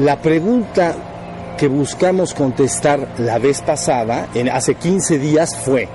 La 0.00 0.16
pregunta 0.16 0.94
que 1.58 1.68
buscamos 1.68 2.32
contestar 2.32 3.06
la 3.18 3.38
vez 3.38 3.60
pasada, 3.60 4.28
en, 4.34 4.48
hace 4.48 4.74
15 4.74 5.18
días, 5.18 5.54
fue, 5.54 5.88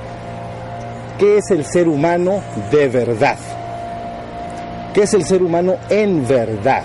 ¿qué 1.18 1.40
es 1.40 1.50
el 1.50 1.66
ser 1.66 1.88
humano 1.88 2.40
de 2.70 2.88
verdad? 2.88 3.40
¿Qué 4.94 5.02
es 5.02 5.14
el 5.16 5.24
ser 5.24 5.42
humano 5.42 5.78
en 5.90 6.28
verdad? 6.28 6.84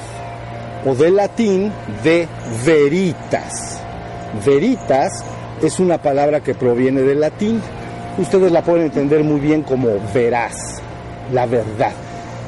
O 0.86 0.94
del 0.94 1.16
latín 1.16 1.70
de 2.02 2.26
veritas. 2.64 3.82
Veritas 4.46 5.22
es 5.60 5.78
una 5.78 5.98
palabra 5.98 6.40
que 6.40 6.54
proviene 6.54 7.02
del 7.02 7.20
latín. 7.20 7.60
Ustedes 8.16 8.50
la 8.50 8.62
pueden 8.62 8.86
entender 8.86 9.22
muy 9.24 9.40
bien 9.40 9.62
como 9.62 9.88
veraz, 10.14 10.80
la 11.34 11.44
verdad. 11.44 11.92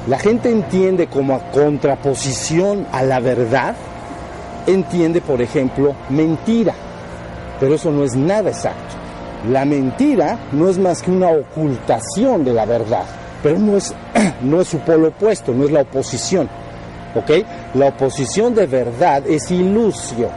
La 0.08 0.18
gente 0.18 0.50
entiende 0.50 1.08
como 1.08 1.34
a 1.34 1.50
contraposición 1.50 2.86
a 2.90 3.02
la 3.02 3.20
verdad, 3.20 3.76
entiende, 4.66 5.20
por 5.20 5.40
ejemplo, 5.40 5.94
mentira. 6.10 6.74
Pero 7.60 7.74
eso 7.74 7.90
no 7.90 8.04
es 8.04 8.14
nada 8.16 8.50
exacto. 8.50 8.96
La 9.50 9.64
mentira 9.64 10.38
no 10.52 10.68
es 10.68 10.78
más 10.78 11.02
que 11.02 11.10
una 11.10 11.28
ocultación 11.28 12.44
de 12.44 12.52
la 12.52 12.64
verdad, 12.64 13.04
pero 13.42 13.58
no 13.58 13.76
es, 13.76 13.94
no 14.42 14.60
es 14.60 14.68
su 14.68 14.78
polo 14.78 15.08
opuesto, 15.08 15.52
no 15.52 15.64
es 15.64 15.70
la 15.70 15.82
oposición. 15.82 16.48
¿Ok? 17.14 17.30
La 17.74 17.86
oposición 17.86 18.54
de 18.54 18.66
verdad 18.66 19.26
es 19.26 19.50
ilusio, 19.50 20.28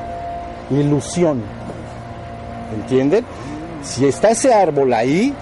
ilusión. 0.69 1.41
¿Entienden? 2.73 3.25
Si 3.81 4.05
está 4.05 4.31
ese 4.31 4.53
árbol 4.53 4.93
ahí, 4.93 5.33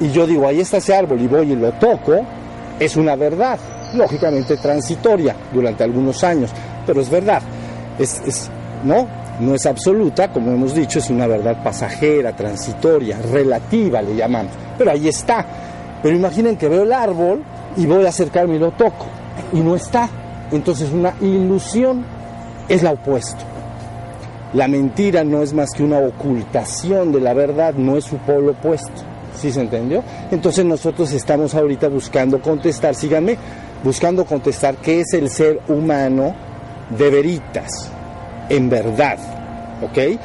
y 0.00 0.10
yo 0.10 0.26
digo, 0.26 0.48
ahí 0.48 0.60
está 0.60 0.78
ese 0.78 0.96
árbol 0.96 1.20
y 1.20 1.28
voy 1.28 1.52
y 1.52 1.56
lo 1.56 1.70
toco, 1.72 2.24
es 2.80 2.96
una 2.96 3.14
verdad, 3.14 3.58
lógicamente 3.94 4.56
transitoria 4.56 5.36
durante 5.52 5.84
algunos 5.84 6.24
años, 6.24 6.50
pero 6.86 7.00
es 7.00 7.10
verdad. 7.10 7.42
Es, 7.98 8.50
¿no? 8.84 9.06
no 9.40 9.54
es 9.54 9.66
absoluta, 9.66 10.28
como 10.28 10.52
hemos 10.52 10.74
dicho, 10.74 10.98
es 10.98 11.10
una 11.10 11.26
verdad 11.26 11.62
pasajera, 11.62 12.34
transitoria, 12.34 13.18
relativa 13.30 14.02
le 14.02 14.14
llamamos, 14.14 14.52
pero 14.78 14.90
ahí 14.90 15.08
está. 15.08 15.44
Pero 16.02 16.16
imaginen 16.16 16.56
que 16.56 16.68
veo 16.68 16.82
el 16.82 16.92
árbol 16.92 17.42
y 17.76 17.86
voy 17.86 18.04
a 18.04 18.10
acercarme 18.10 18.56
y 18.56 18.58
lo 18.58 18.72
toco, 18.72 19.06
y 19.52 19.60
no 19.60 19.76
está. 19.76 20.08
Entonces 20.50 20.90
una 20.92 21.14
ilusión 21.20 22.04
es 22.68 22.82
la 22.82 22.92
opuesto. 22.92 23.44
La 24.54 24.68
mentira 24.68 25.24
no 25.24 25.42
es 25.42 25.54
más 25.54 25.70
que 25.70 25.82
una 25.82 25.98
ocultación 25.98 27.12
de 27.12 27.20
la 27.20 27.32
verdad, 27.32 27.74
no 27.74 27.96
es 27.96 28.04
su 28.04 28.16
polo 28.18 28.52
opuesto. 28.52 28.90
¿Sí 29.34 29.50
se 29.50 29.62
entendió? 29.62 30.04
Entonces 30.30 30.64
nosotros 30.64 31.10
estamos 31.12 31.54
ahorita 31.54 31.88
buscando 31.88 32.40
contestar, 32.40 32.94
síganme, 32.94 33.38
buscando 33.82 34.26
contestar 34.26 34.76
qué 34.76 35.00
es 35.00 35.14
el 35.14 35.30
ser 35.30 35.60
humano 35.68 36.34
de 36.90 37.10
veritas, 37.10 37.90
en 38.48 38.68
verdad. 38.68 39.18
¿Ok? 39.82 40.18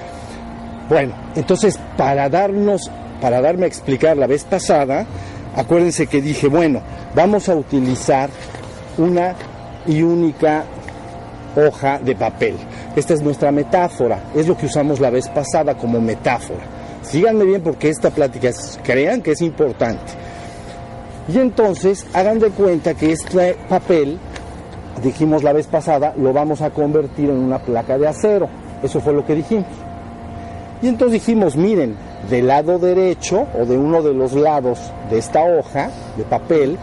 Bueno, 0.90 1.14
entonces 1.36 1.80
para 1.98 2.30
darnos, 2.30 2.90
para 3.22 3.42
darme 3.42 3.66
a 3.66 3.68
explicar 3.68 4.16
la 4.18 4.28
vez 4.28 4.44
pasada, 4.44 5.06
acuérdense 5.56 6.08
que 6.08 6.22
dije, 6.22 6.48
bueno, 6.48 6.82
vamos 7.16 7.50
a 7.50 7.56
utilizar 7.56 8.30
una 8.98 9.36
y 9.86 10.02
única 10.02 10.64
hoja 11.56 12.00
de 12.00 12.16
papel. 12.16 12.56
Esta 12.96 13.14
es 13.14 13.22
nuestra 13.22 13.52
metáfora, 13.52 14.20
es 14.36 14.48
lo 14.48 14.58
que 14.58 14.68
usamos 14.68 15.00
la 15.00 15.10
vez 15.10 15.28
pasada 15.30 15.76
como 15.76 16.00
metáfora. 16.00 16.64
Síganme 17.02 17.46
bien 17.46 17.62
porque 17.62 17.90
esta 17.90 18.10
plática 18.10 18.50
crean 18.84 19.22
que 19.22 19.32
es 19.32 19.42
importante. 19.42 20.14
Y 21.28 21.40
entonces 21.40 22.06
hagan 22.14 22.40
de 22.40 22.50
cuenta 22.50 22.94
que 22.94 23.12
este 23.12 23.56
papel, 23.70 24.18
dijimos 25.04 25.44
la 25.44 25.54
vez 25.54 25.68
pasada, 25.68 26.14
lo 26.18 26.34
vamos 26.34 26.62
a 26.62 26.70
convertir 26.70 27.30
en 27.30 27.38
una 27.38 27.60
placa 27.60 27.98
de 27.98 28.08
acero. 28.08 28.48
Eso 28.84 29.00
fue 29.00 29.14
lo 29.14 29.26
que 29.26 29.36
dijimos. 29.36 29.66
Y 30.82 30.88
entonces 30.88 31.22
dijimos, 31.22 31.56
miren, 31.56 31.96
del 32.30 32.48
lado 32.48 32.78
derecho 32.78 33.48
o 33.60 33.66
de 33.66 33.78
uno 33.78 34.02
de 34.02 34.14
los 34.14 34.34
lados 34.34 34.80
de 35.10 35.18
esta 35.18 35.44
hoja 35.44 35.90
de 36.18 36.24
papel, 36.24 36.78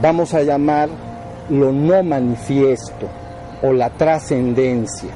vamos 0.00 0.34
a 0.34 0.42
llamar 0.42 0.88
lo 1.50 1.72
no 1.72 2.02
manifiesto 2.02 3.08
o 3.62 3.72
la 3.72 3.90
trascendencia. 3.90 5.10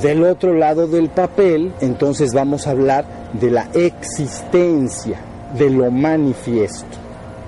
Del 0.00 0.24
otro 0.24 0.52
lado 0.52 0.86
del 0.86 1.08
papel, 1.08 1.72
entonces 1.80 2.34
vamos 2.34 2.66
a 2.66 2.72
hablar 2.72 3.04
de 3.32 3.50
la 3.50 3.68
existencia, 3.72 5.18
de 5.56 5.70
lo 5.70 5.90
manifiesto. 5.90 6.98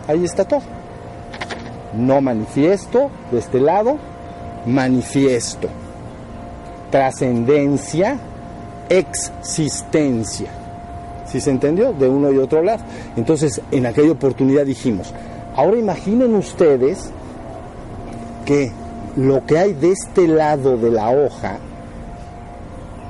Ahí 0.06 0.25
está 0.25 0.45
todo. 0.45 0.78
No 1.98 2.20
manifiesto 2.20 3.10
de 3.32 3.38
este 3.38 3.60
lado, 3.60 3.97
manifiesto. 4.66 5.69
Trascendencia, 6.91 8.19
existencia. 8.88 10.50
¿Sí 11.26 11.41
se 11.41 11.50
entendió? 11.50 11.92
De 11.92 12.09
uno 12.09 12.32
y 12.32 12.38
otro 12.38 12.62
lado. 12.62 12.82
Entonces, 13.16 13.60
en 13.72 13.84
aquella 13.84 14.12
oportunidad 14.12 14.64
dijimos, 14.64 15.12
ahora 15.56 15.76
imaginen 15.76 16.34
ustedes 16.36 17.10
que 18.47 18.72
lo 19.16 19.44
que 19.44 19.59
hay 19.59 19.72
de 19.75 19.91
este 19.91 20.28
lado 20.28 20.78
de 20.78 20.91
la 20.91 21.10
hoja, 21.10 21.59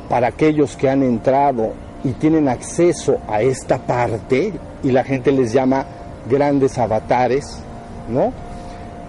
para 0.09 0.28
aquellos 0.28 0.76
que 0.76 0.88
han 0.88 1.03
entrado 1.03 1.75
y 2.03 2.12
tienen 2.12 2.49
acceso 2.49 3.19
a 3.28 3.43
esta 3.43 3.76
parte, 3.78 4.55
y 4.82 4.91
la 4.91 5.05
gente 5.05 5.31
les 5.31 5.53
llama 5.53 5.84
grandes 6.28 6.78
avatares, 6.78 7.59
¿no? 8.09 8.32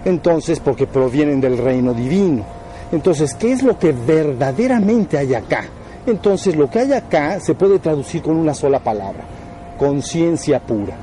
Entonces, 0.04 0.60
porque 0.60 0.86
provienen 0.86 1.40
del 1.40 1.58
reino 1.58 1.92
divino. 1.94 2.44
Entonces, 2.92 3.34
¿qué 3.34 3.52
es 3.52 3.62
lo 3.62 3.78
que 3.78 3.92
verdaderamente 3.92 5.18
hay 5.18 5.34
acá? 5.34 5.64
Entonces, 6.06 6.56
lo 6.56 6.68
que 6.70 6.80
hay 6.80 6.92
acá 6.92 7.38
se 7.40 7.54
puede 7.54 7.78
traducir 7.78 8.22
con 8.22 8.36
una 8.36 8.54
sola 8.54 8.80
palabra, 8.80 9.24
conciencia 9.78 10.60
pura. 10.60 10.96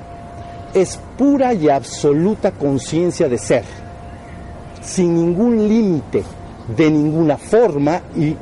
Es 0.74 1.00
pura 1.18 1.53
y 1.53 1.69
absoluta 1.69 2.52
conciencia 2.52 3.30
de 3.30 3.38
ser 3.38 3.63
sin 4.81 5.16
ningún 5.16 5.68
límite, 5.68 6.24
de 6.75 6.90
ninguna 6.90 7.38
forma 7.38 8.02
y 8.16 8.36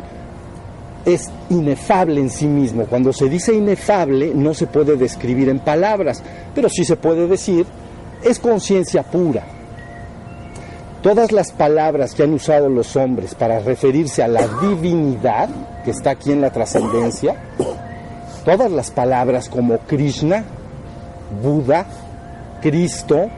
es 1.05 1.29
inefable 1.49 2.21
en 2.21 2.29
sí 2.29 2.47
mismo. 2.47 2.85
Cuando 2.85 3.13
se 3.13 3.29
dice 3.29 3.53
inefable 3.53 4.33
no 4.33 4.53
se 4.53 4.67
puede 4.67 4.95
describir 4.95 5.49
en 5.49 5.59
palabras, 5.59 6.23
pero 6.53 6.69
sí 6.69 6.85
se 6.85 6.95
puede 6.95 7.27
decir 7.27 7.65
es 8.23 8.39
conciencia 8.39 9.03
pura. 9.03 9.43
Todas 11.05 11.31
las 11.31 11.51
palabras 11.51 12.15
que 12.15 12.23
han 12.23 12.33
usado 12.33 12.67
los 12.67 12.95
hombres 12.95 13.35
para 13.35 13.59
referirse 13.59 14.23
a 14.23 14.27
la 14.27 14.47
divinidad 14.59 15.49
que 15.83 15.91
está 15.91 16.09
aquí 16.09 16.31
en 16.31 16.41
la 16.41 16.49
trascendencia, 16.49 17.35
todas 18.43 18.71
las 18.71 18.89
palabras 18.89 19.47
como 19.47 19.77
Krishna, 19.77 20.43
Buda, 21.43 21.85
Cristo, 22.59 23.29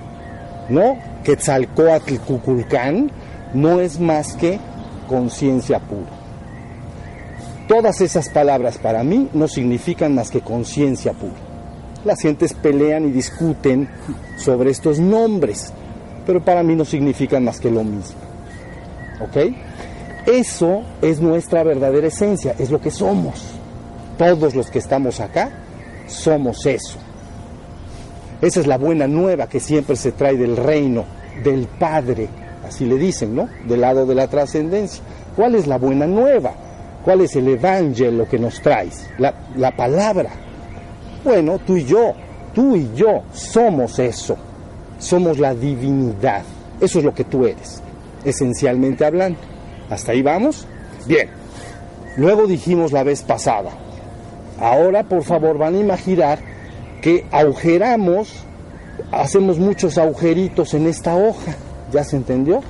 ¿no? 0.69 0.97
Quetzalcoatl 1.25 2.19
Cuculcán 2.19 3.11
no 3.53 3.81
es 3.81 3.99
más 3.99 4.35
que 4.35 4.61
conciencia 5.09 5.79
pura. 5.79 6.07
Todas 7.67 7.99
esas 7.99 8.29
palabras 8.29 8.77
para 8.77 9.03
mí 9.03 9.27
no 9.33 9.49
significan 9.49 10.15
más 10.15 10.31
que 10.31 10.39
conciencia 10.39 11.11
pura. 11.11 11.35
Las 12.05 12.21
gentes 12.21 12.53
pelean 12.53 13.09
y 13.09 13.11
discuten 13.11 13.89
sobre 14.37 14.69
estos 14.69 14.99
nombres, 14.99 15.73
pero 16.27 16.41
para 16.43 16.61
mí 16.61 16.75
no 16.75 16.83
significan 16.83 17.45
más 17.45 17.59
que 17.59 17.71
lo 17.71 17.85
mismo. 17.85 18.19
¿Ok? 19.21 19.53
Eso 20.27 20.83
es 21.01 21.21
nuestra 21.21 21.63
verdadera 21.63 22.07
esencia, 22.07 22.53
es 22.59 22.69
lo 22.69 22.81
que 22.81 22.91
somos. 22.91 23.45
Todos 24.17 24.53
los 24.53 24.69
que 24.69 24.79
estamos 24.79 25.21
acá 25.21 25.49
somos 26.05 26.65
eso. 26.65 26.97
Esa 28.41 28.59
es 28.59 28.67
la 28.67 28.77
buena 28.77 29.07
nueva 29.07 29.47
que 29.47 29.61
siempre 29.61 29.95
se 29.95 30.11
trae 30.11 30.35
del 30.35 30.57
reino, 30.57 31.05
del 31.43 31.65
Padre, 31.79 32.27
así 32.67 32.85
le 32.85 32.97
dicen, 32.97 33.33
¿no? 33.33 33.47
Del 33.65 33.81
lado 33.81 34.05
de 34.05 34.13
la 34.13 34.27
trascendencia. 34.27 35.01
¿Cuál 35.33 35.55
es 35.55 35.65
la 35.65 35.77
buena 35.77 36.05
nueva? 36.07 36.51
¿Cuál 37.05 37.21
es 37.21 37.37
el 37.37 37.47
evangelio 37.47 38.27
que 38.27 38.37
nos 38.37 38.61
traes? 38.61 39.09
La, 39.17 39.33
la 39.55 39.73
palabra. 39.73 40.31
Bueno, 41.23 41.57
tú 41.65 41.77
y 41.77 41.85
yo, 41.85 42.13
tú 42.53 42.75
y 42.75 42.91
yo 42.93 43.23
somos 43.31 43.97
eso. 43.99 44.37
Somos 44.99 45.39
la 45.39 45.53
divinidad. 45.53 46.43
Eso 46.79 46.99
es 46.99 47.05
lo 47.05 47.13
que 47.13 47.23
tú 47.23 47.45
eres, 47.45 47.81
esencialmente 48.23 49.05
hablando. 49.05 49.39
¿Hasta 49.89 50.11
ahí 50.11 50.21
vamos? 50.21 50.67
Bien. 51.05 51.29
Luego 52.17 52.47
dijimos 52.47 52.91
la 52.91 53.03
vez 53.03 53.21
pasada. 53.21 53.71
Ahora, 54.59 55.03
por 55.03 55.23
favor, 55.23 55.57
van 55.57 55.75
a 55.75 55.79
imaginar 55.79 56.39
que 57.01 57.25
agujeramos, 57.31 58.33
hacemos 59.11 59.59
muchos 59.59 59.97
agujeritos 59.97 60.73
en 60.73 60.87
esta 60.87 61.15
hoja, 61.15 61.55
¿ya 61.91 62.03
se 62.03 62.15
entendió? 62.15 62.61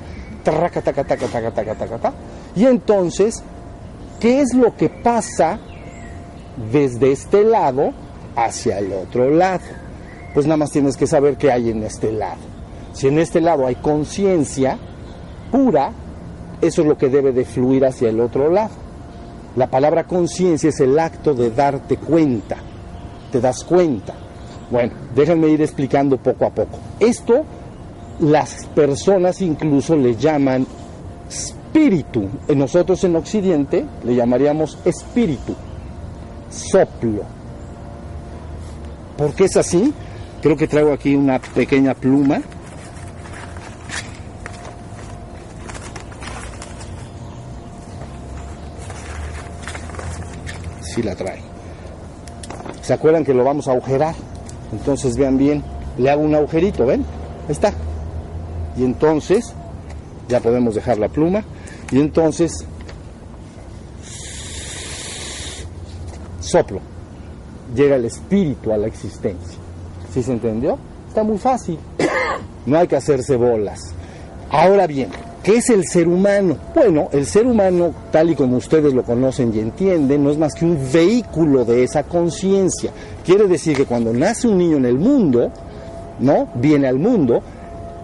Traca, 0.44 0.82
taca, 0.82 1.04
taca, 1.04 1.28
taca, 1.28 1.52
taca, 1.52 1.76
taca, 1.76 1.98
taca. 1.98 2.14
Y 2.56 2.66
entonces, 2.66 3.42
¿qué 4.20 4.42
es 4.42 4.54
lo 4.54 4.76
que 4.76 4.90
pasa 4.90 5.60
desde 6.72 7.12
este 7.12 7.44
lado 7.44 7.94
hacia 8.36 8.80
el 8.80 8.92
otro 8.94 9.30
lado? 9.30 9.64
Pues 10.38 10.46
nada 10.46 10.58
más 10.58 10.70
tienes 10.70 10.98
que 10.98 11.08
saber 11.08 11.36
qué 11.36 11.52
hay 11.52 11.72
en 11.72 11.82
este 11.82 12.12
lado. 12.12 12.38
Si 12.94 13.08
en 13.08 13.18
este 13.18 13.42
lado 13.42 13.66
hay 13.66 13.74
conciencia 13.74 14.78
pura, 15.52 15.90
eso 16.62 16.82
es 16.84 16.88
lo 16.88 16.96
que 16.96 17.10
debe 17.10 17.32
de 17.32 17.44
fluir 17.44 17.84
hacia 17.84 18.10
el 18.10 18.20
otro 18.20 18.52
lado. 18.52 18.70
La 19.56 19.66
palabra 19.66 20.04
conciencia 20.04 20.70
es 20.70 20.80
el 20.80 21.00
acto 21.00 21.34
de 21.34 21.50
darte 21.50 21.98
cuenta, 21.98 22.58
te 23.32 23.42
das 23.42 23.64
cuenta. 23.64 24.14
Bueno, 24.70 24.94
déjenme 25.16 25.48
ir 25.48 25.64
explicando 25.64 26.18
poco 26.18 26.46
a 26.46 26.52
poco. 26.52 26.78
Esto 27.00 27.44
las 28.20 28.68
personas 28.76 29.42
incluso 29.42 29.96
le 29.96 30.18
llaman 30.18 30.68
espíritu. 31.28 32.30
Nosotros 32.56 33.04
en 33.04 33.16
Occidente 33.16 33.88
le 34.04 34.14
llamaríamos 34.14 34.78
espíritu, 34.86 35.56
soplo. 36.52 37.24
¿Por 39.18 39.34
qué 39.34 39.46
es 39.46 39.58
así? 39.58 39.92
Creo 40.42 40.56
que 40.56 40.68
traigo 40.68 40.94
aquí 40.94 41.16
una 41.16 41.40
pequeña 41.40 41.94
pluma. 41.94 42.42
Sí 50.82 51.02
la 51.04 51.16
trae. 51.16 51.42
¿Se 52.82 52.94
acuerdan 52.94 53.26
que 53.26 53.34
lo 53.34 53.44
vamos 53.44 53.68
a 53.68 53.72
agujerar? 53.72 54.16
Entonces 54.72 55.18
vean 55.18 55.38
bien, 55.38 55.64
le 55.98 56.10
hago 56.10 56.22
un 56.22 56.36
agujerito, 56.36 56.86
¿ven? 56.86 57.06
Ahí 57.48 57.52
está. 57.52 57.74
Y 58.78 58.84
entonces, 58.84 59.54
ya 60.30 60.40
podemos 60.40 60.76
dejar 60.76 60.98
la 60.98 61.10
pluma. 61.10 61.44
Y 61.92 62.00
entonces, 62.00 62.66
soplo. 66.40 66.80
Llega 67.76 67.96
el 67.96 68.06
espíritu 68.06 68.72
a 68.72 68.78
la 68.78 68.88
existencia. 68.88 69.67
¿Sí 70.18 70.24
se 70.24 70.32
entendió? 70.32 70.80
Está 71.08 71.24
muy 71.24 71.38
fácil. 71.38 71.78
No 72.66 72.78
hay 72.78 72.88
que 72.88 72.98
hacerse 72.98 73.38
bolas. 73.38 73.80
Ahora 74.50 74.88
bien, 74.88 75.08
¿qué 75.42 75.56
es 75.58 75.70
el 75.70 75.88
ser 75.88 76.06
humano? 76.06 76.58
Bueno, 76.76 77.08
el 77.14 77.26
ser 77.26 77.48
humano, 77.48 77.94
tal 78.12 78.32
y 78.32 78.36
como 78.36 78.58
ustedes 78.58 78.94
lo 78.94 79.04
conocen 79.04 79.54
y 79.56 79.60
entienden, 79.60 80.22
no 80.22 80.32
es 80.32 80.38
más 80.38 80.54
que 80.54 80.66
un 80.66 80.78
vehículo 80.92 81.64
de 81.64 81.84
esa 81.84 82.04
conciencia. 82.04 82.92
Quiere 83.24 83.48
decir 83.48 83.78
que 83.78 83.86
cuando 83.86 84.12
nace 84.12 84.50
un 84.50 84.58
niño 84.58 84.76
en 84.76 84.86
el 84.86 84.98
mundo, 84.98 85.50
¿no? 86.20 86.50
Viene 86.56 86.88
al 86.88 87.00
mundo, 87.00 87.42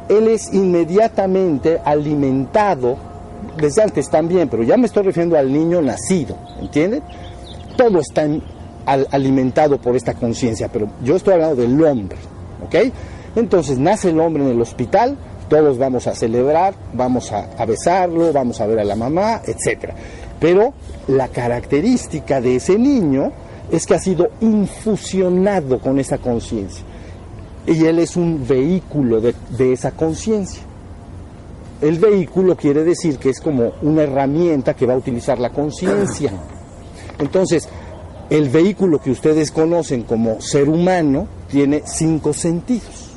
él 0.08 0.30
es 0.30 0.54
inmediatamente 0.54 1.82
alimentado, 1.84 2.96
desde 3.58 3.82
antes 3.82 4.10
también, 4.10 4.48
pero 4.48 4.64
ya 4.64 4.78
me 4.78 4.86
estoy 4.86 5.04
refiriendo 5.04 5.38
al 5.38 5.52
niño 5.52 5.82
nacido, 5.82 6.38
¿entienden? 6.62 7.04
Todo 7.76 8.00
está 8.00 8.24
alimentado 8.86 9.78
por 9.78 9.96
esta 9.96 10.14
conciencia, 10.14 10.70
pero 10.72 10.88
yo 11.04 11.16
estoy 11.16 11.36
hablando 11.36 11.62
del 11.62 11.84
hombre, 11.84 12.18
¿ok? 12.66 12.76
Entonces 13.36 13.80
nace 13.80 14.10
el 14.10 14.20
hombre 14.20 14.44
en 14.44 14.50
el 14.50 14.62
hospital, 14.62 15.18
todos 15.50 15.78
vamos 15.78 16.08
a 16.08 16.16
celebrar, 16.16 16.74
vamos 16.94 17.32
a, 17.32 17.66
besarlo, 17.66 18.32
vamos 18.32 18.60
a 18.62 18.68
ver 18.68 18.80
a 18.80 18.84
la 18.84 18.96
mamá, 18.96 19.42
etc. 19.46 19.92
Pero 20.40 20.74
la 21.08 21.28
característica 21.28 22.42
de 22.42 22.58
ese 22.58 22.78
niño 22.78 23.32
es 23.72 23.86
que 23.86 23.96
ha 23.96 24.00
sido 24.00 24.30
infusionado 24.42 25.80
con 25.80 26.00
esa 26.00 26.18
conciencia. 26.18 26.84
Y 27.66 27.86
él 27.86 28.00
es 28.00 28.18
un 28.18 28.46
vehículo 28.48 29.22
de, 29.22 29.34
de 29.58 29.74
esa 29.74 29.92
conciencia. 29.92 30.62
El 31.82 32.00
vehículo 32.00 32.56
quiere 32.56 32.84
decir 32.84 33.18
que 33.18 33.30
es 33.30 33.40
como 33.40 33.74
una 33.82 34.04
herramienta 34.04 34.74
que 34.74 34.86
va 34.86 34.94
a 34.94 34.98
utilizar 34.98 35.40
la 35.40 35.50
conciencia. 35.50 36.32
Entonces, 37.20 37.68
el 38.34 38.50
vehículo 38.50 39.00
que 39.00 39.12
ustedes 39.12 39.52
conocen 39.52 40.02
como 40.02 40.42
ser 40.42 40.68
humano 40.68 41.28
tiene 41.52 41.84
cinco 41.86 42.34
sentidos. 42.34 43.12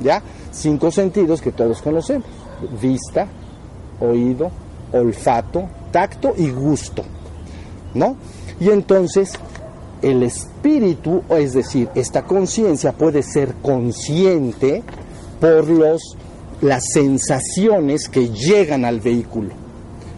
¿Ya? 0.00 0.22
Cinco 0.50 0.90
sentidos 0.90 1.42
que 1.42 1.52
todos 1.52 1.82
conocemos. 1.82 2.26
Vista, 2.80 3.26
oído, 4.00 4.50
olfato, 4.90 5.68
tacto 5.90 6.32
y 6.34 6.48
gusto. 6.48 7.04
¿No? 7.92 8.16
Y 8.58 8.70
entonces 8.70 9.34
el 10.00 10.22
espíritu, 10.22 11.22
es 11.28 11.52
decir, 11.52 11.90
esta 11.94 12.22
conciencia 12.22 12.92
puede 12.92 13.22
ser 13.22 13.52
consciente 13.60 14.82
por 15.40 15.68
los, 15.68 16.16
las 16.62 16.84
sensaciones 16.90 18.08
que 18.08 18.30
llegan 18.30 18.86
al 18.86 19.00
vehículo. 19.00 19.50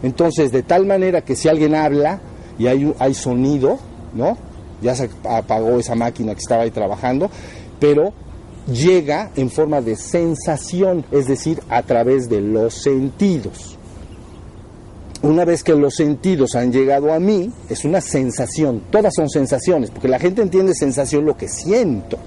Entonces, 0.05 0.53
de 0.53 0.63
tal 0.63 0.87
manera 0.87 1.23
que 1.23 1.35
si 1.35 1.49
alguien 1.49 1.75
habla 1.75 2.21
y 2.61 2.69
hay, 2.69 2.95
hay 3.01 3.15
sonido, 3.15 3.81
¿no? 4.15 4.37
Ya 4.83 4.95
se 4.95 5.09
apagó 5.25 5.79
esa 5.79 5.95
máquina 5.95 6.35
que 6.35 6.41
estaba 6.41 6.63
ahí 6.63 6.71
trabajando, 6.71 7.31
pero 7.81 8.13
llega 8.73 9.31
en 9.37 9.51
forma 9.51 9.81
de 9.81 9.97
sensación, 9.97 11.05
es 11.11 11.27
decir, 11.27 11.61
a 11.69 11.83
través 11.83 12.29
de 12.29 12.41
los 12.41 12.75
sentidos. 12.75 13.77
Una 15.23 15.45
vez 15.45 15.65
que 15.65 15.75
los 15.75 15.95
sentidos 15.95 16.55
han 16.55 16.71
llegado 16.71 17.13
a 17.13 17.19
mí, 17.19 17.51
es 17.71 17.85
una 17.85 18.01
sensación, 18.01 18.83
todas 18.91 19.15
son 19.15 19.31
sensaciones, 19.31 19.91
porque 19.91 20.09
la 20.09 20.19
gente 20.19 20.43
entiende 20.43 20.75
sensación 20.75 21.25
lo 21.25 21.37
que 21.37 21.49
siento, 21.49 22.19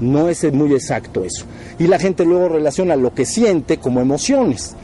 no 0.00 0.28
es 0.28 0.50
muy 0.52 0.72
exacto 0.72 1.22
eso. 1.22 1.44
Y 1.78 1.86
la 1.86 1.98
gente 1.98 2.24
luego 2.24 2.48
relaciona 2.48 2.96
lo 2.96 3.12
que 3.12 3.26
siente 3.26 3.76
como 3.76 4.00
emociones, 4.00 4.74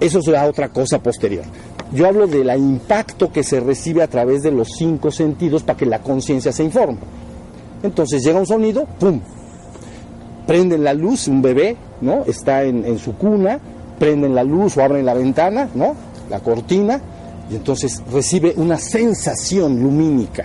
eso 0.00 0.22
será 0.22 0.46
otra 0.46 0.70
cosa 0.70 1.02
posterior. 1.02 1.44
Yo 1.92 2.06
hablo 2.06 2.26
del 2.26 2.54
impacto 2.56 3.32
que 3.32 3.42
se 3.42 3.60
recibe 3.60 4.02
a 4.02 4.08
través 4.08 4.42
de 4.42 4.50
los 4.50 4.68
cinco 4.76 5.10
sentidos 5.10 5.62
para 5.62 5.76
que 5.76 5.86
la 5.86 6.00
conciencia 6.00 6.52
se 6.52 6.64
informe. 6.64 6.98
Entonces 7.82 8.22
llega 8.22 8.38
un 8.38 8.46
sonido, 8.46 8.86
¡pum! 8.98 9.20
Prenden 10.46 10.84
la 10.84 10.94
luz, 10.94 11.28
un 11.28 11.40
bebé, 11.40 11.76
¿no? 12.00 12.24
Está 12.26 12.64
en, 12.64 12.98
su 12.98 13.14
cuna, 13.14 13.58
prenden 13.98 14.34
la 14.34 14.44
luz 14.44 14.76
o 14.76 14.82
abren 14.82 15.06
la 15.06 15.14
ventana, 15.14 15.68
¿no? 15.74 15.94
La 16.28 16.40
cortina, 16.40 17.00
y 17.50 17.56
entonces 17.56 18.02
recibe 18.12 18.54
una 18.56 18.78
sensación 18.78 19.80
lumínica. 19.82 20.44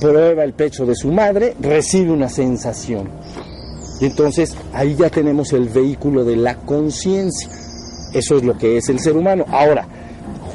Prueba 0.00 0.44
el 0.44 0.52
pecho 0.52 0.84
de 0.84 0.94
su 0.94 1.10
madre, 1.12 1.56
recibe 1.60 2.10
una 2.10 2.28
sensación. 2.28 3.08
Y 4.00 4.06
entonces 4.06 4.56
ahí 4.72 4.96
ya 4.96 5.10
tenemos 5.10 5.52
el 5.52 5.68
vehículo 5.68 6.24
de 6.24 6.36
la 6.36 6.56
conciencia. 6.56 7.48
Eso 8.12 8.36
es 8.36 8.44
lo 8.44 8.56
que 8.58 8.76
es 8.76 8.88
el 8.88 9.00
ser 9.00 9.16
humano. 9.16 9.44
Ahora, 9.48 9.86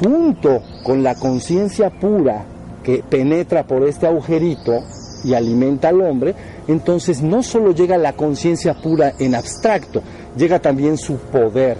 junto 0.00 0.62
con 0.84 1.02
la 1.02 1.14
conciencia 1.16 1.90
pura 1.90 2.44
que 2.82 3.02
penetra 3.02 3.64
por 3.64 3.82
este 3.86 4.06
agujerito 4.06 4.80
y 5.24 5.34
alimenta 5.34 5.88
al 5.88 6.00
hombre, 6.00 6.34
entonces 6.68 7.22
no 7.22 7.42
solo 7.42 7.72
llega 7.72 7.98
la 7.98 8.12
conciencia 8.12 8.74
pura 8.74 9.14
en 9.18 9.34
abstracto, 9.34 10.02
llega 10.36 10.60
también 10.60 10.96
su 10.96 11.16
poder. 11.16 11.76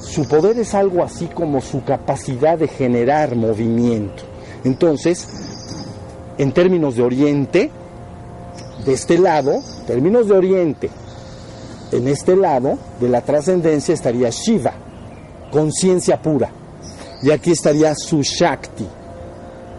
Su 0.00 0.28
poder 0.28 0.58
es 0.58 0.74
algo 0.74 1.02
así 1.02 1.26
como 1.26 1.60
su 1.60 1.82
capacidad 1.82 2.56
de 2.56 2.68
generar 2.68 3.34
movimiento. 3.34 4.22
Entonces, 4.64 5.28
en 6.38 6.52
términos 6.52 6.96
de 6.96 7.02
oriente, 7.02 7.70
de 8.84 8.92
este 8.92 9.18
lado, 9.18 9.60
términos 9.86 10.28
de 10.28 10.34
oriente, 10.34 10.90
en 11.92 12.08
este 12.08 12.36
lado 12.36 12.78
de 13.00 13.08
la 13.08 13.20
trascendencia 13.20 13.94
estaría 13.94 14.30
Shiva, 14.30 14.72
conciencia 15.50 16.20
pura. 16.20 16.50
Y 17.22 17.30
aquí 17.30 17.52
estaría 17.52 17.94
su 17.94 18.22
Shakti, 18.22 18.86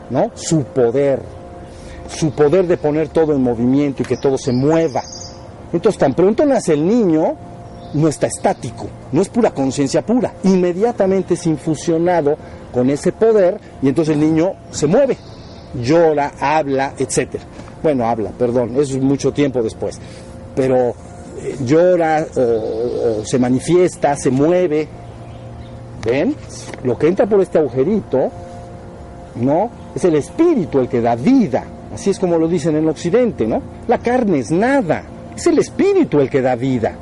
¿no? 0.09 0.31
Su 0.33 0.63
poder. 0.63 1.21
Su 2.07 2.31
poder 2.31 2.67
de 2.67 2.77
poner 2.77 3.09
todo 3.09 3.33
en 3.33 3.43
movimiento 3.43 4.01
y 4.01 4.05
que 4.05 4.17
todo 4.17 4.37
se 4.37 4.51
mueva. 4.51 5.03
Entonces, 5.73 5.99
tan 5.99 6.13
pronto 6.13 6.45
nace 6.45 6.73
el 6.73 6.87
niño, 6.87 7.35
no 7.93 8.07
está 8.07 8.27
estático, 8.27 8.87
no 9.11 9.21
es 9.21 9.29
pura 9.29 9.51
conciencia 9.51 10.05
pura. 10.05 10.33
Inmediatamente 10.43 11.33
es 11.33 11.45
infusionado 11.45 12.37
con 12.73 12.89
ese 12.89 13.11
poder 13.11 13.59
y 13.81 13.89
entonces 13.89 14.15
el 14.15 14.21
niño 14.21 14.53
se 14.71 14.87
mueve, 14.87 15.17
llora, 15.81 16.33
habla, 16.39 16.93
etc. 16.97 17.35
Bueno, 17.83 18.05
habla, 18.07 18.31
perdón, 18.31 18.75
es 18.77 18.95
mucho 18.97 19.31
tiempo 19.33 19.61
después. 19.61 19.99
Pero 20.55 20.95
llora 21.63 22.25
o, 22.35 22.41
o, 23.21 23.25
se 23.25 23.39
manifiesta, 23.39 24.15
se 24.15 24.29
mueve. 24.29 24.87
¿Ven? 26.05 26.35
Lo 26.83 26.97
que 26.97 27.07
entra 27.07 27.25
por 27.25 27.41
este 27.41 27.57
agujerito, 27.57 28.31
¿no? 29.35 29.69
Es 29.95 30.05
el 30.05 30.15
espíritu 30.15 30.79
el 30.79 30.87
que 30.87 31.01
da 31.01 31.15
vida. 31.15 31.65
Así 31.93 32.09
es 32.09 32.19
como 32.19 32.37
lo 32.37 32.47
dicen 32.47 32.75
en 32.75 32.87
Occidente, 32.87 33.47
¿no? 33.47 33.61
La 33.87 33.97
carne 33.97 34.39
es 34.39 34.51
nada. 34.51 35.03
Es 35.35 35.47
el 35.47 35.59
espíritu 35.59 36.19
el 36.19 36.29
que 36.29 36.41
da 36.41 36.55
vida. 36.55 36.95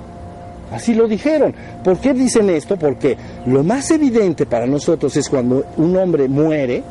Así 0.72 0.94
lo 0.94 1.08
dijeron. 1.08 1.54
¿Por 1.84 2.00
qué 2.00 2.14
dicen 2.14 2.50
esto? 2.50 2.78
Porque 2.78 3.18
lo 3.46 3.64
más 3.64 3.92
evidente 3.92 4.46
para 4.46 4.66
nosotros 4.66 5.16
es 5.18 5.30
cuando 5.30 5.66
un 5.78 5.96
hombre 5.96 6.28
muere, 6.28 6.84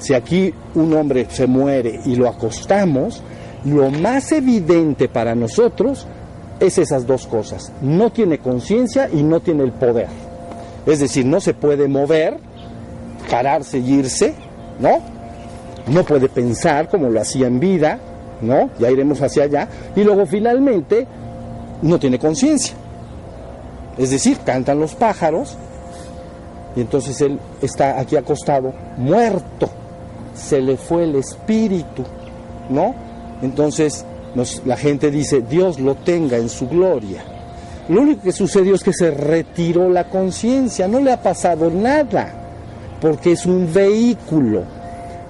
si 0.00 0.14
aquí 0.14 0.52
un 0.74 0.92
hombre 0.94 1.26
se 1.28 1.46
muere 1.46 2.00
y 2.04 2.14
lo 2.14 2.28
acostamos, 2.28 3.22
lo 3.64 3.90
más 3.90 4.32
evidente 4.32 5.08
para 5.08 5.34
nosotros 5.34 6.06
es 6.60 6.78
esas 6.78 7.06
dos 7.06 7.26
cosas. 7.26 7.72
No 7.82 8.10
tiene 8.10 8.38
conciencia 8.38 9.08
y 9.12 9.22
no 9.22 9.40
tiene 9.40 9.64
el 9.64 9.72
poder. 9.72 10.08
Es 10.86 11.00
decir, 11.00 11.26
no 11.26 11.40
se 11.40 11.54
puede 11.54 11.88
mover, 11.88 12.38
pararse 13.30 13.78
y 13.78 13.94
irse, 13.94 14.34
¿no? 14.78 15.00
No 15.88 16.04
puede 16.04 16.28
pensar 16.28 16.88
como 16.88 17.08
lo 17.08 17.20
hacía 17.20 17.46
en 17.46 17.60
vida, 17.60 17.98
¿no? 18.40 18.70
Ya 18.78 18.90
iremos 18.90 19.20
hacia 19.20 19.44
allá. 19.44 19.68
Y 19.94 20.04
luego 20.04 20.26
finalmente 20.26 21.06
no 21.82 21.98
tiene 21.98 22.18
conciencia. 22.18 22.74
Es 23.98 24.10
decir, 24.10 24.38
cantan 24.44 24.78
los 24.78 24.94
pájaros 24.94 25.56
y 26.76 26.82
entonces 26.82 27.20
él 27.22 27.38
está 27.62 27.98
aquí 27.98 28.16
acostado, 28.16 28.72
muerto. 28.98 29.70
Se 30.34 30.60
le 30.60 30.76
fue 30.76 31.04
el 31.04 31.16
espíritu, 31.16 32.04
¿no? 32.68 32.94
Entonces 33.40 34.04
la 34.64 34.76
gente 34.76 35.10
dice, 35.10 35.42
Dios 35.42 35.80
lo 35.80 35.94
tenga 35.94 36.36
en 36.36 36.48
su 36.48 36.68
gloria. 36.68 37.24
Lo 37.88 38.02
único 38.02 38.22
que 38.22 38.32
sucedió 38.32 38.74
es 38.74 38.82
que 38.82 38.92
se 38.92 39.10
retiró 39.10 39.88
la 39.88 40.08
conciencia, 40.10 40.88
no 40.88 41.00
le 41.00 41.12
ha 41.12 41.22
pasado 41.22 41.70
nada, 41.70 42.32
porque 43.00 43.32
es 43.32 43.46
un 43.46 43.72
vehículo. 43.72 44.62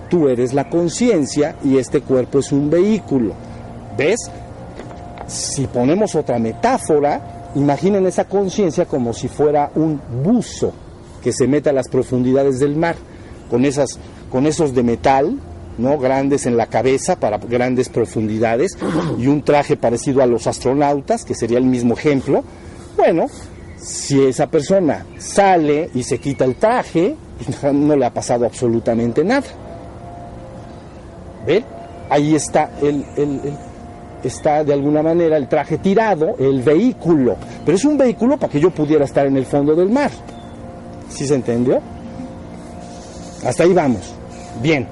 Tú 0.09 0.29
eres 0.29 0.55
la 0.55 0.69
conciencia 0.69 1.57
y 1.63 1.77
este 1.79 2.01
cuerpo 2.01 2.39
es 2.39 2.53
un 2.53 2.71
vehículo. 2.71 3.35
¿Ves? 3.97 4.31
Si 5.27 5.67
ponemos 5.67 6.15
otra 6.15 6.39
metáfora, 6.39 7.51
imaginen 7.57 8.07
esa 8.07 8.25
conciencia 8.25 8.87
como 8.87 9.13
si 9.13 9.29
fuera 9.29 9.71
un 9.75 10.01
buzo 10.23 10.73
que 11.23 11.33
se 11.33 11.47
mete 11.47 11.71
a 11.71 11.73
las 11.73 11.89
profundidades 11.89 12.61
del 12.61 12.77
mar, 12.77 12.95
con, 13.51 13.65
esas, 13.65 13.99
con 14.31 14.47
esos 14.47 14.75
de 14.75 14.83
metal, 14.83 15.37
¿no? 15.78 15.99
grandes 15.99 16.47
en 16.47 16.56
la 16.56 16.66
cabeza 16.66 17.18
para 17.18 17.38
grandes 17.38 17.88
profundidades 17.88 18.76
y 19.18 19.26
un 19.26 19.42
traje 19.42 19.76
parecido 19.76 20.23
a 20.23 20.26
los 20.26 20.47
astronautas, 20.47 21.25
que 21.25 21.35
sería 21.35 21.59
el 21.59 21.64
mismo 21.64 21.95
ejemplo. 21.95 22.45
Bueno, 22.97 23.26
si 23.76 24.23
esa 24.23 24.47
persona 24.47 25.04
sale 25.18 25.90
y 25.95 26.02
se 26.02 26.18
quita 26.18 26.45
el 26.45 26.56
traje, 26.56 27.14
no 27.73 27.97
le 27.97 28.06
ha 28.06 28.12
pasado 28.12 28.47
absolutamente 28.47 29.25
nada. 29.25 29.47
¿Ven? 31.47 31.64
Ahí 32.09 32.35
está 32.35 32.71
el, 32.83 33.04
está 34.23 34.64
de 34.64 34.73
alguna 34.73 35.02
manera 35.02 35.37
el 35.37 35.49
traje 35.49 35.78
tirado, 35.78 36.37
el 36.38 36.62
vehículo, 36.62 37.37
pero 37.64 37.76
es 37.76 37.85
un 37.85 37.99
vehículo 37.99 38.37
para 38.37 38.52
que 38.52 38.61
yo 38.61 38.71
pudiera 38.71 39.04
estar 39.04 39.26
en 39.26 39.37
el 39.37 39.47
fondo 39.47 39.75
del 39.75 39.90
mar. 39.90 40.11
¿Sí 41.09 41.26
se 41.26 41.35
entendió? 41.35 41.80
Hasta 43.45 43.64
ahí 43.64 43.73
vamos. 43.73 44.14
Bien, 44.62 44.87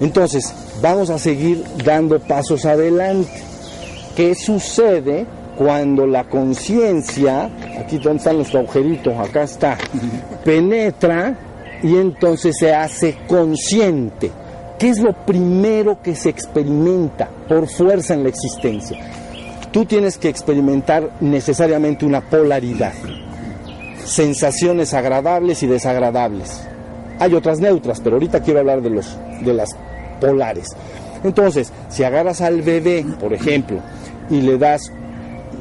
entonces 0.00 0.52
vamos 0.80 1.10
a 1.10 1.18
seguir 1.18 1.64
dando 1.84 2.18
pasos 2.20 2.64
adelante. 2.64 3.30
¿Qué 4.16 4.34
sucede 4.34 5.26
cuando 5.56 6.06
la 6.06 6.24
conciencia, 6.24 7.50
aquí 7.78 7.98
donde 7.98 8.18
está 8.18 8.32
nuestro 8.32 8.60
agujerito, 8.60 9.18
acá 9.18 9.42
está, 9.42 9.76
penetra 10.44 11.36
y 11.82 11.96
entonces 11.96 12.56
se 12.58 12.74
hace 12.74 13.16
consciente? 13.26 14.30
¿Qué 14.78 14.88
es 14.88 15.00
lo 15.00 15.12
primero 15.12 16.00
que 16.02 16.14
se 16.14 16.28
experimenta 16.28 17.28
por 17.48 17.68
fuerza 17.68 18.14
en 18.14 18.22
la 18.22 18.28
existencia? 18.28 18.98
Tú 19.72 19.84
tienes 19.84 20.16
que 20.18 20.28
experimentar 20.28 21.10
necesariamente 21.20 22.06
una 22.06 22.20
polaridad 22.20 22.92
sensaciones 24.08 24.94
agradables 24.94 25.62
y 25.62 25.66
desagradables. 25.66 26.62
Hay 27.18 27.34
otras 27.34 27.60
neutras, 27.60 28.00
pero 28.00 28.16
ahorita 28.16 28.42
quiero 28.42 28.60
hablar 28.60 28.82
de, 28.82 28.90
los, 28.90 29.16
de 29.42 29.52
las 29.52 29.76
polares. 30.20 30.68
Entonces, 31.24 31.72
si 31.88 32.04
agarras 32.04 32.40
al 32.40 32.62
bebé, 32.62 33.04
por 33.18 33.32
ejemplo, 33.32 33.80
y 34.30 34.40
le 34.40 34.58
das, 34.58 34.92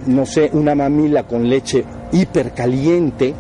no 0.05 0.25
sé, 0.25 0.49
una 0.53 0.75
mamila 0.75 1.23
con 1.23 1.49
leche 1.49 1.83
hipercaliente, 2.11 3.33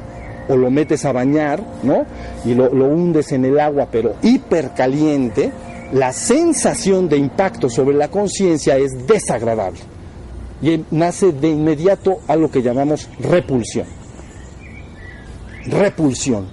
o 0.49 0.55
lo 0.55 0.71
metes 0.71 1.03
a 1.05 1.11
bañar, 1.11 1.61
¿no? 1.83 2.05
Y 2.45 2.53
lo, 2.53 2.73
lo 2.73 2.85
hundes 2.85 3.31
en 3.33 3.45
el 3.45 3.59
agua, 3.59 3.89
pero 3.91 4.15
hipercaliente, 4.21 5.51
la 5.91 6.13
sensación 6.13 7.09
de 7.09 7.17
impacto 7.17 7.69
sobre 7.69 7.97
la 7.97 8.07
conciencia 8.07 8.77
es 8.77 9.05
desagradable. 9.05 9.79
Y 10.61 10.85
nace 10.91 11.33
de 11.33 11.49
inmediato 11.49 12.19
a 12.27 12.35
lo 12.35 12.49
que 12.49 12.63
llamamos 12.63 13.09
repulsión 13.19 13.85
repulsión. 15.67 16.47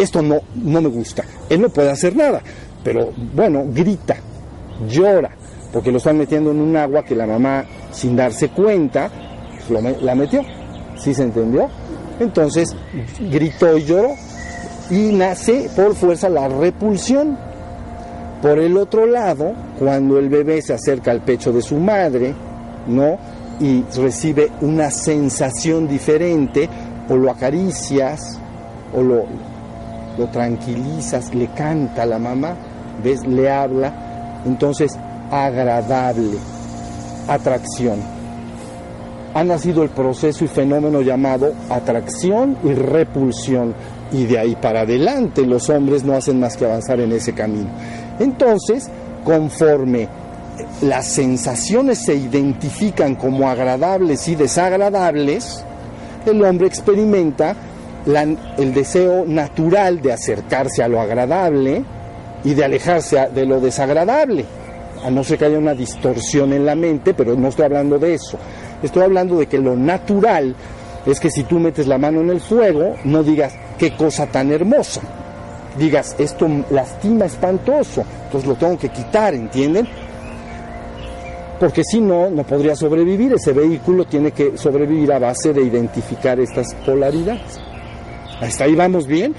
Esto 0.00 0.22
no, 0.22 0.40
no 0.54 0.80
me 0.80 0.88
gusta. 0.88 1.24
Él 1.50 1.60
no 1.60 1.68
puede 1.68 1.90
hacer 1.90 2.16
nada, 2.16 2.40
pero 2.82 3.12
bueno, 3.34 3.64
grita, 3.68 4.16
llora, 4.88 5.30
porque 5.72 5.92
lo 5.92 5.98
están 5.98 6.16
metiendo 6.16 6.50
en 6.52 6.60
un 6.60 6.74
agua 6.74 7.04
que 7.04 7.14
la 7.14 7.26
mamá, 7.26 7.66
sin 7.92 8.16
darse 8.16 8.48
cuenta, 8.48 9.10
la 10.00 10.14
metió. 10.14 10.42
¿Sí 10.96 11.12
se 11.12 11.24
entendió? 11.24 11.68
Entonces 12.18 12.74
gritó 13.30 13.76
y 13.76 13.84
lloró 13.84 14.14
y 14.90 15.12
nace 15.12 15.68
por 15.76 15.94
fuerza 15.94 16.30
la 16.30 16.48
repulsión. 16.48 17.36
Por 18.40 18.58
el 18.58 18.78
otro 18.78 19.04
lado, 19.04 19.52
cuando 19.78 20.18
el 20.18 20.30
bebé 20.30 20.62
se 20.62 20.72
acerca 20.72 21.10
al 21.10 21.20
pecho 21.20 21.52
de 21.52 21.60
su 21.60 21.76
madre, 21.76 22.34
¿no? 22.86 23.18
Y 23.60 23.82
recibe 23.98 24.50
una 24.62 24.90
sensación 24.90 25.86
diferente, 25.86 26.68
o 27.10 27.16
lo 27.16 27.30
acaricias, 27.30 28.38
o 28.94 29.02
lo, 29.02 29.26
lo 30.20 30.28
tranquilizas, 30.28 31.34
le 31.34 31.46
canta 31.48 32.02
a 32.02 32.06
la 32.06 32.18
mamá, 32.18 32.54
¿ves? 33.02 33.26
Le 33.26 33.50
habla, 33.50 34.42
entonces 34.44 34.92
agradable, 35.30 36.36
atracción. 37.26 37.98
Ha 39.32 39.42
nacido 39.44 39.82
el 39.82 39.88
proceso 39.88 40.44
y 40.44 40.48
fenómeno 40.48 41.00
llamado 41.00 41.54
atracción 41.70 42.58
y 42.62 42.74
repulsión, 42.74 43.74
y 44.12 44.26
de 44.26 44.38
ahí 44.38 44.56
para 44.60 44.80
adelante 44.80 45.46
los 45.46 45.70
hombres 45.70 46.04
no 46.04 46.14
hacen 46.14 46.38
más 46.38 46.56
que 46.56 46.66
avanzar 46.66 47.00
en 47.00 47.12
ese 47.12 47.32
camino. 47.32 47.70
Entonces, 48.18 48.90
conforme 49.24 50.06
las 50.82 51.06
sensaciones 51.06 52.04
se 52.04 52.14
identifican 52.14 53.14
como 53.14 53.48
agradables 53.48 54.28
y 54.28 54.34
desagradables, 54.34 55.64
el 56.26 56.44
hombre 56.44 56.66
experimenta 56.66 57.54
el 58.06 58.74
deseo 58.74 59.24
natural 59.26 60.00
de 60.00 60.12
acercarse 60.12 60.82
a 60.82 60.88
lo 60.88 61.00
agradable 61.00 61.84
y 62.44 62.54
de 62.54 62.64
alejarse 62.64 63.28
de 63.34 63.46
lo 63.46 63.60
desagradable, 63.60 64.44
a 65.04 65.10
no 65.10 65.22
ser 65.22 65.38
que 65.38 65.44
haya 65.46 65.58
una 65.58 65.74
distorsión 65.74 66.52
en 66.52 66.64
la 66.64 66.74
mente, 66.74 67.14
pero 67.14 67.34
no 67.36 67.48
estoy 67.48 67.66
hablando 67.66 67.98
de 67.98 68.14
eso. 68.14 68.38
Estoy 68.82 69.02
hablando 69.02 69.38
de 69.38 69.46
que 69.46 69.58
lo 69.58 69.76
natural 69.76 70.54
es 71.06 71.20
que 71.20 71.30
si 71.30 71.44
tú 71.44 71.58
metes 71.58 71.86
la 71.86 71.98
mano 71.98 72.20
en 72.20 72.30
el 72.30 72.40
fuego, 72.40 72.96
no 73.04 73.22
digas 73.22 73.54
qué 73.78 73.94
cosa 73.94 74.26
tan 74.26 74.50
hermosa. 74.52 75.00
Digas, 75.78 76.16
esto 76.18 76.48
lastima 76.70 77.26
espantoso, 77.26 78.04
entonces 78.24 78.48
lo 78.48 78.56
tengo 78.56 78.78
que 78.78 78.88
quitar, 78.88 79.34
¿entienden? 79.34 79.86
Porque 81.60 81.84
si 81.84 82.00
no, 82.00 82.30
no 82.30 82.42
podría 82.42 82.74
sobrevivir. 82.74 83.34
Ese 83.34 83.52
vehículo 83.52 84.06
tiene 84.06 84.32
que 84.32 84.56
sobrevivir 84.56 85.12
a 85.12 85.18
base 85.18 85.52
de 85.52 85.62
identificar 85.62 86.40
estas 86.40 86.74
polaridades. 86.86 87.60
Hasta 88.40 88.64
ahí 88.64 88.74
vamos 88.74 89.06
bien. 89.06 89.34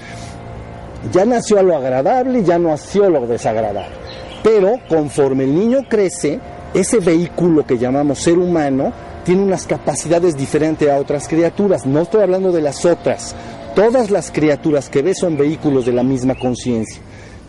Ya 1.12 1.24
nació 1.24 1.58
a 1.58 1.62
lo 1.62 1.76
agradable, 1.76 2.44
ya 2.44 2.58
nació 2.58 3.04
a 3.04 3.10
lo 3.10 3.26
desagradable. 3.26 3.96
Pero 4.42 4.78
conforme 4.88 5.44
el 5.44 5.54
niño 5.54 5.80
crece, 5.88 6.38
ese 6.74 6.98
vehículo 7.00 7.66
que 7.66 7.78
llamamos 7.78 8.20
ser 8.20 8.38
humano 8.38 8.92
tiene 9.24 9.42
unas 9.42 9.66
capacidades 9.66 10.36
diferentes 10.36 10.88
a 10.88 10.98
otras 10.98 11.28
criaturas. 11.28 11.86
No 11.86 12.00
estoy 12.00 12.22
hablando 12.22 12.52
de 12.52 12.62
las 12.62 12.84
otras. 12.84 13.34
Todas 13.74 14.10
las 14.10 14.30
criaturas 14.30 14.88
que 14.88 15.02
ves 15.02 15.18
son 15.18 15.36
vehículos 15.36 15.86
de 15.86 15.92
la 15.92 16.02
misma 16.02 16.34
conciencia. 16.34 17.00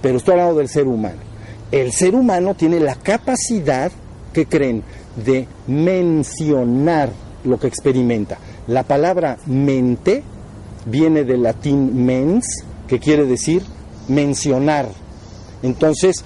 Pero 0.01 0.17
estoy 0.17 0.33
hablando 0.33 0.55
del 0.55 0.69
ser 0.69 0.87
humano. 0.87 1.17
El 1.71 1.91
ser 1.91 2.15
humano 2.15 2.53
tiene 2.53 2.79
la 2.79 2.95
capacidad, 2.95 3.91
que 4.31 4.45
creen, 4.45 4.83
de 5.15 5.47
mencionar 5.67 7.09
lo 7.43 7.59
que 7.59 7.67
experimenta. 7.67 8.37
La 8.67 8.83
palabra 8.83 9.37
mente 9.45 10.23
viene 10.85 11.23
del 11.23 11.43
latín 11.43 12.05
mens, 12.05 12.63
que 12.87 12.99
quiere 12.99 13.25
decir 13.25 13.63
mencionar. 14.07 14.87
Entonces, 15.61 16.23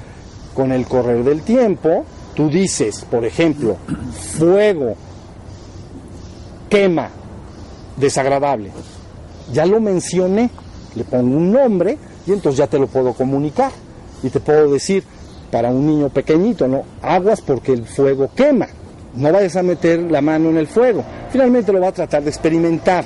con 0.54 0.72
el 0.72 0.86
correr 0.86 1.24
del 1.24 1.42
tiempo, 1.42 2.06
tú 2.36 2.50
dices, 2.50 3.06
por 3.10 3.26
ejemplo, 3.26 3.78
fuego, 4.38 4.96
quema, 6.70 7.10
desagradable. 7.96 8.72
Ya 9.54 9.66
lo 9.66 9.80
mencioné, 9.80 10.50
le 10.96 11.04
pongo 11.04 11.38
un 11.38 11.52
nombre 11.52 11.98
y 12.26 12.32
entonces 12.32 12.58
ya 12.58 12.68
te 12.68 12.80
lo 12.80 12.88
puedo 12.88 13.14
comunicar. 13.14 13.72
Y 14.24 14.30
te 14.30 14.40
puedo 14.40 14.72
decir, 14.72 15.04
para 15.52 15.70
un 15.70 15.86
niño 15.86 16.10
pequeñito, 16.10 16.68
¿no? 16.68 16.84
Aguas 17.02 17.42
porque 17.42 17.74
el 17.74 17.86
fuego 17.86 18.30
quema. 18.36 18.68
No 19.16 19.32
vayas 19.32 19.56
a 19.56 19.64
meter 19.64 20.00
la 20.00 20.22
mano 20.22 20.50
en 20.50 20.58
el 20.58 20.68
fuego. 20.68 21.04
Finalmente 21.32 21.72
lo 21.72 21.80
va 21.80 21.90
a 21.90 21.94
tratar 21.94 22.24
de 22.24 22.30
experimentar 22.30 23.06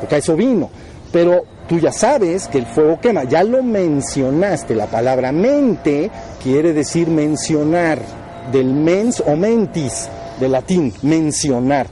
porque 0.00 0.16
eso 0.16 0.36
vino. 0.36 0.70
Pero 1.12 1.44
tú 1.68 1.78
ya 1.78 1.92
sabes 1.92 2.48
que 2.48 2.58
el 2.58 2.66
fuego 2.66 3.00
quema, 3.00 3.24
ya 3.24 3.42
lo 3.42 3.62
mencionaste, 3.62 4.74
la 4.74 4.86
palabra 4.86 5.32
mente 5.32 6.10
quiere 6.42 6.72
decir 6.72 7.08
mencionar, 7.08 7.98
del 8.52 8.72
mens 8.72 9.22
o 9.26 9.36
mentis, 9.36 10.08
de 10.38 10.48
latín, 10.48 10.92
mencionar. 11.02 11.86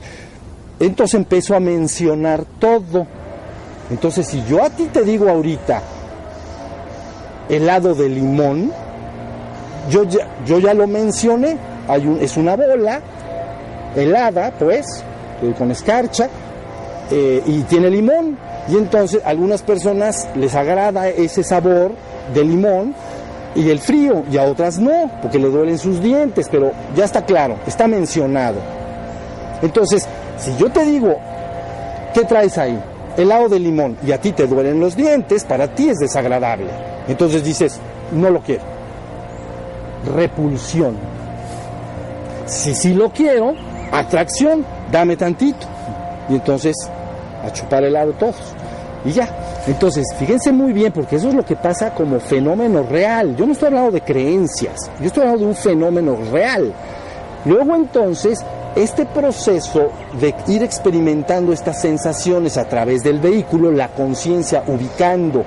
Entonces 0.80 1.14
empezó 1.14 1.54
a 1.54 1.60
mencionar 1.60 2.44
todo. 2.58 3.06
Entonces 3.90 4.26
si 4.26 4.42
yo 4.44 4.62
a 4.62 4.70
ti 4.70 4.86
te 4.92 5.02
digo 5.02 5.28
ahorita 5.28 5.82
helado 7.48 7.94
de 7.94 8.08
limón, 8.08 8.72
yo 9.90 10.04
ya, 10.04 10.26
yo 10.46 10.58
ya 10.58 10.74
lo 10.74 10.86
mencioné, 10.86 11.56
es 12.20 12.36
una 12.36 12.56
bola 12.56 13.00
helada, 13.94 14.52
pues, 14.58 15.04
con 15.58 15.70
escarcha, 15.70 16.28
eh, 17.10 17.42
y 17.46 17.62
tiene 17.62 17.90
limón. 17.90 18.38
Y 18.68 18.76
entonces 18.76 19.22
a 19.24 19.30
algunas 19.30 19.62
personas 19.62 20.26
les 20.34 20.54
agrada 20.54 21.08
ese 21.08 21.42
sabor 21.42 21.92
de 22.32 22.44
limón 22.44 22.94
y 23.54 23.70
el 23.70 23.78
frío, 23.78 24.24
y 24.30 24.36
a 24.36 24.44
otras 24.44 24.78
no, 24.78 25.10
porque 25.22 25.38
le 25.38 25.48
duelen 25.48 25.78
sus 25.78 26.00
dientes, 26.00 26.48
pero 26.50 26.72
ya 26.96 27.04
está 27.04 27.24
claro, 27.24 27.56
está 27.66 27.86
mencionado. 27.86 28.56
Entonces, 29.62 30.06
si 30.38 30.56
yo 30.56 30.70
te 30.70 30.84
digo, 30.84 31.16
¿qué 32.12 32.24
traes 32.24 32.58
ahí? 32.58 32.78
Helado 33.16 33.48
de 33.48 33.60
limón, 33.60 33.96
y 34.04 34.10
a 34.10 34.20
ti 34.20 34.32
te 34.32 34.46
duelen 34.46 34.80
los 34.80 34.96
dientes, 34.96 35.44
para 35.44 35.68
ti 35.68 35.88
es 35.88 35.98
desagradable. 35.98 36.66
Entonces 37.06 37.44
dices, 37.44 37.78
no 38.12 38.30
lo 38.30 38.40
quiero. 38.40 38.64
Repulsión. 40.16 40.96
Si 42.46 42.74
sí 42.74 42.92
lo 42.92 43.10
quiero, 43.10 43.54
atracción, 43.92 44.66
dame 44.90 45.16
tantito. 45.16 45.66
Y 46.28 46.34
entonces, 46.34 46.74
a 47.44 47.52
chupar 47.52 47.84
helado 47.84 48.12
todos. 48.12 48.36
Y 49.04 49.12
ya. 49.12 49.28
Entonces, 49.66 50.06
fíjense 50.18 50.52
muy 50.52 50.72
bien, 50.72 50.92
porque 50.92 51.16
eso 51.16 51.28
es 51.28 51.34
lo 51.34 51.44
que 51.44 51.56
pasa 51.56 51.94
como 51.94 52.20
fenómeno 52.20 52.82
real. 52.82 53.36
Yo 53.36 53.46
no 53.46 53.52
estoy 53.52 53.68
hablando 53.68 53.92
de 53.92 54.00
creencias, 54.00 54.90
yo 55.00 55.06
estoy 55.06 55.22
hablando 55.22 55.44
de 55.44 55.50
un 55.50 55.56
fenómeno 55.56 56.18
real. 56.30 56.72
Luego 57.44 57.74
entonces, 57.74 58.42
este 58.76 59.06
proceso 59.06 59.90
de 60.20 60.34
ir 60.48 60.62
experimentando 60.62 61.52
estas 61.52 61.80
sensaciones 61.80 62.56
a 62.56 62.64
través 62.64 63.02
del 63.02 63.20
vehículo, 63.20 63.70
la 63.70 63.88
conciencia 63.88 64.64
ubicando 64.66 65.44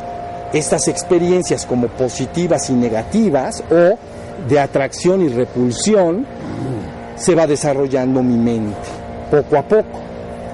estas 0.54 0.88
experiencias 0.88 1.66
como 1.66 1.88
positivas 1.88 2.70
y 2.70 2.74
negativas 2.74 3.64
o 3.70 3.98
de 4.48 4.60
atracción 4.60 5.22
y 5.22 5.28
repulsión, 5.30 6.26
se 7.16 7.36
va 7.36 7.48
desarrollando 7.48 8.24
mi 8.24 8.38
mente, 8.38 8.78
poco 9.30 9.58
a 9.58 9.64
poco. 9.64 10.00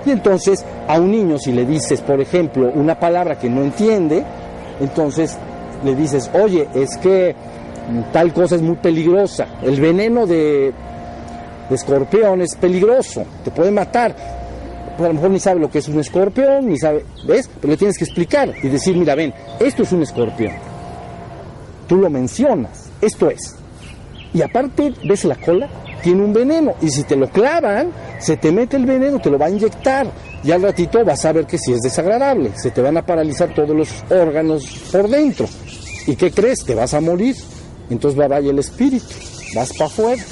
Y 0.05 0.11
entonces 0.11 0.65
a 0.87 0.99
un 0.99 1.11
niño 1.11 1.37
si 1.37 1.51
le 1.51 1.65
dices, 1.65 2.01
por 2.01 2.19
ejemplo, 2.19 2.71
una 2.73 2.99
palabra 2.99 3.37
que 3.37 3.49
no 3.49 3.63
entiende, 3.63 4.23
entonces 4.79 5.37
le 5.83 5.95
dices, 5.95 6.29
oye, 6.33 6.67
es 6.73 6.97
que 6.97 7.35
tal 8.11 8.33
cosa 8.33 8.55
es 8.55 8.61
muy 8.61 8.75
peligrosa, 8.77 9.47
el 9.61 9.79
veneno 9.79 10.25
de, 10.25 10.73
escorpión 11.69 12.41
es 12.41 12.55
peligroso, 12.55 13.25
te 13.43 13.51
puede 13.51 13.71
matar. 13.71 14.15
Pues 14.95 15.05
a 15.05 15.07
lo 15.07 15.15
mejor 15.15 15.31
ni 15.31 15.39
sabe 15.39 15.59
lo 15.59 15.71
que 15.71 15.79
es 15.79 15.87
un 15.87 15.99
escorpión, 15.99 16.67
ni 16.67 16.77
sabe, 16.77 17.03
¿ves? 17.25 17.49
Pero 17.59 17.71
le 17.71 17.77
tienes 17.77 17.97
que 17.97 18.03
explicar 18.03 18.53
y 18.61 18.67
decir, 18.67 18.95
mira, 18.95 19.15
ven, 19.15 19.33
esto 19.59 19.81
es 19.81 19.91
un 19.91 20.03
escorpión. 20.03 20.53
Tú 21.87 21.97
lo 21.97 22.11
mencionas, 22.11 22.91
esto 23.01 23.29
es. 23.29 23.55
Y 24.33 24.41
aparte, 24.43 24.93
¿ves 25.03 25.25
la 25.25 25.35
cola? 25.35 25.67
Tiene 26.03 26.23
un 26.23 26.33
veneno. 26.33 26.73
Y 26.81 26.89
si 26.89 27.03
te 27.03 27.15
lo 27.15 27.27
clavan, 27.27 27.89
se 28.23 28.37
te 28.37 28.51
mete 28.51 28.77
el 28.77 28.85
veneno, 28.85 29.19
te 29.19 29.29
lo 29.29 29.37
va 29.37 29.47
a 29.47 29.49
inyectar. 29.49 30.07
Y 30.43 30.51
al 30.51 30.61
ratito 30.61 31.03
vas 31.03 31.25
a 31.25 31.33
ver 31.33 31.45
que 31.45 31.57
sí 31.57 31.73
es 31.73 31.81
desagradable. 31.81 32.51
Se 32.55 32.71
te 32.71 32.81
van 32.81 32.95
a 32.95 33.05
paralizar 33.05 33.53
todos 33.53 33.75
los 33.75 33.89
órganos 34.09 34.65
por 34.91 35.09
dentro. 35.09 35.45
¿Y 36.07 36.15
qué 36.15 36.31
crees? 36.31 36.63
Te 36.63 36.73
vas 36.73 36.93
a 36.93 37.01
morir. 37.01 37.35
Entonces 37.89 38.19
va 38.19 38.29
vaya 38.29 38.49
el 38.49 38.59
espíritu. 38.59 39.05
Vas 39.55 39.73
para 39.73 39.85
afuera. 39.87 40.23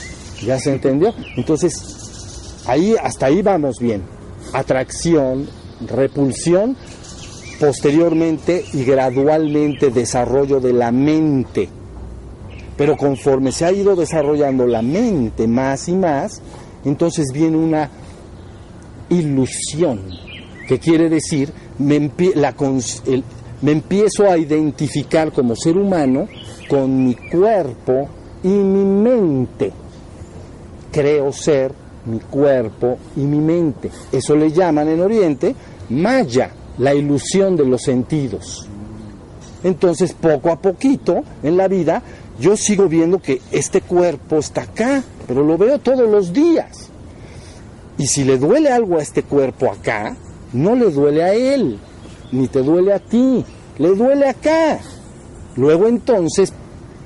¿Ya 0.45 0.57
se 0.57 0.71
entendió? 0.71 1.13
Entonces, 1.36 2.63
ahí, 2.65 2.95
hasta 3.01 3.25
ahí 3.25 3.41
vamos 3.41 3.79
bien. 3.79 4.03
Atracción, 4.53 5.48
repulsión, 5.86 6.77
posteriormente 7.60 8.63
y 8.74 8.86
gradualmente 8.86 9.91
desarrollo 9.91 10.62
de 10.62 10.74
la 10.74 10.91
mente. 10.91 11.67
Pero 12.77 12.95
conforme 12.95 13.51
se 13.51 13.65
ha 13.65 13.71
ido 13.71 13.95
desarrollando 13.95 14.65
la 14.65 14.81
mente 14.81 15.48
más 15.48 15.87
y 15.89 15.94
más, 15.94 16.42
entonces 16.85 17.27
viene 17.33 17.57
una 17.57 17.89
ilusión, 19.09 20.00
que 20.67 20.79
quiere 20.79 21.09
decir, 21.09 21.51
me, 21.79 22.00
me 23.61 23.72
empiezo 23.72 24.29
a 24.29 24.37
identificar 24.37 25.31
como 25.31 25.55
ser 25.55 25.77
humano 25.77 26.27
con 26.70 27.03
mi 27.03 27.15
cuerpo 27.15 28.07
y 28.44 28.48
mi 28.48 28.85
mente. 28.85 29.72
Creo 30.91 31.31
ser 31.31 31.74
mi 32.05 32.20
cuerpo 32.20 32.98
y 33.15 33.22
mi 33.22 33.39
mente. 33.39 33.89
Eso 34.11 34.35
le 34.35 34.51
llaman 34.51 34.87
en 34.89 35.01
Oriente 35.01 35.55
Maya, 35.89 36.51
la 36.77 36.94
ilusión 36.94 37.55
de 37.55 37.65
los 37.65 37.81
sentidos. 37.81 38.67
Entonces, 39.63 40.13
poco 40.13 40.50
a 40.50 40.59
poquito 40.59 41.24
en 41.44 41.57
la 41.57 41.67
vida, 41.67 42.01
yo 42.41 42.57
sigo 42.57 42.87
viendo 42.89 43.21
que 43.21 43.39
este 43.51 43.81
cuerpo 43.81 44.37
está 44.39 44.63
acá, 44.63 45.03
pero 45.27 45.43
lo 45.43 45.57
veo 45.57 45.77
todos 45.77 46.09
los 46.09 46.33
días. 46.33 46.89
Y 47.99 48.07
si 48.07 48.23
le 48.23 48.39
duele 48.39 48.71
algo 48.71 48.97
a 48.97 49.01
este 49.01 49.21
cuerpo 49.21 49.71
acá, 49.71 50.17
no 50.51 50.75
le 50.75 50.89
duele 50.89 51.23
a 51.23 51.33
él, 51.33 51.77
ni 52.31 52.47
te 52.47 52.63
duele 52.63 52.93
a 52.93 52.99
ti, 52.99 53.45
le 53.77 53.89
duele 53.89 54.27
acá. 54.27 54.79
Luego 55.55 55.87
entonces 55.87 56.51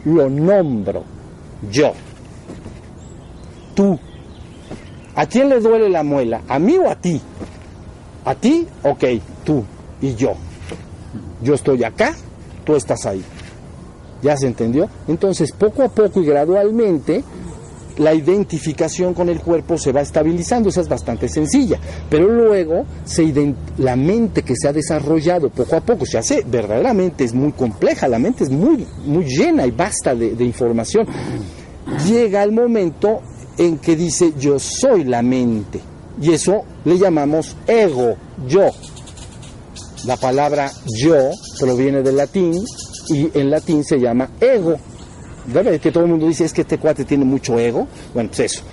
lo 0.05 0.29
nombro 0.29 1.03
yo. 1.69 1.91
Tú. 3.75 3.99
¿A 5.15 5.25
quién 5.25 5.49
le 5.49 5.59
duele 5.59 5.89
la 5.89 6.03
muela? 6.03 6.41
¿A 6.47 6.59
mí 6.59 6.77
o 6.77 6.89
a 6.89 6.95
ti? 6.95 7.21
¿A 8.23 8.35
ti? 8.35 8.67
Ok, 8.83 9.03
tú 9.43 9.65
y 10.01 10.15
yo. 10.15 10.33
Yo 11.41 11.53
estoy 11.53 11.83
acá, 11.83 12.15
tú 12.63 12.75
estás 12.75 13.05
ahí. 13.05 13.23
¿Ya 14.25 14.35
se 14.35 14.47
entendió? 14.47 14.89
Entonces, 15.07 15.51
poco 15.51 15.83
a 15.83 15.87
poco 15.87 16.19
y 16.19 16.25
gradualmente, 16.25 17.23
la 17.99 18.11
identificación 18.11 19.13
con 19.13 19.29
el 19.29 19.39
cuerpo 19.39 19.77
se 19.77 19.91
va 19.91 20.01
estabilizando, 20.01 20.69
esa 20.69 20.81
es 20.81 20.89
bastante 20.89 21.29
sencilla, 21.29 21.79
pero 22.09 22.27
luego 22.27 22.87
se 23.03 23.53
la 23.77 23.95
mente 23.95 24.41
que 24.41 24.55
se 24.55 24.67
ha 24.67 24.73
desarrollado 24.73 25.51
poco 25.51 25.75
a 25.75 25.81
poco 25.81 26.07
se 26.07 26.17
hace 26.17 26.43
verdaderamente 26.43 27.23
es 27.23 27.35
muy 27.35 27.51
compleja, 27.51 28.07
la 28.07 28.17
mente 28.17 28.45
es 28.45 28.49
muy, 28.49 28.87
muy 29.05 29.25
llena 29.25 29.67
y 29.67 29.71
basta 29.71 30.15
de, 30.15 30.35
de 30.35 30.43
información. 30.43 31.05
Llega 32.07 32.41
el 32.41 32.51
momento 32.51 33.21
en 33.59 33.77
que 33.77 33.95
dice 33.95 34.33
yo 34.39 34.57
soy 34.57 35.03
la 35.03 35.21
mente 35.21 35.79
y 36.19 36.31
eso 36.31 36.63
le 36.83 36.97
llamamos 36.97 37.55
ego, 37.67 38.15
yo. 38.47 38.71
La 40.05 40.17
palabra 40.17 40.71
yo 40.99 41.29
proviene 41.59 42.01
del 42.01 42.17
latín 42.17 42.65
y 43.09 43.31
en 43.33 43.49
latín 43.49 43.83
se 43.83 43.99
llama 43.99 44.29
ego. 44.39 44.77
¿Verdad? 45.47 45.79
Que 45.79 45.91
todo 45.91 46.05
el 46.05 46.09
mundo 46.09 46.27
dice 46.27 46.45
es 46.45 46.53
que 46.53 46.61
este 46.61 46.77
cuate 46.77 47.05
tiene 47.05 47.23
mucho 47.23 47.59
ego. 47.59 47.87
Bueno, 48.13 48.29
pues 48.29 48.51
eso. 48.51 48.63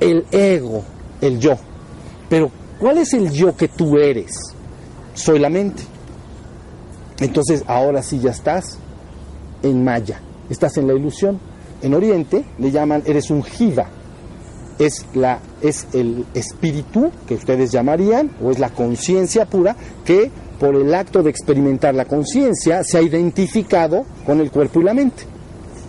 El 0.00 0.24
ego, 0.32 0.82
el 1.20 1.38
yo. 1.38 1.56
Pero, 2.28 2.50
¿cuál 2.78 2.98
es 2.98 3.12
el 3.12 3.30
yo 3.30 3.56
que 3.56 3.68
tú 3.68 3.96
eres? 3.98 4.32
Soy 5.14 5.38
la 5.38 5.48
mente. 5.48 5.82
Entonces, 7.20 7.64
ahora 7.66 8.02
sí 8.02 8.18
ya 8.18 8.30
estás 8.30 8.78
en 9.62 9.84
Maya, 9.84 10.20
estás 10.48 10.76
en 10.78 10.86
la 10.86 10.94
ilusión. 10.94 11.38
En 11.82 11.94
Oriente 11.94 12.44
le 12.58 12.70
llaman, 12.70 13.02
eres 13.06 13.30
un 13.30 13.42
jiva. 13.42 13.88
Es, 14.78 15.04
la, 15.12 15.40
es 15.60 15.86
el 15.92 16.24
espíritu 16.32 17.10
que 17.26 17.34
ustedes 17.34 17.70
llamarían, 17.70 18.30
o 18.42 18.50
es 18.50 18.58
la 18.58 18.70
conciencia 18.70 19.44
pura, 19.44 19.76
que 20.06 20.30
por 20.60 20.76
el 20.76 20.94
acto 20.94 21.22
de 21.22 21.30
experimentar 21.30 21.94
la 21.94 22.04
conciencia 22.04 22.84
se 22.84 22.98
ha 22.98 23.02
identificado 23.02 24.04
con 24.24 24.40
el 24.40 24.50
cuerpo 24.52 24.80
y 24.80 24.84
la 24.84 24.94
mente 24.94 25.24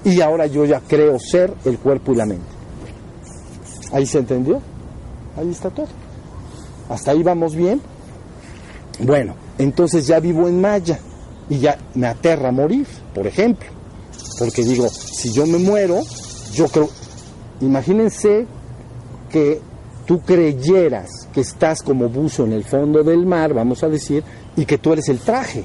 y 0.03 0.21
ahora 0.21 0.47
yo 0.47 0.65
ya 0.65 0.79
creo 0.79 1.19
ser 1.19 1.53
el 1.65 1.77
cuerpo 1.77 2.13
y 2.13 2.15
la 2.15 2.25
mente. 2.25 2.45
¿Ahí 3.91 4.05
se 4.05 4.19
entendió? 4.19 4.61
Ahí 5.37 5.49
está 5.51 5.69
todo. 5.69 5.87
¿Hasta 6.89 7.11
ahí 7.11 7.23
vamos 7.23 7.55
bien? 7.55 7.81
Bueno, 8.99 9.35
entonces 9.57 10.07
ya 10.07 10.19
vivo 10.19 10.47
en 10.47 10.59
Maya 10.59 10.99
y 11.49 11.59
ya 11.59 11.77
me 11.95 12.07
aterra 12.07 12.51
morir, 12.51 12.87
por 13.13 13.27
ejemplo. 13.27 13.67
Porque 14.39 14.63
digo, 14.63 14.87
si 14.89 15.31
yo 15.31 15.45
me 15.45 15.57
muero, 15.57 15.99
yo 16.53 16.67
creo, 16.67 16.89
imagínense 17.59 18.47
que 19.29 19.61
tú 20.05 20.21
creyeras 20.21 21.27
que 21.33 21.41
estás 21.41 21.81
como 21.81 22.09
buzo 22.09 22.45
en 22.45 22.53
el 22.53 22.63
fondo 22.63 23.03
del 23.03 23.25
mar, 23.25 23.53
vamos 23.53 23.83
a 23.83 23.89
decir, 23.89 24.23
y 24.55 24.65
que 24.65 24.77
tú 24.77 24.93
eres 24.93 25.09
el 25.09 25.19
traje, 25.19 25.63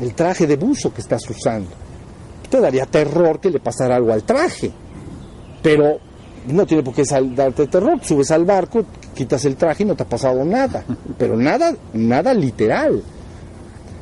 el 0.00 0.14
traje 0.14 0.46
de 0.46 0.56
buzo 0.56 0.92
que 0.92 1.00
estás 1.00 1.28
usando 1.28 1.86
te 2.48 2.60
daría 2.60 2.86
terror 2.86 3.40
que 3.40 3.50
le 3.50 3.60
pasara 3.60 3.96
algo 3.96 4.12
al 4.12 4.22
traje. 4.22 4.70
Pero 5.62 5.98
no 6.48 6.66
tiene 6.66 6.82
por 6.82 6.94
qué 6.94 7.02
darte 7.34 7.66
terror. 7.66 7.98
Subes 8.02 8.30
al 8.30 8.44
barco, 8.44 8.84
quitas 9.14 9.44
el 9.44 9.56
traje 9.56 9.82
y 9.82 9.86
no 9.86 9.94
te 9.94 10.04
ha 10.04 10.08
pasado 10.08 10.44
nada. 10.44 10.84
Pero 11.18 11.36
nada, 11.36 11.74
nada 11.92 12.32
literal. 12.34 13.02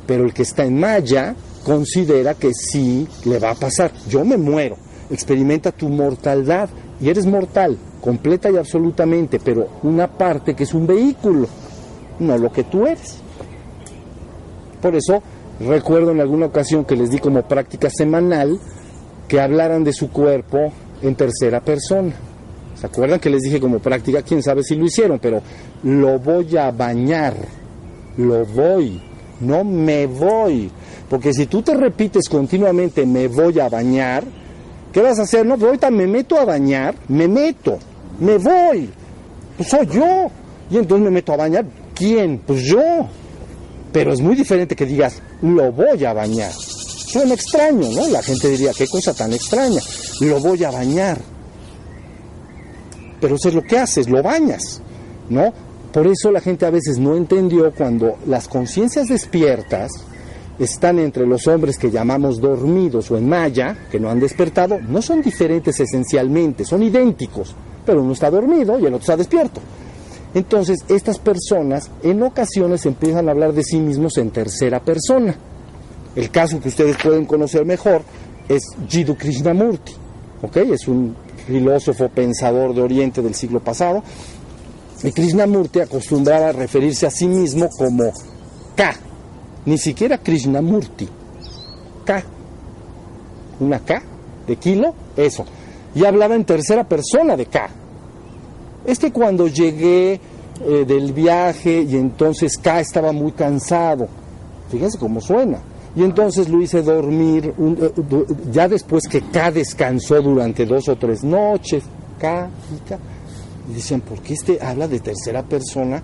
Pero 0.06 0.24
el 0.24 0.34
que 0.34 0.42
está 0.42 0.64
en 0.64 0.78
Maya 0.78 1.34
considera 1.64 2.34
que 2.34 2.52
sí 2.52 3.08
le 3.24 3.38
va 3.38 3.52
a 3.52 3.54
pasar. 3.54 3.90
Yo 4.08 4.24
me 4.24 4.36
muero. 4.36 4.76
Experimenta 5.10 5.72
tu 5.72 5.88
mortalidad. 5.88 6.68
Y 7.00 7.08
eres 7.08 7.26
mortal, 7.26 7.76
completa 8.00 8.50
y 8.50 8.56
absolutamente, 8.56 9.40
pero 9.40 9.68
una 9.82 10.06
parte 10.06 10.54
que 10.54 10.62
es 10.62 10.72
un 10.72 10.86
vehículo, 10.86 11.48
no 12.20 12.38
lo 12.38 12.52
que 12.52 12.62
tú 12.62 12.86
eres. 12.86 13.16
Por 14.84 14.94
eso 14.94 15.22
Recuerdo 15.60 16.10
en 16.10 16.20
alguna 16.20 16.46
ocasión 16.46 16.84
que 16.84 16.96
les 16.96 17.10
di 17.10 17.18
como 17.18 17.42
práctica 17.42 17.88
semanal 17.88 18.58
que 19.28 19.40
hablaran 19.40 19.84
de 19.84 19.92
su 19.92 20.10
cuerpo 20.10 20.72
en 21.00 21.14
tercera 21.14 21.60
persona. 21.60 22.12
¿Se 22.74 22.86
acuerdan 22.86 23.20
que 23.20 23.30
les 23.30 23.42
dije 23.42 23.60
como 23.60 23.78
práctica? 23.78 24.22
Quién 24.22 24.42
sabe 24.42 24.64
si 24.64 24.74
lo 24.74 24.84
hicieron, 24.84 25.20
pero 25.20 25.40
lo 25.84 26.18
voy 26.18 26.56
a 26.56 26.72
bañar 26.72 27.34
lo 28.16 28.44
voy, 28.46 29.00
no 29.40 29.64
me 29.64 30.06
voy. 30.06 30.70
Porque 31.08 31.32
si 31.32 31.46
tú 31.46 31.62
te 31.62 31.74
repites 31.74 32.28
continuamente 32.28 33.06
me 33.06 33.28
voy 33.28 33.60
a 33.60 33.68
bañar, 33.68 34.24
¿qué 34.92 35.00
vas 35.00 35.18
a 35.18 35.22
hacer? 35.22 35.46
No, 35.46 35.54
pues 35.54 35.66
ahorita 35.66 35.90
me 35.90 36.06
meto 36.06 36.38
a 36.38 36.44
bañar, 36.44 36.94
me 37.08 37.28
meto, 37.28 37.78
me 38.20 38.38
voy. 38.38 38.90
Pues 39.56 39.68
soy 39.68 39.86
yo. 39.86 40.30
Y 40.70 40.78
entonces 40.78 41.04
me 41.04 41.10
meto 41.10 41.32
a 41.32 41.36
bañar. 41.36 41.64
¿Quién? 41.94 42.40
Pues 42.44 42.62
yo. 42.62 43.08
Pero 43.94 44.12
es 44.12 44.20
muy 44.20 44.34
diferente 44.34 44.74
que 44.74 44.86
digas, 44.86 45.22
lo 45.40 45.70
voy 45.70 46.04
a 46.04 46.12
bañar. 46.12 46.50
Suena 46.50 47.34
extraño, 47.34 47.88
¿no? 47.92 48.08
La 48.08 48.24
gente 48.24 48.48
diría, 48.48 48.72
qué 48.76 48.88
cosa 48.88 49.14
tan 49.14 49.32
extraña. 49.32 49.80
Lo 50.20 50.40
voy 50.40 50.64
a 50.64 50.72
bañar. 50.72 51.16
Pero 53.20 53.36
eso 53.36 53.50
es 53.50 53.54
lo 53.54 53.62
que 53.62 53.78
haces, 53.78 54.08
lo 54.08 54.20
bañas, 54.20 54.82
¿no? 55.30 55.54
Por 55.92 56.08
eso 56.08 56.32
la 56.32 56.40
gente 56.40 56.66
a 56.66 56.70
veces 56.70 56.98
no 56.98 57.14
entendió 57.14 57.72
cuando 57.72 58.16
las 58.26 58.48
conciencias 58.48 59.06
despiertas 59.06 59.92
están 60.58 60.98
entre 60.98 61.24
los 61.24 61.46
hombres 61.46 61.78
que 61.78 61.92
llamamos 61.92 62.40
dormidos 62.40 63.12
o 63.12 63.16
en 63.16 63.28
maya, 63.28 63.86
que 63.92 64.00
no 64.00 64.10
han 64.10 64.18
despertado, 64.18 64.80
no 64.80 65.00
son 65.02 65.22
diferentes 65.22 65.78
esencialmente, 65.78 66.64
son 66.64 66.82
idénticos, 66.82 67.54
pero 67.86 68.02
uno 68.02 68.12
está 68.12 68.28
dormido 68.28 68.76
y 68.76 68.86
el 68.86 68.94
otro 68.94 69.02
está 69.02 69.16
despierto. 69.16 69.60
Entonces, 70.34 70.84
estas 70.88 71.18
personas 71.18 71.90
en 72.02 72.22
ocasiones 72.22 72.84
empiezan 72.86 73.28
a 73.28 73.30
hablar 73.30 73.52
de 73.52 73.62
sí 73.62 73.78
mismos 73.78 74.18
en 74.18 74.30
tercera 74.30 74.80
persona. 74.80 75.34
El 76.16 76.30
caso 76.30 76.60
que 76.60 76.68
ustedes 76.68 76.96
pueden 77.02 77.24
conocer 77.24 77.64
mejor 77.64 78.02
es 78.48 78.64
Jiddu 78.88 79.16
Krishnamurti, 79.16 79.92
¿ok? 80.42 80.56
Es 80.56 80.88
un 80.88 81.16
filósofo 81.46 82.08
pensador 82.08 82.74
de 82.74 82.82
Oriente 82.82 83.22
del 83.22 83.34
siglo 83.34 83.60
pasado. 83.60 84.02
Y 85.02 85.12
Krishnamurti 85.12 85.80
acostumbraba 85.80 86.48
a 86.48 86.52
referirse 86.52 87.06
a 87.06 87.10
sí 87.10 87.26
mismo 87.26 87.68
como 87.68 88.12
K, 88.74 88.94
ni 89.66 89.78
siquiera 89.78 90.18
Krishnamurti, 90.18 91.08
K, 92.04 92.24
una 93.60 93.78
K 93.80 94.02
de 94.46 94.56
kilo, 94.56 94.94
eso. 95.16 95.44
Y 95.94 96.04
hablaba 96.04 96.34
en 96.34 96.44
tercera 96.44 96.84
persona 96.84 97.36
de 97.36 97.46
K. 97.46 97.70
Es 98.84 98.98
que 98.98 99.12
cuando 99.12 99.48
llegué 99.48 100.20
eh, 100.64 100.84
del 100.86 101.12
viaje 101.12 101.82
y 101.82 101.96
entonces 101.96 102.58
K 102.58 102.80
estaba 102.80 103.12
muy 103.12 103.32
cansado, 103.32 104.08
fíjense 104.70 104.98
cómo 104.98 105.20
suena. 105.20 105.58
Y 105.96 106.02
entonces 106.02 106.48
lo 106.48 106.60
hice 106.60 106.82
dormir, 106.82 107.54
eh, 107.56 107.92
ya 108.50 108.68
después 108.68 109.04
que 109.08 109.22
K 109.22 109.52
descansó 109.52 110.20
durante 110.20 110.66
dos 110.66 110.88
o 110.88 110.96
tres 110.96 111.22
noches, 111.22 111.84
K 112.18 112.50
y 112.74 112.88
K. 112.88 112.98
Y 113.70 113.74
decían, 113.74 114.00
¿por 114.00 114.20
qué 114.20 114.34
este 114.34 114.58
habla 114.60 114.88
de 114.88 115.00
tercera 115.00 115.42
persona 115.42 116.02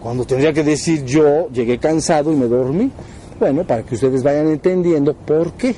cuando 0.00 0.24
tendría 0.24 0.52
que 0.52 0.62
decir 0.62 1.04
yo 1.04 1.48
llegué 1.50 1.78
cansado 1.78 2.32
y 2.32 2.36
me 2.36 2.46
dormí? 2.46 2.90
Bueno, 3.38 3.64
para 3.64 3.84
que 3.84 3.94
ustedes 3.94 4.22
vayan 4.22 4.48
entendiendo 4.48 5.14
por 5.14 5.52
qué. 5.52 5.74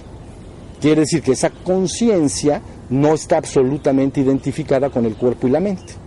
Quiere 0.81 1.03
decir 1.03 1.23
que 1.23 1.33
esa 1.33 1.51
conciencia 1.51 2.63
no 2.89 3.13
está 3.13 3.37
absolutamente 3.37 4.21
identificada 4.21 4.89
con 4.89 5.05
el 5.05 5.15
cuerpo 5.15 5.47
y 5.47 5.51
la 5.51 5.61
mente. 5.61 6.00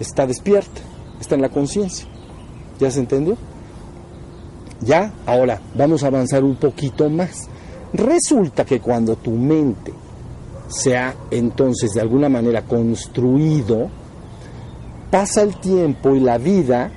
Está 0.00 0.26
despierta, 0.26 0.80
está 1.20 1.36
en 1.36 1.42
la 1.42 1.50
conciencia. 1.50 2.06
¿Ya 2.80 2.90
se 2.90 3.00
entendió? 3.00 3.36
Ya, 4.80 5.12
ahora 5.26 5.60
vamos 5.74 6.02
a 6.02 6.06
avanzar 6.06 6.42
un 6.42 6.56
poquito 6.56 7.10
más. 7.10 7.48
Resulta 7.92 8.64
que 8.64 8.80
cuando 8.80 9.16
tu 9.16 9.32
mente 9.32 9.92
se 10.68 10.96
ha 10.96 11.14
entonces 11.30 11.92
de 11.92 12.00
alguna 12.00 12.28
manera 12.28 12.62
construido, 12.62 13.90
pasa 15.10 15.42
el 15.42 15.56
tiempo 15.56 16.14
y 16.14 16.20
la 16.20 16.38
vida 16.38 16.90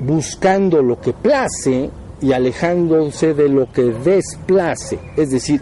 buscando 0.00 0.82
lo 0.82 1.00
que 1.00 1.12
place 1.12 1.90
y 2.20 2.32
alejándose 2.32 3.34
de 3.34 3.48
lo 3.48 3.70
que 3.72 3.82
desplace, 3.82 4.98
es 5.16 5.30
decir, 5.30 5.60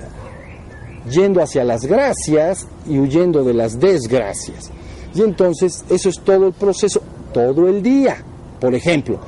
yendo 1.09 1.43
hacia 1.43 1.65
las 1.65 1.87
gracias 1.87 2.67
y 2.87 2.99
huyendo 2.99 3.45
de 3.45 3.55
las 3.55 3.81
desgracias. 3.81 4.71
Y 5.15 5.23
entonces 5.23 5.85
eso 5.89 6.09
es 6.09 6.21
todo 6.21 6.49
el 6.49 6.53
proceso, 6.53 7.01
todo 7.33 7.69
el 7.69 7.83
día. 7.83 8.17
Por 8.61 8.75
ejemplo, 8.75 9.19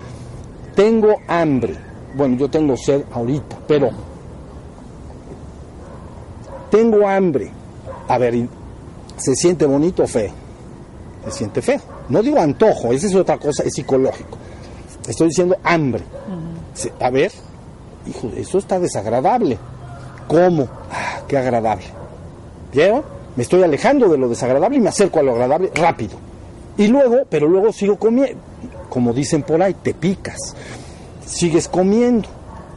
tengo 0.75 1.17
hambre, 1.27 1.77
bueno, 2.15 2.37
yo 2.37 2.49
tengo 2.49 2.77
sed 2.77 3.05
ahorita, 3.13 3.59
pero 3.67 3.91
tengo 6.71 7.07
hambre. 7.09 7.51
A 8.09 8.19
ver, 8.19 8.49
¿se 9.17 9.35
siente 9.35 9.67
bonito 9.67 10.05
o 10.05 10.07
feo? 10.07 10.33
Se 11.27 11.31
siente 11.31 11.63
feo. 11.63 11.81
No 12.09 12.23
digo 12.23 12.39
antojo, 12.39 12.93
esa 12.93 13.07
es 13.07 13.15
otra 13.15 13.39
cosa, 13.39 13.63
es 13.63 13.75
psicológico. 13.75 14.39
Estoy 15.07 15.29
diciendo 15.29 15.57
hambre. 15.65 16.03
A 17.01 17.11
ver, 17.11 17.33
hijo, 18.07 18.31
eso 18.37 18.59
está 18.59 18.79
desagradable. 18.79 19.59
¿Cómo? 20.29 20.69
Ah, 20.91 21.21
qué 21.27 21.37
agradable. 21.37 21.85
¿Vieron? 22.73 23.03
Me 23.37 23.43
estoy 23.43 23.63
alejando 23.63 24.09
de 24.09 24.19
lo 24.19 24.29
desagradable 24.29 24.77
y 24.77 24.81
me 24.81 24.89
acerco 24.91 25.21
a 25.21 25.23
lo 25.23 25.33
agradable 25.33 25.71
rápido. 25.75 26.17
Y 26.77 26.87
luego, 26.87 27.23
pero 27.29 27.49
luego 27.49 27.73
sigo 27.73 27.97
comiendo. 27.97 28.41
Como 28.89 29.13
dicen 29.13 29.43
por 29.43 29.63
ahí, 29.63 29.75
te 29.75 29.95
picas 29.95 30.55
sigues 31.33 31.69
comiendo. 31.69 32.29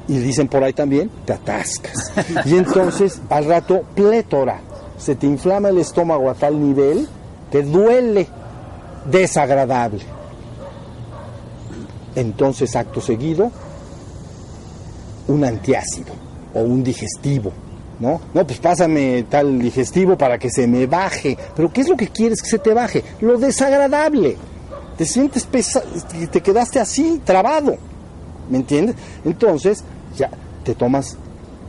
Y 0.08 0.18
dicen 0.20 0.48
por 0.48 0.64
ahí 0.64 0.74
también, 0.74 1.10
te 1.26 1.34
atascas. 1.34 2.14
Y 2.46 2.56
entonces, 2.56 3.22
al 3.30 3.46
rato, 3.46 3.84
plétora. 3.96 4.62
Se 4.98 5.16
te 5.16 5.26
inflama 5.26 5.70
el 5.70 5.80
estómago 5.80 6.30
a 6.30 6.36
tal 6.36 6.62
nivel 6.62 7.08
que 7.52 7.64
duele, 7.64 8.28
desagradable. 9.10 10.04
Entonces, 12.16 12.76
acto 12.76 13.02
seguido, 13.02 13.52
un 15.28 15.44
antiácido 15.44 16.14
o 16.54 16.62
un 16.62 16.84
digestivo. 16.84 17.52
¿No? 18.00 18.20
No, 18.34 18.46
pues 18.46 18.60
pásame 18.60 19.26
tal 19.30 19.60
digestivo 19.60 20.18
para 20.18 20.38
que 20.38 20.50
se 20.50 20.68
me 20.68 20.86
baje. 20.86 21.38
Pero 21.56 21.72
¿qué 21.72 21.82
es 21.82 21.90
lo 21.90 21.96
que 21.96 22.10
quieres 22.10 22.42
que 22.42 22.50
se 22.50 22.60
te 22.60 22.74
baje? 22.74 23.04
Lo 23.22 23.38
desagradable. 23.38 24.36
Te 24.98 25.06
sientes 25.06 25.46
pesado, 25.46 25.86
te 26.32 26.42
quedaste 26.42 26.80
así, 26.80 27.22
trabado. 27.24 27.78
¿Me 28.50 28.58
entiendes? 28.58 28.96
Entonces, 29.24 29.84
ya 30.16 30.30
te 30.64 30.76
tomas, 30.76 31.18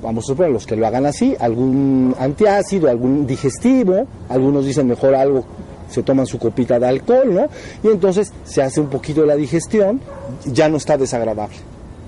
vamos 0.03 0.25
a 0.25 0.27
suponer, 0.29 0.53
los 0.53 0.67
que 0.67 0.77
lo 0.77 0.87
hagan 0.87 1.07
así, 1.07 1.37
algún 1.39 2.15
antiácido, 2.19 2.89
algún 2.89 3.27
digestivo, 3.27 4.07
algunos 4.29 4.65
dicen 4.65 4.87
mejor 4.87 5.15
algo, 5.15 5.45
se 5.89 6.03
toman 6.03 6.27
su 6.27 6.39
copita 6.39 6.79
de 6.79 6.87
alcohol, 6.87 7.35
¿no? 7.35 7.49
Y 7.83 7.93
entonces 7.93 8.33
se 8.45 8.63
hace 8.63 8.81
un 8.81 8.89
poquito 8.89 9.25
la 9.25 9.37
digestión, 9.37 10.01
ya 10.45 10.69
no 10.69 10.77
está 10.77 10.97
desagradable. 10.97 11.57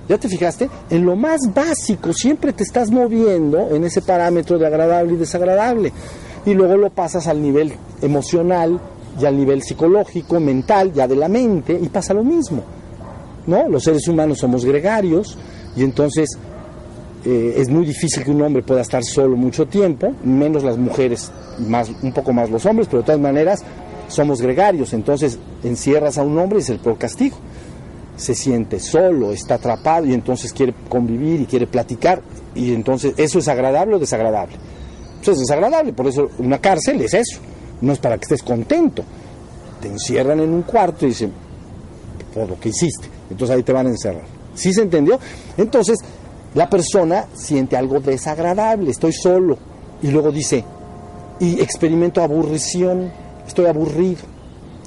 ¿Ya 0.09 0.18
te 0.18 0.29
fijaste? 0.29 0.71
En 0.88 1.05
lo 1.05 1.16
más 1.16 1.40
básico 1.55 2.12
siempre 2.12 2.53
te 2.53 2.62
estás 2.62 2.90
moviendo 2.90 3.75
en 3.75 3.85
ese 3.85 4.01
parámetro 4.01 4.59
de 4.59 4.66
agradable 4.66 5.14
y 5.14 5.16
desagradable. 5.16 5.92
Y 6.47 6.55
luego 6.55 6.77
lo 6.77 6.90
pasas 6.90 7.27
al 7.27 7.42
nivel 7.42 7.75
emocional 8.01 8.81
y 9.21 9.27
al 9.27 9.37
nivel 9.37 9.62
psicológico, 9.62 10.40
mental, 10.40 10.92
ya 10.94 11.07
de 11.07 11.16
la 11.16 11.29
mente, 11.29 11.79
y 11.81 11.88
pasa 11.88 12.14
lo 12.14 12.25
mismo. 12.25 12.62
¿no? 13.47 13.68
Los 13.68 13.85
seres 13.85 14.07
humanos 14.09 14.38
somos 14.38 14.64
gregarios 14.64 15.37
y 15.77 15.83
entonces 15.83 16.38
eh, 17.25 17.55
es 17.57 17.68
muy 17.68 17.85
difícil 17.85 18.25
que 18.25 18.31
un 18.31 18.40
hombre 18.42 18.62
pueda 18.62 18.83
estar 18.83 19.03
solo 19.05 19.37
mucho 19.37 19.66
tiempo, 19.66 20.14
menos 20.25 20.62
las 20.62 20.79
mujeres, 20.79 21.31
más, 21.59 21.90
un 22.03 22.12
poco 22.12 22.33
más 22.33 22.49
los 22.51 22.64
hombres, 22.64 22.88
pero 22.88 23.03
de 23.03 23.07
todas 23.07 23.21
maneras 23.21 23.61
somos 24.09 24.40
gregarios, 24.40 24.92
entonces 24.92 25.38
encierras 25.64 26.16
a 26.16 26.23
un 26.23 26.38
hombre 26.38 26.59
y 26.59 26.62
es 26.62 26.71
el 26.71 26.79
peor 26.79 26.97
castigo. 26.97 27.37
Se 28.18 28.35
siente 28.35 28.78
solo, 28.81 29.33
está 29.33 29.54
atrapado 29.54 30.04
y 30.04 30.12
entonces 30.12 30.52
quiere 30.52 30.74
convivir 30.90 31.40
y 31.40 31.46
quiere 31.46 31.66
platicar 31.66 32.20
y 32.54 32.74
entonces 32.74 33.14
eso 33.16 33.38
es 33.38 33.48
agradable 33.48 33.94
o 33.94 33.98
desagradable. 33.98 34.57
Eso 35.22 35.33
es 35.33 35.38
desagradable, 35.38 35.92
por 35.92 36.07
eso 36.07 36.28
una 36.38 36.59
cárcel 36.59 37.00
es 37.00 37.14
eso, 37.14 37.38
no 37.81 37.92
es 37.92 37.98
para 37.98 38.18
que 38.18 38.24
estés 38.24 38.42
contento. 38.42 39.04
Te 39.81 39.88
encierran 39.88 40.40
en 40.40 40.52
un 40.52 40.62
cuarto 40.62 41.07
y 41.07 41.11
dicen, 41.11 41.33
por 42.35 42.48
lo 42.48 42.59
que 42.59 42.70
hiciste. 42.70 43.09
Entonces 43.31 43.57
ahí 43.57 43.62
te 43.62 43.72
van 43.72 43.87
a 43.87 43.90
encerrar. 43.90 44.24
¿Sí 44.54 44.72
se 44.72 44.83
entendió? 44.83 45.18
Entonces 45.57 45.98
la 46.54 46.68
persona 46.68 47.26
siente 47.35 47.76
algo 47.76 48.00
desagradable, 48.00 48.90
estoy 48.90 49.12
solo. 49.12 49.59
Y 50.02 50.09
luego 50.09 50.33
dice, 50.33 50.64
y 51.40 51.61
experimento 51.61 52.22
aburrición, 52.22 53.12
estoy 53.46 53.66
aburrido. 53.66 54.22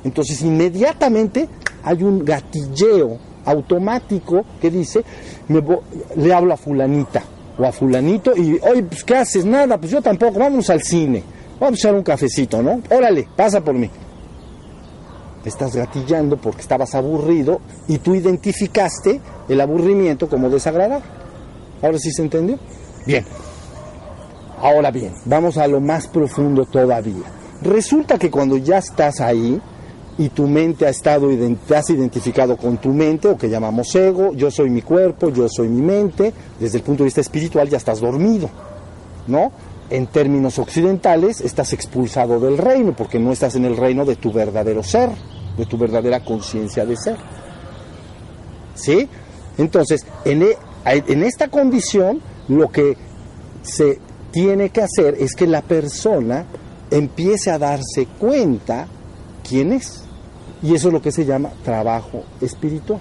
Entonces 0.04 0.42
inmediatamente 0.42 1.48
hay 1.84 2.04
un 2.04 2.24
gatilleo 2.24 3.18
automático 3.46 4.46
que 4.62 4.70
dice, 4.70 5.04
me 5.48 5.64
le 6.16 6.34
hablo 6.34 6.54
a 6.54 6.58
fulanita 6.58 7.24
o 7.58 7.66
a 7.66 7.72
fulanito 7.72 8.36
y, 8.36 8.60
oye, 8.62 8.84
pues 8.84 9.04
¿qué 9.04 9.16
haces? 9.16 9.46
Nada, 9.46 9.78
pues 9.78 9.92
yo 9.92 10.02
tampoco, 10.02 10.40
vamos 10.40 10.70
al 10.70 10.82
cine, 10.82 11.24
vamos 11.60 11.80
a 11.80 11.82
echar 11.82 11.96
un 11.96 12.04
cafecito, 12.04 12.62
¿no? 12.62 12.82
Órale, 12.90 13.28
pasa 13.36 13.62
por 13.62 13.74
mí 13.76 13.90
estás 15.50 15.76
gatillando 15.76 16.38
porque 16.38 16.62
estabas 16.62 16.94
aburrido 16.96 17.62
y 17.88 17.98
tú 17.98 18.16
identificaste 18.16 19.20
el 19.50 19.62
aburrimiento 19.62 20.30
como 20.30 20.50
desagradable. 20.50 21.06
¿Ahora 21.82 21.98
sí 21.98 22.12
se 22.12 22.22
entendió? 22.22 22.60
Bien. 23.06 23.26
Ahora 24.60 24.92
bien, 24.92 25.14
vamos 25.26 25.58
a 25.58 25.68
lo 25.68 25.82
más 25.82 26.08
profundo 26.08 26.66
todavía. 26.66 27.26
Resulta 27.64 28.20
que 28.20 28.30
cuando 28.30 28.58
ya 28.58 28.78
estás 28.78 29.20
ahí, 29.20 29.60
y 30.18 30.30
tu 30.30 30.48
mente 30.48 30.86
ha 30.86 30.90
estado, 30.90 31.30
has 31.76 31.90
identificado 31.90 32.58
con 32.58 32.78
tu 32.78 32.90
mente, 32.90 33.28
o 33.28 33.38
que 33.38 33.50
llamamos 33.50 33.94
ego, 33.96 34.34
yo 34.34 34.52
soy 34.52 34.70
mi 34.70 34.82
cuerpo, 34.82 35.30
yo 35.30 35.48
soy 35.50 35.68
mi 35.68 35.82
mente, 35.82 36.34
desde 36.60 36.78
el 36.78 36.84
punto 36.84 37.04
de 37.04 37.06
vista 37.06 37.22
espiritual 37.22 37.70
ya 37.70 37.78
estás 37.78 38.02
dormido, 38.02 38.50
¿no? 39.28 39.52
En 39.90 40.08
términos 40.08 40.60
occidentales, 40.60 41.42
estás 41.42 41.74
expulsado 41.74 42.40
del 42.40 42.58
reino, 42.58 42.94
porque 42.96 43.20
no 43.20 43.32
estás 43.32 43.56
en 43.56 43.66
el 43.66 43.78
reino 43.78 44.06
de 44.06 44.16
tu 44.16 44.32
verdadero 44.32 44.84
ser, 44.84 45.10
de 45.58 45.66
tu 45.66 45.78
verdadera 45.78 46.24
conciencia 46.24 46.86
de 46.86 46.96
ser. 46.96 47.18
¿Sí? 48.76 49.08
Entonces, 49.58 50.06
en, 50.24 50.44
e, 50.44 50.58
en 50.86 51.24
esta 51.24 51.50
condición, 51.50 52.22
lo 52.48 52.70
que 52.70 52.98
se 53.64 54.00
tiene 54.32 54.70
que 54.70 54.82
hacer 54.82 55.16
es 55.20 55.36
que 55.36 55.46
la 55.46 55.62
persona 55.62 56.46
empiece 56.90 57.52
a 57.52 57.60
darse 57.60 58.08
cuenta 58.18 58.88
quién 59.48 59.74
es. 59.74 60.04
Y 60.64 60.76
eso 60.76 60.90
es 60.90 60.94
lo 60.94 61.02
que 61.02 61.12
se 61.12 61.26
llama 61.26 61.52
trabajo 61.64 62.24
espiritual. 62.40 63.00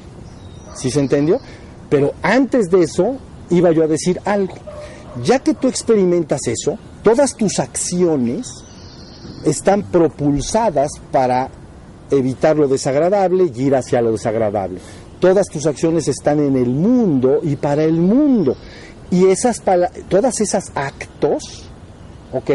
¿Sí 0.74 0.90
se 0.90 1.00
entendió? 1.00 1.40
Pero 1.88 2.14
antes 2.22 2.70
de 2.70 2.82
eso 2.82 3.16
iba 3.50 3.70
yo 3.72 3.84
a 3.84 3.88
decir 3.88 4.20
algo. 4.24 4.54
Ya 5.24 5.40
que 5.40 5.54
tú 5.54 5.68
experimentas 5.68 6.46
eso, 6.46 6.78
todas 7.02 7.34
tus 7.36 7.58
acciones 7.58 8.48
están 9.44 9.82
propulsadas 9.82 10.90
para 11.10 11.50
evitar 12.10 12.56
lo 12.56 12.68
desagradable 12.68 13.50
y 13.54 13.62
ir 13.62 13.74
hacia 13.74 14.00
lo 14.00 14.12
desagradable. 14.12 14.80
Todas 15.18 15.48
tus 15.48 15.66
acciones 15.66 16.08
están 16.08 16.38
en 16.40 16.56
el 16.56 16.70
mundo 16.70 17.40
y 17.42 17.56
para 17.56 17.84
el 17.84 18.00
mundo. 18.00 18.56
Y 19.10 19.26
esas 19.26 19.62
todas 20.08 20.40
esas 20.40 20.72
actos, 20.74 21.68
¿ok? 22.32 22.50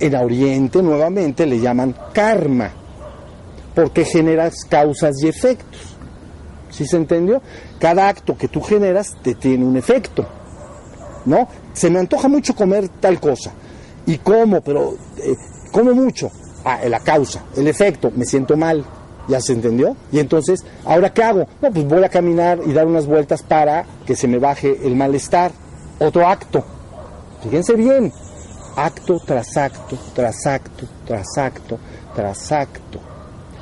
En 0.00 0.14
Oriente 0.14 0.82
nuevamente 0.82 1.44
le 1.44 1.60
llaman 1.60 1.94
karma 2.12 2.79
porque 3.74 4.04
generas 4.04 4.64
causas 4.68 5.22
y 5.22 5.28
efectos. 5.28 5.96
¿Sí 6.70 6.86
se 6.86 6.96
entendió? 6.96 7.42
Cada 7.78 8.08
acto 8.08 8.36
que 8.36 8.48
tú 8.48 8.60
generas 8.60 9.16
te 9.22 9.34
tiene 9.34 9.64
un 9.64 9.76
efecto. 9.76 10.26
¿No? 11.24 11.48
Se 11.72 11.90
me 11.90 11.98
antoja 11.98 12.28
mucho 12.28 12.54
comer 12.54 12.88
tal 12.88 13.20
cosa. 13.20 13.52
¿Y 14.06 14.18
cómo? 14.18 14.60
Pero, 14.60 14.94
eh, 15.18 15.36
como 15.72 15.92
mucho? 15.92 16.30
Ah, 16.64 16.80
la 16.88 17.00
causa, 17.00 17.44
el 17.56 17.68
efecto, 17.68 18.10
me 18.14 18.24
siento 18.24 18.56
mal. 18.56 18.84
¿Ya 19.28 19.40
se 19.40 19.52
entendió? 19.52 19.96
Y 20.10 20.18
entonces, 20.18 20.64
¿ahora 20.84 21.12
qué 21.12 21.22
hago? 21.22 21.46
No, 21.60 21.70
pues 21.70 21.86
voy 21.86 22.02
a 22.02 22.08
caminar 22.08 22.58
y 22.66 22.72
dar 22.72 22.86
unas 22.86 23.06
vueltas 23.06 23.42
para 23.42 23.86
que 24.04 24.16
se 24.16 24.26
me 24.26 24.38
baje 24.38 24.80
el 24.82 24.96
malestar. 24.96 25.52
Otro 26.00 26.26
acto. 26.26 26.64
Fíjense 27.42 27.74
bien. 27.74 28.12
Acto 28.76 29.20
tras 29.24 29.56
acto, 29.56 29.96
tras 30.14 30.46
acto, 30.46 30.86
tras 31.06 31.38
acto, 31.38 31.78
tras 32.14 32.50
acto. 32.50 33.09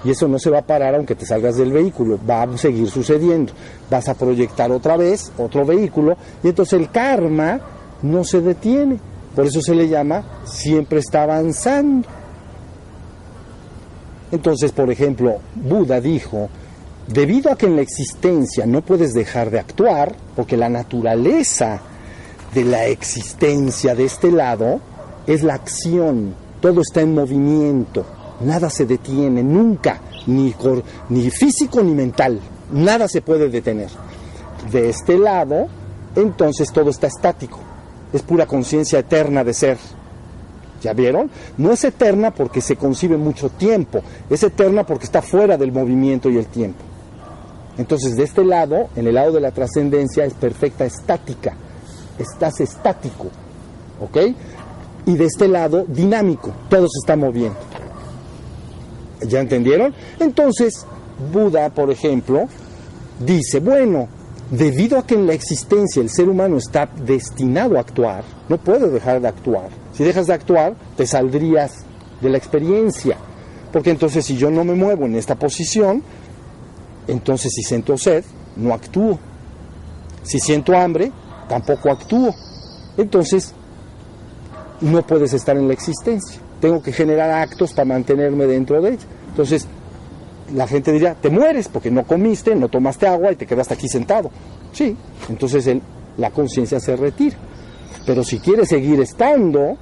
Y 0.05 0.11
eso 0.11 0.29
no 0.29 0.39
se 0.39 0.51
va 0.51 0.59
a 0.59 0.67
parar 0.67 0.95
aunque 0.95 1.15
te 1.15 1.27
salgas 1.27 1.57
del 1.57 1.73
vehículo, 1.73 2.19
va 2.29 2.43
a 2.43 2.59
seguir 2.59 2.89
sucediendo. 2.89 3.53
Vas 3.91 4.09
a 4.09 4.15
proyectar 4.15 4.71
otra 4.71 4.97
vez 4.97 5.33
otro 5.39 5.65
vehículo 5.67 6.17
y 6.43 6.49
entonces 6.49 6.79
el 6.79 6.91
karma 6.91 7.61
no 8.03 8.23
se 8.25 8.41
detiene. 8.41 8.99
Por 9.35 9.47
eso 9.47 9.61
se 9.61 9.75
le 9.75 9.89
llama 9.89 10.23
siempre 10.45 11.01
está 11.01 11.25
avanzando. 11.25 12.07
Entonces, 14.31 14.73
por 14.73 14.91
ejemplo, 14.91 15.39
Buda 15.55 16.01
dijo, 16.01 16.49
debido 17.09 17.51
a 17.51 17.57
que 17.57 17.67
en 17.67 17.77
la 17.77 17.83
existencia 17.83 18.67
no 18.67 18.83
puedes 18.83 19.15
dejar 19.15 19.51
de 19.51 19.59
actuar, 19.59 20.15
porque 20.37 20.57
la 20.57 20.69
naturaleza 20.69 21.81
de 22.55 22.65
la 22.65 22.87
existencia 22.87 23.95
de 23.95 24.05
este 24.05 24.31
lado 24.31 24.81
es 25.27 25.43
la 25.43 25.55
acción, 25.55 26.35
todo 26.61 26.83
está 26.83 27.01
en 27.01 27.15
movimiento 27.15 28.05
nada 28.41 28.71
se 28.71 28.87
detiene, 28.87 29.43
nunca, 29.43 30.01
ni, 30.27 30.55
ni 31.09 31.31
físico 31.31 31.83
ni 31.83 31.93
mental, 31.93 32.41
nada 32.73 33.09
se 33.09 33.23
puede 33.23 33.49
detener. 33.49 33.89
De 34.71 34.89
este 34.91 35.19
lado, 35.19 35.69
entonces 36.17 36.73
todo 36.73 36.91
está 36.91 37.07
estático, 37.07 37.59
es 38.13 38.23
pura 38.23 38.47
conciencia 38.47 38.99
eterna 38.99 39.45
de 39.45 39.55
ser. 39.55 39.79
¿Ya 40.83 40.93
vieron? 40.93 41.29
No 41.57 41.73
es 41.73 41.83
eterna 41.83 42.33
porque 42.33 42.61
se 42.61 42.77
concibe 42.77 43.17
mucho 43.17 43.49
tiempo, 43.49 44.01
es 44.31 44.45
eterna 44.45 44.85
porque 44.85 45.07
está 45.07 45.23
fuera 45.23 45.57
del 45.57 45.73
movimiento 45.73 46.31
y 46.31 46.39
el 46.39 46.47
tiempo. 46.47 46.85
Entonces, 47.79 48.17
de 48.17 48.25
este 48.25 48.45
lado, 48.45 48.89
en 48.95 49.07
el 49.07 49.15
lado 49.15 49.33
de 49.33 49.41
la 49.41 49.51
trascendencia, 49.51 50.25
es 50.25 50.35
perfecta 50.35 50.85
estática, 50.85 51.55
estás 52.19 52.61
estático, 52.61 53.27
¿ok? 54.01 54.17
Y 55.07 55.17
de 55.17 55.25
este 55.25 55.49
lado, 55.49 55.85
dinámico, 55.89 56.53
todo 56.69 56.87
se 56.89 56.99
está 57.01 57.17
moviendo. 57.17 57.68
¿Ya 59.23 59.41
entendieron? 59.41 59.95
Entonces, 60.21 60.87
Buda, 61.33 61.71
por 61.71 61.91
ejemplo, 61.91 62.49
dice, 63.19 63.61
bueno, 63.61 64.09
debido 64.51 64.99
a 64.99 65.07
que 65.07 65.15
en 65.15 65.27
la 65.27 65.33
existencia 65.33 66.01
el 66.01 66.11
ser 66.11 66.29
humano 66.29 66.57
está 66.57 66.87
destinado 66.87 67.77
a 67.77 67.81
actuar, 67.81 68.23
no 68.49 68.59
puede 68.59 68.89
dejar 68.89 69.21
de 69.21 69.29
actuar. 69.29 69.69
Si 69.93 70.05
dejas 70.05 70.29
de 70.29 70.35
actuar, 70.35 70.75
te 70.97 71.07
saldrías 71.07 71.85
de 72.21 72.31
la 72.31 72.39
experiencia. 72.39 73.17
Porque 73.73 73.91
entonces 73.91 74.25
si 74.25 74.37
yo 74.37 74.51
no 74.51 74.65
me 74.65 74.75
muevo 74.75 75.07
en 75.07 75.17
esta 75.17 75.35
posición, 75.35 76.03
entonces 77.09 77.53
si 77.53 77.63
siento 77.63 77.99
sed, 77.99 78.25
no 78.57 78.73
actúo. 78.73 79.19
Si 80.23 80.39
siento 80.39 80.77
hambre, 80.77 81.11
tampoco 81.49 81.91
actúo. 81.91 82.35
Entonces, 82.97 83.55
no 84.81 85.07
puedes 85.07 85.33
estar 85.33 85.57
en 85.57 85.69
la 85.69 85.75
existencia 85.75 86.41
tengo 86.61 86.83
que 86.83 86.93
generar 86.93 87.31
actos 87.31 87.73
para 87.73 87.87
mantenerme 87.87 88.47
dentro 88.47 88.81
de 88.81 88.91
ella. 88.91 89.07
Entonces, 89.29 89.67
la 90.55 90.67
gente 90.67 90.93
diría, 90.93 91.15
te 91.15 91.31
mueres 91.31 91.69
porque 91.69 91.91
no 91.91 92.05
comiste, 92.05 92.55
no 92.55 92.69
tomaste 92.69 93.07
agua 93.07 93.33
y 93.33 93.37
te 93.37 93.47
quedaste 93.47 93.75
aquí 93.75 93.89
sentado. 93.89 94.31
Sí, 94.73 94.97
entonces 95.29 95.69
la 96.17 96.31
conciencia 96.31 96.81
se 96.81 96.97
retira. 96.97 97.37
Pero 98.07 98.25
si 98.25 98.39
quieres 98.39 98.69
seguir 98.69 99.01
estando, 99.01 99.77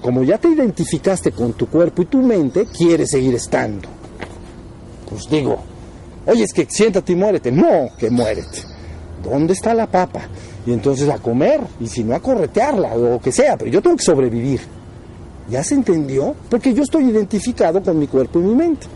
como 0.00 0.22
ya 0.22 0.38
te 0.38 0.48
identificaste 0.48 1.32
con 1.32 1.52
tu 1.54 1.66
cuerpo 1.66 2.02
y 2.02 2.06
tu 2.06 2.18
mente, 2.18 2.66
quieres 2.66 3.10
seguir 3.10 3.34
estando. 3.34 3.88
Pues 5.08 5.28
digo, 5.28 5.58
oye, 6.26 6.44
es 6.44 6.52
que 6.52 6.66
siéntate 6.68 7.12
y 7.12 7.16
muérete. 7.16 7.50
No, 7.50 7.88
que 7.98 8.08
muérete. 8.10 8.62
¿Dónde 9.22 9.52
está 9.52 9.74
la 9.74 9.86
papa? 9.86 10.22
Y 10.64 10.72
entonces 10.72 11.08
a 11.08 11.18
comer, 11.18 11.60
y 11.80 11.86
si 11.86 12.04
no 12.04 12.14
a 12.14 12.20
corretearla, 12.20 12.94
o 12.94 12.98
lo 12.98 13.20
que 13.20 13.32
sea, 13.32 13.56
pero 13.56 13.70
yo 13.70 13.82
tengo 13.82 13.96
que 13.96 14.04
sobrevivir. 14.04 14.60
¿Ya 15.50 15.64
se 15.64 15.74
entendió? 15.74 16.36
Porque 16.48 16.72
yo 16.72 16.84
estoy 16.84 17.10
identificado 17.10 17.82
con 17.82 17.98
mi 17.98 18.06
cuerpo 18.06 18.38
y 18.38 18.42
mi 18.42 18.54
mente. 18.54 18.86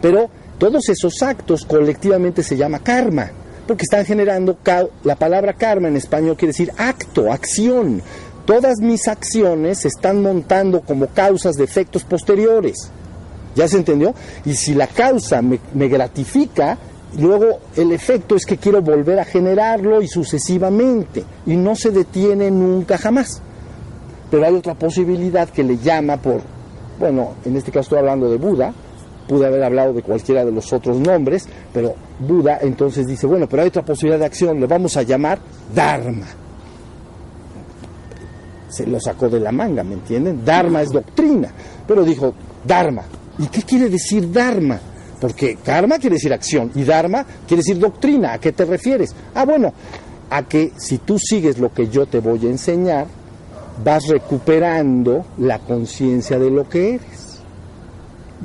Pero 0.00 0.30
todos 0.58 0.88
esos 0.88 1.22
actos 1.22 1.64
colectivamente 1.66 2.42
se 2.42 2.56
llama 2.56 2.78
karma, 2.78 3.30
porque 3.66 3.82
están 3.82 4.06
generando, 4.06 4.56
la 5.04 5.16
palabra 5.16 5.52
karma 5.52 5.88
en 5.88 5.96
español 5.96 6.36
quiere 6.36 6.52
decir 6.52 6.72
acto, 6.78 7.30
acción. 7.30 8.00
Todas 8.46 8.78
mis 8.80 9.06
acciones 9.08 9.80
se 9.80 9.88
están 9.88 10.22
montando 10.22 10.80
como 10.80 11.06
causas 11.08 11.56
de 11.56 11.64
efectos 11.64 12.04
posteriores. 12.04 12.90
¿Ya 13.54 13.68
se 13.68 13.76
entendió? 13.76 14.14
Y 14.44 14.54
si 14.54 14.74
la 14.74 14.86
causa 14.86 15.42
me, 15.42 15.60
me 15.74 15.88
gratifica, 15.88 16.78
luego 17.18 17.60
el 17.76 17.92
efecto 17.92 18.36
es 18.36 18.46
que 18.46 18.56
quiero 18.56 18.80
volver 18.80 19.18
a 19.18 19.24
generarlo 19.24 20.00
y 20.00 20.08
sucesivamente. 20.08 21.24
Y 21.46 21.56
no 21.56 21.76
se 21.76 21.90
detiene 21.90 22.50
nunca 22.50 22.96
jamás. 22.98 23.42
Pero 24.34 24.46
hay 24.46 24.54
otra 24.56 24.74
posibilidad 24.74 25.48
que 25.48 25.62
le 25.62 25.78
llama 25.78 26.16
por, 26.16 26.40
bueno, 26.98 27.34
en 27.44 27.54
este 27.54 27.70
caso 27.70 27.82
estoy 27.82 27.98
hablando 28.00 28.28
de 28.28 28.36
Buda, 28.36 28.74
pude 29.28 29.46
haber 29.46 29.62
hablado 29.62 29.92
de 29.92 30.02
cualquiera 30.02 30.44
de 30.44 30.50
los 30.50 30.72
otros 30.72 30.98
nombres, 30.98 31.46
pero 31.72 31.94
Buda 32.18 32.58
entonces 32.60 33.06
dice, 33.06 33.28
bueno, 33.28 33.48
pero 33.48 33.62
hay 33.62 33.68
otra 33.68 33.82
posibilidad 33.82 34.18
de 34.18 34.24
acción, 34.24 34.58
le 34.58 34.66
vamos 34.66 34.96
a 34.96 35.02
llamar 35.02 35.38
Dharma. 35.72 36.26
Se 38.70 38.84
lo 38.88 38.98
sacó 38.98 39.28
de 39.28 39.38
la 39.38 39.52
manga, 39.52 39.84
¿me 39.84 39.94
entienden? 39.94 40.44
Dharma 40.44 40.82
es 40.82 40.90
doctrina, 40.90 41.52
pero 41.86 42.02
dijo 42.02 42.34
Dharma. 42.66 43.02
¿Y 43.38 43.46
qué 43.46 43.62
quiere 43.62 43.88
decir 43.88 44.32
Dharma? 44.32 44.80
Porque 45.20 45.58
karma 45.64 46.00
quiere 46.00 46.14
decir 46.14 46.32
acción 46.32 46.72
y 46.74 46.82
Dharma 46.82 47.24
quiere 47.46 47.60
decir 47.60 47.78
doctrina. 47.78 48.32
¿A 48.32 48.38
qué 48.38 48.50
te 48.50 48.64
refieres? 48.64 49.14
Ah, 49.32 49.44
bueno, 49.44 49.72
a 50.28 50.42
que 50.42 50.72
si 50.76 50.98
tú 50.98 51.20
sigues 51.20 51.60
lo 51.60 51.72
que 51.72 51.86
yo 51.86 52.06
te 52.06 52.18
voy 52.18 52.44
a 52.44 52.50
enseñar, 52.50 53.06
vas 53.82 54.06
recuperando 54.06 55.24
la 55.38 55.58
conciencia 55.58 56.38
de 56.38 56.50
lo 56.50 56.68
que 56.68 56.94
eres. 56.94 57.40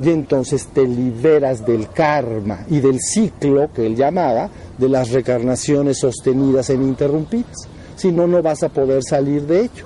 Y 0.02 0.08
entonces 0.08 0.68
te 0.72 0.86
liberas 0.86 1.66
del 1.66 1.88
karma 1.90 2.64
y 2.68 2.80
del 2.80 3.00
ciclo 3.00 3.70
que 3.72 3.86
él 3.86 3.96
llamaba 3.96 4.48
de 4.78 4.88
las 4.88 5.10
recarnaciones 5.10 5.98
sostenidas 5.98 6.70
e 6.70 6.74
ininterrumpidas. 6.74 7.68
Si 7.96 8.10
no, 8.10 8.26
no 8.26 8.42
vas 8.42 8.62
a 8.62 8.70
poder 8.70 9.02
salir 9.02 9.42
de 9.42 9.60
ello. 9.60 9.84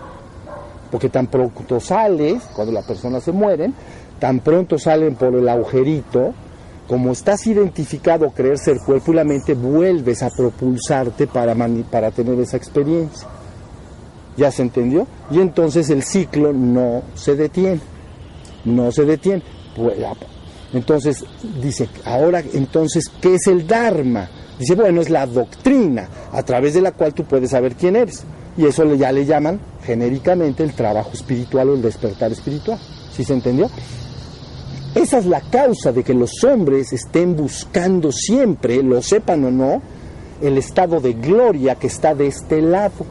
Porque 0.90 1.08
tan 1.08 1.26
pronto 1.26 1.80
sales, 1.80 2.44
cuando 2.54 2.72
la 2.72 2.82
persona 2.82 3.20
se 3.20 3.32
muere, 3.32 3.72
tan 4.20 4.38
pronto 4.38 4.78
salen 4.78 5.16
por 5.16 5.34
el 5.34 5.48
agujerito, 5.48 6.32
como 6.86 7.10
estás 7.10 7.46
identificado 7.46 8.30
creer 8.30 8.58
ser 8.58 8.78
cuerpo 8.78 9.12
y 9.12 9.16
la 9.16 9.24
mente, 9.24 9.54
vuelves 9.54 10.22
a 10.22 10.30
propulsarte 10.30 11.26
para, 11.26 11.56
para 11.90 12.10
tener 12.12 12.38
esa 12.38 12.56
experiencia. 12.56 13.26
¿Ya 14.36 14.50
se 14.50 14.62
entendió? 14.62 15.06
Y 15.30 15.40
entonces 15.40 15.90
el 15.90 16.02
ciclo 16.02 16.52
no 16.52 17.02
se 17.14 17.36
detiene, 17.36 17.80
no 18.64 18.90
se 18.90 19.04
detiene. 19.04 19.42
Pues, 19.76 19.96
Entonces 20.72 21.24
dice, 21.62 21.88
ahora 22.04 22.42
entonces, 22.52 23.10
¿qué 23.20 23.34
es 23.34 23.46
el 23.46 23.66
Dharma? 23.66 24.28
Dice, 24.58 24.74
bueno, 24.74 25.00
es 25.00 25.10
la 25.10 25.26
doctrina 25.26 26.08
a 26.32 26.42
través 26.42 26.74
de 26.74 26.80
la 26.80 26.92
cual 26.92 27.14
tú 27.14 27.24
puedes 27.24 27.50
saber 27.50 27.74
quién 27.74 27.96
eres. 27.96 28.24
Y 28.56 28.66
eso 28.66 28.92
ya 28.94 29.10
le 29.10 29.26
llaman 29.26 29.60
genéricamente 29.84 30.62
el 30.62 30.72
trabajo 30.74 31.10
espiritual 31.12 31.70
o 31.70 31.74
el 31.74 31.82
despertar 31.82 32.30
espiritual. 32.32 32.78
¿Sí 33.12 33.24
se 33.24 33.34
entendió? 33.34 33.68
Esa 34.94 35.18
es 35.18 35.26
la 35.26 35.40
causa 35.40 35.90
de 35.90 36.04
que 36.04 36.14
los 36.14 36.44
hombres 36.44 36.92
estén 36.92 37.34
buscando 37.34 38.12
siempre, 38.12 38.80
lo 38.82 39.02
sepan 39.02 39.44
o 39.44 39.50
no, 39.50 39.82
el 40.40 40.56
estado 40.56 41.00
de 41.00 41.14
gloria 41.14 41.74
que 41.74 41.88
está 41.88 42.14
de 42.14 42.28
este 42.28 42.62
lado. 42.62 43.04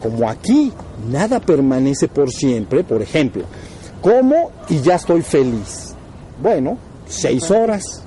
Como 0.00 0.28
aquí 0.28 0.72
nada 1.10 1.40
permanece 1.40 2.08
por 2.08 2.30
siempre, 2.30 2.84
por 2.84 3.02
ejemplo, 3.02 3.44
como 4.00 4.50
y 4.68 4.80
ya 4.80 4.96
estoy 4.96 5.22
feliz. 5.22 5.94
Bueno, 6.42 6.78
seis 7.06 7.50
horas. 7.50 8.02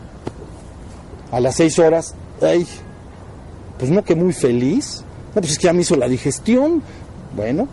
A 1.32 1.39
las 1.39 1.56
seis 1.56 1.77
horas, 1.79 2.13
ay, 2.41 2.67
pues 3.77 3.91
no 3.91 4.03
que 4.03 4.15
muy 4.15 4.34
feliz. 4.34 5.03
No, 5.36 5.41
pues 5.41 5.53
es 5.53 5.58
que 5.58 5.65
ya 5.65 5.73
me 5.73 5.82
hizo 5.82 5.95
la 5.95 6.08
digestión. 6.08 6.82
Bueno, 7.36 7.67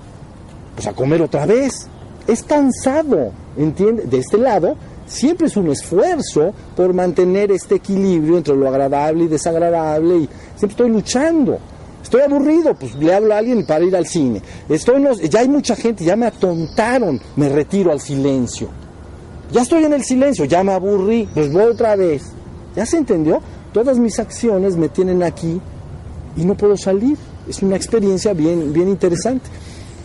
pues 0.75 0.87
a 0.87 0.93
comer 0.93 1.23
otra 1.23 1.47
vez. 1.47 1.87
Es 2.27 2.43
cansado, 2.43 3.33
¿entiende? 3.57 4.05
De 4.05 4.19
este 4.19 4.39
lado, 4.39 4.77
siempre 5.07 5.47
es 5.47 5.57
un 5.57 5.71
esfuerzo 5.71 6.53
por 6.77 6.95
mantener 6.95 7.51
este 7.51 7.77
equilibrio 7.77 8.39
entre 8.39 8.55
lo 8.55 8.69
agradable 8.69 9.25
y 9.25 9.29
desagradable 9.29 10.17
y 10.17 10.29
siempre 10.57 10.71
estoy 10.71 10.91
luchando. 10.91 11.59
Estoy 12.03 12.23
aburrido, 12.23 12.75
pues 12.75 12.95
le 12.95 13.15
hablo 13.15 13.35
a 13.35 13.39
alguien 13.39 13.65
para 13.67 13.85
ir 13.85 13.95
al 13.95 14.07
cine. 14.07 14.43
Estoy 14.69 15.05
ya 15.29 15.41
hay 15.41 15.49
mucha 15.49 15.77
gente, 15.77 16.05
ya 16.05 16.17
me 16.17 16.27
atontaron, 16.27 17.21
me 17.37 17.49
retiro 17.49 17.93
al 17.93 18.01
silencio. 18.01 18.69
Ya 19.53 19.63
estoy 19.63 19.85
en 19.85 19.93
el 19.93 20.05
silencio, 20.05 20.45
ya 20.45 20.63
me 20.63 20.73
aburrí, 20.73 21.29
pues 21.35 21.53
voy 21.53 21.65
otra 21.65 21.97
vez. 21.97 22.23
¿Ya 22.77 22.87
se 22.87 22.99
entendió? 22.99 23.41
Todas 23.73 23.99
mis 23.99 24.19
acciones 24.19 24.77
me 24.77 24.89
tienen 24.89 25.23
aquí 25.23 25.61
y 26.37 26.45
no 26.45 26.57
puedo 26.57 26.77
salir. 26.77 27.17
Es 27.49 27.63
una 27.63 27.77
experiencia 27.77 28.33
bien, 28.33 28.73
bien 28.73 28.89
interesante. 28.89 29.49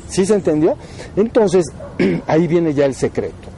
¿Sí 0.09 0.25
se 0.25 0.35
entendió? 0.35 0.75
Entonces, 1.15 1.65
ahí 2.27 2.47
viene 2.47 2.73
ya 2.73 2.85
el 2.85 2.95
secreto. 2.95 3.55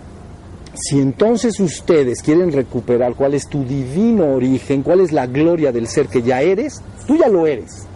Si 0.73 1.00
entonces 1.00 1.60
ustedes 1.60 2.21
quieren 2.21 2.52
recuperar 2.52 3.15
cuál 3.15 3.34
es 3.34 3.47
tu 3.47 3.63
divino 3.63 4.36
origen, 4.36 4.84
cuál 4.84 5.00
es 5.00 5.12
la 5.12 5.26
gloria 5.26 5.71
del 5.71 5.88
ser 5.88 6.08
que 6.08 6.21
ya 6.21 6.41
eres, 6.41 6.82
tú 7.08 7.17
ya 7.17 7.28
lo 7.28 7.47
eres. 7.47 7.88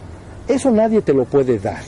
Eso 0.48 0.72
nadie 0.72 1.02
te 1.02 1.14
lo 1.14 1.26
puede 1.26 1.60
dar. 1.60 1.82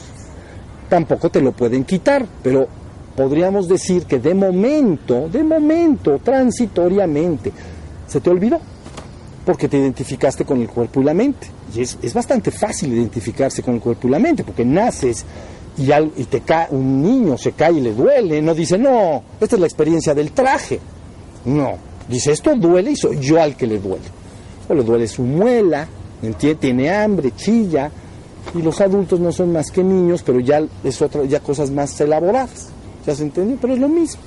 Tampoco 0.89 1.29
te 1.29 1.41
lo 1.41 1.51
pueden 1.51 1.83
quitar, 1.83 2.25
pero 2.41 2.67
podríamos 3.15 3.67
decir 3.67 4.05
que 4.05 4.19
de 4.19 4.33
momento, 4.33 5.27
de 5.29 5.43
momento, 5.43 6.19
transitoriamente, 6.19 7.51
se 8.07 8.19
te 8.21 8.29
olvidó, 8.29 8.59
porque 9.45 9.67
te 9.67 9.77
identificaste 9.77 10.45
con 10.45 10.61
el 10.61 10.69
cuerpo 10.69 11.01
y 11.01 11.03
la 11.03 11.13
mente. 11.13 11.47
Y 11.75 11.81
es, 11.81 11.97
es 12.01 12.13
bastante 12.13 12.51
fácil 12.51 12.93
identificarse 12.93 13.63
con 13.63 13.75
el 13.75 13.81
cuerpo 13.81 14.07
y 14.07 14.11
la 14.11 14.19
mente, 14.19 14.43
porque 14.43 14.65
naces 14.65 15.25
y, 15.77 15.91
y 15.91 16.25
te 16.25 16.41
cae, 16.41 16.67
un 16.71 17.01
niño 17.01 17.37
se 17.37 17.53
cae 17.53 17.73
y 17.73 17.81
le 17.81 17.93
duele, 17.93 18.41
no 18.41 18.53
dice, 18.53 18.77
no, 18.77 19.23
esta 19.39 19.55
es 19.55 19.59
la 19.59 19.67
experiencia 19.67 20.13
del 20.13 20.31
traje. 20.31 20.79
No, 21.45 21.73
dice, 22.07 22.31
esto 22.31 22.55
duele 22.55 22.91
y 22.91 22.95
soy 22.95 23.19
yo 23.19 23.41
al 23.41 23.55
que 23.55 23.67
le 23.67 23.79
duele. 23.79 24.05
O 24.69 24.73
le 24.73 24.83
duele 24.83 25.07
su 25.07 25.23
muela, 25.23 25.87
tiene 26.59 26.89
hambre, 26.89 27.31
chilla, 27.35 27.91
y 28.53 28.61
los 28.61 28.81
adultos 28.81 29.19
no 29.19 29.31
son 29.31 29.51
más 29.51 29.71
que 29.71 29.83
niños, 29.83 30.23
pero 30.23 30.39
ya 30.39 30.61
es 30.83 31.01
otra, 31.01 31.23
ya 31.23 31.39
cosas 31.39 31.71
más 31.71 31.99
elaboradas. 31.99 32.69
¿Ya 33.05 33.15
se 33.15 33.23
entendió? 33.23 33.57
Pero 33.59 33.73
es 33.73 33.79
lo 33.79 33.89
mismo. 33.89 34.21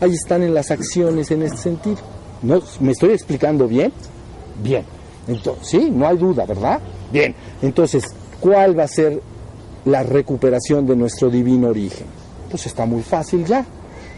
Ahí 0.00 0.12
están 0.12 0.42
en 0.42 0.54
las 0.54 0.70
acciones 0.70 1.30
en 1.30 1.42
este 1.42 1.56
sentido. 1.56 1.98
¿No? 2.42 2.60
¿Me 2.80 2.92
estoy 2.92 3.10
explicando 3.10 3.66
bien? 3.68 3.92
Bien. 4.62 4.84
Entonces, 5.28 5.68
sí, 5.68 5.90
no 5.90 6.06
hay 6.06 6.18
duda, 6.18 6.44
¿verdad? 6.44 6.80
Bien. 7.12 7.34
Entonces, 7.62 8.04
¿cuál 8.40 8.78
va 8.78 8.84
a 8.84 8.88
ser 8.88 9.20
la 9.84 10.02
recuperación 10.02 10.86
de 10.86 10.96
nuestro 10.96 11.30
divino 11.30 11.68
origen? 11.68 12.06
Pues 12.50 12.66
está 12.66 12.84
muy 12.84 13.02
fácil 13.02 13.44
ya. 13.44 13.64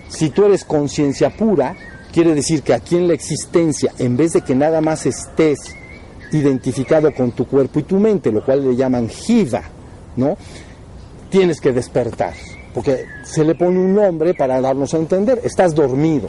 Si 0.08 0.30
tú 0.30 0.44
eres 0.44 0.64
conciencia 0.64 1.30
pura, 1.30 1.76
quiere 2.12 2.34
decir 2.34 2.62
que 2.62 2.74
aquí 2.74 2.96
en 2.96 3.08
la 3.08 3.14
existencia, 3.14 3.92
en 3.98 4.16
vez 4.16 4.32
de 4.32 4.40
que 4.40 4.54
nada 4.54 4.80
más 4.80 5.06
estés 5.06 5.58
identificado 6.34 7.12
con 7.12 7.32
tu 7.32 7.46
cuerpo 7.46 7.78
y 7.78 7.84
tu 7.84 7.98
mente, 7.98 8.32
lo 8.32 8.44
cual 8.44 8.64
le 8.64 8.76
llaman 8.76 9.08
jiva, 9.08 9.62
¿no? 10.16 10.36
Tienes 11.30 11.60
que 11.60 11.72
despertar, 11.72 12.34
porque 12.72 13.04
se 13.24 13.44
le 13.44 13.54
pone 13.54 13.78
un 13.78 13.94
nombre 13.94 14.34
para 14.34 14.60
darnos 14.60 14.94
a 14.94 14.98
entender, 14.98 15.40
estás 15.44 15.74
dormido, 15.74 16.28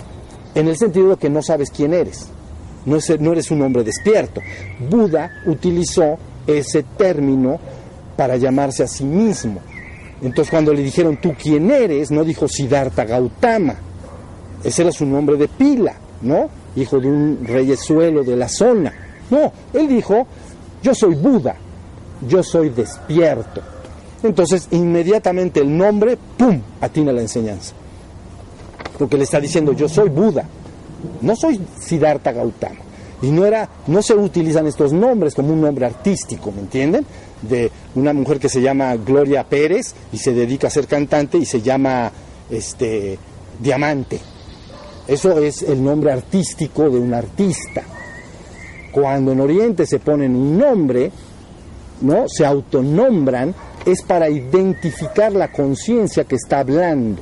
en 0.54 0.68
el 0.68 0.78
sentido 0.78 1.10
de 1.10 1.18
que 1.18 1.30
no 1.30 1.42
sabes 1.42 1.70
quién 1.70 1.94
eres, 1.94 2.28
no, 2.86 2.98
no 3.20 3.32
eres 3.32 3.52
un 3.52 3.62
hombre 3.62 3.84
despierto. 3.84 4.42
Buda 4.90 5.32
utilizó 5.46 6.18
ese 6.48 6.84
término 6.98 7.60
para 8.16 8.38
llamarse 8.38 8.84
a 8.84 8.88
sí 8.88 9.04
mismo. 9.04 9.60
Entonces 10.22 10.50
cuando 10.50 10.74
le 10.74 10.82
dijeron 10.82 11.18
tú 11.18 11.34
quién 11.42 11.70
eres, 11.72 12.12
no 12.12 12.24
dijo 12.24 12.48
Siddhartha 12.48 13.06
Gautama, 13.06 13.76
ese 14.64 14.82
era 14.82 14.92
su 14.92 15.06
nombre 15.06 15.36
de 15.38 15.48
pila, 15.48 15.96
¿no? 16.22 16.50
Hijo 16.76 17.00
de 17.00 17.08
un 17.08 17.40
reyesuelo 17.44 18.24
de 18.24 18.36
la 18.36 18.48
zona. 18.48 18.94
No, 19.30 19.52
él 19.74 19.88
dijo, 19.88 20.28
yo 20.84 20.94
soy 20.94 21.16
Buda, 21.16 21.56
yo 22.28 22.44
soy 22.44 22.70
despierto. 22.70 23.62
Entonces, 24.24 24.68
inmediatamente 24.72 25.60
el 25.60 25.76
nombre, 25.76 26.18
¡pum!, 26.38 26.60
atina 26.82 27.12
la 27.12 27.22
enseñanza. 27.22 27.74
Porque 28.98 29.18
le 29.18 29.24
está 29.24 29.40
diciendo, 29.40 29.74
yo 29.74 29.90
soy 29.90 30.10
Buda, 30.10 30.46
no 31.22 31.36
soy 31.36 31.60
Siddhartha 31.80 32.32
Gautama. 32.32 32.80
Y 33.22 33.32
no, 33.32 33.46
era, 33.46 33.70
no 33.88 34.02
se 34.02 34.14
utilizan 34.14 34.68
estos 34.68 34.94
nombres 34.94 35.34
como 35.36 35.54
un 35.54 35.62
nombre 35.62 35.86
artístico, 35.86 36.52
¿me 36.52 36.62
entienden? 36.62 37.06
De 37.42 37.72
una 37.96 38.14
mujer 38.14 38.40
que 38.40 38.50
se 38.50 38.62
llama 38.62 38.96
Gloria 38.96 39.44
Pérez 39.44 39.96
y 40.12 40.18
se 40.18 40.34
dedica 40.34 40.68
a 40.68 40.72
ser 40.72 40.88
cantante 40.88 41.38
y 41.38 41.46
se 41.46 41.62
llama 41.62 42.12
este, 42.50 43.18
Diamante. 43.60 44.20
Eso 45.08 45.40
es 45.40 45.62
el 45.62 45.84
nombre 45.84 46.12
artístico 46.12 46.90
de 46.90 47.00
un 47.00 47.14
artista. 47.14 47.84
Cuando 48.96 49.34
en 49.34 49.42
Oriente 49.42 49.86
se 49.86 50.00
ponen 50.00 50.34
un 50.38 50.58
nombre, 50.58 51.12
¿no? 52.00 52.30
Se 52.30 52.46
autonombran, 52.46 53.54
es 53.86 54.02
para 54.02 54.30
identificar 54.30 55.34
la 55.34 55.52
conciencia 55.52 56.24
que 56.24 56.36
está 56.36 56.60
hablando. 56.60 57.22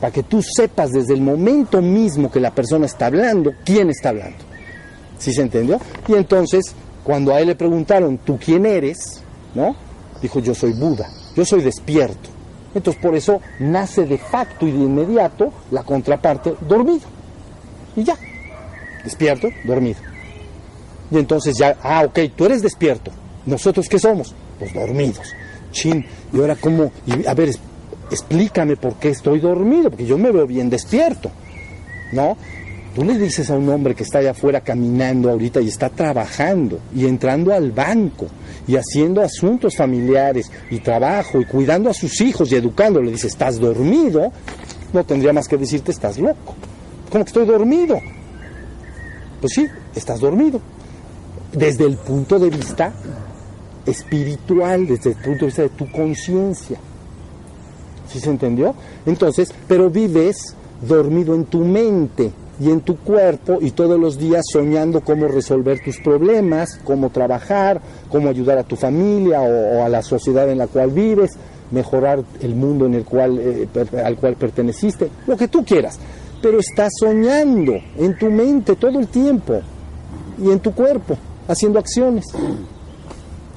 Para 0.00 0.12
que 0.12 0.22
tú 0.22 0.40
sepas 0.40 0.92
desde 0.92 1.14
el 1.14 1.20
momento 1.20 1.82
mismo 1.82 2.30
que 2.30 2.38
la 2.38 2.54
persona 2.54 2.86
está 2.86 3.06
hablando, 3.06 3.50
quién 3.64 3.90
está 3.90 4.10
hablando. 4.10 4.38
¿Sí 5.18 5.32
se 5.32 5.42
entendió? 5.42 5.80
Y 6.06 6.14
entonces, 6.14 6.76
cuando 7.02 7.34
a 7.34 7.40
él 7.40 7.48
le 7.48 7.56
preguntaron, 7.56 8.18
¿tú 8.18 8.38
quién 8.38 8.64
eres? 8.64 9.20
¿No? 9.52 9.74
Dijo, 10.22 10.38
yo 10.38 10.54
soy 10.54 10.74
Buda, 10.74 11.10
yo 11.34 11.44
soy 11.44 11.62
despierto. 11.62 12.30
Entonces, 12.72 13.02
por 13.02 13.16
eso 13.16 13.40
nace 13.58 14.06
de 14.06 14.18
facto 14.18 14.64
y 14.64 14.70
de 14.70 14.78
inmediato 14.78 15.52
la 15.72 15.82
contraparte 15.82 16.54
dormido. 16.60 17.08
Y 17.96 18.04
ya, 18.04 18.16
despierto, 19.02 19.48
dormido. 19.64 20.13
Y 21.14 21.18
entonces 21.18 21.56
ya, 21.56 21.76
ah, 21.80 22.02
ok, 22.04 22.18
tú 22.34 22.44
eres 22.44 22.60
despierto. 22.60 23.12
¿Nosotros 23.46 23.88
qué 23.88 24.00
somos? 24.00 24.34
Los 24.60 24.72
dormidos. 24.74 25.32
Chin, 25.70 26.04
y 26.32 26.38
ahora 26.38 26.56
cómo, 26.56 26.90
a 27.26 27.34
ver, 27.34 27.50
explícame 28.10 28.76
por 28.76 28.94
qué 28.94 29.10
estoy 29.10 29.38
dormido, 29.38 29.90
porque 29.90 30.06
yo 30.06 30.18
me 30.18 30.32
veo 30.32 30.46
bien 30.46 30.68
despierto. 30.68 31.30
¿No? 32.12 32.36
Tú 32.96 33.04
le 33.04 33.16
dices 33.16 33.48
a 33.50 33.56
un 33.56 33.68
hombre 33.68 33.94
que 33.94 34.02
está 34.02 34.18
allá 34.18 34.32
afuera 34.32 34.60
caminando 34.60 35.30
ahorita 35.30 35.60
y 35.60 35.68
está 35.68 35.88
trabajando 35.88 36.80
y 36.94 37.06
entrando 37.06 37.52
al 37.52 37.70
banco 37.70 38.26
y 38.66 38.76
haciendo 38.76 39.20
asuntos 39.20 39.76
familiares 39.76 40.50
y 40.70 40.78
trabajo 40.78 41.40
y 41.40 41.44
cuidando 41.44 41.90
a 41.90 41.94
sus 41.94 42.20
hijos 42.20 42.50
y 42.50 42.56
educando, 42.56 43.00
le 43.00 43.12
dices, 43.12 43.32
estás 43.32 43.58
dormido, 43.58 44.32
no 44.92 45.04
tendría 45.04 45.32
más 45.32 45.46
que 45.46 45.56
decirte, 45.56 45.92
estás 45.92 46.18
loco. 46.18 46.54
¿Cómo 47.10 47.24
que 47.24 47.28
estoy 47.28 47.46
dormido? 47.46 48.00
Pues 49.40 49.52
sí, 49.54 49.66
estás 49.94 50.18
dormido 50.20 50.60
desde 51.54 51.84
el 51.86 51.96
punto 51.96 52.38
de 52.38 52.50
vista 52.50 52.92
espiritual, 53.86 54.86
desde 54.86 55.10
el 55.10 55.16
punto 55.16 55.40
de 55.40 55.46
vista 55.46 55.62
de 55.62 55.68
tu 55.70 55.90
conciencia. 55.90 56.78
¿Sí 58.08 58.20
se 58.20 58.30
entendió? 58.30 58.74
Entonces, 59.06 59.52
pero 59.66 59.90
vives 59.90 60.54
dormido 60.80 61.34
en 61.34 61.44
tu 61.44 61.60
mente 61.60 62.32
y 62.60 62.70
en 62.70 62.80
tu 62.80 62.96
cuerpo 62.96 63.58
y 63.60 63.72
todos 63.72 63.98
los 63.98 64.18
días 64.18 64.44
soñando 64.50 65.00
cómo 65.00 65.26
resolver 65.26 65.80
tus 65.82 65.98
problemas, 65.98 66.78
cómo 66.84 67.10
trabajar, 67.10 67.80
cómo 68.08 68.28
ayudar 68.28 68.58
a 68.58 68.64
tu 68.64 68.76
familia 68.76 69.40
o, 69.40 69.84
a 69.84 69.88
la 69.88 70.02
sociedad 70.02 70.48
en 70.48 70.58
la 70.58 70.66
cual 70.66 70.90
vives, 70.90 71.32
mejorar 71.70 72.22
el 72.40 72.54
mundo 72.54 72.86
en 72.86 72.94
el 72.94 73.04
cual, 73.04 73.38
eh, 73.40 73.68
al 74.04 74.16
cual 74.16 74.36
perteneciste, 74.36 75.08
lo 75.26 75.36
que 75.36 75.48
tú 75.48 75.64
quieras. 75.64 75.98
Pero 76.40 76.60
estás 76.60 76.92
soñando 77.00 77.74
en 77.96 78.16
tu 78.18 78.30
mente 78.30 78.76
todo 78.76 79.00
el 79.00 79.08
tiempo 79.08 79.60
y 80.42 80.50
en 80.50 80.60
tu 80.60 80.72
cuerpo 80.72 81.16
haciendo 81.48 81.78
acciones. 81.78 82.26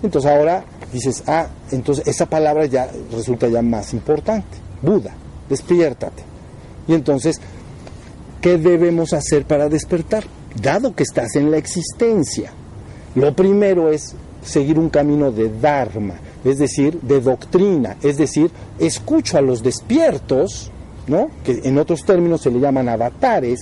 Entonces 0.04 0.32
ahora 0.32 0.64
dices, 0.94 1.24
ah, 1.28 1.48
entonces 1.72 2.08
esa 2.08 2.26
palabra 2.26 2.66
ya 2.66 2.90
resulta 3.12 3.48
ya 3.48 3.62
más 3.62 3.94
importante. 3.94 4.58
Buda, 4.82 5.14
despiértate. 5.50 6.24
Y 6.88 6.94
entonces, 6.94 7.42
¿qué 8.42 8.58
debemos 8.58 9.14
hacer 9.14 9.46
para 9.46 9.70
despertar? 9.70 10.24
dado 10.62 10.96
que 10.96 11.04
estás 11.04 11.36
en 11.36 11.52
la 11.52 11.58
existencia, 11.58 12.52
lo 13.16 13.34
primero 13.36 13.90
es 13.92 14.16
seguir 14.44 14.80
un 14.80 14.90
camino 14.90 15.32
de 15.32 15.50
Dharma, 15.50 16.16
es 16.44 16.58
decir, 16.58 17.00
de 17.02 17.22
doctrina, 17.22 17.98
es 18.02 18.18
decir, 18.18 18.52
escucho 18.80 19.38
a 19.38 19.42
los 19.42 19.64
despiertos, 19.64 20.72
¿no? 21.08 21.30
que 21.44 21.62
en 21.64 21.78
otros 21.78 22.04
términos 22.04 22.42
se 22.42 22.52
le 22.52 22.60
llaman 22.60 22.90
avatares, 22.90 23.62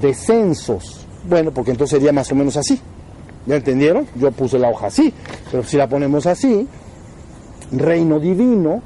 descensos. 0.00 1.04
Bueno, 1.28 1.50
porque 1.52 1.72
entonces 1.72 1.98
sería 1.98 2.12
más 2.12 2.30
o 2.32 2.34
menos 2.34 2.56
así. 2.56 2.80
¿Ya 3.48 3.56
entendieron? 3.56 4.06
Yo 4.14 4.30
puse 4.30 4.58
la 4.58 4.68
hoja 4.68 4.88
así, 4.88 5.12
pero 5.50 5.64
si 5.64 5.78
la 5.78 5.88
ponemos 5.88 6.26
así, 6.26 6.68
reino 7.72 8.20
divino, 8.20 8.82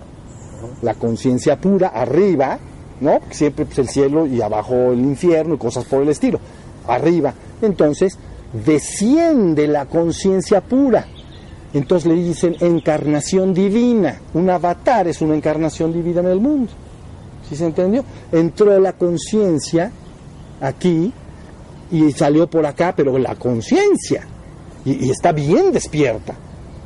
la 0.83 0.95
conciencia 0.95 1.57
pura, 1.57 1.89
arriba, 1.89 2.61
¿no? 3.01 3.19
Siempre 3.31 3.67
pues, 3.67 3.81
el 3.81 3.89
cielo 3.89 4.25
y 4.25 4.41
abajo 4.41 4.93
el 4.93 5.01
infierno 5.01 5.57
y 5.57 5.59
cosas 5.59 5.85
por 5.85 6.03
el 6.03 6.11
estilo. 6.11 6.39
Arriba. 6.87 7.35
Entonces, 7.61 8.17
desciende 8.65 9.67
la 9.67 9.87
conciencia 9.87 10.61
pura. 10.61 11.09
Entonces 11.75 12.09
le 12.09 12.23
dicen 12.23 12.55
encarnación 12.61 13.53
divina. 13.53 14.21
Un 14.33 14.49
avatar 14.49 15.09
es 15.09 15.21
una 15.23 15.35
encarnación 15.35 15.93
divina 15.93 16.21
en 16.21 16.29
el 16.29 16.41
mundo. 16.41 16.71
¿Sí 17.49 17.57
se 17.57 17.67
entendió? 17.67 18.05
Entró 18.31 18.79
la 18.79 18.93
conciencia 18.93 19.91
aquí 20.61 21.13
y 21.91 22.13
salió 22.13 22.49
por 22.49 22.65
acá, 22.65 22.95
pero 22.97 23.19
la 23.19 23.35
conciencia. 23.35 24.29
Y, 24.85 25.11
está 25.11 25.33
bien 25.33 25.73
despierta. 25.73 26.35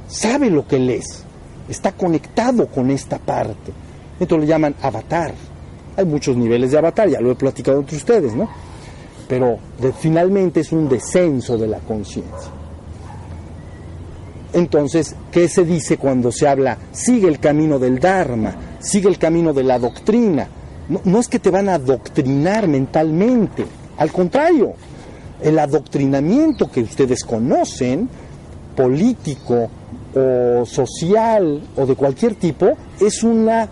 Sabe 0.09 0.51
lo 0.51 0.67
que 0.67 0.77
él 0.77 0.91
es. 0.91 1.25
Está 1.69 1.93
conectado 1.93 2.67
con 2.69 2.91
esta 2.91 3.19
parte. 3.19 3.73
Entonces 4.21 4.47
le 4.47 4.53
llaman 4.53 4.75
avatar. 4.81 5.35
Hay 5.97 6.05
muchos 6.05 6.37
niveles 6.37 6.71
de 6.71 6.79
avatar, 6.79 7.09
ya 7.09 7.21
lo 7.21 7.33
he 7.33 7.35
platicado 7.35 7.81
entre 7.81 7.97
ustedes, 7.97 8.35
¿no? 8.35 8.49
Pero 9.29 9.59
finalmente 9.99 10.61
es 10.61 10.71
un 10.73 10.89
descenso 10.89 11.57
de 11.57 11.67
la 11.67 11.79
conciencia. 11.81 12.53
Entonces, 14.53 15.17
¿qué 15.33 15.49
se 15.49 15.65
dice 15.65 15.97
cuando 15.97 16.31
se 16.31 16.47
habla, 16.47 16.79
sigue 16.93 17.29
el 17.29 17.41
camino 17.41 17.79
del 17.79 17.99
Dharma, 17.99 18.55
sigue 18.79 19.09
el 19.09 19.19
camino 19.19 19.53
de 19.53 19.65
la 19.65 19.79
doctrina? 19.79 20.49
No, 20.89 21.01
no 21.05 21.19
es 21.19 21.29
que 21.29 21.39
te 21.39 21.51
van 21.51 21.69
a 21.69 21.75
adoctrinar 21.75 22.69
mentalmente, 22.69 23.67
al 23.99 24.13
contrario, 24.13 24.75
el 25.41 25.59
adoctrinamiento 25.59 26.71
que 26.71 26.81
ustedes 26.81 27.25
conocen, 27.25 28.09
político 28.75 29.69
o 30.15 30.65
social 30.65 31.63
o 31.77 31.87
de 31.87 31.95
cualquier 31.95 32.35
tipo, 32.35 32.73
es 33.01 33.23
una, 33.23 33.69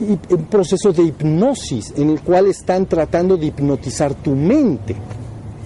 un 0.00 0.44
proceso 0.46 0.92
de 0.92 1.02
hipnosis 1.04 1.92
en 1.96 2.10
el 2.10 2.20
cual 2.20 2.46
están 2.46 2.86
tratando 2.86 3.36
de 3.36 3.46
hipnotizar 3.46 4.14
tu 4.14 4.34
mente. 4.34 4.96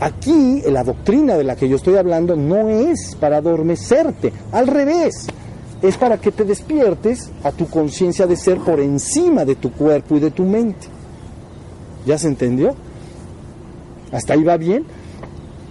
Aquí, 0.01 0.63
la 0.67 0.83
doctrina 0.83 1.37
de 1.37 1.45
la 1.45 1.57
que 1.57 1.69
yo 1.69 1.77
estoy 1.77 1.97
hablando 1.97 2.37
no 2.37 2.69
es 2.69 3.17
para 3.19 3.39
adormecerte, 3.39 4.33
al 4.53 4.67
revés, 4.67 5.27
es 5.83 5.97
para 5.97 6.19
que 6.19 6.33
te 6.33 6.45
despiertes 6.45 7.31
a 7.43 7.53
tu 7.53 7.67
conciencia 7.67 8.27
de 8.27 8.37
ser 8.37 8.59
por 8.59 8.81
encima 8.81 9.45
de 9.45 9.55
tu 9.55 9.71
cuerpo 9.71 10.17
y 10.17 10.21
de 10.21 10.31
tu 10.31 10.45
mente. 10.45 10.89
¿Ya 12.07 12.19
se 12.19 12.29
entendió? 12.29 12.75
¿Hasta 14.13 14.35
ahí 14.35 14.43
va 14.43 14.57
bien? 14.57 14.85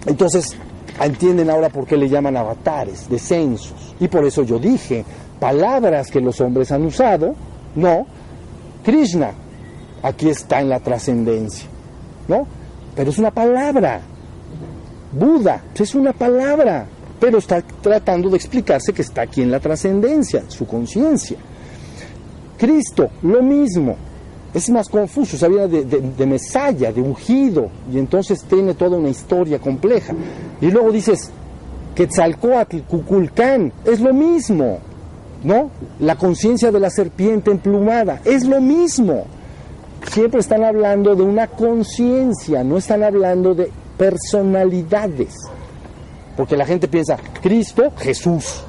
Entonces, 0.06 0.56
entienden 1.02 1.50
ahora 1.50 1.68
por 1.68 1.86
qué 1.86 1.96
le 1.96 2.08
llaman 2.08 2.36
avatares, 2.36 3.08
descensos. 3.08 3.94
Y 4.00 4.08
por 4.08 4.24
eso 4.24 4.42
yo 4.42 4.58
dije, 4.58 5.04
palabras 5.40 6.10
que 6.10 6.20
los 6.20 6.40
hombres 6.40 6.70
han 6.72 6.84
usado, 6.84 7.34
no, 7.74 8.06
Krishna, 8.84 9.32
aquí 10.02 10.28
está 10.28 10.60
en 10.60 10.68
la 10.68 10.80
trascendencia, 10.80 11.66
¿no? 12.28 12.46
Pero 12.94 13.10
es 13.10 13.18
una 13.18 13.30
palabra. 13.30 14.00
Buda, 15.12 15.62
es 15.74 15.94
una 15.94 16.12
palabra, 16.12 16.86
pero 17.20 17.38
está 17.38 17.62
tratando 17.62 18.28
de 18.28 18.36
explicarse 18.36 18.92
que 18.92 19.02
está 19.02 19.22
aquí 19.22 19.42
en 19.42 19.50
la 19.50 19.60
trascendencia, 19.60 20.42
su 20.48 20.66
conciencia. 20.66 21.38
Cristo, 22.58 23.10
lo 23.22 23.42
mismo, 23.42 23.96
es 24.54 24.70
más 24.70 24.88
confuso, 24.88 25.36
sabía 25.36 25.66
de, 25.66 25.84
de, 25.84 26.00
de, 26.00 26.26
Mesaya, 26.26 26.92
de 26.92 27.02
ungido, 27.02 27.68
y 27.92 27.98
entonces 27.98 28.44
tiene 28.44 28.74
toda 28.74 28.96
una 28.96 29.08
historia 29.08 29.58
compleja. 29.58 30.14
Y 30.60 30.70
luego 30.70 30.92
dices, 30.92 31.30
Quetzalcoatl, 31.96 32.82
Cuculcán, 32.88 33.72
es 33.84 34.00
lo 34.00 34.14
mismo, 34.14 34.78
¿no? 35.42 35.70
La 35.98 36.14
conciencia 36.14 36.70
de 36.70 36.78
la 36.78 36.88
serpiente 36.90 37.50
emplumada, 37.50 38.20
es 38.24 38.46
lo 38.46 38.60
mismo. 38.60 39.24
Siempre 40.08 40.38
están 40.38 40.62
hablando 40.62 41.16
de 41.16 41.24
una 41.24 41.48
conciencia, 41.48 42.62
no 42.62 42.76
están 42.76 43.02
hablando 43.02 43.54
de 43.54 43.72
personalidades. 43.98 45.34
Porque 46.36 46.56
la 46.56 46.66
gente 46.66 46.86
piensa, 46.86 47.16
Cristo, 47.42 47.92
Jesús. 47.98 48.62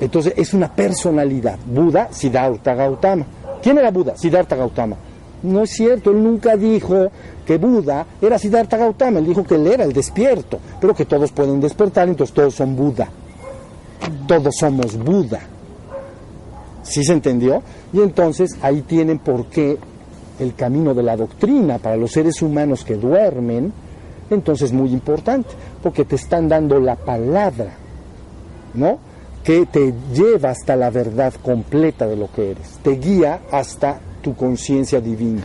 Entonces 0.00 0.32
es 0.36 0.54
una 0.54 0.74
personalidad. 0.74 1.58
Buda, 1.66 2.08
Siddhartha 2.10 2.74
Gautama. 2.74 3.26
¿Quién 3.62 3.76
era 3.76 3.90
Buda? 3.90 4.16
Siddhartha 4.16 4.56
Gautama. 4.56 4.96
No 5.42 5.62
es 5.62 5.70
cierto, 5.70 6.10
él 6.10 6.22
nunca 6.22 6.56
dijo 6.56 7.10
que 7.46 7.56
Buda 7.56 8.06
era 8.20 8.38
Siddhartha 8.38 8.76
Gautama, 8.76 9.18
él 9.18 9.26
dijo 9.26 9.44
que 9.44 9.54
él 9.54 9.66
era 9.66 9.84
el 9.84 9.92
despierto, 9.92 10.58
pero 10.80 10.94
que 10.94 11.06
todos 11.06 11.32
pueden 11.32 11.60
despertar, 11.60 12.08
entonces 12.08 12.34
todos 12.34 12.54
son 12.54 12.76
Buda. 12.76 13.08
Todos 14.26 14.54
somos 14.58 14.96
Buda. 14.96 15.40
¿Sí 16.82 17.04
se 17.04 17.12
entendió? 17.12 17.62
Y 17.92 18.00
entonces 18.00 18.56
ahí 18.62 18.82
tienen 18.82 19.18
por 19.18 19.46
qué 19.46 19.78
el 20.38 20.54
camino 20.54 20.94
de 20.94 21.02
la 21.02 21.16
doctrina 21.16 21.78
para 21.78 21.96
los 21.96 22.12
seres 22.12 22.40
humanos 22.42 22.84
que 22.84 22.94
duermen, 22.94 23.72
entonces 24.30 24.72
muy 24.72 24.90
importante, 24.90 25.50
porque 25.82 26.04
te 26.04 26.16
están 26.16 26.48
dando 26.48 26.80
la 26.80 26.96
palabra, 26.96 27.72
¿no? 28.74 28.98
Que 29.44 29.66
te 29.66 29.92
lleva 30.14 30.50
hasta 30.50 30.76
la 30.76 30.90
verdad 30.90 31.34
completa 31.42 32.06
de 32.06 32.16
lo 32.16 32.30
que 32.32 32.52
eres, 32.52 32.78
te 32.82 32.92
guía 32.92 33.40
hasta 33.50 34.00
tu 34.22 34.34
conciencia 34.34 35.00
divina. 35.00 35.42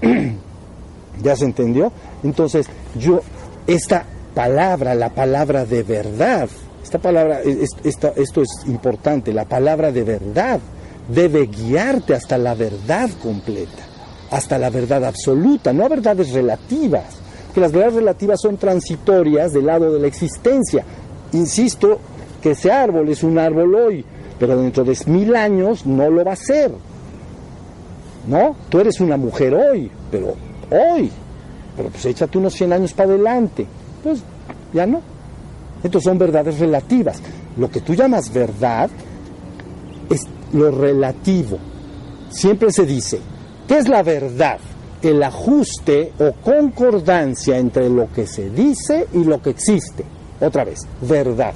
¿Ya 1.22 1.36
se 1.36 1.44
entendió? 1.44 1.92
Entonces, 2.22 2.66
yo, 2.98 3.20
esta 3.66 4.04
palabra, 4.34 4.94
la 4.94 5.10
palabra 5.10 5.64
de 5.64 5.82
verdad, 5.82 6.48
esta 6.82 6.98
palabra, 6.98 7.40
esta, 7.84 8.08
esto 8.16 8.42
es 8.42 8.48
importante, 8.66 9.32
la 9.32 9.44
palabra 9.44 9.92
de 9.92 10.02
verdad 10.02 10.60
debe 11.08 11.46
guiarte 11.46 12.14
hasta 12.14 12.38
la 12.38 12.54
verdad 12.54 13.10
completa, 13.22 13.82
hasta 14.30 14.58
la 14.58 14.70
verdad 14.70 15.04
absoluta, 15.04 15.72
no 15.72 15.84
a 15.84 15.88
verdades 15.88 16.32
relativas, 16.32 17.04
que 17.54 17.60
las 17.60 17.72
verdades 17.72 17.94
relativas 17.94 18.40
son 18.40 18.56
transitorias 18.56 19.52
del 19.52 19.66
lado 19.66 19.92
de 19.92 20.00
la 20.00 20.06
existencia. 20.06 20.84
Insisto 21.32 21.98
que 22.40 22.52
ese 22.52 22.70
árbol 22.70 23.08
es 23.08 23.22
un 23.22 23.38
árbol 23.38 23.74
hoy, 23.74 24.04
pero 24.38 24.56
dentro 24.56 24.84
de 24.84 24.96
mil 25.06 25.34
años 25.36 25.84
no 25.84 26.08
lo 26.10 26.24
va 26.24 26.32
a 26.32 26.36
ser. 26.36 26.72
¿No? 28.26 28.54
Tú 28.68 28.80
eres 28.80 29.00
una 29.00 29.16
mujer 29.16 29.54
hoy, 29.54 29.90
pero 30.10 30.34
hoy. 30.70 31.10
Pero 31.76 31.88
pues 31.88 32.04
échate 32.04 32.38
unos 32.38 32.54
100 32.54 32.72
años 32.72 32.92
para 32.92 33.10
adelante. 33.10 33.66
Pues 34.02 34.22
ya 34.72 34.86
no. 34.86 35.00
Entonces 35.82 36.04
son 36.04 36.18
verdades 36.18 36.58
relativas. 36.58 37.20
Lo 37.56 37.70
que 37.70 37.80
tú 37.80 37.94
llamas 37.94 38.32
verdad 38.32 38.90
es 40.10 40.20
lo 40.52 40.70
relativo. 40.70 41.58
Siempre 42.30 42.72
se 42.72 42.86
dice, 42.86 43.20
¿qué 43.66 43.78
es 43.78 43.88
la 43.88 44.02
verdad? 44.02 44.58
El 45.02 45.22
ajuste 45.22 46.12
o 46.18 46.32
concordancia 46.44 47.58
entre 47.58 47.88
lo 47.88 48.12
que 48.12 48.26
se 48.26 48.50
dice 48.50 49.06
y 49.14 49.24
lo 49.24 49.40
que 49.40 49.50
existe. 49.50 50.04
Otra 50.40 50.64
vez, 50.64 50.80
verdad. 51.00 51.54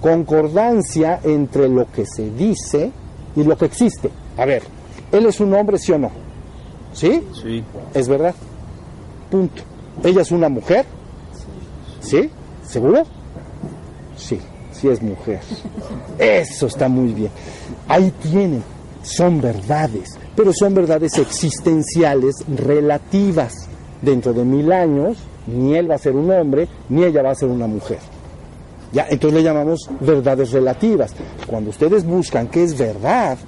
Concordancia 0.00 1.20
entre 1.24 1.68
lo 1.68 1.90
que 1.90 2.04
se 2.06 2.30
dice 2.30 2.90
y 3.36 3.42
lo 3.42 3.56
que 3.56 3.66
existe. 3.66 4.10
A 4.36 4.44
ver, 4.44 4.62
¿él 5.12 5.26
es 5.26 5.40
un 5.40 5.54
hombre, 5.54 5.78
sí 5.78 5.92
o 5.92 5.98
no? 5.98 6.10
¿Sí? 6.92 7.22
Sí. 7.40 7.62
¿Es 7.94 8.08
verdad? 8.08 8.34
Punto. 9.30 9.62
¿Ella 10.02 10.22
es 10.22 10.30
una 10.30 10.48
mujer? 10.48 10.84
¿Sí? 12.00 12.30
¿Seguro? 12.66 13.04
Sí, 14.16 14.38
sí 14.72 14.88
es 14.88 15.02
mujer. 15.02 15.40
Eso 16.18 16.66
está 16.66 16.88
muy 16.88 17.12
bien. 17.12 17.30
Ahí 17.88 18.12
tienen, 18.22 18.62
son 19.02 19.40
verdades, 19.40 20.18
pero 20.36 20.52
son 20.52 20.74
verdades 20.74 21.18
existenciales 21.18 22.44
relativas. 22.48 23.52
Dentro 24.00 24.32
de 24.32 24.44
mil 24.44 24.72
años, 24.72 25.18
ni 25.46 25.76
él 25.76 25.90
va 25.90 25.94
a 25.94 25.98
ser 25.98 26.16
un 26.16 26.30
hombre, 26.30 26.68
ni 26.88 27.04
ella 27.04 27.22
va 27.22 27.30
a 27.30 27.34
ser 27.34 27.48
una 27.48 27.66
mujer. 27.66 27.98
Ya, 28.92 29.06
entonces 29.08 29.40
le 29.40 29.44
llamamos 29.44 29.88
verdades 30.00 30.50
relativas. 30.52 31.14
Cuando 31.46 31.70
ustedes 31.70 32.04
buscan 32.04 32.48
qué 32.48 32.64
es 32.64 32.76
verdad, 32.76 33.38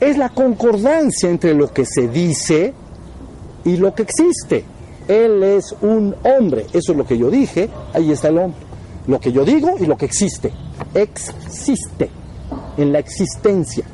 es 0.00 0.16
la 0.16 0.28
concordancia 0.28 1.28
entre 1.28 1.54
lo 1.54 1.72
que 1.72 1.84
se 1.84 2.08
dice 2.08 2.74
y 3.64 3.76
lo 3.76 3.94
que 3.94 4.02
existe. 4.02 4.64
Él 5.08 5.42
es 5.42 5.74
un 5.82 6.14
hombre, 6.22 6.66
eso 6.72 6.92
es 6.92 6.98
lo 6.98 7.06
que 7.06 7.18
yo 7.18 7.30
dije, 7.30 7.68
ahí 7.92 8.10
está 8.10 8.28
el 8.28 8.38
hombre. 8.38 8.60
Lo 9.06 9.20
que 9.20 9.32
yo 9.32 9.44
digo 9.44 9.76
y 9.78 9.86
lo 9.86 9.96
que 9.96 10.06
existe. 10.06 10.50
Existe 10.94 12.08
en 12.76 12.92
la 12.92 12.98
existencia. 12.98 13.84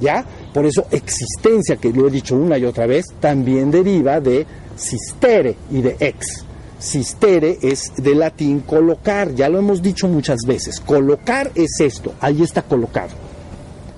¿Ya? 0.00 0.24
Por 0.52 0.66
eso 0.66 0.86
existencia, 0.90 1.76
que 1.76 1.92
lo 1.92 2.06
he 2.06 2.10
dicho 2.10 2.36
una 2.36 2.58
y 2.58 2.64
otra 2.64 2.86
vez, 2.86 3.06
también 3.20 3.70
deriva 3.70 4.20
de 4.20 4.46
sistere 4.76 5.56
y 5.70 5.80
de 5.82 5.96
ex. 5.98 6.44
Sistere 6.78 7.58
es 7.62 7.92
de 7.96 8.14
latín 8.14 8.60
colocar, 8.60 9.34
ya 9.34 9.48
lo 9.48 9.58
hemos 9.58 9.80
dicho 9.80 10.06
muchas 10.06 10.40
veces. 10.46 10.80
Colocar 10.80 11.50
es 11.54 11.80
esto, 11.80 12.12
ahí 12.20 12.42
está 12.42 12.62
colocado. 12.62 13.23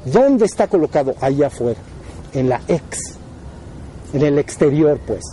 ¿Dónde 0.07 0.45
está 0.45 0.69
colocado? 0.69 1.15
Ahí 1.21 1.43
afuera, 1.43 1.81
en 2.33 2.49
la 2.49 2.61
ex, 2.69 2.99
en 4.13 4.23
el 4.23 4.39
exterior, 4.39 5.01
pues. 5.05 5.25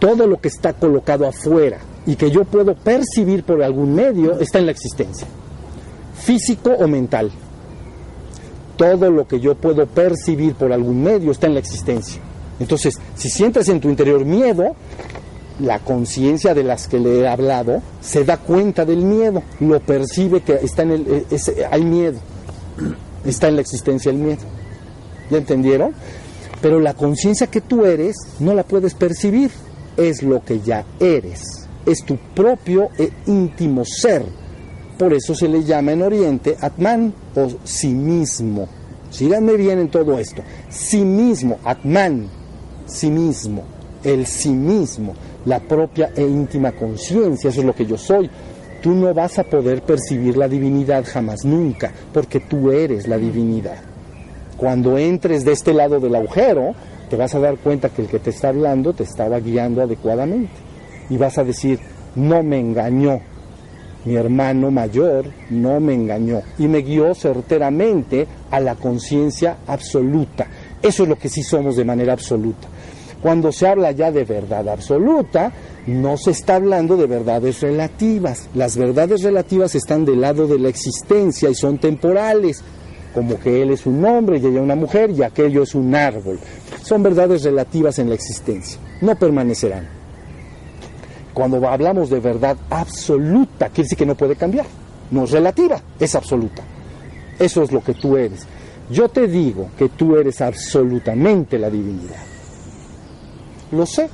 Todo 0.00 0.26
lo 0.26 0.40
que 0.40 0.48
está 0.48 0.72
colocado 0.72 1.28
afuera 1.28 1.78
y 2.04 2.16
que 2.16 2.30
yo 2.30 2.44
puedo 2.44 2.74
percibir 2.74 3.44
por 3.44 3.62
algún 3.62 3.94
medio 3.94 4.40
está 4.40 4.58
en 4.58 4.66
la 4.66 4.72
existencia, 4.72 5.28
físico 6.14 6.70
o 6.70 6.88
mental. 6.88 7.30
Todo 8.76 9.10
lo 9.12 9.28
que 9.28 9.38
yo 9.38 9.54
puedo 9.54 9.86
percibir 9.86 10.54
por 10.54 10.72
algún 10.72 11.00
medio 11.00 11.30
está 11.30 11.46
en 11.46 11.54
la 11.54 11.60
existencia. 11.60 12.20
Entonces, 12.58 12.98
si 13.14 13.28
sientes 13.30 13.68
en 13.68 13.80
tu 13.80 13.88
interior 13.88 14.24
miedo, 14.24 14.74
la 15.60 15.78
conciencia 15.78 16.52
de 16.52 16.64
las 16.64 16.88
que 16.88 16.98
le 16.98 17.20
he 17.20 17.28
hablado 17.28 17.80
se 18.00 18.24
da 18.24 18.38
cuenta 18.38 18.84
del 18.84 19.04
miedo, 19.04 19.42
lo 19.60 19.78
percibe 19.78 20.40
que 20.40 20.54
está 20.54 20.82
en 20.82 20.90
el, 20.90 21.26
hay 21.70 21.84
miedo, 21.84 22.18
está 23.24 23.48
en 23.48 23.56
la 23.56 23.62
existencia 23.62 24.10
el 24.10 24.18
miedo. 24.18 24.42
¿Ya 25.30 25.38
entendieron? 25.38 25.92
Pero 26.60 26.80
la 26.80 26.94
conciencia 26.94 27.48
que 27.48 27.60
tú 27.60 27.84
eres 27.84 28.16
no 28.38 28.54
la 28.54 28.62
puedes 28.62 28.94
percibir, 28.94 29.50
es 29.96 30.22
lo 30.22 30.42
que 30.42 30.60
ya 30.60 30.86
eres, 31.00 31.68
es 31.84 32.04
tu 32.04 32.16
propio 32.34 32.88
e 32.98 33.10
íntimo 33.26 33.84
ser. 33.84 34.24
Por 34.98 35.12
eso 35.12 35.34
se 35.34 35.48
le 35.48 35.64
llama 35.64 35.92
en 35.92 36.02
Oriente 36.02 36.56
Atman 36.60 37.12
o 37.34 37.48
sí 37.64 37.88
mismo. 37.88 38.68
Síganme 39.10 39.56
bien 39.56 39.78
en 39.78 39.88
todo 39.88 40.18
esto. 40.18 40.42
Sí 40.70 41.04
mismo, 41.04 41.58
Atman, 41.64 42.28
sí 42.86 43.10
mismo, 43.10 43.64
el 44.04 44.26
sí 44.26 44.50
mismo 44.50 45.14
la 45.44 45.60
propia 45.60 46.12
e 46.14 46.22
íntima 46.22 46.72
conciencia, 46.72 47.50
eso 47.50 47.60
es 47.60 47.66
lo 47.66 47.74
que 47.74 47.86
yo 47.86 47.98
soy. 47.98 48.30
Tú 48.82 48.90
no 48.90 49.14
vas 49.14 49.38
a 49.38 49.44
poder 49.44 49.82
percibir 49.82 50.36
la 50.36 50.48
divinidad 50.48 51.04
jamás, 51.06 51.44
nunca, 51.44 51.92
porque 52.12 52.40
tú 52.40 52.72
eres 52.72 53.06
la 53.06 53.16
divinidad. 53.16 53.78
Cuando 54.56 54.98
entres 54.98 55.44
de 55.44 55.52
este 55.52 55.72
lado 55.72 56.00
del 56.00 56.16
agujero, 56.16 56.74
te 57.08 57.16
vas 57.16 57.34
a 57.34 57.40
dar 57.40 57.58
cuenta 57.58 57.90
que 57.90 58.02
el 58.02 58.08
que 58.08 58.18
te 58.18 58.30
está 58.30 58.48
hablando 58.48 58.92
te 58.92 59.04
estaba 59.04 59.38
guiando 59.38 59.82
adecuadamente. 59.82 60.52
Y 61.08 61.16
vas 61.16 61.38
a 61.38 61.44
decir, 61.44 61.78
no 62.16 62.42
me 62.42 62.58
engañó, 62.58 63.20
mi 64.04 64.16
hermano 64.16 64.70
mayor 64.70 65.26
no 65.50 65.78
me 65.78 65.94
engañó 65.94 66.42
y 66.58 66.66
me 66.66 66.78
guió 66.78 67.14
certeramente 67.14 68.26
a 68.50 68.58
la 68.58 68.74
conciencia 68.74 69.58
absoluta. 69.66 70.46
Eso 70.82 71.04
es 71.04 71.08
lo 71.08 71.16
que 71.16 71.28
sí 71.28 71.42
somos 71.42 71.76
de 71.76 71.84
manera 71.84 72.12
absoluta. 72.12 72.66
Cuando 73.20 73.52
se 73.52 73.68
habla 73.68 73.92
ya 73.92 74.10
de 74.10 74.24
verdad 74.24 74.68
absoluta, 74.68 75.52
no 75.86 76.16
se 76.16 76.30
está 76.30 76.56
hablando 76.56 76.96
de 76.96 77.06
verdades 77.06 77.60
relativas. 77.60 78.48
Las 78.54 78.76
verdades 78.76 79.22
relativas 79.22 79.74
están 79.74 80.04
del 80.04 80.20
lado 80.20 80.46
de 80.46 80.58
la 80.58 80.68
existencia 80.68 81.50
y 81.50 81.54
son 81.54 81.78
temporales, 81.78 82.62
como 83.14 83.38
que 83.38 83.62
él 83.62 83.70
es 83.70 83.86
un 83.86 84.04
hombre 84.04 84.38
y 84.38 84.46
ella 84.46 84.60
una 84.60 84.76
mujer 84.76 85.10
y 85.10 85.22
aquello 85.22 85.62
es 85.62 85.74
un 85.74 85.94
árbol. 85.94 86.38
Son 86.82 87.02
verdades 87.02 87.42
relativas 87.42 87.98
en 87.98 88.08
la 88.08 88.14
existencia, 88.14 88.78
no 89.00 89.16
permanecerán. 89.16 89.88
Cuando 91.34 91.66
hablamos 91.66 92.10
de 92.10 92.20
verdad 92.20 92.56
absoluta, 92.68 93.68
quiere 93.68 93.84
decir 93.84 93.98
que 93.98 94.06
no 94.06 94.14
puede 94.14 94.36
cambiar. 94.36 94.66
No 95.10 95.24
es 95.24 95.30
relativa, 95.30 95.80
es 95.98 96.14
absoluta. 96.14 96.62
Eso 97.38 97.62
es 97.62 97.72
lo 97.72 97.82
que 97.82 97.94
tú 97.94 98.16
eres. 98.16 98.46
Yo 98.90 99.08
te 99.08 99.26
digo 99.26 99.70
que 99.78 99.88
tú 99.88 100.16
eres 100.16 100.40
absolutamente 100.40 101.58
la 101.58 101.70
divinidad 101.70 102.32
lo 103.72 103.86
sé, 103.86 104.08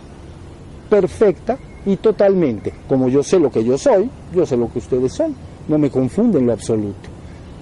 perfecta 0.88 1.58
y 1.86 1.96
totalmente. 1.96 2.72
Como 2.88 3.08
yo 3.08 3.22
sé 3.22 3.38
lo 3.38 3.50
que 3.50 3.64
yo 3.64 3.78
soy, 3.78 4.10
yo 4.34 4.44
sé 4.46 4.56
lo 4.56 4.70
que 4.72 4.78
ustedes 4.78 5.12
son. 5.12 5.34
No 5.68 5.78
me 5.78 5.90
confunden 5.90 6.46
lo 6.46 6.52
absoluto. 6.52 7.08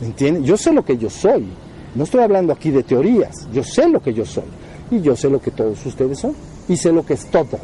¿Entienden? 0.01 0.45
Yo 0.45 0.57
sé 0.57 0.72
lo 0.72 0.85
que 0.85 0.97
yo 0.97 1.11
soy. 1.11 1.47
No 1.95 2.05
estoy 2.05 2.22
hablando 2.22 2.53
aquí 2.53 2.70
de 2.70 2.83
teorías. 2.83 3.49
Yo 3.53 3.64
sé 3.64 3.89
lo 3.89 4.01
que 4.01 4.12
yo 4.12 4.24
soy. 4.24 4.45
Y 4.91 5.01
yo 5.01 5.16
sé 5.16 5.29
lo 5.29 5.41
que 5.41 5.51
todos 5.51 5.85
ustedes 5.85 6.18
son. 6.18 6.35
Y 6.68 6.77
sé 6.77 6.93
lo 6.93 7.05
que 7.05 7.14
es 7.14 7.27
todo. 7.27 7.59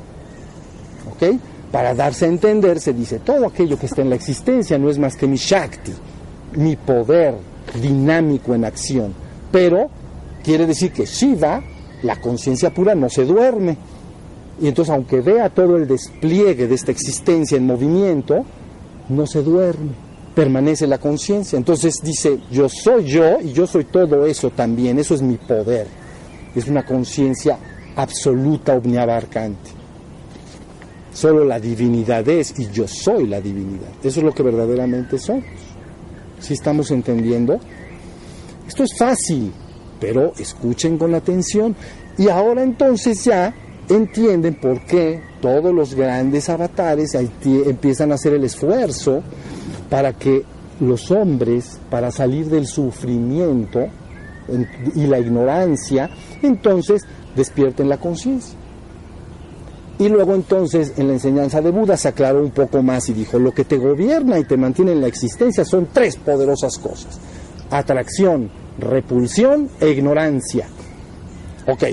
¿Ok? 1.10 1.38
Para 1.70 1.94
darse 1.94 2.26
a 2.26 2.28
entender 2.28 2.80
se 2.80 2.92
dice, 2.92 3.18
todo 3.20 3.46
aquello 3.46 3.78
que 3.78 3.86
está 3.86 4.02
en 4.02 4.10
la 4.10 4.16
existencia 4.16 4.78
no 4.78 4.90
es 4.90 4.98
más 4.98 5.16
que 5.16 5.26
mi 5.26 5.36
Shakti, 5.36 5.92
mi 6.56 6.76
poder 6.76 7.34
dinámico 7.80 8.54
en 8.54 8.66
acción. 8.66 9.14
Pero 9.50 9.88
quiere 10.44 10.66
decir 10.66 10.92
que 10.92 11.06
Shiva, 11.06 11.62
la 12.02 12.20
conciencia 12.20 12.74
pura, 12.74 12.94
no 12.94 13.08
se 13.08 13.24
duerme 13.24 13.76
y 14.60 14.68
entonces, 14.68 14.94
aunque 14.94 15.20
vea 15.20 15.48
todo 15.48 15.76
el 15.76 15.86
despliegue 15.86 16.68
de 16.68 16.74
esta 16.74 16.92
existencia 16.92 17.56
en 17.56 17.66
movimiento, 17.66 18.44
no 19.08 19.26
se 19.26 19.42
duerme, 19.42 19.92
permanece 20.34 20.86
la 20.86 20.98
conciencia. 20.98 21.56
Entonces 21.56 21.94
dice, 22.02 22.38
yo 22.50 22.68
soy 22.68 23.04
yo 23.04 23.40
y 23.40 23.52
yo 23.52 23.66
soy 23.66 23.84
todo 23.84 24.26
eso 24.26 24.50
también, 24.50 24.98
eso 24.98 25.14
es 25.14 25.22
mi 25.22 25.36
poder. 25.36 25.86
Es 26.54 26.68
una 26.68 26.84
conciencia 26.84 27.58
absoluta, 27.96 28.74
omniabarcante. 28.74 29.70
Solo 31.12 31.44
la 31.44 31.60
divinidad 31.60 32.26
es 32.28 32.58
y 32.58 32.70
yo 32.70 32.86
soy 32.88 33.26
la 33.26 33.40
divinidad. 33.40 33.90
Eso 34.02 34.20
es 34.20 34.24
lo 34.24 34.32
que 34.32 34.42
verdaderamente 34.42 35.18
somos. 35.18 35.44
¿Sí 36.40 36.54
estamos 36.54 36.90
entendiendo? 36.90 37.58
Esto 38.66 38.84
es 38.84 38.96
fácil, 38.96 39.52
pero 40.00 40.32
escuchen 40.38 40.98
con 40.98 41.14
atención. 41.14 41.76
Y 42.16 42.28
ahora 42.28 42.62
entonces 42.62 43.24
ya 43.24 43.54
entienden 43.94 44.54
por 44.54 44.80
qué 44.80 45.20
todos 45.40 45.74
los 45.74 45.94
grandes 45.94 46.48
avatares 46.48 47.14
empiezan 47.14 48.12
a 48.12 48.14
hacer 48.14 48.34
el 48.34 48.44
esfuerzo 48.44 49.22
para 49.90 50.12
que 50.12 50.44
los 50.80 51.10
hombres, 51.10 51.78
para 51.90 52.10
salir 52.10 52.46
del 52.46 52.66
sufrimiento 52.66 53.86
y 54.94 55.06
la 55.06 55.18
ignorancia, 55.18 56.10
entonces 56.42 57.02
despierten 57.36 57.88
la 57.88 57.98
conciencia. 57.98 58.58
Y 59.98 60.08
luego 60.08 60.34
entonces 60.34 60.94
en 60.96 61.08
la 61.08 61.14
enseñanza 61.14 61.60
de 61.60 61.70
Buda 61.70 61.96
se 61.96 62.08
aclaró 62.08 62.42
un 62.42 62.50
poco 62.50 62.82
más 62.82 63.08
y 63.08 63.12
dijo, 63.12 63.38
lo 63.38 63.52
que 63.52 63.64
te 63.64 63.76
gobierna 63.76 64.38
y 64.38 64.44
te 64.44 64.56
mantiene 64.56 64.92
en 64.92 65.00
la 65.00 65.06
existencia 65.06 65.64
son 65.64 65.88
tres 65.92 66.16
poderosas 66.16 66.78
cosas. 66.78 67.20
Atracción, 67.70 68.50
repulsión 68.78 69.68
e 69.80 69.90
ignorancia. 69.90 70.66
Ok, 71.66 71.84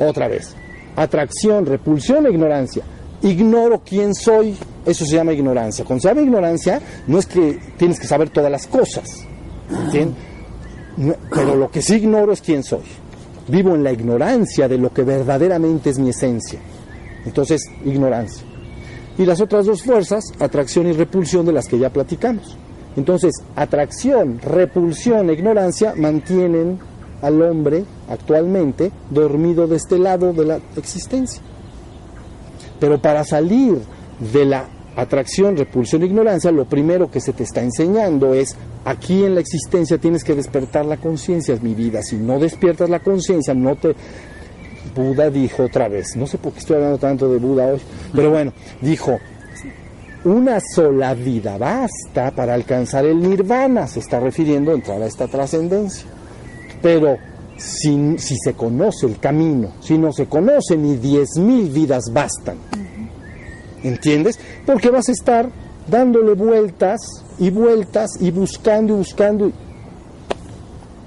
otra 0.00 0.28
vez 0.28 0.56
atracción, 0.96 1.66
repulsión 1.66 2.26
e 2.26 2.30
ignorancia. 2.30 2.82
Ignoro 3.22 3.82
quién 3.84 4.14
soy, 4.14 4.56
eso 4.84 5.04
se 5.04 5.16
llama 5.16 5.32
ignorancia. 5.32 5.84
Cuando 5.84 6.02
se 6.02 6.08
llama 6.08 6.22
ignorancia, 6.22 6.80
no 7.06 7.18
es 7.18 7.26
que 7.26 7.58
tienes 7.76 8.00
que 8.00 8.06
saber 8.06 8.30
todas 8.30 8.50
las 8.50 8.66
cosas, 8.66 9.24
pero 11.30 11.54
lo 11.54 11.70
que 11.70 11.82
sí 11.82 11.96
ignoro 11.96 12.32
es 12.32 12.40
quién 12.40 12.62
soy. 12.62 12.84
Vivo 13.48 13.74
en 13.74 13.84
la 13.84 13.92
ignorancia 13.92 14.68
de 14.68 14.78
lo 14.78 14.92
que 14.92 15.02
verdaderamente 15.02 15.90
es 15.90 15.98
mi 15.98 16.10
esencia. 16.10 16.58
Entonces, 17.24 17.62
ignorancia. 17.84 18.44
Y 19.18 19.24
las 19.24 19.40
otras 19.40 19.66
dos 19.66 19.82
fuerzas, 19.82 20.24
atracción 20.40 20.86
y 20.88 20.92
repulsión, 20.92 21.46
de 21.46 21.52
las 21.52 21.66
que 21.66 21.78
ya 21.78 21.90
platicamos. 21.90 22.56
Entonces, 22.96 23.34
atracción, 23.54 24.40
repulsión 24.40 25.30
e 25.30 25.34
ignorancia 25.34 25.94
mantienen 25.96 26.78
al 27.22 27.40
hombre 27.42 27.84
actualmente 28.08 28.92
dormido 29.10 29.66
de 29.66 29.76
este 29.76 29.98
lado 29.98 30.32
de 30.32 30.44
la 30.44 30.60
existencia. 30.76 31.42
Pero 32.78 33.00
para 33.00 33.24
salir 33.24 33.78
de 34.32 34.44
la 34.44 34.68
atracción, 34.96 35.56
repulsión 35.56 36.02
ignorancia, 36.02 36.50
lo 36.50 36.64
primero 36.64 37.10
que 37.10 37.20
se 37.20 37.32
te 37.32 37.42
está 37.42 37.62
enseñando 37.62 38.34
es, 38.34 38.56
aquí 38.84 39.24
en 39.24 39.34
la 39.34 39.40
existencia 39.40 39.98
tienes 39.98 40.24
que 40.24 40.34
despertar 40.34 40.86
la 40.86 40.96
conciencia, 40.96 41.54
es 41.54 41.62
mi 41.62 41.74
vida. 41.74 42.02
Si 42.02 42.16
no 42.16 42.38
despiertas 42.38 42.88
la 42.90 43.00
conciencia, 43.00 43.54
no 43.54 43.76
te... 43.76 43.94
Buda 44.94 45.28
dijo 45.30 45.64
otra 45.64 45.88
vez, 45.88 46.16
no 46.16 46.26
sé 46.26 46.38
por 46.38 46.52
qué 46.52 46.60
estoy 46.60 46.76
hablando 46.76 46.96
tanto 46.96 47.30
de 47.30 47.38
Buda 47.38 47.66
hoy, 47.66 47.80
pero 48.14 48.30
bueno, 48.30 48.52
dijo, 48.80 49.18
una 50.24 50.58
sola 50.60 51.12
vida 51.12 51.58
basta 51.58 52.30
para 52.30 52.54
alcanzar 52.54 53.04
el 53.04 53.20
nirvana, 53.20 53.86
se 53.88 54.00
está 54.00 54.20
refiriendo 54.20 54.70
a 54.70 54.74
entrar 54.74 55.02
a 55.02 55.06
esta 55.06 55.28
trascendencia. 55.28 56.06
Pero 56.80 57.16
si, 57.56 58.18
si, 58.18 58.36
se 58.36 58.54
conoce 58.54 59.06
el 59.06 59.18
camino, 59.18 59.72
si 59.80 59.98
no 59.98 60.12
se 60.12 60.26
conoce 60.26 60.76
ni 60.76 60.96
diez 60.96 61.36
mil 61.38 61.70
vidas 61.70 62.04
bastan. 62.12 62.58
¿Entiendes? 63.82 64.38
Porque 64.64 64.90
vas 64.90 65.08
a 65.08 65.12
estar 65.12 65.48
dándole 65.86 66.34
vueltas 66.34 67.00
y 67.38 67.50
vueltas 67.50 68.10
y 68.20 68.30
buscando 68.30 68.94
y 68.94 68.96
buscando. 68.96 69.52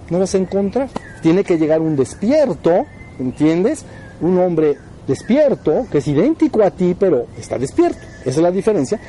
No 0.10 0.20
vas 0.20 0.34
a 0.34 0.38
encontrar. 0.38 0.90
Tiene 1.22 1.44
que 1.44 1.58
llegar 1.58 1.82
un 1.82 1.96
despierto, 1.96 2.86
¿entiendes? 3.20 3.84
Un 4.22 4.40
hombre 4.40 4.78
despierto, 5.08 5.88
que 5.92 6.00
es 6.00 6.08
idéntico 6.08 6.64
a 6.64 6.72
ti, 6.72 6.96
pero 6.98 7.28
está 7.38 7.58
despierto. 7.58 8.00
Esa 8.22 8.30
es 8.30 8.38
la 8.38 8.52
diferencia. 8.52 9.00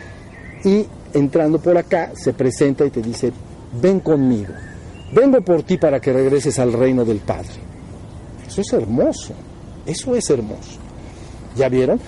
Y 0.65 0.85
entrando 1.15 1.59
por 1.61 1.77
acá, 1.79 2.11
se 2.15 2.33
presenta 2.33 2.85
y 2.85 2.91
te 2.91 3.01
dice, 3.01 3.33
ven 3.81 4.01
conmigo 4.01 4.53
vengo 5.13 5.41
por 5.41 5.63
ti 5.63 5.77
para 5.77 6.01
que 6.01 6.13
regreses 6.13 6.59
al 6.59 6.73
reino 6.73 7.05
del 7.05 7.19
Padre. 7.19 7.71
Eso 8.47 8.61
es 8.61 8.73
hermoso, 8.73 9.33
eso 9.87 10.15
es 10.15 10.29
hermoso. 10.31 10.79
¿Ya 11.57 11.69
vieron? 11.69 12.01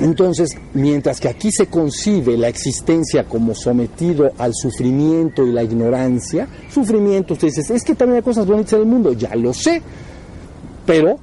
Entonces, 0.00 0.56
mientras 0.72 1.20
que 1.20 1.28
aquí 1.28 1.52
se 1.52 1.66
concibe 1.66 2.38
la 2.38 2.48
existencia 2.48 3.24
como 3.24 3.54
sometido 3.54 4.32
al 4.38 4.54
sufrimiento 4.54 5.46
y 5.46 5.52
la 5.52 5.62
ignorancia, 5.62 6.48
sufrimiento, 6.72 7.34
usted 7.34 7.48
dice, 7.48 7.74
es 7.74 7.84
que 7.84 7.94
también 7.94 8.16
hay 8.16 8.22
cosas 8.22 8.46
bonitas 8.46 8.74
en 8.74 8.80
el 8.80 8.86
mundo, 8.86 9.12
ya 9.12 9.34
lo 9.36 9.52
sé, 9.52 9.82
pero 10.86 11.18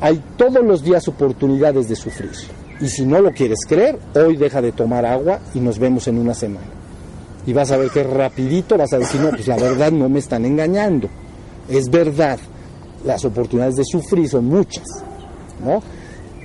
hay 0.00 0.22
todos 0.36 0.64
los 0.64 0.84
días 0.84 1.08
oportunidades 1.08 1.88
de 1.88 1.96
sufrir. 1.96 2.30
Y 2.80 2.88
si 2.88 3.04
no 3.04 3.20
lo 3.20 3.32
quieres 3.32 3.60
creer, 3.66 3.98
hoy 4.14 4.36
deja 4.36 4.62
de 4.62 4.70
tomar 4.70 5.04
agua 5.04 5.40
y 5.52 5.58
nos 5.58 5.78
vemos 5.78 6.06
en 6.06 6.18
una 6.18 6.34
semana. 6.34 6.83
Y 7.46 7.52
vas 7.52 7.70
a 7.70 7.76
ver 7.76 7.90
que 7.90 8.02
rapidito 8.02 8.78
vas 8.78 8.92
a 8.92 8.98
decir, 8.98 9.20
no, 9.20 9.30
pues 9.30 9.46
la 9.46 9.56
verdad 9.56 9.92
no 9.92 10.08
me 10.08 10.18
están 10.18 10.44
engañando. 10.44 11.08
Es 11.68 11.90
verdad, 11.90 12.38
las 13.04 13.24
oportunidades 13.24 13.76
de 13.76 13.84
sufrir 13.84 14.28
son 14.28 14.46
muchas, 14.46 14.86
¿no? 15.62 15.82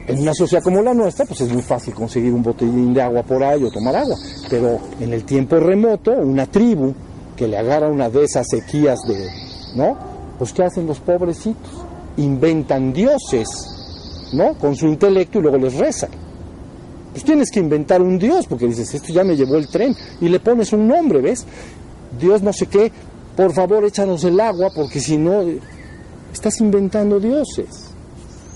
En 0.07 0.19
una 0.19 0.33
sociedad 0.33 0.63
como 0.63 0.81
la 0.81 0.93
nuestra, 0.93 1.25
pues 1.25 1.41
es 1.41 1.53
muy 1.53 1.61
fácil 1.61 1.93
conseguir 1.93 2.33
un 2.33 2.41
botellín 2.41 2.93
de 2.93 3.01
agua 3.01 3.21
por 3.21 3.43
ahí 3.43 3.63
o 3.63 3.69
tomar 3.69 3.95
agua. 3.95 4.17
Pero 4.49 4.79
en 4.99 5.13
el 5.13 5.23
tiempo 5.23 5.57
remoto, 5.57 6.11
una 6.11 6.47
tribu 6.47 6.93
que 7.35 7.47
le 7.47 7.57
agarra 7.57 7.87
una 7.87 8.09
de 8.09 8.23
esas 8.23 8.47
sequías 8.49 8.99
de, 9.07 9.29
¿no? 9.75 9.95
Pues 10.37 10.51
¿qué 10.51 10.63
hacen 10.63 10.87
los 10.87 10.99
pobrecitos? 10.99 11.71
Inventan 12.17 12.91
dioses, 12.91 13.47
¿no? 14.33 14.55
Con 14.55 14.75
su 14.75 14.87
intelecto 14.87 15.39
y 15.39 15.41
luego 15.43 15.57
les 15.57 15.75
rezan. 15.75 16.09
Pues 17.19 17.25
tienes 17.25 17.51
que 17.51 17.59
inventar 17.59 18.01
un 18.01 18.17
dios, 18.17 18.47
porque 18.47 18.65
dices, 18.65 18.93
esto 18.93 19.11
ya 19.11 19.25
me 19.25 19.35
llevó 19.35 19.57
el 19.57 19.67
tren, 19.67 19.93
y 20.21 20.29
le 20.29 20.39
pones 20.39 20.71
un 20.71 20.87
nombre, 20.87 21.19
¿ves? 21.19 21.45
Dios 22.17 22.41
no 22.41 22.53
sé 22.53 22.67
qué, 22.67 22.93
por 23.35 23.51
favor 23.51 23.83
échanos 23.83 24.23
el 24.23 24.39
agua, 24.39 24.69
porque 24.73 25.01
si 25.01 25.17
no, 25.17 25.43
estás 26.31 26.61
inventando 26.61 27.19
dioses 27.19 27.91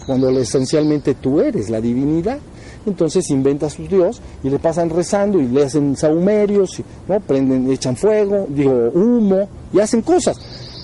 cuando 0.05 0.29
esencialmente 0.29 1.15
tú 1.15 1.41
eres 1.41 1.69
la 1.69 1.81
divinidad. 1.81 2.37
Entonces 2.85 3.29
inventa 3.31 3.65
a 3.65 3.69
su 3.69 3.85
Dios 3.85 4.21
y 4.45 4.49
le 4.49 4.59
pasan 4.59 4.89
rezando 4.89 5.41
y 5.41 5.47
le 5.49 5.65
hacen 5.65 5.97
saumerios, 5.97 6.81
¿no? 7.09 7.19
prenden, 7.19 7.69
echan 7.69 7.97
fuego, 7.97 8.47
digo, 8.47 8.91
humo 8.93 9.49
y 9.73 9.81
hacen 9.81 10.03
cosas. 10.03 10.37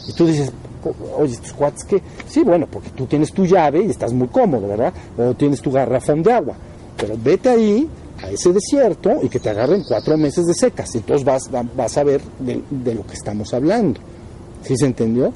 Y 0.06 0.12
tú 0.12 0.28
dices, 0.28 0.52
oye, 1.18 1.32
estos 1.32 1.54
cuates 1.54 1.86
que, 1.86 2.02
sí, 2.28 2.44
bueno, 2.44 2.68
porque 2.70 2.90
tú 2.90 3.06
tienes 3.06 3.32
tu 3.32 3.46
llave 3.46 3.84
y 3.84 3.90
estás 3.90 4.12
muy 4.12 4.28
cómodo, 4.28 4.68
¿verdad? 4.68 4.94
O 5.18 5.34
tienes 5.34 5.62
tu 5.62 5.72
garrafón 5.72 6.22
de 6.24 6.34
agua. 6.34 6.58
Pero 7.00 7.16
vete 7.22 7.50
ahí, 7.50 7.90
a 8.22 8.30
ese 8.30 8.52
desierto, 8.52 9.20
y 9.24 9.30
que 9.30 9.40
te 9.40 9.50
agarren 9.50 9.84
cuatro 9.88 10.18
meses 10.18 10.46
de 10.46 10.54
secas. 10.54 10.94
Entonces 10.96 11.26
vas, 11.26 11.50
vas 11.76 11.98
a 11.98 12.04
ver 12.04 12.22
de, 12.40 12.62
de 12.70 12.96
lo 12.96 13.06
que 13.06 13.14
estamos 13.14 13.54
hablando. 13.54 14.00
¿Sí 14.64 14.76
se 14.76 14.86
entendió? 14.86 15.32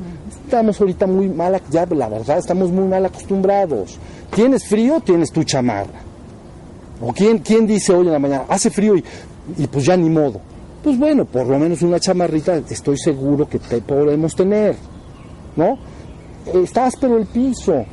Estamos 0.46 0.80
ahorita 0.82 1.08
muy 1.08 1.30
mal, 1.30 1.62
ya 1.70 1.86
la 1.86 2.10
verdad, 2.10 2.38
estamos 2.38 2.70
muy 2.72 2.88
mal 2.88 3.06
acostumbrados. 3.06 3.98
Tienes 4.36 4.68
frío, 4.68 5.00
tienes 5.00 5.32
tu 5.32 5.44
chamarra. 5.44 6.02
¿O 7.02 7.14
quién, 7.14 7.40
quién 7.40 7.66
dice 7.66 7.94
hoy 7.94 8.06
en 8.08 8.14
la 8.14 8.20
mañana, 8.20 8.46
hace 8.50 8.70
frío 8.70 8.96
y, 8.96 9.04
y 9.58 9.68
pues 9.68 9.86
ya 9.86 9.96
ni 9.96 10.10
modo? 10.10 10.42
Pues 10.84 10.98
bueno, 11.00 11.24
por 11.26 11.48
lo 11.48 11.58
menos 11.58 11.82
una 11.82 12.00
chamarrita 12.00 12.58
estoy 12.70 12.98
seguro 12.98 13.48
que 13.48 13.60
te 13.60 13.80
podemos 13.80 14.36
tener, 14.36 14.76
¿no? 15.56 15.78
Está 16.54 16.88
áspero 16.88 17.18
el 17.18 17.26
piso, 17.26 17.86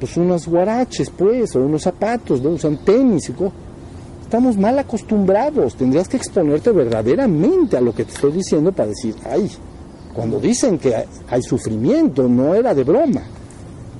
pues 0.00 0.16
unos 0.16 0.48
guaraches, 0.48 1.10
pues, 1.10 1.54
o 1.54 1.60
unos 1.60 1.82
zapatos, 1.82 2.40
¿no? 2.42 2.50
usan 2.50 2.78
tenis, 2.78 3.30
Estamos 4.22 4.56
mal 4.56 4.78
acostumbrados, 4.78 5.74
tendrías 5.74 6.08
que 6.08 6.16
exponerte 6.16 6.70
verdaderamente 6.70 7.76
a 7.76 7.80
lo 7.80 7.92
que 7.92 8.04
te 8.04 8.12
estoy 8.12 8.30
diciendo 8.32 8.70
para 8.70 8.88
decir, 8.88 9.14
ay, 9.28 9.50
cuando 10.14 10.38
dicen 10.38 10.78
que 10.78 10.94
hay 11.28 11.42
sufrimiento, 11.42 12.28
no 12.28 12.54
era 12.54 12.72
de 12.72 12.84
broma, 12.84 13.22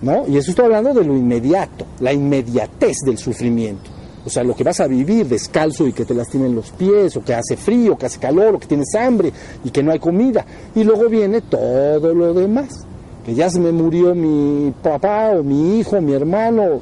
¿no? 0.03 0.27
Y 0.29 0.37
eso 0.37 0.51
estoy 0.51 0.67
hablando 0.67 0.95
de 0.95 1.05
lo 1.05 1.17
inmediato, 1.17 1.85
la 1.99 2.13
inmediatez 2.13 2.99
del 3.05 3.19
sufrimiento. 3.19 3.91
O 4.25 4.31
sea, 4.31 4.45
lo 4.45 4.55
que 4.55 4.65
vas 4.65 4.79
a 4.81 4.87
vivir 4.87 5.27
descalzo 5.27 5.87
y 5.87 5.93
que 5.93 6.05
te 6.05 6.15
lastimen 6.15 6.55
los 6.55 6.71
pies, 6.71 7.17
o 7.17 7.25
que 7.25 7.35
hace 7.35 7.57
frío, 7.57 7.97
que 7.97 8.07
hace 8.07 8.21
calor, 8.21 8.55
o 8.55 8.59
que 8.59 8.67
tienes 8.67 8.95
hambre 8.95 9.33
y 9.65 9.71
que 9.71 9.83
no 9.83 9.93
hay 9.93 9.99
comida. 9.99 10.45
Y 10.75 10.85
luego 10.85 11.09
viene 11.09 11.41
todo 11.41 12.15
lo 12.15 12.35
demás, 12.35 12.87
que 13.25 13.35
ya 13.35 13.51
se 13.51 13.61
me 13.61 13.73
murió 13.73 14.15
mi 14.15 14.73
papá 14.83 15.31
o 15.31 15.43
mi 15.43 15.79
hijo, 15.79 16.01
mi 16.01 16.13
hermano, 16.13 16.81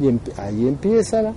y 0.00 0.08
ahí 0.40 0.68
empieza 0.68 1.22
la, 1.22 1.32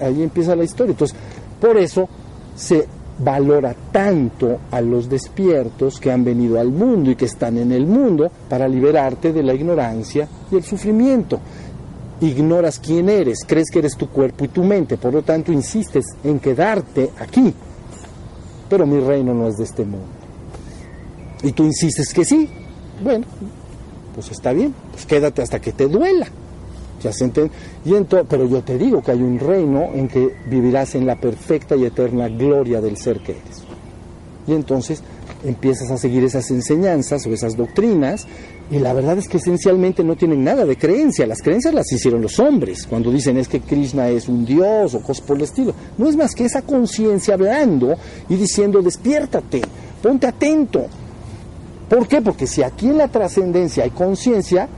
ahí 0.00 0.22
empieza 0.22 0.56
la 0.56 0.64
historia. 0.64 0.92
Entonces, 0.92 1.16
por 1.60 1.76
eso 1.76 2.08
se 2.54 2.86
valora 3.18 3.74
tanto 3.90 4.58
a 4.70 4.80
los 4.80 5.08
despiertos 5.08 5.98
que 5.98 6.10
han 6.10 6.24
venido 6.24 6.60
al 6.60 6.70
mundo 6.70 7.10
y 7.10 7.16
que 7.16 7.24
están 7.24 7.58
en 7.58 7.72
el 7.72 7.86
mundo 7.86 8.30
para 8.48 8.68
liberarte 8.68 9.32
de 9.32 9.42
la 9.42 9.54
ignorancia 9.54 10.28
y 10.50 10.56
el 10.56 10.62
sufrimiento. 10.62 11.40
Ignoras 12.20 12.78
quién 12.78 13.08
eres, 13.08 13.44
crees 13.46 13.70
que 13.70 13.80
eres 13.80 13.96
tu 13.96 14.08
cuerpo 14.08 14.44
y 14.44 14.48
tu 14.48 14.64
mente, 14.64 14.96
por 14.96 15.12
lo 15.12 15.22
tanto 15.22 15.52
insistes 15.52 16.04
en 16.24 16.38
quedarte 16.40 17.10
aquí. 17.18 17.54
Pero 18.68 18.86
mi 18.86 19.00
reino 19.00 19.34
no 19.34 19.48
es 19.48 19.56
de 19.56 19.64
este 19.64 19.84
mundo. 19.84 20.06
Y 21.42 21.52
tú 21.52 21.64
insistes 21.64 22.12
que 22.12 22.24
sí. 22.24 22.48
Bueno, 23.02 23.24
pues 24.14 24.30
está 24.30 24.52
bien, 24.52 24.74
pues 24.92 25.06
quédate 25.06 25.42
hasta 25.42 25.60
que 25.60 25.72
te 25.72 25.86
duela. 25.86 26.26
Ya 27.02 27.12
se 27.12 27.26
y 27.26 27.92
pero 28.28 28.46
yo 28.46 28.62
te 28.62 28.76
digo 28.76 29.02
que 29.02 29.12
hay 29.12 29.22
un 29.22 29.38
reino 29.38 29.90
en 29.94 30.08
que 30.08 30.34
vivirás 30.46 30.96
en 30.96 31.06
la 31.06 31.14
perfecta 31.14 31.76
y 31.76 31.84
eterna 31.84 32.28
gloria 32.28 32.80
del 32.80 32.96
ser 32.96 33.20
que 33.20 33.32
eres. 33.32 33.62
Y 34.48 34.52
entonces 34.52 35.02
empiezas 35.44 35.90
a 35.90 35.98
seguir 35.98 36.24
esas 36.24 36.50
enseñanzas 36.50 37.24
o 37.26 37.30
esas 37.30 37.56
doctrinas 37.56 38.26
y 38.70 38.78
la 38.78 38.92
verdad 38.92 39.16
es 39.16 39.28
que 39.28 39.36
esencialmente 39.36 40.02
no 40.02 40.16
tienen 40.16 40.42
nada 40.42 40.64
de 40.64 40.76
creencia. 40.76 41.26
Las 41.26 41.40
creencias 41.40 41.72
las 41.72 41.90
hicieron 41.92 42.20
los 42.20 42.38
hombres 42.40 42.86
cuando 42.86 43.12
dicen 43.12 43.36
es 43.36 43.46
que 43.46 43.60
Krishna 43.60 44.08
es 44.08 44.28
un 44.28 44.44
dios 44.44 44.94
o 44.94 45.00
cosas 45.00 45.24
por 45.24 45.36
el 45.36 45.44
estilo. 45.44 45.74
No 45.96 46.08
es 46.08 46.16
más 46.16 46.34
que 46.34 46.46
esa 46.46 46.62
conciencia 46.62 47.34
hablando 47.34 47.94
y 48.28 48.34
diciendo 48.34 48.82
despiértate, 48.82 49.62
ponte 50.02 50.26
atento. 50.26 50.86
¿Por 51.88 52.06
qué? 52.06 52.20
Porque 52.20 52.46
si 52.46 52.62
aquí 52.62 52.88
en 52.88 52.98
la 52.98 53.08
trascendencia 53.08 53.84
hay 53.84 53.90
conciencia, 53.90 54.68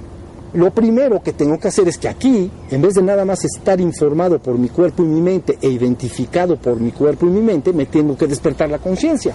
lo 0.52 0.72
primero 0.72 1.22
que 1.22 1.32
tengo 1.32 1.58
que 1.58 1.68
hacer 1.68 1.88
es 1.88 1.98
que 1.98 2.08
aquí, 2.08 2.50
en 2.70 2.82
vez 2.82 2.94
de 2.94 3.02
nada 3.02 3.24
más 3.24 3.44
estar 3.44 3.80
informado 3.80 4.38
por 4.40 4.58
mi 4.58 4.68
cuerpo 4.68 5.02
y 5.02 5.06
mi 5.06 5.20
mente 5.20 5.58
e 5.60 5.68
identificado 5.68 6.56
por 6.56 6.80
mi 6.80 6.90
cuerpo 6.92 7.26
y 7.26 7.30
mi 7.30 7.40
mente, 7.40 7.72
me 7.72 7.86
tengo 7.86 8.16
que 8.16 8.26
despertar 8.26 8.68
la 8.68 8.78
conciencia, 8.78 9.34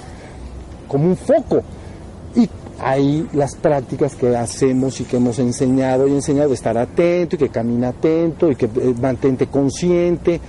como 0.87 1.05
un 1.05 1.15
foco. 1.15 1.61
Y 2.35 2.49
ahí 2.79 3.27
las 3.33 3.55
prácticas 3.55 4.15
que 4.15 4.35
hacemos 4.35 4.99
y 4.99 5.05
que 5.05 5.17
hemos 5.17 5.39
enseñado 5.39 6.07
y 6.07 6.11
enseñado, 6.11 6.53
estar 6.53 6.77
atento 6.77 7.35
y 7.35 7.39
que 7.39 7.49
camina 7.49 7.89
atento 7.89 8.51
y 8.51 8.55
que 8.55 8.65
eh, 8.65 8.93
mantente 9.01 9.47
consciente, 9.47 10.41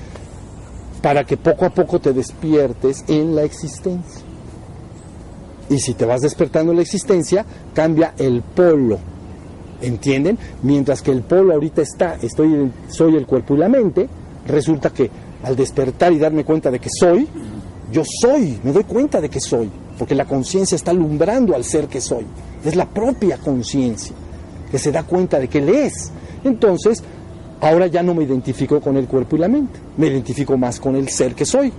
para 1.00 1.24
que 1.24 1.36
poco 1.36 1.64
a 1.64 1.70
poco 1.70 2.00
te 2.00 2.12
despiertes 2.12 3.04
en 3.06 3.36
la 3.36 3.44
existencia. 3.44 4.25
Y 5.68 5.78
si 5.78 5.94
te 5.94 6.04
vas 6.04 6.20
despertando 6.20 6.72
la 6.72 6.82
existencia, 6.82 7.44
cambia 7.74 8.14
el 8.18 8.42
polo 8.42 8.98
¿Entienden? 9.80 10.38
Mientras 10.62 11.02
que 11.02 11.10
el 11.10 11.22
polo 11.22 11.52
ahorita 11.52 11.82
está, 11.82 12.16
estoy, 12.22 12.72
soy 12.88 13.16
el 13.16 13.26
cuerpo 13.26 13.54
y 13.54 13.58
la 13.58 13.68
mente, 13.68 14.08
resulta 14.46 14.90
que 14.90 15.10
al 15.42 15.54
despertar 15.54 16.12
y 16.12 16.18
darme 16.18 16.44
cuenta 16.44 16.70
de 16.70 16.78
que 16.78 16.88
soy, 16.90 17.28
yo 17.92 18.02
soy, 18.04 18.58
me 18.64 18.72
doy 18.72 18.84
cuenta 18.84 19.20
de 19.20 19.28
que 19.28 19.40
soy, 19.40 19.70
porque 19.98 20.14
la 20.14 20.24
conciencia 20.24 20.76
está 20.76 20.92
alumbrando 20.92 21.54
al 21.54 21.64
ser 21.64 21.88
que 21.88 22.00
soy. 22.00 22.24
Es 22.64 22.74
la 22.74 22.88
propia 22.88 23.36
conciencia 23.36 24.14
que 24.70 24.78
se 24.78 24.90
da 24.90 25.02
cuenta 25.02 25.38
de 25.38 25.48
que 25.48 25.58
él 25.58 25.68
es. 25.68 26.10
Entonces, 26.42 27.02
ahora 27.60 27.86
ya 27.86 28.02
no 28.02 28.14
me 28.14 28.24
identifico 28.24 28.80
con 28.80 28.96
el 28.96 29.06
cuerpo 29.06 29.36
y 29.36 29.40
la 29.40 29.48
mente, 29.48 29.78
me 29.98 30.06
identifico 30.06 30.56
más 30.56 30.80
con 30.80 30.96
el 30.96 31.08
ser 31.10 31.34
que 31.34 31.44
soy. 31.44 31.72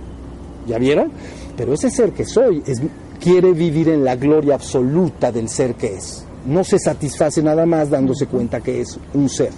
¿Ya 0.68 0.78
vieron? 0.78 1.10
Pero 1.56 1.74
ese 1.74 1.90
ser 1.90 2.12
que 2.12 2.24
soy 2.24 2.62
es, 2.64 2.80
quiere 3.20 3.52
vivir 3.52 3.88
en 3.88 4.04
la 4.04 4.16
gloria 4.16 4.54
absoluta 4.54 5.30
del 5.32 5.48
ser 5.48 5.74
que 5.74 5.96
es 5.96 6.24
no 6.48 6.64
se 6.64 6.78
satisface 6.78 7.42
nada 7.42 7.66
más 7.66 7.90
dándose 7.90 8.26
cuenta 8.26 8.60
que 8.60 8.80
es 8.80 8.98
un 9.14 9.28
ser 9.28 9.50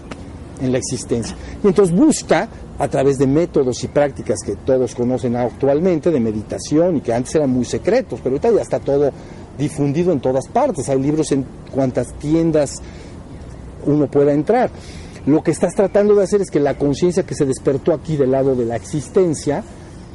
en 0.60 0.72
la 0.72 0.78
existencia. 0.78 1.36
Y 1.62 1.68
entonces 1.68 1.94
busca, 1.94 2.48
a 2.78 2.88
través 2.88 3.18
de 3.18 3.26
métodos 3.26 3.82
y 3.84 3.88
prácticas 3.88 4.40
que 4.44 4.56
todos 4.56 4.94
conocen 4.94 5.36
actualmente, 5.36 6.10
de 6.10 6.20
meditación 6.20 6.96
y 6.96 7.00
que 7.00 7.12
antes 7.12 7.34
eran 7.34 7.50
muy 7.50 7.64
secretos, 7.64 8.20
pero 8.22 8.34
ahorita 8.34 8.50
ya 8.50 8.62
está 8.62 8.80
todo 8.80 9.10
difundido 9.56 10.12
en 10.12 10.20
todas 10.20 10.48
partes. 10.48 10.88
Hay 10.88 11.00
libros 11.00 11.30
en 11.32 11.44
cuantas 11.70 12.12
tiendas 12.18 12.76
uno 13.86 14.10
pueda 14.10 14.32
entrar. 14.32 14.70
Lo 15.26 15.42
que 15.42 15.50
estás 15.50 15.74
tratando 15.74 16.14
de 16.14 16.24
hacer 16.24 16.40
es 16.40 16.50
que 16.50 16.60
la 16.60 16.76
conciencia 16.76 17.22
que 17.22 17.34
se 17.34 17.46
despertó 17.46 17.92
aquí 17.92 18.16
del 18.16 18.32
lado 18.32 18.56
de 18.56 18.64
la 18.64 18.76
existencia, 18.76 19.62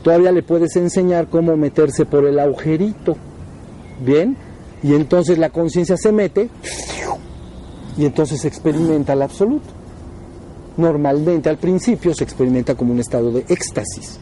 todavía 0.04 0.32
le 0.32 0.44
puedes 0.44 0.76
enseñar 0.76 1.28
cómo 1.30 1.56
meterse 1.56 2.06
por 2.06 2.26
el 2.26 2.40
agujerito. 2.40 3.16
¿Bien? 4.00 4.38
Y 4.84 4.94
entonces 4.94 5.38
la 5.38 5.50
conciencia 5.50 5.98
se 5.98 6.12
mete 6.12 6.50
y 7.98 8.06
entonces 8.06 8.42
se 8.42 8.48
experimenta 8.48 9.14
el 9.14 9.22
absoluto. 9.22 9.68
Normalmente 10.78 11.50
al 11.50 11.58
principio 11.58 12.14
se 12.14 12.24
experimenta 12.24 12.76
como 12.76 12.92
un 12.92 13.00
estado 13.00 13.32
de 13.32 13.46
éxtasis. 13.48 14.20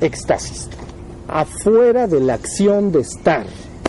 Éxtasis. 0.00 0.68
Afuera 1.28 2.06
de 2.06 2.20
la 2.20 2.34
acción 2.34 2.90
de 2.90 3.00
estar. 3.00 3.46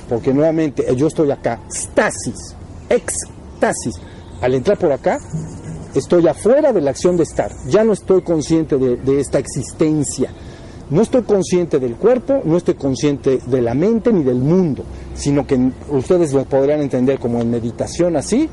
Porque 0.09 0.33
nuevamente 0.33 0.85
yo 0.95 1.07
estoy 1.07 1.31
acá. 1.31 1.61
Stasis. 1.69 2.55
Éxtasis. 2.89 3.95
Al 4.41 4.53
entrar 4.53 4.77
por 4.77 4.91
acá, 4.91 5.19
estoy 5.95 6.27
afuera 6.27 6.73
de 6.73 6.81
la 6.81 6.91
acción 6.91 7.15
de 7.17 7.23
estar, 7.23 7.51
ya 7.67 7.83
no 7.83 7.93
estoy 7.93 8.21
consciente 8.21 8.77
de 8.77 9.19
esta 9.19 9.39
existencia. 9.39 10.29
No 10.89 11.01
estoy 11.01 11.23
consciente 11.23 11.79
del 11.79 11.95
cuerpo, 11.95 12.41
no 12.45 12.57
estoy 12.57 12.75
consciente 12.75 13.39
de 13.45 13.61
la 13.61 13.73
mente 13.73 14.13
ni 14.13 14.23
del 14.23 14.37
mundo, 14.37 14.83
sino 15.15 15.47
que 15.47 15.71
ustedes 15.89 16.31
lo 16.31 16.45
podrían 16.45 16.81
entender 16.81 17.19
como 17.19 17.41
en 17.41 17.49
meditación 17.49 18.15
así, 18.15 18.47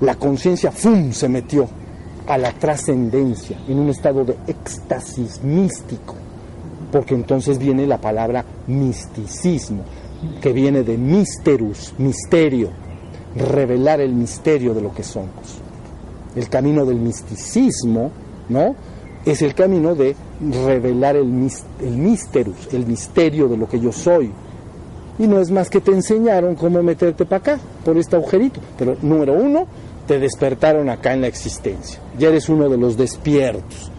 la 0.00 0.14
conciencia 0.14 0.70
¡fum! 0.70 1.10
se 1.12 1.28
metió 1.28 1.68
a 2.28 2.38
la 2.38 2.52
trascendencia, 2.52 3.58
en 3.68 3.78
un 3.78 3.88
estado 3.88 4.24
de 4.24 4.36
éxtasis 4.46 5.42
místico, 5.42 6.14
porque 6.92 7.14
entonces 7.14 7.58
viene 7.58 7.86
la 7.86 8.00
palabra 8.00 8.44
misticismo, 8.68 9.82
que 10.40 10.52
viene 10.52 10.82
de 10.82 10.96
misterus, 10.96 11.94
misterio, 11.98 12.70
revelar 13.36 14.00
el 14.00 14.14
misterio 14.14 14.72
de 14.72 14.82
lo 14.82 14.92
que 14.92 15.02
somos. 15.02 15.60
El 16.34 16.48
camino 16.48 16.84
del 16.84 16.98
misticismo, 16.98 18.10
¿no? 18.48 18.74
Es 19.26 19.42
el 19.42 19.54
camino 19.54 19.94
de 19.94 20.16
revelar 20.64 21.16
el, 21.16 21.50
el 21.80 21.96
misterus, 21.96 22.72
el 22.72 22.86
misterio 22.86 23.48
de 23.48 23.58
lo 23.58 23.68
que 23.68 23.78
yo 23.78 23.92
soy. 23.92 24.32
Y 25.18 25.26
no 25.26 25.40
es 25.40 25.50
más 25.50 25.68
que 25.68 25.80
te 25.80 25.90
enseñaron 25.90 26.54
cómo 26.54 26.82
meterte 26.82 27.26
para 27.26 27.36
acá, 27.36 27.58
por 27.84 27.98
este 27.98 28.16
agujerito. 28.16 28.60
Pero 28.78 28.96
número 29.02 29.34
uno, 29.34 29.66
te 30.06 30.18
despertaron 30.18 30.88
acá 30.88 31.12
en 31.12 31.22
la 31.22 31.26
existencia. 31.26 31.98
Ya 32.18 32.28
eres 32.28 32.48
uno 32.48 32.68
de 32.68 32.78
los 32.78 32.96
despiertos. 32.96 33.90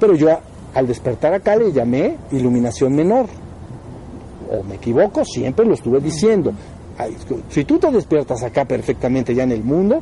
Pero 0.00 0.14
yo 0.14 0.28
al 0.74 0.86
despertar 0.86 1.34
acá 1.34 1.56
le 1.56 1.72
llamé 1.72 2.16
iluminación 2.32 2.94
menor. 2.94 3.26
O 4.50 4.62
me 4.62 4.76
equivoco, 4.76 5.24
siempre 5.24 5.66
lo 5.66 5.74
estuve 5.74 6.00
diciendo. 6.00 6.52
Si 7.48 7.64
tú 7.64 7.78
te 7.78 7.90
despiertas 7.90 8.42
acá 8.42 8.64
perfectamente 8.64 9.34
ya 9.34 9.44
en 9.44 9.52
el 9.52 9.64
mundo, 9.64 10.00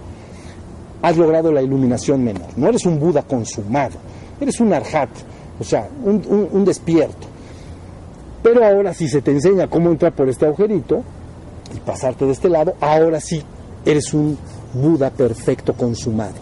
has 1.03 1.17
logrado 1.17 1.53
la 1.53 1.63
iluminación 1.63 2.25
menor. 2.25 2.49
No 2.57 2.69
eres 2.69 2.85
un 2.87 2.99
Buda 2.99 3.23
consumado, 3.23 3.97
eres 4.41 4.61
un 4.61 4.73
arhat, 4.73 5.09
o 5.61 5.65
sea, 5.65 5.89
un, 6.05 6.65
despierto. 6.65 7.27
Pero 8.43 8.65
ahora 8.65 8.95
si 8.95 9.09
se 9.09 9.21
te 9.21 9.31
enseña 9.31 9.69
cómo 9.69 9.91
entrar 9.91 10.13
por 10.13 10.29
este 10.29 10.47
agujerito 10.47 11.03
y 11.75 11.81
pasarte 11.81 12.25
de 12.25 12.33
este 12.33 12.49
lado, 12.49 12.75
ahora 12.81 13.21
sí 13.21 13.43
eres 13.85 14.13
un 14.15 14.39
Buda 14.75 15.11
perfecto 15.11 15.73
consumado. 15.73 16.35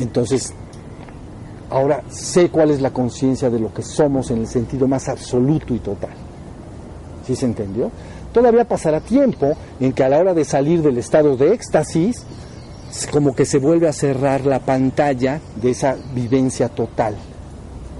Entonces, 0.00 0.52
ahora 1.70 2.02
sé 2.08 2.50
cuál 2.50 2.70
es 2.70 2.80
la 2.80 2.90
conciencia 2.90 3.48
de 3.50 3.60
lo 3.60 3.72
que 3.72 3.82
somos 3.82 4.30
en 4.30 4.38
el 4.38 4.48
sentido 4.48 4.88
más 4.88 5.08
absoluto 5.08 5.74
y 5.74 5.78
total. 5.78 6.10
¿Sí 7.26 7.36
se 7.36 7.46
entendió? 7.46 7.90
Todavía 8.32 8.64
pasará 8.64 9.00
tiempo 9.00 9.56
en 9.80 9.92
que 9.92 10.02
a 10.02 10.08
la 10.08 10.18
hora 10.18 10.34
de 10.34 10.44
salir 10.44 10.82
del 10.82 10.98
estado 10.98 11.36
de 11.36 11.52
éxtasis, 11.52 12.24
como 13.10 13.34
que 13.34 13.44
se 13.44 13.58
vuelve 13.58 13.88
a 13.88 13.92
cerrar 13.92 14.46
la 14.46 14.60
pantalla 14.60 15.40
de 15.56 15.70
esa 15.70 15.96
vivencia 16.14 16.68
total. 16.68 17.16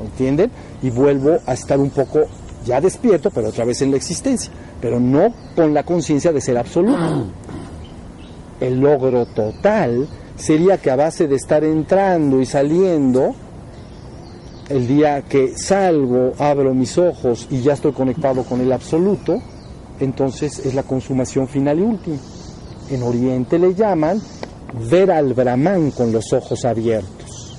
¿Entienden? 0.03 0.51
Y 0.83 0.91
vuelvo 0.91 1.39
a 1.47 1.55
estar 1.55 1.79
un 1.79 1.91
poco 1.91 2.21
ya 2.65 2.81
despierto, 2.81 3.31
pero 3.31 3.49
otra 3.49 3.65
vez 3.65 3.83
en 3.83 3.91
la 3.91 3.97
existencia, 3.97 4.53
pero 4.81 5.01
no 5.01 5.33
con 5.55 5.75
la 5.75 5.83
conciencia 5.83 6.33
de 6.33 6.41
ser 6.41 6.59
absoluto 6.59 7.27
el 8.61 8.81
logro 8.81 9.27
total 9.27 10.09
sería 10.37 10.79
que 10.79 10.91
a 10.91 10.97
base 10.97 11.29
de 11.29 11.37
estar 11.37 11.65
entrando 11.65 12.41
y 12.41 12.47
saliendo, 12.47 13.35
el 14.69 14.87
día 14.87 15.23
que 15.23 15.57
salgo, 15.57 16.33
abro 16.39 16.75
mis 16.75 16.99
ojos 16.99 17.47
y 17.51 17.61
ya 17.61 17.73
estoy 17.73 17.93
conectado 17.93 18.45
con 18.45 18.61
el 18.61 18.73
absoluto, 18.73 19.41
entonces 19.99 20.59
es 20.65 20.75
la 20.75 20.83
consumación 20.83 21.49
final 21.49 21.79
y 21.79 21.83
última. 21.83 22.19
En 22.91 23.03
Oriente 23.03 23.59
le 23.59 23.75
llaman 23.75 24.21
ver 24.91 25.11
al 25.11 25.35
Brahman 25.35 25.91
con 25.91 26.13
los 26.13 26.33
ojos 26.33 26.65
abiertos. 26.65 27.55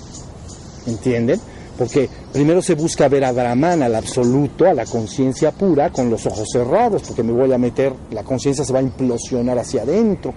¿Entienden? 0.88 1.40
Porque 1.78 2.10
primero 2.34 2.62
se 2.62 2.76
busca 2.76 3.08
ver 3.08 3.24
a 3.24 3.32
Brahman, 3.32 3.84
al 3.84 3.96
absoluto, 3.96 4.68
a 4.68 4.74
la 4.74 4.86
conciencia 4.86 5.52
pura, 5.52 5.92
con 5.92 6.10
los 6.10 6.26
ojos 6.26 6.48
cerrados, 6.52 7.04
porque 7.08 7.24
me 7.24 7.32
voy 7.32 7.54
a 7.54 7.58
meter, 7.58 7.94
la 8.12 8.24
conciencia 8.24 8.66
se 8.66 8.74
va 8.74 8.80
a 8.80 8.84
implosionar 8.84 9.58
hacia 9.58 9.84
adentro 9.84 10.34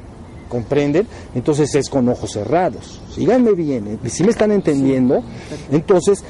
¿comprenden? 0.52 1.08
Entonces 1.34 1.74
es 1.74 1.88
con 1.88 2.06
ojos 2.10 2.32
cerrados. 2.32 3.00
Síganme 3.14 3.52
bien, 3.52 3.98
¿eh? 4.04 4.10
si 4.10 4.22
me 4.22 4.32
están 4.32 4.52
entendiendo, 4.52 5.22
entonces 5.70 6.22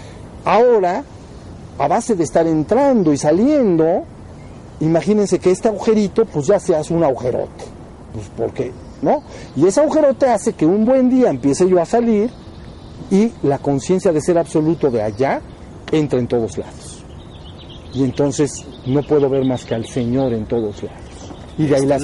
ahora, 0.44 1.02
a 1.76 1.88
base 1.88 2.14
de 2.14 2.22
estar 2.22 2.46
entrando 2.46 3.12
y 3.12 3.16
saliendo, 3.16 4.04
imagínense 4.78 5.40
que 5.40 5.50
este 5.50 5.66
agujerito 5.66 6.24
pues 6.24 6.46
ya 6.46 6.60
se 6.60 6.76
hace 6.76 6.94
un 6.94 7.02
agujerote, 7.02 7.64
pues 8.14 8.26
porque, 8.36 8.70
¿no? 9.02 9.22
Y 9.56 9.66
ese 9.66 9.80
agujerote 9.80 10.26
hace 10.26 10.54
que 10.54 10.64
un 10.64 10.84
buen 10.84 11.10
día 11.10 11.28
empiece 11.28 11.68
yo 11.68 11.80
a 11.80 11.84
salir 11.84 12.30
y 13.10 13.32
la 13.42 13.58
conciencia 13.58 14.12
de 14.12 14.20
ser 14.20 14.38
absoluto 14.38 14.90
de 14.90 15.02
allá 15.02 15.42
entra 15.90 16.18
en 16.18 16.26
todos 16.26 16.56
lados. 16.56 17.04
Y 17.92 18.04
entonces 18.04 18.64
no 18.86 19.02
puedo 19.02 19.28
ver 19.28 19.44
más 19.44 19.64
que 19.64 19.74
al 19.74 19.86
Señor 19.86 20.32
en 20.32 20.46
todos 20.46 20.82
lados. 20.82 21.00
Y 21.58 21.66
de 21.66 21.76
ahí 21.76 21.86
las 21.86 22.02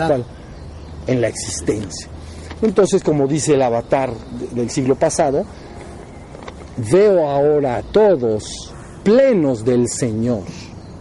en 1.07 1.21
la 1.23 1.29
existencia. 1.29 2.09
Entonces, 2.61 3.03
como 3.03 3.27
dice 3.27 3.55
el 3.55 3.63
avatar 3.63 4.11
del 4.53 4.69
siglo 4.69 4.97
pasado, 4.97 5.45
veo 6.91 7.29
ahora 7.29 7.77
a 7.77 7.83
todos 7.83 8.75
plenos 9.03 9.65
del 9.65 9.89
Señor 9.89 10.43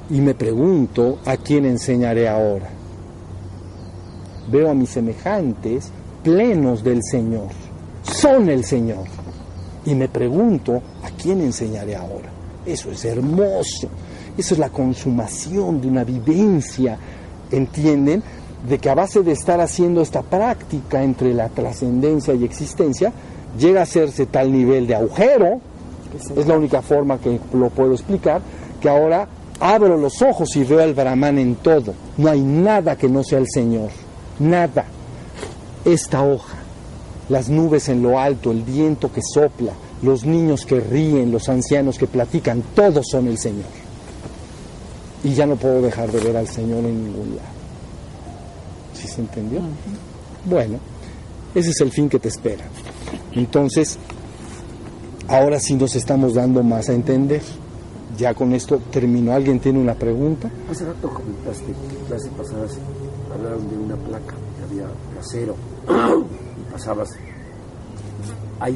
y 0.10 0.22
me 0.22 0.34
pregunto 0.34 1.20
a 1.26 1.36
quién 1.36 1.66
enseñaré 1.66 2.30
ahora. 2.30 2.70
Veo 4.48 4.70
a 4.70 4.74
mis 4.74 4.90
semejantes 4.90 5.92
plenos 6.24 6.84
del 6.84 7.02
Señor, 7.04 7.50
son 8.04 8.50
el 8.50 8.64
Señor. 8.64 9.06
Y 9.86 9.96
me 9.96 10.10
pregunto 10.10 10.82
a 11.04 11.10
quién 11.12 11.42
enseñaré 11.42 11.96
ahora. 11.96 12.30
Eso 12.66 12.92
es 12.92 13.06
hermoso, 13.06 13.88
eso 14.38 14.54
es 14.54 14.60
la 14.60 14.70
consumación 14.70 15.80
de 15.80 15.88
una 15.88 16.04
vivencia, 16.04 16.98
¿entienden? 17.52 18.22
de 18.68 18.80
que 18.80 18.90
a 18.90 18.96
base 18.96 19.22
de 19.22 19.32
estar 19.32 19.60
haciendo 19.62 20.02
esta 20.02 20.22
práctica 20.22 21.04
entre 21.04 21.34
la 21.34 21.50
trascendencia 21.50 22.34
y 22.34 22.44
existencia, 22.44 23.14
llega 23.58 23.82
a 23.82 23.84
hacerse 23.84 24.26
tal 24.26 24.52
nivel 24.52 24.88
de 24.88 24.96
agujero, 24.96 25.62
es 26.36 26.48
la 26.48 26.58
única 26.58 26.82
forma 26.82 27.20
que 27.20 27.40
lo 27.54 27.70
puedo 27.70 27.94
explicar, 27.94 28.42
que 28.82 28.90
ahora 28.90 29.28
abro 29.60 29.98
los 29.98 30.22
ojos 30.22 30.56
y 30.56 30.64
veo 30.64 30.82
al 30.82 30.94
Brahman 30.94 31.38
en 31.38 31.56
todo. 31.56 31.94
No 32.18 32.30
hay 32.30 32.42
nada 32.42 32.96
que 32.98 33.08
no 33.08 33.24
sea 33.24 33.40
el 33.40 33.48
Señor, 33.48 33.90
nada. 34.40 34.86
Esta 35.86 36.24
hoja, 36.24 36.58
las 37.30 37.50
nubes 37.50 37.88
en 37.90 38.02
lo 38.02 38.20
alto, 38.20 38.52
el 38.52 38.62
viento 38.64 39.12
que 39.12 39.22
sopla, 39.22 39.74
los 40.02 40.26
niños 40.26 40.66
que 40.66 40.80
ríen, 40.80 41.32
los 41.32 41.50
ancianos 41.50 41.98
que 41.98 42.08
platican, 42.08 42.62
todos 42.76 43.08
son 43.10 43.28
el 43.28 43.38
Señor. 43.38 43.66
Y 45.24 45.34
ya 45.34 45.46
no 45.46 45.56
puedo 45.56 45.82
dejar 45.82 46.12
de 46.12 46.20
ver 46.20 46.38
al 46.38 46.48
Señor 46.48 46.84
en 46.86 47.06
ningún 47.06 47.36
lado. 47.38 47.50
¿Sí 48.94 49.08
se 49.08 49.22
entendió? 49.22 49.62
Bueno, 50.46 50.80
ese 51.56 51.72
es 51.72 51.82
el 51.82 51.92
fin 51.92 52.10
que 52.10 52.20
te 52.20 52.28
espera. 52.28 52.66
Entonces, 53.34 53.98
ahora 55.28 55.60
sí 55.60 55.76
nos 55.76 55.96
estamos 55.96 56.34
dando 56.34 56.64
más 56.64 56.90
a 56.90 56.94
entender. 56.94 57.42
Ya 58.18 58.34
con 58.34 58.54
esto 58.54 58.80
terminó. 58.92 59.34
¿Alguien 59.34 59.60
tiene 59.60 59.80
una 59.80 59.94
pregunta? 59.94 60.50
Hace 60.72 60.86
rato 60.86 61.10
comentaste 61.10 61.74
clase 62.08 62.30
pasadas 62.30 62.78
hablaron 63.38 63.70
de 63.70 63.78
una 63.78 63.96
placa 63.96 64.34
que 64.58 64.64
había 64.64 64.86
acero 65.20 65.56
y 65.88 66.72
pasabas. 66.72 67.10
Ahí 68.60 68.76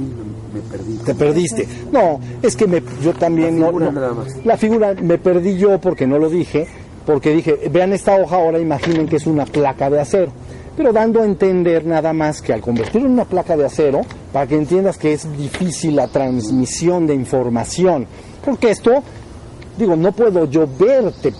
me, 0.53 0.61
perdí. 0.61 0.97
Te 0.97 1.15
perdiste. 1.15 1.67
No, 1.91 2.19
es 2.41 2.55
que 2.55 2.67
me, 2.67 2.83
yo 3.01 3.13
también 3.13 3.59
la 3.59 3.67
figura 3.67 3.91
Nada 3.91 4.13
más. 4.13 4.45
La 4.45 4.57
figura 4.57 4.93
me 5.01 5.17
perdí 5.17 5.57
yo 5.57 5.79
porque 5.81 6.05
no 6.05 6.19
lo 6.19 6.29
dije 6.29 6.67
porque 7.05 7.33
dije, 7.33 7.69
vean 7.71 7.93
esta 7.93 8.15
hoja 8.15 8.35
ahora, 8.35 8.59
imaginen 8.59 9.07
que 9.07 9.15
es 9.15 9.25
una 9.25 9.45
placa 9.45 9.89
de 9.89 9.99
acero, 9.99 10.31
pero 10.77 10.93
dando 10.93 11.21
a 11.21 11.25
entender 11.25 11.85
nada 11.85 12.13
más 12.13 12.41
que 12.41 12.53
al 12.53 12.61
convertirlo 12.61 13.07
en 13.07 13.13
una 13.13 13.25
placa 13.25 13.57
de 13.57 13.65
acero, 13.65 14.01
para 14.31 14.47
que 14.47 14.55
entiendas 14.55 14.97
que 14.97 15.13
es 15.13 15.31
difícil 15.37 15.95
la 15.95 16.07
transmisión 16.07 17.07
de 17.07 17.15
información, 17.15 18.07
porque 18.45 18.71
esto, 18.71 19.03
digo, 19.77 19.95
no 19.95 20.11
puedo 20.11 20.45
yo 20.45 20.67
verte, 20.79 21.33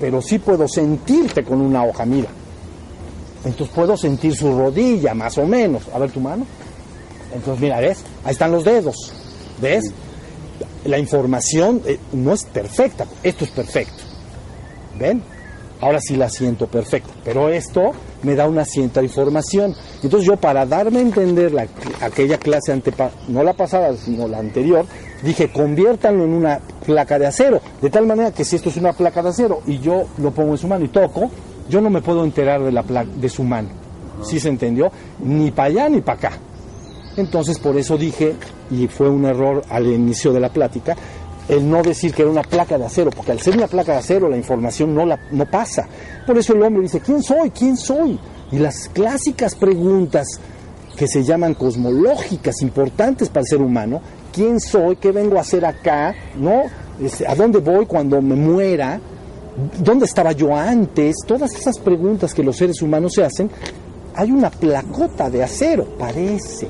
pero 0.00 0.22
sí 0.22 0.38
puedo 0.38 0.68
sentirte 0.68 1.44
con 1.44 1.60
una 1.60 1.84
hoja, 1.84 2.04
mira. 2.04 2.28
Entonces 3.44 3.74
puedo 3.74 3.96
sentir 3.96 4.34
su 4.34 4.56
rodilla, 4.56 5.14
más 5.14 5.36
o 5.38 5.46
menos. 5.46 5.82
A 5.94 5.98
ver 5.98 6.10
tu 6.10 6.20
mano. 6.20 6.46
Entonces, 7.34 7.60
mira, 7.60 7.80
¿ves? 7.80 7.98
Ahí 8.24 8.32
están 8.32 8.52
los 8.52 8.64
dedos. 8.64 9.12
¿Ves? 9.60 9.92
La 10.84 10.98
información 10.98 11.82
eh, 11.86 11.98
no 12.12 12.32
es 12.32 12.44
perfecta, 12.44 13.06
esto 13.22 13.44
es 13.44 13.50
perfecto. 13.50 14.02
¿Ven? 14.98 15.22
Ahora 15.80 16.00
sí 16.00 16.16
la 16.16 16.30
siento 16.30 16.66
perfecta, 16.66 17.12
pero 17.24 17.48
esto 17.48 17.92
me 18.22 18.34
da 18.34 18.48
una 18.48 18.64
cierta 18.64 19.02
información. 19.02 19.74
Entonces 20.02 20.26
yo 20.26 20.36
para 20.36 20.64
darme 20.64 20.98
a 20.98 21.02
entender 21.02 21.52
la, 21.52 21.66
aquella 22.00 22.38
clase 22.38 22.72
antepa 22.72 23.10
no 23.28 23.42
la 23.42 23.52
pasada, 23.52 23.94
sino 23.96 24.28
la 24.28 24.38
anterior, 24.38 24.86
dije 25.22 25.50
conviértanlo 25.52 26.24
en 26.24 26.32
una 26.32 26.60
placa 26.86 27.18
de 27.18 27.26
acero, 27.26 27.60
de 27.82 27.90
tal 27.90 28.06
manera 28.06 28.30
que 28.30 28.44
si 28.44 28.56
esto 28.56 28.68
es 28.68 28.76
una 28.76 28.92
placa 28.92 29.22
de 29.22 29.30
acero 29.30 29.62
y 29.66 29.78
yo 29.80 30.04
lo 30.18 30.30
pongo 30.30 30.52
en 30.52 30.58
su 30.58 30.68
mano 30.68 30.84
y 30.84 30.88
toco, 30.88 31.30
yo 31.68 31.80
no 31.80 31.90
me 31.90 32.02
puedo 32.02 32.24
enterar 32.24 32.62
de, 32.62 32.72
la 32.72 32.82
de 32.82 33.28
su 33.28 33.42
mano. 33.42 33.68
¿Sí 34.22 34.40
se 34.40 34.48
entendió? 34.48 34.90
Ni 35.22 35.50
para 35.50 35.68
allá 35.68 35.88
ni 35.88 36.00
para 36.00 36.18
acá. 36.18 36.38
Entonces 37.16 37.58
por 37.58 37.76
eso 37.76 37.96
dije, 37.96 38.34
y 38.70 38.86
fue 38.88 39.08
un 39.08 39.24
error 39.24 39.62
al 39.68 39.86
inicio 39.86 40.32
de 40.32 40.40
la 40.40 40.48
plática, 40.48 40.96
el 41.48 41.68
no 41.68 41.82
decir 41.82 42.14
que 42.14 42.22
era 42.22 42.30
una 42.30 42.42
placa 42.42 42.78
de 42.78 42.86
acero, 42.86 43.10
porque 43.10 43.32
al 43.32 43.40
ser 43.40 43.56
una 43.56 43.66
placa 43.66 43.92
de 43.92 43.98
acero 43.98 44.28
la 44.28 44.36
información 44.36 44.94
no, 44.94 45.04
la, 45.04 45.18
no 45.30 45.46
pasa. 45.46 45.86
Por 46.26 46.38
eso 46.38 46.54
el 46.54 46.62
hombre 46.62 46.82
dice, 46.82 47.00
¿quién 47.00 47.22
soy? 47.22 47.50
¿quién 47.50 47.76
soy? 47.76 48.18
Y 48.50 48.58
las 48.58 48.88
clásicas 48.88 49.54
preguntas 49.54 50.26
que 50.96 51.06
se 51.06 51.24
llaman 51.24 51.54
cosmológicas, 51.54 52.62
importantes 52.62 53.28
para 53.28 53.40
el 53.40 53.46
ser 53.48 53.60
humano, 53.60 54.00
¿quién 54.32 54.60
soy? 54.60 54.96
¿Qué 54.96 55.12
vengo 55.12 55.38
a 55.38 55.40
hacer 55.40 55.64
acá? 55.66 56.14
¿No? 56.36 56.62
Este, 57.00 57.26
¿A 57.26 57.34
dónde 57.34 57.58
voy 57.58 57.86
cuando 57.86 58.22
me 58.22 58.36
muera? 58.36 59.00
¿Dónde 59.78 60.06
estaba 60.06 60.32
yo 60.32 60.54
antes? 60.54 61.16
Todas 61.26 61.54
esas 61.54 61.78
preguntas 61.78 62.34
que 62.34 62.42
los 62.42 62.56
seres 62.56 62.82
humanos 62.82 63.12
se 63.14 63.24
hacen, 63.24 63.50
hay 64.14 64.32
una 64.32 64.50
placota 64.50 65.30
de 65.30 65.42
acero, 65.42 65.84
parece, 65.98 66.68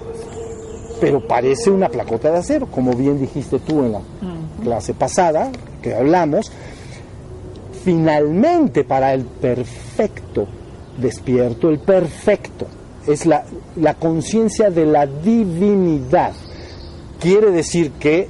pero 1.00 1.26
parece 1.26 1.70
una 1.70 1.88
placota 1.88 2.30
de 2.30 2.38
acero, 2.38 2.66
como 2.66 2.92
bien 2.92 3.20
dijiste 3.20 3.58
tú 3.58 3.84
en 3.84 3.92
la 3.92 4.00
clase 4.62 4.94
pasada 4.94 5.50
que 5.82 5.94
hablamos. 5.94 6.50
Finalmente, 7.84 8.84
para 8.84 9.12
el 9.12 9.24
perfecto 9.24 10.46
despierto, 10.98 11.68
el 11.68 11.80
perfecto 11.80 12.66
es 13.06 13.26
la, 13.26 13.44
la 13.76 13.94
conciencia 13.94 14.70
de 14.70 14.86
la 14.86 15.06
divinidad. 15.06 16.32
Quiere 17.20 17.50
decir 17.50 17.92
que 17.92 18.28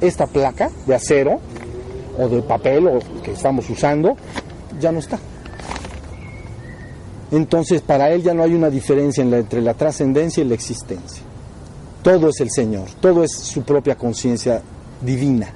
esta 0.00 0.26
placa 0.26 0.70
de 0.86 0.94
acero 0.94 1.40
o 2.18 2.28
de 2.28 2.42
papel 2.42 2.86
o 2.86 2.98
que 3.22 3.32
estamos 3.32 3.68
usando 3.70 4.16
ya 4.80 4.92
no 4.92 4.98
está. 4.98 5.18
Entonces 7.30 7.80
para 7.82 8.10
él 8.10 8.22
ya 8.22 8.34
no 8.34 8.42
hay 8.42 8.54
una 8.54 8.70
diferencia 8.70 9.24
entre 9.24 9.60
la 9.60 9.74
trascendencia 9.74 10.42
y 10.42 10.46
la 10.46 10.54
existencia. 10.54 11.22
Todo 12.02 12.28
es 12.28 12.40
el 12.40 12.50
Señor, 12.50 12.88
todo 13.00 13.24
es 13.24 13.32
su 13.32 13.62
propia 13.62 13.96
conciencia 13.96 14.60
divina. 15.00 15.48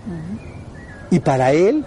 Y 1.10 1.20
para 1.20 1.52
él 1.52 1.84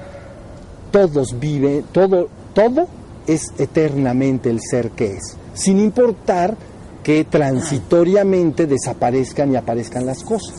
todos 0.91 1.39
viven, 1.39 1.86
todo, 1.91 2.30
todo 2.53 2.88
es 3.28 3.47
eternamente 3.57 4.49
el 4.49 4.59
ser 4.61 4.91
que 4.91 5.13
es, 5.13 5.38
sin 5.53 5.80
importar 5.80 6.55
que 7.03 7.24
transitoriamente 7.24 8.67
desaparezcan 8.67 9.51
y 9.51 9.55
aparezcan 9.55 10.05
las 10.05 10.24
cosas. 10.24 10.55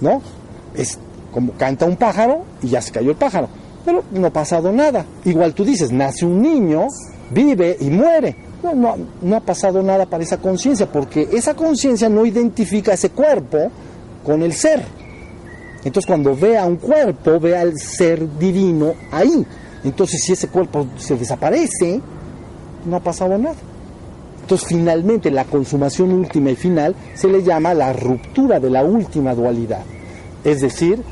¿No? 0.00 0.22
Es 0.74 0.98
como 1.32 1.52
canta 1.52 1.86
un 1.86 1.96
pájaro 1.96 2.42
y 2.62 2.68
ya 2.68 2.82
se 2.82 2.92
cayó 2.92 3.10
el 3.10 3.16
pájaro, 3.16 3.48
pero 3.84 4.04
no 4.12 4.26
ha 4.26 4.30
pasado 4.30 4.72
nada. 4.72 5.04
Igual 5.24 5.54
tú 5.54 5.64
dices, 5.64 5.92
nace 5.92 6.26
un 6.26 6.42
niño, 6.42 6.88
vive 7.30 7.76
y 7.80 7.90
muere. 7.90 8.36
No, 8.62 8.74
no, 8.74 8.96
no 9.22 9.36
ha 9.36 9.40
pasado 9.40 9.82
nada 9.82 10.06
para 10.06 10.22
esa 10.22 10.36
conciencia, 10.36 10.90
porque 10.90 11.28
esa 11.32 11.54
conciencia 11.54 12.08
no 12.08 12.26
identifica 12.26 12.92
ese 12.92 13.10
cuerpo 13.10 13.70
con 14.24 14.42
el 14.42 14.52
ser. 14.52 14.84
Entonces 15.84 16.06
cuando 16.06 16.36
vea 16.36 16.66
un 16.66 16.76
cuerpo, 16.76 17.40
ve 17.40 17.56
al 17.56 17.78
ser 17.78 18.38
divino 18.38 18.92
ahí. 19.10 19.46
Entonces 19.82 20.22
si 20.22 20.32
ese 20.32 20.48
cuerpo 20.48 20.86
se 20.98 21.16
desaparece, 21.16 22.00
no 22.84 22.96
ha 22.96 23.00
pasado 23.00 23.38
nada. 23.38 23.56
Entonces 24.42 24.68
finalmente 24.68 25.30
la 25.30 25.44
consumación 25.44 26.12
última 26.12 26.50
y 26.50 26.56
final 26.56 26.94
se 27.14 27.28
le 27.28 27.42
llama 27.42 27.72
la 27.72 27.92
ruptura 27.92 28.60
de 28.60 28.68
la 28.68 28.84
última 28.84 29.34
dualidad. 29.34 29.82
Es 30.44 30.60
decir, 30.60 31.02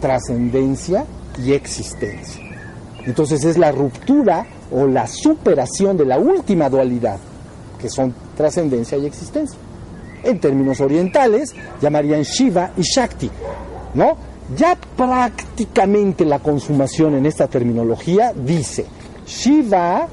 trascendencia 0.00 1.04
y 1.42 1.52
existencia. 1.52 2.42
Entonces 3.04 3.44
es 3.44 3.56
la 3.56 3.72
ruptura 3.72 4.46
o 4.70 4.86
la 4.86 5.06
superación 5.06 5.96
de 5.96 6.04
la 6.04 6.18
última 6.18 6.68
dualidad, 6.68 7.18
que 7.80 7.88
son 7.88 8.14
trascendencia 8.36 8.98
y 8.98 9.06
existencia. 9.06 9.58
En 10.24 10.40
términos 10.40 10.80
orientales 10.80 11.54
llamarían 11.80 12.22
Shiva 12.22 12.72
y 12.76 12.82
Shakti, 12.82 13.30
¿no? 13.94 14.16
Ya 14.56 14.76
prácticamente 14.96 16.24
la 16.24 16.38
consumación 16.38 17.16
en 17.16 17.26
esta 17.26 17.46
terminología 17.46 18.32
dice 18.32 18.86
Shiva, 19.26 20.06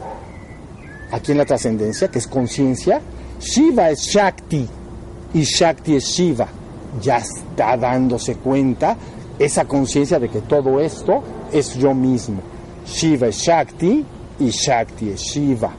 aquí 1.11 1.32
en 1.32 1.38
la 1.38 1.45
trascendencia, 1.45 2.09
que 2.09 2.20
es 2.20 2.28
conciencia, 2.28 3.01
Shiva 3.39 3.89
es 3.89 3.99
Shakti 4.01 4.68
y 5.34 5.41
Shakti 5.43 5.95
es 5.95 6.05
Shiva. 6.05 6.47
Ya 7.02 7.18
está 7.18 7.78
dándose 7.78 8.36
cuenta 8.36 8.98
esa 9.39 9.66
conciencia 9.66 10.20
de 10.20 10.30
que 10.30 10.41
todo 10.41 10.80
esto 10.80 11.24
es 11.52 11.76
yo 11.76 11.94
mismo. 11.94 12.41
Shiva 12.86 13.28
es 13.28 13.38
Shakti 13.38 14.06
y 14.39 14.50
Shakti 14.50 15.10
es 15.10 15.22
Shiva. 15.22 15.72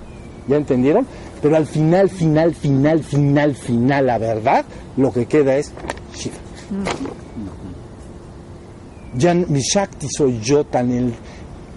¿Ya 0.49 0.57
entendieron? 0.57 1.07
Pero 1.41 1.57
al 1.57 1.67
final, 1.67 2.09
final, 2.11 2.55
final, 2.55 3.03
final, 3.03 3.55
final, 3.55 4.07
la 4.07 4.19
verdad, 4.19 4.65
lo 4.97 5.13
que 5.13 5.27
queda 5.27 5.57
es 5.57 5.73
Shiva. 6.15 6.37
Ya 9.17 9.35
mi 9.35 9.61
Shakti 9.61 10.09
soy 10.09 10.41
yo 10.41 10.65
tan 10.65 10.91
el, 10.91 11.15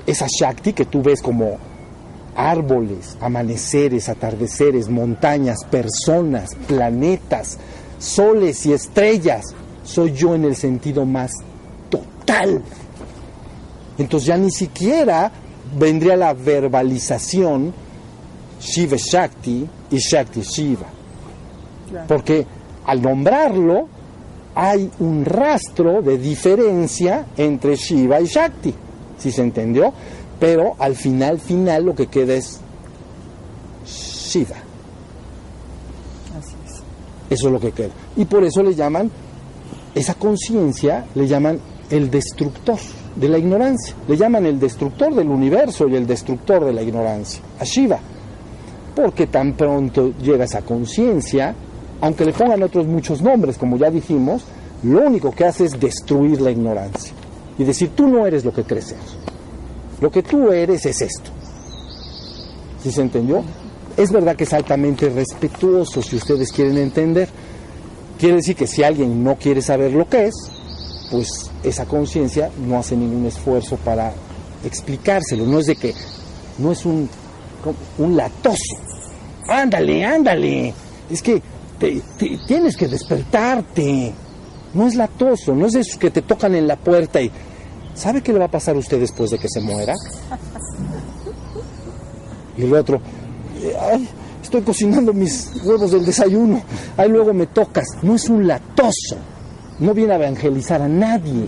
esa 0.08 0.26
Shakti 0.28 0.74
que 0.74 0.86
tú 0.86 1.04
ves 1.04 1.22
como 1.22 1.58
árboles, 2.36 3.18
amaneceres, 3.20 4.10
atardeceres, 4.10 4.90
montañas, 4.90 5.64
personas, 5.70 6.52
planetas, 6.68 7.58
soles 8.00 8.66
y 8.66 8.74
estrellas. 8.74 9.46
Soy 9.84 10.14
yo 10.14 10.36
en 10.36 10.46
el 10.46 10.56
sentido 10.56 11.06
más 11.06 11.32
total. 11.90 12.62
Entonces 13.98 14.28
ya 14.28 14.38
ni 14.38 14.52
siquiera 14.52 15.32
vendría 15.78 16.16
la 16.16 16.34
verbalización 16.34 17.74
Shiva 18.60 18.98
Shakti 18.98 19.68
y 19.92 19.98
Shakti 19.98 20.42
Shiva. 20.42 20.88
Porque 22.08 22.46
al 22.86 23.02
nombrarlo 23.02 23.88
hay 24.56 24.90
un 25.00 25.24
rastro 25.24 26.02
de 26.02 26.18
diferencia 26.18 27.28
entre 27.38 27.76
Shiva 27.76 28.20
y 28.20 28.26
Shakti, 28.26 28.74
si 29.18 29.32
se 29.32 29.42
entendió, 29.42 29.94
pero 30.40 30.76
al 30.80 30.96
final, 30.96 31.40
final 31.40 31.86
lo 31.86 31.96
que 31.96 32.08
queda 32.08 32.34
es 32.34 32.60
Shiva. 33.86 34.67
Eso 37.30 37.48
es 37.48 37.54
lo 37.54 37.60
que 37.60 37.72
queda. 37.72 37.92
Y 38.16 38.26
por 38.26 38.44
eso 38.44 38.64
le 38.64 38.74
llaman, 38.74 39.12
esa 39.94 40.14
conciencia 40.14 41.06
le 41.16 41.28
llaman 41.28 41.60
el 41.90 42.10
destructor 42.10 42.78
de 43.16 43.30
la 43.30 43.38
ignorancia. 43.38 43.96
Le 44.08 44.18
llaman 44.18 44.46
el 44.46 44.60
destructor 44.60 45.14
del 45.14 45.30
universo 45.30 45.88
y 45.88 45.96
el 45.96 46.06
destructor 46.06 46.66
de 46.66 46.74
la 46.74 46.82
ignorancia, 46.82 47.42
a 47.60 47.64
Shiva. 47.64 48.00
Porque 48.96 49.28
tan 49.28 49.54
pronto 49.54 50.14
llega 50.22 50.46
esa 50.46 50.62
conciencia, 50.62 51.54
aunque 52.02 52.26
le 52.26 52.34
pongan 52.34 52.64
otros 52.64 52.88
muchos 52.88 53.22
nombres, 53.22 53.58
como 53.58 53.78
ya 53.78 53.90
dijimos, 53.90 54.44
lo 54.84 55.02
único 55.06 55.32
que 55.32 55.46
hace 55.46 55.66
es 55.66 55.80
destruir 55.80 56.42
la 56.42 56.52
ignorancia. 56.52 57.14
Y 57.58 57.64
decir, 57.64 57.92
tú 57.96 58.08
no 58.08 58.26
eres 58.26 58.46
lo 58.46 58.54
que 58.54 58.64
crees. 58.64 58.96
Lo 60.00 60.12
que 60.12 60.22
tú 60.22 60.52
eres 60.52 60.86
es 60.86 61.02
esto. 61.02 61.32
¿Sí 62.84 62.92
se 62.92 63.02
entendió? 63.02 63.44
Es 63.98 64.12
verdad 64.12 64.36
que 64.36 64.44
es 64.44 64.54
altamente 64.54 65.10
respetuoso, 65.10 66.04
si 66.04 66.18
ustedes 66.18 66.52
quieren 66.52 66.78
entender. 66.78 67.28
Quiere 68.20 68.36
decir 68.36 68.56
que 68.56 68.68
si 68.68 68.84
alguien 68.84 69.24
no 69.24 69.36
quiere 69.36 69.62
saber 69.62 69.92
lo 69.92 70.08
que 70.08 70.28
es, 70.28 70.36
pues 71.10 71.50
esa 71.64 71.86
conciencia 71.86 72.52
no 72.66 72.78
hace 72.78 72.96
ningún 72.96 73.26
esfuerzo 73.26 73.76
para 73.78 74.14
explicárselo. 74.64 75.46
No 75.46 75.60
es 75.60 75.66
de 75.66 75.76
que, 75.76 75.96
no 76.60 76.72
es 76.72 76.86
un, 76.86 77.10
un 77.98 78.16
latoso. 78.16 78.76
Ándale, 79.50 80.06
ándale. 80.06 80.74
Es 81.10 81.24
que 81.24 81.42
tienes 82.48 82.78
que 82.78 82.88
despertarte. 82.88 84.14
No 84.74 84.88
es 84.88 84.96
latoso, 84.96 85.56
no 85.56 85.66
es 85.66 85.74
de 85.74 85.80
esos 85.80 85.98
que 85.98 86.12
te 86.12 86.22
tocan 86.22 86.54
en 86.54 86.68
la 86.68 86.76
puerta 86.76 87.22
y... 87.22 87.32
¿Sabe 87.96 88.22
qué 88.22 88.32
le 88.32 88.38
va 88.38 88.46
a 88.46 88.52
pasar 88.52 88.76
a 88.76 88.80
usted 88.80 89.00
después 89.00 89.32
de 89.32 89.40
que 89.40 89.50
se 89.50 89.60
muera? 89.60 89.96
Y 92.56 92.62
el 92.62 92.74
otro, 92.76 93.02
ay, 93.80 94.08
estoy 94.42 94.62
cocinando 94.62 95.14
mis 95.14 95.52
huevos 95.64 95.92
del 95.92 96.06
desayuno, 96.06 96.62
ahí 96.96 97.10
luego 97.10 97.34
me 97.34 97.48
tocas. 97.48 97.86
No 98.02 98.16
es 98.16 98.30
un 98.30 98.48
latoso 98.48 99.18
no 99.80 99.94
viene 99.94 100.14
a 100.14 100.16
evangelizar 100.16 100.82
a 100.82 100.88
nadie, 100.88 101.46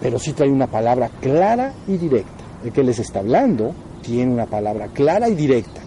pero 0.00 0.18
sí 0.18 0.32
trae 0.32 0.50
una 0.50 0.66
palabra 0.66 1.08
clara 1.20 1.72
y 1.86 1.96
directa. 1.96 2.44
El 2.64 2.72
que 2.72 2.82
les 2.82 2.98
está 2.98 3.20
hablando 3.20 3.72
tiene 4.02 4.32
una 4.32 4.46
palabra 4.46 4.88
clara 4.88 5.28
y 5.28 5.34
directa. 5.34 5.80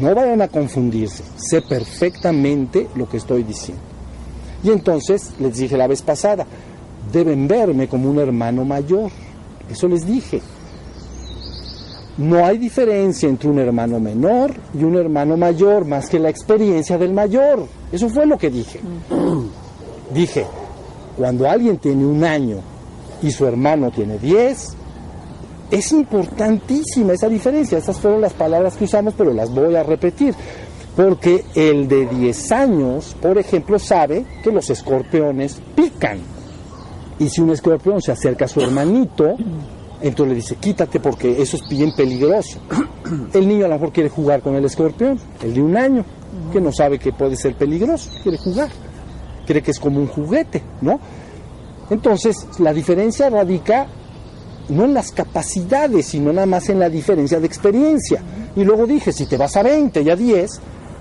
No 0.00 0.14
vayan 0.14 0.42
a 0.42 0.48
confundirse, 0.48 1.24
sé 1.36 1.62
perfectamente 1.62 2.88
lo 2.94 3.08
que 3.08 3.16
estoy 3.16 3.42
diciendo. 3.42 3.82
Y 4.62 4.70
entonces 4.70 5.32
les 5.40 5.56
dije 5.56 5.76
la 5.76 5.86
vez 5.86 6.02
pasada, 6.02 6.46
deben 7.12 7.46
verme 7.48 7.88
como 7.88 8.08
un 8.08 8.18
hermano 8.18 8.64
mayor. 8.64 9.10
Eso 9.68 9.88
les 9.88 10.06
dije. 10.06 10.40
No 12.18 12.46
hay 12.46 12.56
diferencia 12.56 13.28
entre 13.28 13.50
un 13.50 13.58
hermano 13.58 14.00
menor 14.00 14.54
y 14.72 14.84
un 14.84 14.96
hermano 14.96 15.36
mayor 15.36 15.84
más 15.84 16.08
que 16.08 16.18
la 16.18 16.30
experiencia 16.30 16.96
del 16.96 17.12
mayor. 17.12 17.66
Eso 17.92 18.08
fue 18.08 18.26
lo 18.26 18.38
que 18.38 18.50
dije. 18.50 18.80
Dije, 20.14 20.46
cuando 21.16 21.48
alguien 21.48 21.76
tiene 21.78 22.06
un 22.06 22.24
año 22.24 22.58
y 23.22 23.30
su 23.30 23.46
hermano 23.46 23.90
tiene 23.90 24.18
diez, 24.18 24.74
es 25.70 25.92
importantísima 25.92 27.12
esa 27.12 27.28
diferencia. 27.28 27.76
Esas 27.76 28.00
fueron 28.00 28.20
las 28.20 28.32
palabras 28.32 28.76
que 28.76 28.84
usamos, 28.84 29.14
pero 29.16 29.32
las 29.32 29.52
voy 29.52 29.74
a 29.74 29.82
repetir. 29.82 30.34
Porque 30.94 31.44
el 31.54 31.88
de 31.88 32.06
10 32.06 32.52
años, 32.52 33.14
por 33.20 33.36
ejemplo, 33.36 33.78
sabe 33.78 34.24
que 34.42 34.50
los 34.50 34.70
escorpiones 34.70 35.60
pican. 35.74 36.18
Y 37.18 37.28
si 37.28 37.42
un 37.42 37.50
escorpión 37.50 38.00
se 38.00 38.12
acerca 38.12 38.46
a 38.46 38.48
su 38.48 38.60
hermanito, 38.60 39.36
entonces 40.00 40.28
le 40.28 40.34
dice, 40.34 40.56
quítate 40.56 41.00
porque 41.00 41.40
eso 41.40 41.56
es 41.56 41.68
bien 41.68 41.92
peligroso. 41.94 42.58
El 43.32 43.48
niño 43.48 43.66
a 43.66 43.68
lo 43.68 43.74
mejor 43.74 43.92
quiere 43.92 44.08
jugar 44.08 44.40
con 44.42 44.54
el 44.56 44.64
escorpión, 44.64 45.18
el 45.42 45.54
de 45.54 45.62
un 45.62 45.76
año, 45.76 46.04
que 46.52 46.60
no 46.60 46.72
sabe 46.72 46.98
que 46.98 47.12
puede 47.12 47.36
ser 47.36 47.54
peligroso, 47.54 48.10
quiere 48.22 48.38
jugar. 48.38 48.68
Cree 49.46 49.62
que 49.62 49.70
es 49.70 49.78
como 49.78 50.00
un 50.00 50.08
juguete, 50.08 50.62
¿no? 50.80 50.98
Entonces, 51.88 52.46
la 52.58 52.72
diferencia 52.72 53.30
radica 53.30 53.86
no 54.68 54.84
en 54.84 54.94
las 54.94 55.12
capacidades, 55.12 56.06
sino 56.06 56.32
nada 56.32 56.46
más 56.46 56.68
en 56.68 56.80
la 56.80 56.90
diferencia 56.90 57.38
de 57.38 57.46
experiencia. 57.46 58.20
Y 58.56 58.64
luego 58.64 58.86
dije, 58.86 59.12
si 59.12 59.26
te 59.26 59.36
vas 59.36 59.56
a 59.56 59.62
20 59.62 60.02
y 60.02 60.10
a 60.10 60.16
10, 60.16 60.50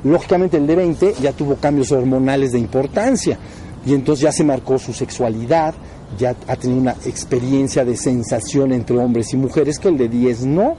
lógicamente 0.03 0.57
el 0.57 0.67
de 0.67 0.75
20 0.75 1.15
ya 1.21 1.31
tuvo 1.31 1.55
cambios 1.55 1.91
hormonales 1.91 2.51
de 2.51 2.59
importancia. 2.59 3.39
Y 3.85 3.93
entonces 3.93 4.23
ya 4.23 4.31
se 4.31 4.43
marcó 4.43 4.77
su 4.77 4.93
sexualidad, 4.93 5.73
ya 6.17 6.35
ha 6.47 6.55
tenido 6.55 6.81
una 6.81 6.95
experiencia 7.05 7.83
de 7.83 7.97
sensación 7.97 8.71
entre 8.71 8.97
hombres 8.97 9.33
y 9.33 9.37
mujeres 9.37 9.79
que 9.79 9.89
el 9.89 9.97
de 9.97 10.07
10 10.07 10.45
no. 10.45 10.75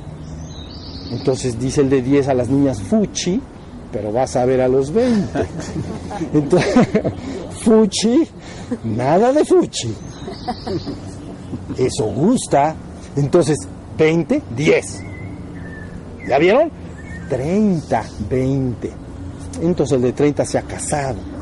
Entonces 1.11 1.59
dice 1.59 1.83
el 1.83 1.91
de 1.91 2.03
10 2.03 2.29
a 2.29 2.35
las 2.35 2.49
niñas 2.49 2.81
fuchi, 2.83 3.41
pero 3.93 4.13
vas 4.13 4.37
a 4.37 4.45
ver 4.45 4.61
a 4.61 4.69
los 4.69 4.93
20. 4.93 5.47
Entonces, 6.35 6.75
fuchi, 7.63 8.27
nada 8.85 9.33
de 9.33 9.45
fuchi. 9.45 9.95
Eso 11.77 12.07
gusta. 12.07 12.75
Entonces, 13.17 13.57
20, 13.97 14.43
10. 14.57 15.03
¿Ya 16.29 16.39
vieron? 16.39 16.71
30, 17.29 18.05
20. 18.29 19.07
Entonces 19.63 19.97
el 19.97 20.03
de 20.03 20.13
30 20.13 20.45
se 20.45 20.59
ha 20.59 20.63
casado. 20.63 21.36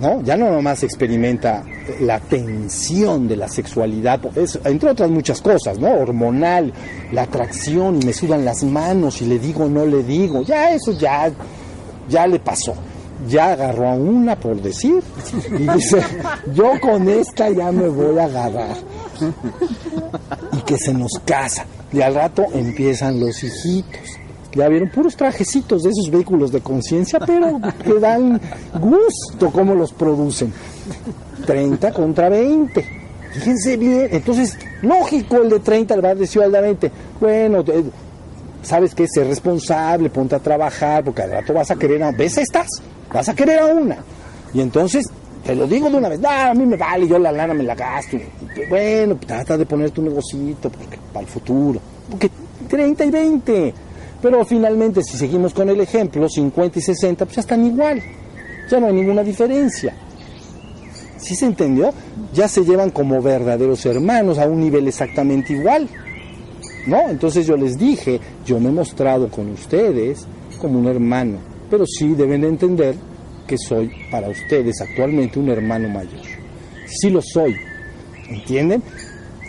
¿No? 0.00 0.22
Ya 0.22 0.36
no 0.36 0.50
nomás 0.50 0.82
experimenta 0.82 1.62
la 2.00 2.18
tensión 2.18 3.28
de 3.28 3.36
la 3.36 3.48
sexualidad, 3.48 4.20
entre 4.64 4.90
otras 4.90 5.10
muchas 5.10 5.40
cosas, 5.42 5.78
¿no? 5.78 5.92
Hormonal, 5.94 6.72
la 7.12 7.22
atracción, 7.22 8.00
y 8.00 8.06
me 8.06 8.12
sudan 8.12 8.44
las 8.44 8.64
manos 8.64 9.20
y 9.22 9.26
le 9.26 9.38
digo, 9.38 9.68
no 9.68 9.84
le 9.84 10.02
digo. 10.02 10.42
Ya 10.42 10.72
eso 10.72 10.92
ya, 10.92 11.30
ya 12.08 12.26
le 12.26 12.38
pasó 12.38 12.74
ya 13.28 13.52
agarró 13.52 13.88
a 13.88 13.94
una 13.94 14.36
por 14.36 14.60
decir 14.60 15.02
y 15.50 15.68
dice 15.68 16.02
yo 16.54 16.72
con 16.80 17.08
esta 17.08 17.50
ya 17.50 17.70
me 17.70 17.88
voy 17.88 18.18
a 18.18 18.24
agarrar 18.24 18.76
y 20.52 20.60
que 20.62 20.76
se 20.76 20.92
nos 20.92 21.12
casa 21.24 21.64
y 21.92 22.00
al 22.00 22.14
rato 22.14 22.46
empiezan 22.52 23.20
los 23.20 23.42
hijitos 23.44 24.00
ya 24.54 24.68
vieron 24.68 24.88
puros 24.90 25.16
trajecitos 25.16 25.82
de 25.82 25.90
esos 25.90 26.10
vehículos 26.10 26.52
de 26.52 26.60
conciencia 26.60 27.18
pero 27.20 27.60
que 27.84 27.94
dan 27.94 28.40
gusto 28.80 29.50
cómo 29.50 29.74
los 29.74 29.92
producen 29.92 30.52
30 31.46 31.92
contra 31.92 32.28
20 32.28 32.84
fíjense 33.32 33.76
bien 33.76 34.08
entonces 34.10 34.56
lógico 34.82 35.36
el 35.38 35.50
de 35.50 35.60
30 35.60 35.96
le 35.96 36.02
va 36.02 36.10
a 36.10 36.14
decir 36.14 36.42
al 36.42 36.52
de 36.52 36.60
20 36.60 36.92
bueno 37.20 37.64
sabes 38.62 38.94
que 38.94 39.08
ser 39.08 39.26
responsable 39.26 40.10
ponte 40.10 40.36
a 40.36 40.38
trabajar 40.38 41.04
porque 41.04 41.22
al 41.22 41.30
rato 41.30 41.52
vas 41.52 41.70
a 41.70 41.76
querer 41.76 42.02
a 42.02 42.12
ves 42.12 42.38
estas 42.38 42.68
vas 43.12 43.28
a 43.28 43.34
querer 43.34 43.60
a 43.60 43.66
una 43.66 43.98
y 44.54 44.60
entonces 44.60 45.06
te 45.44 45.56
lo 45.56 45.66
digo 45.66 45.90
de 45.90 45.96
una 45.96 46.08
vez, 46.08 46.20
no, 46.20 46.28
a 46.28 46.54
mí 46.54 46.64
me 46.64 46.76
vale, 46.76 47.08
yo 47.08 47.18
la 47.18 47.32
lana 47.32 47.52
me 47.52 47.64
la 47.64 47.74
gasto. 47.74 48.16
Bueno, 48.68 49.18
trata 49.26 49.58
de 49.58 49.66
poner 49.66 49.90
tu 49.90 50.00
negocito 50.00 50.70
porque, 50.70 50.98
para 51.12 51.26
el 51.26 51.26
futuro. 51.26 51.80
Porque 52.08 52.30
30 52.68 53.04
y 53.04 53.10
20. 53.10 53.74
Pero 54.22 54.44
finalmente, 54.46 55.02
si 55.02 55.18
seguimos 55.18 55.52
con 55.52 55.68
el 55.68 55.80
ejemplo, 55.80 56.28
50 56.28 56.78
y 56.78 56.82
60, 56.82 57.24
pues 57.24 57.36
ya 57.36 57.40
están 57.40 57.66
igual. 57.66 58.00
Ya 58.70 58.78
no 58.78 58.86
hay 58.86 58.94
ninguna 58.94 59.24
diferencia. 59.24 59.94
¿Sí 61.18 61.34
se 61.34 61.46
entendió? 61.46 61.92
Ya 62.32 62.46
se 62.46 62.64
llevan 62.64 62.90
como 62.90 63.20
verdaderos 63.20 63.84
hermanos 63.84 64.38
a 64.38 64.46
un 64.46 64.60
nivel 64.60 64.86
exactamente 64.86 65.52
igual. 65.52 65.88
¿No? 66.86 67.08
Entonces 67.08 67.46
yo 67.46 67.56
les 67.56 67.76
dije, 67.76 68.20
yo 68.46 68.60
me 68.60 68.68
he 68.68 68.72
mostrado 68.72 69.28
con 69.28 69.50
ustedes 69.50 70.24
como 70.60 70.78
un 70.78 70.86
hermano. 70.86 71.38
Pero 71.68 71.84
sí 71.86 72.14
deben 72.14 72.42
de 72.42 72.48
entender 72.48 72.94
que 73.46 73.56
soy 73.58 73.90
para 74.10 74.28
ustedes 74.28 74.80
actualmente 74.80 75.38
un 75.38 75.48
hermano 75.48 75.88
mayor. 75.88 76.22
Sí 76.86 77.10
lo 77.10 77.20
soy, 77.22 77.56
¿entienden? 78.28 78.82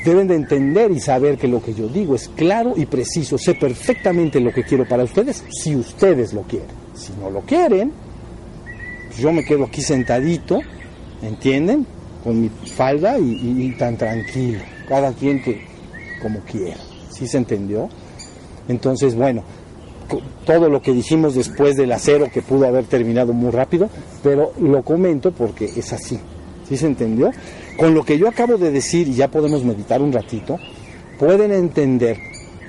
Deben 0.04 0.28
de 0.28 0.36
entender 0.36 0.92
y 0.92 1.00
saber 1.00 1.38
que 1.38 1.48
lo 1.48 1.62
que 1.62 1.74
yo 1.74 1.88
digo 1.88 2.16
es 2.16 2.30
claro 2.30 2.74
y 2.76 2.86
preciso. 2.86 3.38
Sé 3.38 3.56
perfectamente 3.56 4.40
lo 4.40 4.52
que 4.52 4.64
quiero 4.64 4.88
para 4.88 5.04
ustedes 5.04 5.44
si 5.50 5.76
ustedes 5.76 6.34
lo 6.34 6.42
quieren. 6.42 6.68
Si 6.94 7.14
no 7.14 7.30
lo 7.30 7.42
quieren, 7.42 7.92
pues 9.08 9.20
yo 9.20 9.32
me 9.32 9.46
quedo 9.46 9.66
aquí 9.66 9.82
sentadito, 9.82 10.60
¿entienden? 11.22 11.86
Con 12.24 12.42
mi 12.42 12.50
falda 12.50 13.18
y, 13.18 13.66
y 13.66 13.72
tan 13.78 13.98
tranquilo. 13.98 14.60
Cada 14.88 15.14
quien 15.14 15.42
que 15.42 15.62
como 16.22 16.40
quiera. 16.42 16.80
¿Sí 17.10 17.28
se 17.28 17.38
entendió? 17.38 17.90
Entonces, 18.68 19.16
bueno, 19.16 19.44
todo 20.46 20.70
lo 20.70 20.82
que 20.82 20.92
dijimos 20.92 21.36
después 21.36 21.76
del 21.76 21.92
acero 21.92 22.30
que 22.32 22.42
pudo 22.42 22.68
haber 22.68 22.86
terminado 22.86 23.34
muy 23.34 23.52
rápido, 23.52 23.90
pero 24.22 24.54
lo 24.60 24.84
comento 24.84 25.32
porque 25.32 25.66
es 25.66 25.94
así. 25.94 26.20
¿Sí 26.68 26.78
se 26.78 26.88
entendió? 26.88 27.32
Con 27.78 27.94
lo 27.94 28.04
que 28.04 28.18
yo 28.18 28.28
acabo 28.28 28.58
de 28.58 28.72
decir, 28.72 29.08
y 29.08 29.16
ya 29.16 29.30
podemos 29.30 29.64
meditar 29.64 30.02
un 30.02 30.12
ratito, 30.12 30.60
pueden 31.20 31.52
entender 31.52 32.18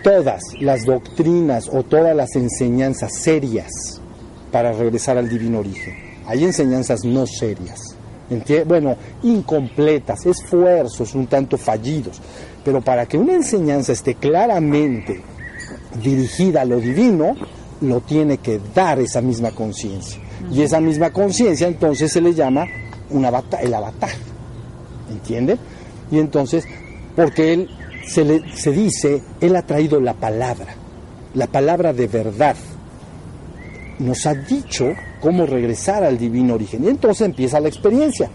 todas 0.03 0.43
las 0.61 0.85
doctrinas 0.85 1.69
o 1.73 1.83
todas 1.83 2.15
las 2.15 2.37
enseñanzas 2.37 3.15
serias 3.15 4.01
para 4.53 4.73
regresar 4.73 5.19
al 5.19 5.29
divino 5.29 5.61
origen. 5.61 5.95
Hay 6.27 6.45
enseñanzas 6.45 7.05
no 7.05 7.27
serias, 7.27 7.97
bueno, 8.67 8.97
incompletas, 9.23 10.27
esfuerzos 10.27 11.15
un 11.15 11.27
tanto 11.27 11.59
fallidos, 11.59 12.21
pero 12.65 12.81
para 12.81 13.07
que 13.07 13.19
una 13.19 13.35
enseñanza 13.35 13.93
esté 13.93 14.15
claramente 14.15 15.21
dirigida 16.03 16.63
a 16.63 16.65
lo 16.65 16.81
divino, 16.81 17.37
lo 17.81 18.01
tiene 18.01 18.39
que 18.39 18.61
dar 18.75 18.99
esa 18.99 19.21
misma 19.21 19.51
conciencia. 19.51 20.21
Y 20.51 20.63
esa 20.63 20.81
misma 20.81 21.11
conciencia 21.11 21.69
entonces 21.69 22.13
se 22.13 22.21
le 22.21 22.35
llama 22.35 22.67
el 23.15 23.75
avatar. 23.75 24.11
¿Entienden? 25.11 25.59
Y 26.11 26.19
entonces, 26.19 26.65
porque 27.17 27.53
él 27.53 27.71
se, 28.07 28.25
le, 28.25 28.57
se 28.57 28.73
dice, 28.73 29.23
él 29.41 29.57
ha 29.57 29.63
traído 29.63 30.01
la 30.01 30.15
palabra, 30.15 30.75
la 31.35 31.47
palabra 31.47 31.93
de 31.93 32.07
verdad. 32.07 32.57
Nos 33.99 34.27
ha 34.27 34.35
dicho 34.35 34.93
cómo 35.21 35.47
regresar 35.47 36.03
al 36.05 36.19
divino 36.19 36.55
origen. 36.55 36.85
Y 36.85 36.89
entonces 36.89 37.27
empieza 37.27 37.61
la 37.61 37.69
experiencia, 37.69 38.29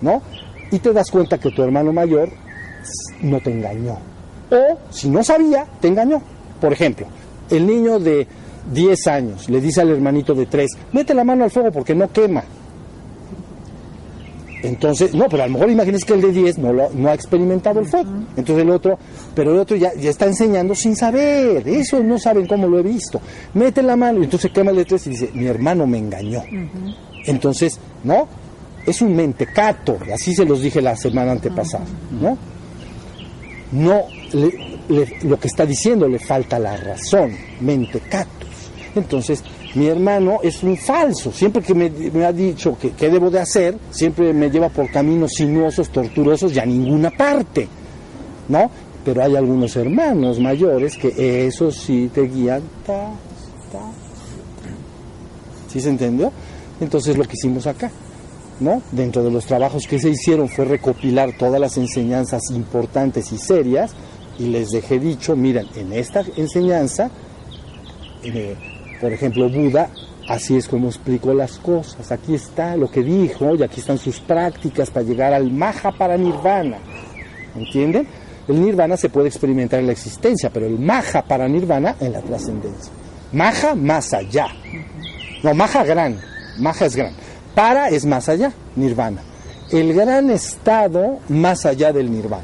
¿no? 0.00 0.22
Y 0.70 0.78
te 0.78 0.92
das 0.92 1.10
cuenta 1.10 1.38
que 1.38 1.50
tu 1.50 1.62
hermano 1.62 1.92
mayor 1.92 2.30
no 3.22 3.40
te 3.40 3.52
engañó. 3.52 3.98
O 4.50 4.78
si 4.90 5.08
no 5.08 5.22
sabía, 5.22 5.66
te 5.80 5.88
engañó. 5.88 6.20
Por 6.60 6.72
ejemplo, 6.72 7.06
el 7.50 7.66
niño 7.66 7.98
de 7.98 8.26
10 8.72 9.06
años 9.06 9.48
le 9.48 9.60
dice 9.60 9.80
al 9.80 9.90
hermanito 9.90 10.34
de 10.34 10.46
3, 10.46 10.70
mete 10.92 11.14
la 11.14 11.24
mano 11.24 11.44
al 11.44 11.50
fuego 11.50 11.70
porque 11.72 11.94
no 11.94 12.10
quema. 12.12 12.44
Entonces, 14.62 15.14
no, 15.14 15.28
pero 15.28 15.42
a 15.42 15.46
lo 15.46 15.54
mejor 15.54 15.70
imagínense 15.70 16.06
que 16.06 16.14
el 16.14 16.20
de 16.20 16.32
10 16.32 16.58
no, 16.58 16.72
no 16.72 17.08
ha 17.08 17.14
experimentado 17.14 17.80
el 17.80 17.86
fuego. 17.86 18.10
Entonces 18.36 18.64
el 18.64 18.70
otro, 18.70 18.98
pero 19.34 19.52
el 19.52 19.58
otro 19.58 19.76
ya, 19.76 19.92
ya, 19.94 20.10
está 20.10 20.26
enseñando 20.26 20.74
sin 20.74 20.96
saber. 20.96 21.66
Eso 21.66 22.02
no 22.02 22.18
saben 22.18 22.46
cómo 22.46 22.66
lo 22.66 22.78
he 22.78 22.82
visto. 22.82 23.20
Mete 23.54 23.82
la 23.82 23.96
mano 23.96 24.20
y 24.20 24.24
entonces 24.24 24.50
quema 24.50 24.70
el 24.70 24.78
de 24.78 24.84
3 24.84 25.06
y 25.06 25.10
dice, 25.10 25.30
mi 25.34 25.46
hermano 25.46 25.86
me 25.86 25.98
engañó. 25.98 26.42
Entonces, 27.26 27.78
¿no? 28.04 28.28
Es 28.86 29.02
un 29.02 29.14
mentecato, 29.14 29.98
así 30.12 30.34
se 30.34 30.44
los 30.44 30.62
dije 30.62 30.80
la 30.80 30.96
semana 30.96 31.32
antepasada, 31.32 31.84
¿no? 32.18 32.36
No, 33.72 34.04
lo 35.22 35.38
que 35.38 35.46
está 35.46 35.66
diciendo 35.66 36.08
le 36.08 36.18
falta 36.18 36.58
la 36.58 36.76
razón, 36.76 37.36
mentecatus. 37.60 38.48
Entonces, 38.94 39.44
mi 39.74 39.86
hermano 39.86 40.40
es 40.42 40.62
un 40.62 40.76
falso. 40.76 41.32
Siempre 41.32 41.62
que 41.62 41.74
me, 41.74 42.24
ha 42.24 42.32
dicho 42.32 42.76
qué 42.78 43.08
debo 43.08 43.30
de 43.30 43.40
hacer, 43.40 43.76
siempre 43.90 44.32
me 44.32 44.50
lleva 44.50 44.68
por 44.68 44.90
caminos 44.90 45.32
sinuosos, 45.32 45.90
tortuosos 45.90 46.54
y 46.54 46.58
a 46.58 46.66
ninguna 46.66 47.10
parte. 47.10 47.68
¿No? 48.48 48.70
Pero 49.04 49.22
hay 49.22 49.36
algunos 49.36 49.76
hermanos 49.76 50.40
mayores 50.40 50.96
que 50.96 51.46
eso 51.46 51.70
sí 51.70 52.10
te 52.12 52.22
guían. 52.22 52.62
¿Sí 55.68 55.80
se 55.80 55.88
entendió? 55.88 56.32
Entonces 56.80 57.16
lo 57.16 57.24
que 57.24 57.34
hicimos 57.34 57.66
acá. 57.66 57.90
¿no? 58.58 58.82
Dentro 58.92 59.22
de 59.22 59.30
los 59.30 59.46
trabajos 59.46 59.86
que 59.86 59.98
se 59.98 60.10
hicieron 60.10 60.48
fue 60.48 60.66
recopilar 60.66 61.36
todas 61.38 61.60
las 61.60 61.76
enseñanzas 61.78 62.42
importantes 62.50 63.32
y 63.32 63.38
serias 63.38 63.92
y 64.38 64.48
les 64.48 64.70
dejé 64.70 64.98
dicho, 64.98 65.34
miren, 65.34 65.66
en 65.76 65.92
esta 65.92 66.24
enseñanza, 66.36 67.10
eh, 68.22 68.54
por 69.00 69.12
ejemplo, 69.12 69.48
Buda, 69.48 69.88
así 70.28 70.56
es 70.56 70.68
como 70.68 70.88
explicó 70.88 71.32
las 71.34 71.58
cosas, 71.58 72.10
aquí 72.12 72.34
está 72.34 72.76
lo 72.76 72.90
que 72.90 73.02
dijo 73.02 73.54
y 73.54 73.62
aquí 73.62 73.80
están 73.80 73.98
sus 73.98 74.20
prácticas 74.20 74.90
para 74.90 75.04
llegar 75.06 75.32
al 75.32 75.50
Maha 75.50 75.92
para 75.96 76.16
Nirvana, 76.16 76.78
¿entienden? 77.56 78.06
El 78.48 78.60
Nirvana 78.62 78.96
se 78.96 79.08
puede 79.08 79.28
experimentar 79.28 79.80
en 79.80 79.86
la 79.86 79.92
existencia, 79.92 80.50
pero 80.52 80.66
el 80.66 80.78
Maha 80.78 81.22
para 81.26 81.48
Nirvana 81.48 81.96
en 82.00 82.12
la 82.12 82.20
trascendencia. 82.20 82.92
Maha 83.32 83.74
más 83.74 84.12
allá. 84.12 84.48
No, 85.42 85.54
maja 85.54 85.84
gran, 85.84 86.18
maja 86.58 86.84
es 86.86 86.96
gran. 86.96 87.12
Para 87.54 87.88
es 87.88 88.04
más 88.04 88.28
allá, 88.28 88.52
nirvana. 88.76 89.22
El 89.72 89.94
gran 89.94 90.30
estado 90.30 91.18
más 91.28 91.64
allá 91.64 91.92
del 91.92 92.10
nirvana. 92.10 92.42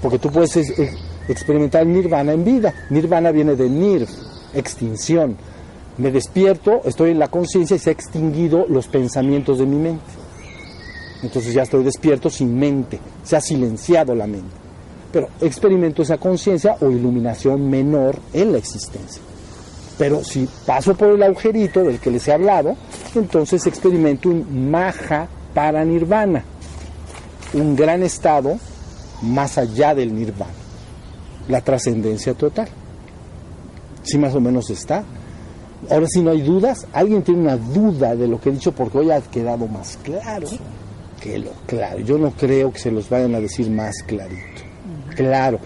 Porque 0.00 0.18
tú 0.18 0.30
puedes 0.30 0.56
es- 0.56 0.78
es- 0.78 0.96
experimentar 1.28 1.84
nirvana 1.86 2.32
en 2.32 2.44
vida. 2.44 2.72
Nirvana 2.90 3.30
viene 3.32 3.54
de 3.56 3.68
nir, 3.68 4.06
extinción. 4.54 5.36
Me 5.96 6.10
despierto, 6.10 6.80
estoy 6.84 7.10
en 7.10 7.18
la 7.18 7.28
conciencia 7.28 7.76
y 7.76 7.78
se 7.78 7.90
ha 7.90 7.92
extinguido 7.92 8.66
los 8.68 8.88
pensamientos 8.88 9.58
de 9.58 9.66
mi 9.66 9.76
mente. 9.76 10.04
Entonces 11.22 11.54
ya 11.54 11.62
estoy 11.62 11.84
despierto 11.84 12.28
sin 12.28 12.58
mente, 12.58 12.98
se 13.22 13.36
ha 13.36 13.40
silenciado 13.40 14.14
la 14.14 14.26
mente. 14.26 14.54
Pero 15.12 15.28
experimento 15.40 16.02
esa 16.02 16.18
conciencia 16.18 16.76
o 16.80 16.90
iluminación 16.90 17.70
menor 17.70 18.18
en 18.32 18.52
la 18.52 18.58
existencia. 18.58 19.22
Pero 19.96 20.24
si 20.24 20.48
paso 20.66 20.94
por 20.96 21.10
el 21.10 21.22
agujerito 21.22 21.84
del 21.84 22.00
que 22.00 22.10
les 22.10 22.26
he 22.26 22.32
hablado, 22.32 22.76
entonces 23.14 23.66
experimento 23.66 24.28
un 24.28 24.70
maha 24.70 25.28
para 25.54 25.84
nirvana, 25.84 26.44
un 27.52 27.76
gran 27.76 28.02
estado 28.02 28.58
más 29.22 29.56
allá 29.56 29.94
del 29.94 30.14
nirvana, 30.14 30.52
la 31.48 31.60
trascendencia 31.60 32.34
total. 32.34 32.68
Si 34.04 34.18
más 34.18 34.34
o 34.34 34.40
menos 34.40 34.70
está. 34.70 35.02
Ahora 35.90 36.06
si 36.08 36.22
no 36.22 36.30
hay 36.30 36.42
dudas, 36.42 36.86
alguien 36.92 37.22
tiene 37.22 37.40
una 37.40 37.56
duda 37.56 38.14
de 38.14 38.28
lo 38.28 38.40
que 38.40 38.50
he 38.50 38.52
dicho 38.52 38.72
porque 38.72 38.98
hoy 38.98 39.10
ha 39.10 39.20
quedado 39.20 39.66
más 39.66 39.98
claro 40.02 40.46
que 41.24 41.38
lo 41.38 41.50
claro. 41.66 42.00
Yo 42.00 42.18
no 42.18 42.32
creo 42.32 42.70
que 42.72 42.78
se 42.78 42.90
los 42.90 43.08
vayan 43.08 43.34
a 43.34 43.40
decir 43.40 43.70
más 43.70 44.02
clarito. 44.02 44.62
Claro, 45.16 45.58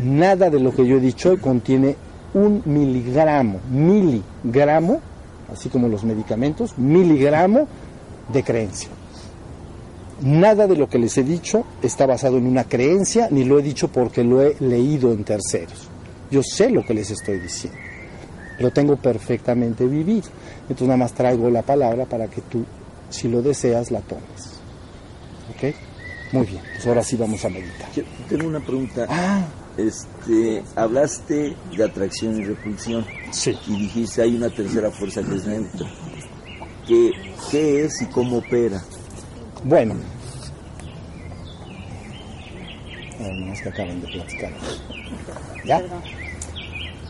nada 0.00 0.50
de 0.50 0.58
lo 0.58 0.74
que 0.74 0.86
yo 0.86 0.96
he 0.96 1.00
dicho 1.00 1.30
hoy 1.30 1.36
contiene 1.36 1.96
un 2.34 2.62
miligramo, 2.64 3.60
miligramo, 3.70 5.00
así 5.52 5.68
como 5.68 5.86
los 5.86 6.02
medicamentos, 6.02 6.76
miligramo 6.78 7.68
de 8.32 8.42
creencia. 8.42 8.88
Nada 10.22 10.66
de 10.66 10.76
lo 10.76 10.88
que 10.88 10.98
les 10.98 11.16
he 11.18 11.24
dicho 11.24 11.64
está 11.82 12.06
basado 12.06 12.38
en 12.38 12.46
una 12.46 12.64
creencia, 12.64 13.28
ni 13.30 13.44
lo 13.44 13.58
he 13.58 13.62
dicho 13.62 13.88
porque 13.88 14.24
lo 14.24 14.42
he 14.42 14.56
leído 14.60 15.12
en 15.12 15.24
terceros. 15.24 15.91
Yo 16.32 16.42
sé 16.42 16.70
lo 16.70 16.84
que 16.84 16.94
les 16.94 17.10
estoy 17.10 17.38
diciendo. 17.38 17.78
Lo 18.58 18.70
tengo 18.72 18.96
perfectamente 18.96 19.86
vivido. 19.86 20.28
Entonces 20.62 20.88
nada 20.88 20.96
más 20.96 21.12
traigo 21.12 21.48
la 21.50 21.62
palabra 21.62 22.06
para 22.06 22.26
que 22.26 22.40
tú, 22.40 22.64
si 23.10 23.28
lo 23.28 23.42
deseas, 23.42 23.90
la 23.90 24.00
tomes. 24.00 24.58
¿Ok? 25.50 25.74
Muy 26.32 26.46
bien, 26.46 26.62
pues 26.74 26.86
ahora 26.86 27.02
sí 27.04 27.16
vamos 27.16 27.44
a 27.44 27.50
meditar. 27.50 27.92
Yo 27.94 28.02
tengo 28.28 28.46
una 28.48 28.60
pregunta. 28.60 29.06
Ah, 29.10 29.44
Este, 29.76 30.62
hablaste 30.74 31.54
de 31.76 31.84
atracción 31.84 32.38
y 32.40 32.44
repulsión 32.44 33.04
sí. 33.30 33.56
y 33.66 33.82
dijiste 33.82 34.22
hay 34.22 34.34
una 34.36 34.48
tercera 34.50 34.90
fuerza 34.90 35.22
que 35.22 35.34
es 35.34 35.44
neutra. 35.46 35.86
¿Qué, 36.88 37.10
qué 37.50 37.84
es 37.84 38.00
y 38.02 38.06
cómo 38.06 38.38
opera? 38.38 38.82
Bueno. 39.64 39.94
A 43.18 43.22
ver, 43.22 43.34
nomás 43.34 43.60
que 43.62 43.68
acaban 43.68 44.00
de 44.00 44.08
platicar. 44.08 44.52
¿Ya? 45.64 45.82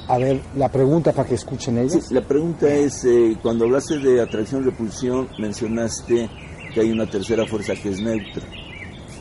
A 0.08 0.18
ver, 0.18 0.40
la 0.56 0.68
pregunta 0.68 1.12
para 1.12 1.28
que 1.28 1.36
escuchen 1.36 1.76
Sí, 1.88 1.96
ellos. 1.96 2.10
la 2.12 2.20
pregunta 2.22 2.66
es, 2.68 3.04
eh, 3.04 3.36
cuando 3.40 3.64
hablaste 3.64 3.98
de 3.98 4.20
atracción 4.20 4.62
y 4.62 4.64
repulsión, 4.66 5.28
mencionaste 5.38 6.28
que 6.74 6.80
hay 6.80 6.90
una 6.90 7.06
tercera 7.08 7.46
fuerza 7.46 7.74
que 7.74 7.90
es 7.90 8.00
neutra. 8.00 8.42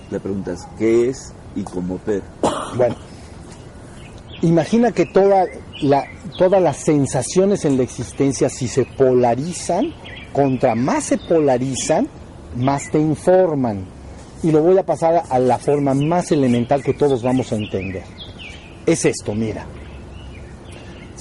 La 0.09 0.19
pregunta 0.19 0.53
es, 0.53 0.61
¿qué 0.77 1.09
es 1.09 1.33
y 1.55 1.63
cómo 1.63 1.95
opera? 1.95 2.25
Bueno, 2.75 2.95
imagina 4.41 4.91
que 4.91 5.05
toda 5.05 5.45
la, 5.81 6.05
todas 6.37 6.61
las 6.61 6.77
sensaciones 6.77 7.65
en 7.65 7.75
la 7.77 7.83
existencia, 7.83 8.49
si 8.49 8.67
se 8.67 8.85
polarizan, 8.85 9.93
contra 10.33 10.73
más 10.73 11.03
se 11.05 11.17
polarizan, 11.17 12.07
más 12.55 12.89
te 12.89 12.99
informan. 12.99 13.85
Y 14.41 14.51
lo 14.51 14.61
voy 14.61 14.77
a 14.77 14.85
pasar 14.85 15.23
a 15.29 15.37
la 15.37 15.57
forma 15.59 15.93
más 15.93 16.31
elemental 16.31 16.81
que 16.81 16.93
todos 16.93 17.21
vamos 17.21 17.51
a 17.51 17.55
entender. 17.57 18.03
Es 18.85 19.05
esto, 19.05 19.35
mira. 19.35 19.65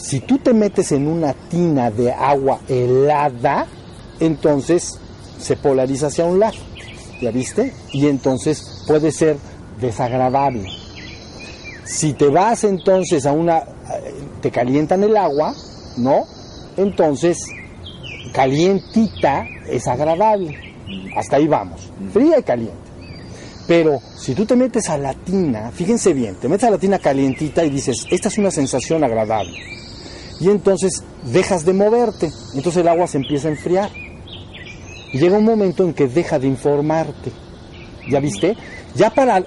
Si 0.03 0.21
tú 0.21 0.39
te 0.39 0.55
metes 0.55 0.93
en 0.93 1.07
una 1.07 1.35
tina 1.35 1.91
de 1.91 2.11
agua 2.11 2.61
helada, 2.69 3.67
entonces 4.19 4.99
se 5.39 5.57
polariza 5.57 6.07
hacia 6.07 6.25
un 6.25 6.41
lado. 6.41 6.57
¿Ya 7.21 7.31
viste? 7.31 7.75
Y 7.93 8.07
entonces 8.07 8.85
puede 8.87 9.13
ser 9.13 9.37
desagradable. 9.79 10.67
Si 11.85 12.15
te 12.15 12.29
vas 12.29 12.65
entonces 12.65 13.27
a 13.27 13.33
una, 13.33 13.63
te 14.41 14.51
calientan 14.51 15.05
el 15.05 15.17
agua, 15.17 15.55
¿no? 15.99 16.25
Entonces, 16.79 17.39
calientita 18.33 19.45
es 19.69 19.87
agradable. 19.87 20.57
Hasta 21.15 21.37
ahí 21.37 21.47
vamos. 21.47 21.91
Fría 22.13 22.39
y 22.39 22.43
caliente. 22.43 22.75
Pero 23.69 24.01
si 24.17 24.35
tú 24.35 24.47
te 24.47 24.57
metes 24.57 24.89
a 24.89 24.97
la 24.97 25.13
tina, 25.13 25.71
fíjense 25.73 26.15
bien, 26.15 26.37
te 26.37 26.49
metes 26.49 26.65
a 26.65 26.71
la 26.71 26.79
tina 26.79 26.99
calientita 26.99 27.65
y 27.65 27.71
dices, 27.71 28.07
esta 28.11 28.29
es 28.29 28.39
una 28.39 28.51
sensación 28.51 29.05
agradable. 29.05 29.53
Y 30.41 30.49
entonces 30.49 31.03
dejas 31.33 31.65
de 31.65 31.73
moverte. 31.75 32.31
Entonces 32.55 32.79
el 32.83 32.89
agua 32.89 33.07
se 33.07 33.19
empieza 33.19 33.49
a 33.49 33.53
enfriar. 33.53 33.91
Y 35.13 35.19
llega 35.19 35.39
un 35.39 35.45
momento 35.45 35.85
en 35.85 35.93
que 35.93 36.07
deja 36.09 36.39
de 36.39 36.47
informarte. 36.49 37.31
¿Ya 38.09 38.21
viste? 38.21 38.57
Ya 38.95 39.11
para, 39.11 39.45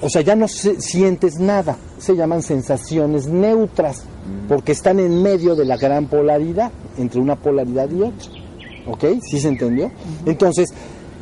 o 0.00 0.08
sea, 0.08 0.22
ya 0.22 0.34
no 0.36 0.48
se- 0.48 0.80
sientes 0.80 1.38
nada. 1.38 1.76
Se 1.98 2.16
llaman 2.16 2.42
sensaciones 2.42 3.26
neutras, 3.26 4.04
porque 4.48 4.72
están 4.72 4.98
en 4.98 5.22
medio 5.22 5.54
de 5.54 5.64
la 5.66 5.76
gran 5.76 6.06
polaridad, 6.06 6.70
entre 6.96 7.20
una 7.20 7.36
polaridad 7.36 7.88
y 7.90 8.00
otra. 8.02 8.30
¿Ok? 8.86 9.04
¿Sí 9.22 9.38
se 9.40 9.48
entendió? 9.48 9.90
Entonces, 10.24 10.72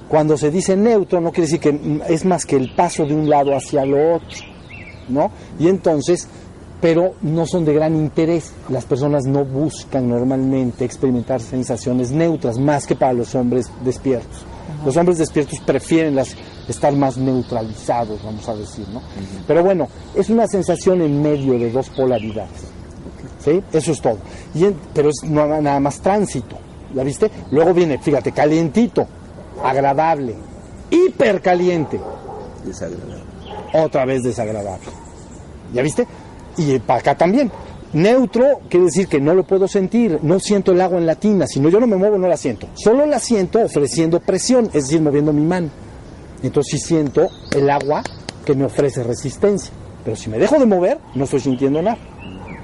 cuando 0.09 0.37
se 0.37 0.51
dice 0.51 0.77
neutro, 0.77 1.21
no 1.21 1.33
quiere 1.33 1.51
decir 1.51 1.61
que 1.61 2.01
es 2.09 2.25
más 2.25 2.47
que 2.47 2.57
el 2.57 2.75
paso 2.77 3.05
de 3.05 3.15
un 3.15 3.29
lado 3.29 3.57
hacia 3.57 3.85
lo 3.85 4.15
otro. 4.17 4.39
¿No? 5.09 5.31
Y 5.59 5.69
entonces, 5.69 6.29
pero 6.81 7.15
no 7.23 7.47
son 7.47 7.65
de 7.65 7.75
gran 7.75 7.95
interés. 7.97 8.53
Las 8.69 8.85
personas 8.85 9.25
no 9.25 9.45
buscan 9.45 10.09
normalmente 10.09 10.85
experimentar 10.85 11.41
sensaciones 11.41 12.11
neutras 12.11 12.59
más 12.59 12.87
que 12.87 12.95
para 12.97 13.13
los 13.13 13.35
hombres 13.35 13.71
despiertos. 13.85 14.45
Los 14.85 14.97
hombres 14.97 15.19
despiertos 15.19 15.59
prefieren 15.61 16.15
las, 16.15 16.37
estar 16.69 16.93
más 16.95 17.17
neutralizados, 17.17 18.23
vamos 18.23 18.49
a 18.49 18.55
decir, 18.55 18.87
¿no? 18.93 19.03
Pero 19.47 19.65
bueno, 19.65 19.89
es 20.15 20.31
una 20.31 20.47
sensación 20.47 21.01
en 21.03 21.21
medio 21.23 21.59
de 21.59 21.71
dos 21.73 21.89
polaridades. 21.91 22.69
¿Sí? 23.45 23.63
Eso 23.73 23.93
es 23.93 24.01
todo. 24.01 24.19
Y 24.55 24.65
en- 24.67 24.77
pero 24.95 25.09
es 25.11 25.17
no- 25.25 25.47
nada 25.61 25.81
más 25.81 26.01
tránsito. 26.01 26.57
¿Ya 26.95 27.03
viste? 27.03 27.31
Luego 27.51 27.73
viene, 27.75 27.99
fíjate, 27.99 28.33
calientito, 28.33 29.07
agradable, 29.65 30.35
hipercaliente, 30.91 32.01
Desagradable. 32.65 33.23
otra 33.75 34.05
vez 34.05 34.23
desagradable. 34.23 34.87
¿Ya 35.73 35.83
viste? 35.83 36.07
Y 36.59 36.79
para 36.81 37.01
acá 37.01 37.17
también. 37.17 37.51
Neutro 37.93 38.61
quiere 38.69 38.87
decir 38.87 39.09
que 39.09 39.19
no 39.21 39.33
lo 39.35 39.45
puedo 39.45 39.67
sentir, 39.67 40.19
no 40.23 40.39
siento 40.41 40.73
el 40.73 40.81
agua 40.83 40.99
en 40.99 41.07
la 41.07 41.15
tina, 41.15 41.47
sino 41.47 41.71
yo 41.71 41.81
no 41.81 41.87
me 41.87 41.97
muevo, 41.97 42.19
no 42.19 42.29
la 42.29 42.37
siento. 42.37 42.67
Solo 42.75 43.07
la 43.07 43.19
siento 43.19 43.61
ofreciendo 43.63 44.21
presión, 44.21 44.67
es 44.67 44.85
decir, 44.85 45.01
moviendo 45.01 45.33
mi 45.33 45.47
mano. 45.47 45.69
Entonces 46.43 46.73
sí 46.81 46.87
siento 46.87 47.29
el 47.57 47.71
agua 47.71 48.03
que 48.45 48.55
me 48.55 48.65
ofrece 48.67 49.03
resistencia. 49.03 49.73
Pero 50.05 50.17
si 50.17 50.29
me 50.29 50.39
dejo 50.39 50.59
de 50.59 50.67
mover, 50.67 50.99
no 51.15 51.25
estoy 51.25 51.41
sintiendo 51.41 51.81
nada. 51.81 51.97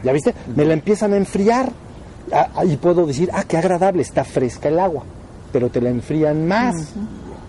¿Ya 0.02 0.12
viste? 0.12 0.34
Me 0.54 0.64
la 0.66 0.74
empiezan 0.74 1.14
a 1.14 1.16
enfriar. 1.16 1.72
Ah, 2.30 2.48
ah, 2.56 2.64
y 2.64 2.76
puedo 2.76 3.06
decir, 3.06 3.30
ah, 3.32 3.44
qué 3.44 3.56
agradable, 3.56 4.02
está 4.02 4.24
fresca 4.24 4.68
el 4.68 4.78
agua. 4.78 5.04
Pero 5.52 5.70
te 5.70 5.80
la 5.80 5.88
enfrían 5.88 6.46
más. 6.46 6.74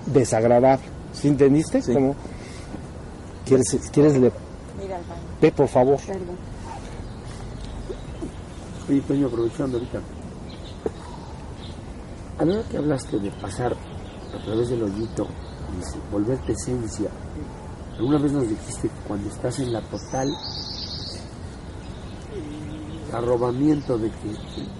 Desagradable. 0.05 0.85
¿Sí 1.13 1.27
entendiste? 1.27 1.81
Sí. 1.81 1.93
Como- 1.93 2.15
¿Quieres, 3.45 3.77
¿Quieres 3.91 4.13
le... 4.13 4.31
Mira 4.81 4.95
al 4.97 5.03
baño, 5.03 5.21
Ve, 5.41 5.51
por 5.51 5.67
favor. 5.67 5.99
perdón. 5.99 6.37
Oye, 8.89 9.01
Toño, 9.01 9.27
aprovechando 9.27 9.77
ahorita. 9.77 9.99
A 12.37 12.45
la 12.45 12.53
hora 12.53 12.69
que 12.69 12.77
hablaste 12.77 13.19
de 13.19 13.31
pasar 13.31 13.73
a 13.73 14.43
través 14.43 14.69
del 14.69 14.83
hoyito 14.83 15.27
y 15.71 16.11
volverte 16.11 16.51
esencia, 16.51 17.09
alguna 17.97 18.17
vez 18.19 18.31
nos 18.31 18.47
dijiste 18.47 18.89
que 18.89 19.07
cuando 19.07 19.29
estás 19.29 19.59
en 19.59 19.73
la 19.73 19.81
total 19.81 20.27
arrobamiento 23.13 23.97
de 23.97 24.09
que 24.09 24.35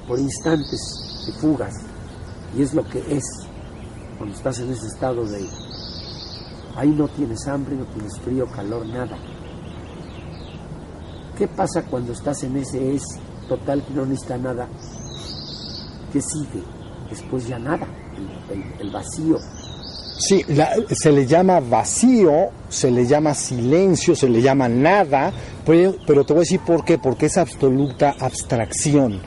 por 0.08 0.20
instantes 0.20 1.24
te 1.26 1.32
fugas, 1.34 1.74
y 2.56 2.62
es 2.62 2.74
lo 2.74 2.84
que 2.84 3.00
es 3.16 3.24
cuando 4.18 4.36
estás 4.36 4.60
en 4.60 4.72
ese 4.72 4.88
estado 4.88 5.26
de 5.26 5.48
ahí 6.76 6.90
no 6.90 7.08
tienes 7.08 7.48
hambre, 7.48 7.76
no 7.76 7.86
tienes 7.86 8.20
frío, 8.20 8.46
calor, 8.48 8.86
nada. 8.86 9.18
¿Qué 11.38 11.48
pasa 11.48 11.84
cuando 11.84 12.14
estás 12.14 12.44
en 12.44 12.56
ese 12.58 12.96
es 12.96 13.04
total 13.50 13.84
que 13.86 13.94
no 13.94 14.06
necesita 14.06 14.38
nada? 14.38 14.68
¿Qué 16.14 16.22
sigue? 16.22 16.64
Después 17.10 17.48
ya 17.48 17.60
nada, 17.60 17.86
el, 18.50 18.58
el- 18.58 18.82
el 18.82 18.92
vacío. 18.92 19.38
Sí, 20.18 20.44
la- 20.48 20.72
se 20.92 21.12
le 21.12 21.26
llama 21.26 21.60
vacío, 21.60 22.50
se 22.70 22.90
le 22.90 23.06
llama 23.06 23.34
silencio, 23.34 24.16
se 24.16 24.30
le 24.30 24.42
llama 24.42 24.70
nada, 24.70 25.34
pero, 25.66 25.96
pero 26.08 26.24
te 26.26 26.32
voy 26.34 26.40
a 26.40 26.44
decir 26.44 26.62
por 26.62 26.86
qué, 26.86 26.98
porque 26.98 27.26
es 27.26 27.38
absoluta 27.38 28.16
abstracción. 28.18 29.20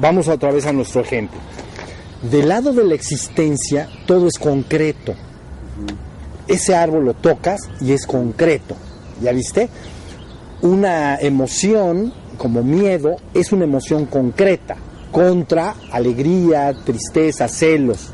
Vamos 0.00 0.28
otra 0.28 0.50
vez 0.50 0.64
a 0.64 0.72
nuestro 0.72 1.02
ejemplo. 1.02 1.38
Del 2.30 2.48
lado 2.48 2.72
de 2.72 2.84
la 2.84 2.94
existencia, 2.94 3.88
todo 4.06 4.26
es 4.26 4.38
concreto. 4.38 5.12
Ese 6.48 6.74
árbol 6.74 7.04
lo 7.04 7.14
tocas 7.14 7.60
y 7.80 7.92
es 7.92 8.06
concreto. 8.06 8.74
¿Ya 9.20 9.32
viste? 9.32 9.68
Una 10.62 11.16
emoción 11.16 12.12
como 12.38 12.62
miedo 12.62 13.16
es 13.34 13.50
una 13.50 13.64
emoción 13.64 14.06
concreta, 14.06 14.76
contra 15.10 15.74
alegría, 15.90 16.72
tristeza, 16.84 17.48
celos. 17.48 18.10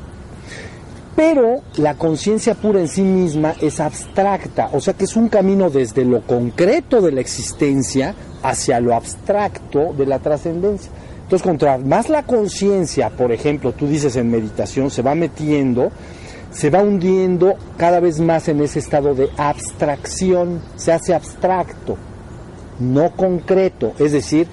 Pero 1.15 1.61
la 1.77 1.97
conciencia 1.97 2.55
pura 2.55 2.81
en 2.81 2.89
sí 2.89 3.03
misma 3.03 3.55
es 3.61 3.81
abstracta, 3.81 4.71
o 4.73 4.81
sea 4.81 4.95
que 4.95 5.05
es 5.05 5.15
un 5.15 5.29
camino 5.29 5.69
desde 5.69 6.07
lo 6.07 6.23
concreto 6.23 7.03
de 7.03 7.13
la 7.13 7.21
existencia 7.21 8.15
hacia 8.43 8.81
lo 8.81 8.95
abstracto 8.95 9.93
de 9.93 10.07
la 10.07 10.19
trascendencia. 10.19 10.91
Entonces, 11.25 11.47
contra 11.47 11.77
más 11.77 12.09
la 12.09 12.23
conciencia, 12.23 13.11
por 13.11 13.31
ejemplo, 13.31 13.73
tú 13.73 13.87
dices 13.87 14.17
en 14.17 14.31
meditación, 14.31 14.91
se 14.91 15.03
va 15.03 15.15
metiendo, 15.15 15.93
se 16.51 16.71
va 16.71 16.83
hundiendo 16.83 17.57
cada 17.77 18.01
vez 18.01 18.21
más 18.21 18.49
en 18.49 18.63
ese 18.63 18.79
estado 18.79 19.15
de 19.15 19.29
abstracción, 19.37 20.63
se 20.77 20.93
hace 20.93 21.13
abstracto, 21.15 21.99
no 22.79 23.11
concreto, 23.11 23.93
es 23.99 24.13
decir, 24.13 24.47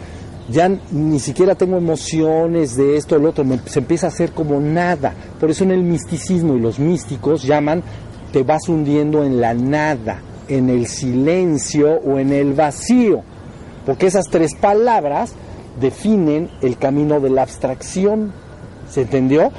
ya 0.49 0.69
ni 0.91 1.19
siquiera 1.19 1.55
tengo 1.55 1.77
emociones 1.77 2.75
de 2.75 2.97
esto 2.97 3.15
o 3.15 3.19
lo 3.19 3.29
otro, 3.29 3.45
se 3.65 3.79
empieza 3.79 4.07
a 4.07 4.09
hacer 4.09 4.31
como 4.31 4.59
nada. 4.59 5.13
Por 5.39 5.49
eso 5.49 5.63
en 5.63 5.71
el 5.71 5.83
misticismo 5.83 6.55
y 6.55 6.59
los 6.59 6.77
místicos 6.79 7.43
llaman, 7.43 7.83
te 8.31 8.43
vas 8.43 8.67
hundiendo 8.69 9.23
en 9.23 9.41
la 9.41 9.53
nada, 9.53 10.21
en 10.47 10.69
el 10.69 10.87
silencio 10.87 11.95
o 12.05 12.19
en 12.19 12.31
el 12.31 12.53
vacío, 12.53 13.23
porque 13.85 14.07
esas 14.07 14.25
tres 14.29 14.51
palabras 14.55 15.33
definen 15.79 16.49
el 16.61 16.77
camino 16.77 17.19
de 17.19 17.29
la 17.29 17.43
abstracción. 17.43 18.33
¿Se 18.89 19.01
entendió? 19.01 19.51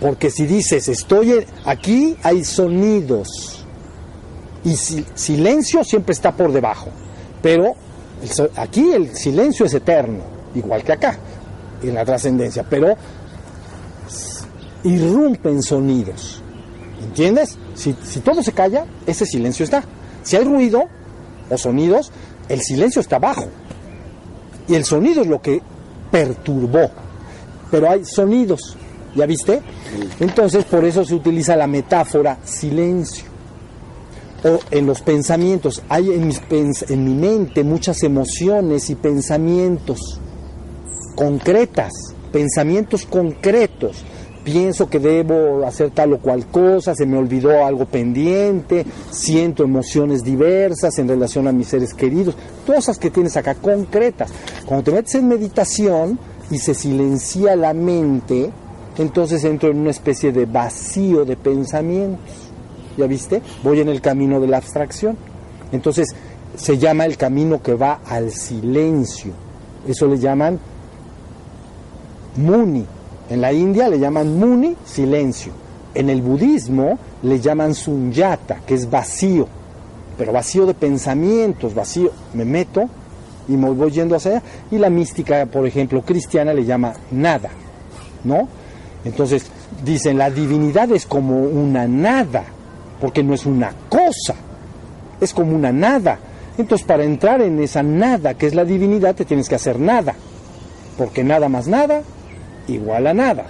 Porque 0.00 0.30
si 0.30 0.46
dices, 0.46 0.88
estoy 0.88 1.44
aquí 1.64 2.16
hay 2.22 2.44
sonidos 2.44 3.64
y 4.64 4.74
silencio 4.74 5.84
siempre 5.84 6.12
está 6.12 6.32
por 6.32 6.52
debajo, 6.52 6.88
pero 7.42 7.74
aquí 8.56 8.92
el 8.92 9.14
silencio 9.16 9.66
es 9.66 9.74
eterno, 9.74 10.20
igual 10.54 10.82
que 10.82 10.92
acá, 10.92 11.18
en 11.82 11.94
la 11.94 12.04
trascendencia, 12.04 12.64
pero 12.68 12.96
irrumpen 14.84 15.62
sonidos. 15.62 16.42
¿Entiendes? 17.02 17.56
Si, 17.74 17.94
si 18.02 18.20
todo 18.20 18.42
se 18.42 18.52
calla, 18.52 18.84
ese 19.06 19.24
silencio 19.24 19.64
está. 19.64 19.82
Si 20.22 20.36
hay 20.36 20.44
ruido 20.44 20.84
o 21.48 21.56
sonidos, 21.56 22.12
el 22.48 22.60
silencio 22.60 23.00
está 23.00 23.16
abajo. 23.16 23.46
Y 24.68 24.74
el 24.74 24.84
sonido 24.84 25.22
es 25.22 25.26
lo 25.26 25.40
que 25.40 25.62
perturbó. 26.10 26.90
Pero 27.70 27.90
hay 27.90 28.04
sonidos, 28.04 28.76
¿ya 29.14 29.26
viste? 29.26 29.62
Entonces 30.18 30.64
por 30.64 30.84
eso 30.84 31.04
se 31.04 31.14
utiliza 31.14 31.56
la 31.56 31.66
metáfora 31.66 32.38
silencio. 32.44 33.29
O 34.42 34.58
en 34.70 34.86
los 34.86 35.02
pensamientos, 35.02 35.82
hay 35.88 36.10
en, 36.12 36.26
mis 36.26 36.40
en 36.88 37.04
mi 37.04 37.14
mente 37.14 37.62
muchas 37.62 38.02
emociones 38.02 38.88
y 38.88 38.94
pensamientos 38.94 40.18
concretas, 41.14 41.92
pensamientos 42.32 43.04
concretos 43.04 44.04
pienso 44.44 44.88
que 44.88 44.98
debo 44.98 45.66
hacer 45.66 45.90
tal 45.90 46.14
o 46.14 46.18
cual 46.18 46.46
cosa, 46.46 46.94
se 46.94 47.06
me 47.06 47.18
olvidó 47.18 47.64
algo 47.64 47.86
pendiente, 47.86 48.86
siento 49.10 49.64
emociones 49.64 50.22
diversas 50.22 50.98
en 50.98 51.08
relación 51.08 51.46
a 51.48 51.52
mis 51.52 51.68
seres 51.68 51.94
queridos, 51.94 52.34
cosas 52.66 52.98
que 52.98 53.10
tienes 53.10 53.36
acá 53.36 53.54
concretas. 53.54 54.30
Cuando 54.66 54.84
te 54.84 54.92
metes 54.92 55.14
en 55.16 55.28
meditación 55.28 56.18
y 56.50 56.58
se 56.58 56.74
silencia 56.74 57.54
la 57.56 57.74
mente, 57.74 58.50
entonces 58.98 59.44
entro 59.44 59.70
en 59.70 59.78
una 59.78 59.90
especie 59.90 60.32
de 60.32 60.46
vacío 60.46 61.24
de 61.24 61.36
pensamientos. 61.36 62.49
¿Ya 63.00 63.06
viste? 63.06 63.40
Voy 63.62 63.80
en 63.80 63.88
el 63.88 64.02
camino 64.02 64.40
de 64.40 64.46
la 64.46 64.58
abstracción. 64.58 65.16
Entonces 65.72 66.14
se 66.54 66.76
llama 66.76 67.06
el 67.06 67.16
camino 67.16 67.62
que 67.62 67.72
va 67.72 68.00
al 68.04 68.30
silencio. 68.30 69.32
Eso 69.88 70.06
le 70.06 70.18
llaman 70.18 70.58
muni, 72.36 72.84
en 73.30 73.40
la 73.40 73.54
India 73.54 73.88
le 73.88 73.98
llaman 73.98 74.38
muni, 74.38 74.76
silencio. 74.84 75.52
En 75.94 76.10
el 76.10 76.20
budismo 76.20 76.98
le 77.22 77.40
llaman 77.40 77.74
sunyata, 77.74 78.60
que 78.66 78.74
es 78.74 78.90
vacío, 78.90 79.48
pero 80.18 80.32
vacío 80.32 80.66
de 80.66 80.74
pensamientos, 80.74 81.74
vacío. 81.74 82.10
Me 82.34 82.44
meto 82.44 82.86
y 83.48 83.52
me 83.52 83.70
voy 83.70 83.92
yendo 83.92 84.14
hacia 84.14 84.32
allá. 84.32 84.42
Y 84.70 84.76
la 84.76 84.90
mística, 84.90 85.46
por 85.46 85.66
ejemplo, 85.66 86.02
cristiana 86.02 86.52
le 86.52 86.66
llama 86.66 86.92
nada, 87.10 87.48
¿no? 88.24 88.46
Entonces 89.06 89.46
dicen, 89.82 90.18
la 90.18 90.30
divinidad 90.30 90.90
es 90.92 91.06
como 91.06 91.44
una 91.44 91.88
nada, 91.88 92.44
porque 93.00 93.22
no 93.22 93.34
es 93.34 93.46
una 93.46 93.72
cosa, 93.88 94.34
es 95.20 95.32
como 95.32 95.54
una 95.54 95.72
nada. 95.72 96.18
Entonces 96.58 96.86
para 96.86 97.04
entrar 97.04 97.40
en 97.40 97.60
esa 97.60 97.82
nada 97.82 98.34
que 98.34 98.46
es 98.46 98.54
la 98.54 98.64
divinidad 98.64 99.14
te 99.14 99.24
tienes 99.24 99.48
que 99.48 99.54
hacer 99.54 99.80
nada, 99.80 100.14
porque 100.98 101.24
nada 101.24 101.48
más 101.48 101.66
nada 101.66 102.02
igual 102.68 103.06
a 103.06 103.14
nada. 103.14 103.46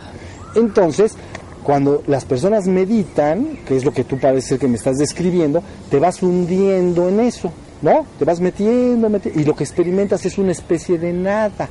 Entonces, 0.54 1.14
cuando 1.62 2.02
las 2.06 2.24
personas 2.24 2.66
meditan, 2.66 3.58
que 3.66 3.76
es 3.76 3.84
lo 3.84 3.92
que 3.92 4.04
tú 4.04 4.18
parece 4.18 4.58
que 4.58 4.68
me 4.68 4.76
estás 4.76 4.98
describiendo, 4.98 5.62
te 5.90 5.98
vas 5.98 6.22
hundiendo 6.22 7.08
en 7.08 7.20
eso, 7.20 7.52
¿no? 7.82 8.06
Te 8.18 8.24
vas 8.24 8.40
metiendo, 8.40 9.08
metiendo, 9.08 9.40
y 9.40 9.44
lo 9.44 9.54
que 9.54 9.64
experimentas 9.64 10.24
es 10.26 10.38
una 10.38 10.52
especie 10.52 10.98
de 10.98 11.12
nada, 11.12 11.68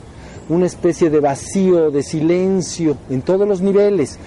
una 0.48 0.66
especie 0.66 1.10
de 1.10 1.20
vacío, 1.20 1.92
de 1.92 2.04
silencio, 2.04 2.98
en 3.10 3.22
todos 3.22 3.48
los 3.48 3.62
niveles. 3.62 4.18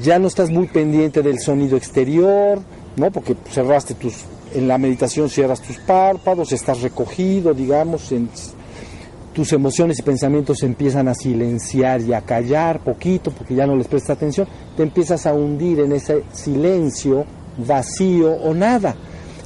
Ya 0.00 0.18
no 0.18 0.28
estás 0.28 0.50
muy 0.50 0.68
pendiente 0.68 1.22
del 1.22 1.38
sonido 1.40 1.76
exterior, 1.76 2.60
¿no? 2.96 3.10
Porque 3.10 3.36
cerraste 3.50 3.94
tus, 3.94 4.24
en 4.54 4.68
la 4.68 4.78
meditación 4.78 5.28
cierras 5.28 5.60
tus 5.60 5.78
párpados, 5.78 6.52
estás 6.52 6.80
recogido, 6.80 7.52
digamos, 7.52 8.10
en 8.12 8.28
tus 9.34 9.52
emociones 9.52 9.98
y 9.98 10.02
pensamientos 10.02 10.58
se 10.58 10.66
empiezan 10.66 11.08
a 11.08 11.14
silenciar 11.14 12.00
y 12.02 12.12
a 12.12 12.20
callar 12.20 12.80
poquito 12.80 13.30
porque 13.30 13.54
ya 13.54 13.66
no 13.66 13.76
les 13.76 13.88
prestas 13.88 14.16
atención, 14.16 14.46
te 14.76 14.82
empiezas 14.82 15.26
a 15.26 15.34
hundir 15.34 15.80
en 15.80 15.92
ese 15.92 16.24
silencio 16.32 17.24
vacío 17.56 18.32
o 18.32 18.54
nada. 18.54 18.94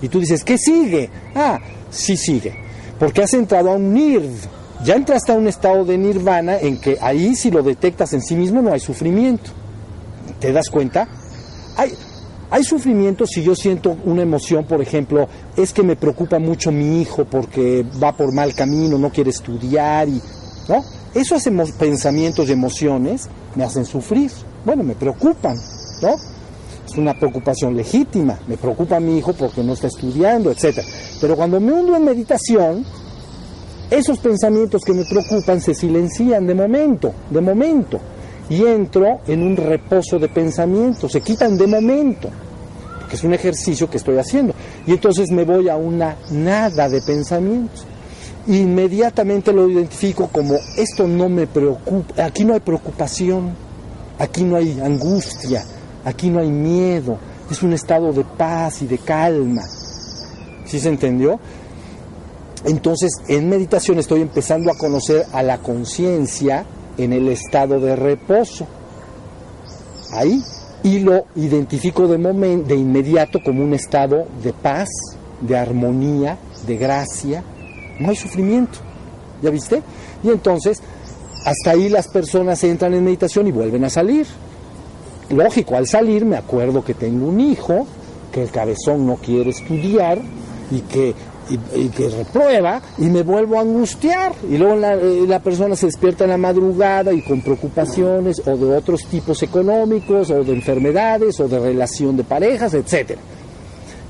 Y 0.02 0.09
tú 0.09 0.20
dices, 0.20 0.44
¿qué 0.44 0.59
sigue? 0.59 1.09
Ah, 1.35 1.60
sí 1.90 2.16
sigue, 2.16 2.55
porque 2.98 3.23
has 3.23 3.35
entrado 3.35 3.70
a 3.70 3.74
un 3.74 3.93
nirv. 3.93 4.31
Ya 4.85 4.94
entraste 4.94 5.32
a 5.32 5.35
un 5.35 5.48
estado 5.48 5.85
de 5.85 5.97
nirvana 5.97 6.59
en 6.59 6.78
que 6.78 6.98
ahí 7.01 7.35
si 7.35 7.51
lo 7.51 7.62
detectas 7.62 8.12
en 8.12 8.20
sí 8.20 8.36
mismo 8.36 8.60
no 8.60 8.73
hay 8.73 8.81
sufrimiento. 8.81 9.51
¿Te 10.39 10.53
das 10.53 10.70
cuenta? 10.70 11.09
Hay, 11.77 11.93
hay 12.51 12.65
sufrimiento 12.65 13.27
si 13.27 13.43
yo 13.43 13.55
siento 13.55 13.97
una 14.05 14.23
emoción, 14.23 14.65
por 14.65 14.81
ejemplo, 14.81 15.28
es 15.57 15.73
que 15.73 15.82
me 15.82 15.97
preocupa 15.97 16.39
mucho 16.39 16.70
mi 16.70 17.01
hijo 17.01 17.24
porque 17.24 17.85
va 18.03 18.16
por 18.16 18.32
mal 18.32 18.55
camino, 18.55 18.98
no 18.98 19.11
quiere 19.11 19.31
estudiar 19.31 20.09
y 20.09 20.20
¿no? 20.69 20.85
Esos 21.15 21.44
pensamientos 21.78 22.48
y 22.48 22.53
emociones 22.53 23.28
me 23.55 23.65
hacen 23.65 23.85
sufrir. 23.85 24.31
Bueno, 24.65 24.82
me 24.82 24.94
preocupan, 24.94 25.57
¿no? 26.03 26.15
Es 26.86 26.97
una 26.97 27.15
preocupación 27.15 27.77
legítima, 27.77 28.39
me 28.47 28.57
preocupa 28.57 29.01
mi 29.01 29.19
hijo 29.19 29.32
porque 29.32 29.62
no 29.62 29.73
está 29.73 29.86
estudiando, 29.86 30.51
etcétera. 30.51 30.86
Pero 31.20 31.36
cuando 31.36 31.59
me 31.59 31.73
hundo 31.73 31.97
en 31.97 32.05
meditación, 32.05 32.85
esos 33.90 34.19
pensamientos 34.19 34.82
que 34.82 34.93
me 34.93 35.05
preocupan 35.05 35.61
se 35.61 35.74
silencian 35.74 36.47
de 36.47 36.55
momento, 36.55 37.12
de 37.31 37.40
momento 37.40 38.01
y 38.48 38.64
entro 38.64 39.20
en 39.27 39.43
un 39.43 39.56
reposo 39.56 40.18
de 40.18 40.28
pensamientos, 40.28 41.12
se 41.12 41.20
quitan 41.20 41.56
de 41.56 41.66
momento, 41.66 42.28
que 43.09 43.16
es 43.16 43.24
un 43.24 43.35
ejercicio 43.35 43.90
que 43.90 43.97
estoy 43.97 44.18
haciendo. 44.18 44.55
Y 44.86 44.93
entonces 44.93 45.31
me 45.31 45.44
voy 45.44 45.68
a 45.68 45.77
una 45.77 46.16
nada 46.31 46.89
de 46.89 47.02
pensamientos. 47.02 47.85
Inmediatamente 48.47 49.52
lo 49.52 49.68
identifico 49.68 50.28
como 50.28 50.55
esto 50.77 51.09
no 51.09 51.28
me 51.28 51.48
preocupa, 51.48 52.24
aquí 52.24 52.44
no 52.44 52.55
hay 52.55 52.60
preocupación, 52.60 53.51
aquí 54.18 54.44
no 54.44 54.56
hay 54.56 54.81
angustia, 54.81 55.64
aquí 56.05 56.31
no 56.31 56.39
hay 56.39 56.51
miedo, 56.51 57.18
es 57.51 57.62
un 57.64 57.73
estado 57.73 58.12
de 58.12 58.24
paz 58.24 58.82
y 58.82 58.86
de 58.86 58.98
calma. 58.98 59.62
¿Sí 60.64 60.78
se 60.78 60.89
entendió? 60.89 61.40
Entonces, 62.64 63.12
en 63.28 63.48
meditación 63.48 63.98
estoy 63.98 64.23
empezando 64.23 64.70
a 64.70 64.77
conocer 64.77 65.24
a 65.32 65.43
la 65.43 65.59
conciencia 65.59 66.64
en 66.98 67.12
el 67.12 67.28
estado 67.28 67.81
de 67.81 67.97
reposo. 67.97 68.66
Ahí. 70.12 70.43
Y 70.82 71.01
lo 71.01 71.24
identifico 71.35 72.06
de, 72.06 72.18
de 72.18 72.77
inmediato 72.77 73.40
como 73.44 73.64
un 73.64 73.74
estado 73.74 74.27
de 74.43 74.52
paz, 74.52 74.89
de 75.40 75.56
armonía, 75.56 76.39
de 76.66 76.77
gracia. 76.77 77.43
No 77.98 78.10
hay 78.10 78.16
sufrimiento. 78.16 78.78
¿Ya 79.43 79.51
viste? 79.51 79.82
Y 80.23 80.28
entonces, 80.28 80.81
hasta 81.44 81.70
ahí 81.70 81.89
las 81.89 82.09
personas 82.09 82.62
entran 82.64 82.94
en 82.94 83.05
meditación 83.05 83.47
y 83.47 83.52
vuelven 83.52 83.85
a 83.85 83.90
salir. 83.90 84.27
Lógico, 85.31 85.77
al 85.77 85.86
salir 85.86 86.24
me 86.24 86.36
acuerdo 86.36 86.85
que 86.85 86.94
tengo 86.94 87.27
un 87.27 87.40
hijo, 87.40 87.86
que 88.32 88.43
el 88.43 88.51
cabezón 88.51 89.06
no 89.06 89.16
quiere 89.16 89.51
estudiar 89.51 90.20
y 90.70 90.81
que 90.81 91.14
y, 91.48 91.89
que 91.89 92.09
reprueba 92.09 92.81
y 92.98 93.05
me 93.05 93.23
vuelvo 93.23 93.59
a 93.59 93.62
angustiar 93.62 94.35
y 94.48 94.56
luego 94.56 94.77
la, 94.77 94.94
eh, 94.94 95.24
la, 95.27 95.40
persona 95.40 95.77
se 95.77 95.86
despierta 95.86 96.24
en 96.24 96.31
la 96.31 96.36
madrugada 96.36 97.12
y 97.12 97.23
con 97.23 97.40
preocupaciones 97.40 98.43
o 98.47 98.56
de 98.56 98.77
otros 98.77 99.05
tipos 99.06 99.43
económicos 99.43 100.31
o 100.31 100.43
de 100.43 100.52
enfermedades 100.52 101.39
o 101.40 101.48
de 101.48 101.59
relación 101.59 102.16
de 102.16 102.24
parejas, 102.24 102.74
etcétera. 102.74 103.20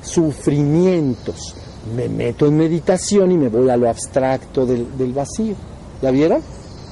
Sufrimientos. 0.03 1.55
Me 1.95 2.09
meto 2.09 2.47
en 2.47 2.57
meditación 2.57 3.31
y 3.33 3.39
me 3.39 3.49
voy 3.49 3.69
a 3.71 3.77
lo 3.77 3.89
abstracto 3.89 4.67
del, 4.67 4.97
del 4.97 5.13
vacío. 5.13 5.55
¿Ya 6.03 6.11
vieron? 6.11 6.41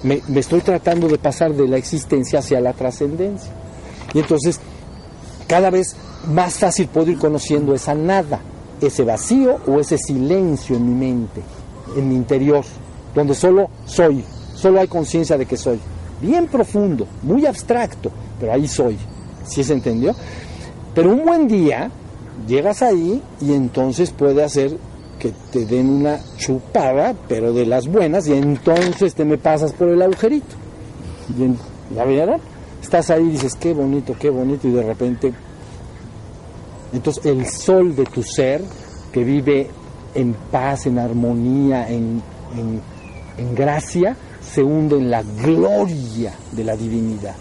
Me, 0.02 0.20
me 0.28 0.40
estoy 0.40 0.60
tratando 0.60 1.08
de 1.08 1.18
pasar 1.18 1.54
de 1.54 1.66
la 1.66 1.76
existencia 1.76 2.40
hacia 2.40 2.60
la 2.60 2.74
trascendencia. 2.74 3.52
Y 4.12 4.20
entonces 4.20 4.60
cada 5.48 5.70
vez 5.70 5.96
más 6.28 6.58
fácil 6.58 6.88
puedo 6.88 7.10
ir 7.10 7.18
conociendo 7.18 7.74
esa 7.74 7.94
nada 7.94 8.40
ese 8.80 9.04
vacío 9.04 9.58
o 9.66 9.80
ese 9.80 9.98
silencio 9.98 10.76
en 10.76 10.86
mi 10.88 10.94
mente, 10.94 11.42
en 11.96 12.08
mi 12.08 12.14
interior, 12.14 12.64
donde 13.14 13.34
solo 13.34 13.68
soy, 13.84 14.24
solo 14.54 14.80
hay 14.80 14.88
conciencia 14.88 15.36
de 15.38 15.46
que 15.46 15.56
soy. 15.56 15.78
Bien 16.20 16.46
profundo, 16.46 17.06
muy 17.22 17.46
abstracto, 17.46 18.10
pero 18.38 18.52
ahí 18.52 18.66
soy. 18.68 18.96
¿Sí 19.44 19.62
se 19.62 19.74
entendió? 19.74 20.14
Pero 20.94 21.12
un 21.12 21.24
buen 21.24 21.48
día 21.48 21.90
llegas 22.46 22.82
ahí 22.82 23.22
y 23.40 23.52
entonces 23.52 24.10
puede 24.10 24.42
hacer 24.42 24.76
que 25.18 25.32
te 25.52 25.64
den 25.66 25.88
una 25.88 26.20
chupada, 26.36 27.14
pero 27.28 27.52
de 27.52 27.66
las 27.66 27.88
buenas, 27.88 28.26
y 28.26 28.34
entonces 28.34 29.14
te 29.14 29.24
me 29.24 29.38
pasas 29.38 29.72
por 29.72 29.88
el 29.88 30.02
agujerito. 30.02 30.54
¿Ya 31.94 32.04
vieron? 32.04 32.40
Estás 32.82 33.10
ahí 33.10 33.24
y 33.24 33.30
dices, 33.30 33.54
qué 33.54 33.72
bonito, 33.72 34.14
qué 34.18 34.30
bonito, 34.30 34.68
y 34.68 34.72
de 34.72 34.82
repente 34.82 35.32
entonces 36.94 37.26
el 37.26 37.46
sol 37.46 37.94
de 37.96 38.04
tu 38.04 38.22
ser, 38.22 38.62
que 39.12 39.24
vive 39.24 39.68
en 40.14 40.34
paz, 40.50 40.86
en 40.86 40.98
armonía, 40.98 41.88
en, 41.88 42.22
gracia, 43.54 44.16
se 44.40 44.62
hunde 44.62 44.96
en 44.96 45.10
la 45.10 45.22
gloria 45.22 46.32
de 46.52 46.64
la 46.64 46.76
divinidad. 46.76 47.34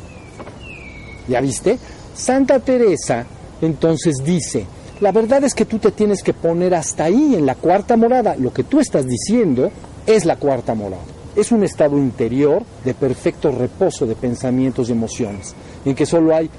¿Ya 1.27 1.39
viste? 1.39 1.77
Santa 2.15 2.59
Teresa 2.59 3.25
entonces 3.61 4.15
dice, 4.25 4.65
la 4.99 5.11
verdad 5.11 5.43
es 5.43 5.53
que 5.53 5.65
tú 5.65 5.80
te 5.80 5.91
tienes 5.91 6.23
que 6.23 6.34
poner 6.34 6.73
hasta 6.73 7.05
ahí, 7.05 7.35
en 7.35 7.45
la 7.45 7.55
cuarta 7.55 7.95
morada. 7.95 8.35
Lo 8.35 8.51
que 8.51 8.63
tú 8.63 8.80
estás 8.80 9.05
diciendo 9.05 9.71
es 10.05 10.25
la 10.25 10.35
cuarta 10.35 10.73
morada. 10.73 11.03
Es 11.35 11.51
un 11.51 11.63
estado 11.63 11.97
interior 11.97 12.63
de 12.84 12.93
perfecto 12.93 13.51
reposo 13.51 14.05
de 14.05 14.15
pensamientos 14.15 14.89
y 14.89 14.91
emociones, 14.91 15.55
en 15.85 15.95
que 15.95 16.05
solo 16.05 16.35
hay 16.35 16.49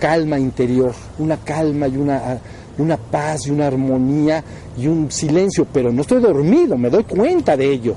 calma 0.00 0.38
interior, 0.38 0.92
una 1.18 1.36
calma 1.36 1.86
y 1.86 1.96
una, 1.96 2.38
una 2.78 2.96
paz 2.96 3.46
y 3.46 3.50
una 3.50 3.68
armonía 3.68 4.42
y 4.76 4.88
un 4.88 5.12
silencio, 5.12 5.66
pero 5.72 5.92
no 5.92 6.00
estoy 6.00 6.20
dormido, 6.20 6.76
me 6.76 6.90
doy 6.90 7.04
cuenta 7.04 7.56
de 7.56 7.70
ello. 7.70 7.94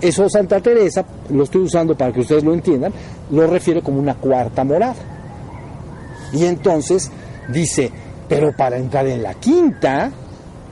Eso 0.00 0.30
Santa 0.30 0.60
Teresa, 0.60 1.04
lo 1.28 1.42
estoy 1.44 1.62
usando 1.62 1.94
para 1.94 2.12
que 2.12 2.20
ustedes 2.20 2.44
lo 2.44 2.54
entiendan, 2.54 2.92
lo 3.30 3.46
refiere 3.46 3.82
como 3.82 3.98
una 3.98 4.14
cuarta 4.14 4.64
morada. 4.64 4.94
Y 6.32 6.44
entonces 6.44 7.10
dice, 7.52 7.90
pero 8.28 8.56
para 8.56 8.78
entrar 8.78 9.06
en 9.08 9.22
la 9.22 9.34
quinta, 9.34 10.10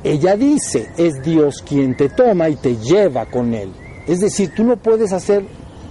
ella 0.03 0.37
dice, 0.37 0.91
es 0.97 1.21
Dios 1.23 1.63
quien 1.67 1.97
te 1.97 2.09
toma 2.09 2.49
y 2.49 2.57
te 2.57 2.77
lleva 2.77 3.27
con 3.27 3.53
él. 3.53 3.71
Es 4.07 4.21
decir, 4.21 4.53
tú 4.55 4.65
no 4.65 4.77
puedes 4.77 5.13
hacer, 5.13 5.45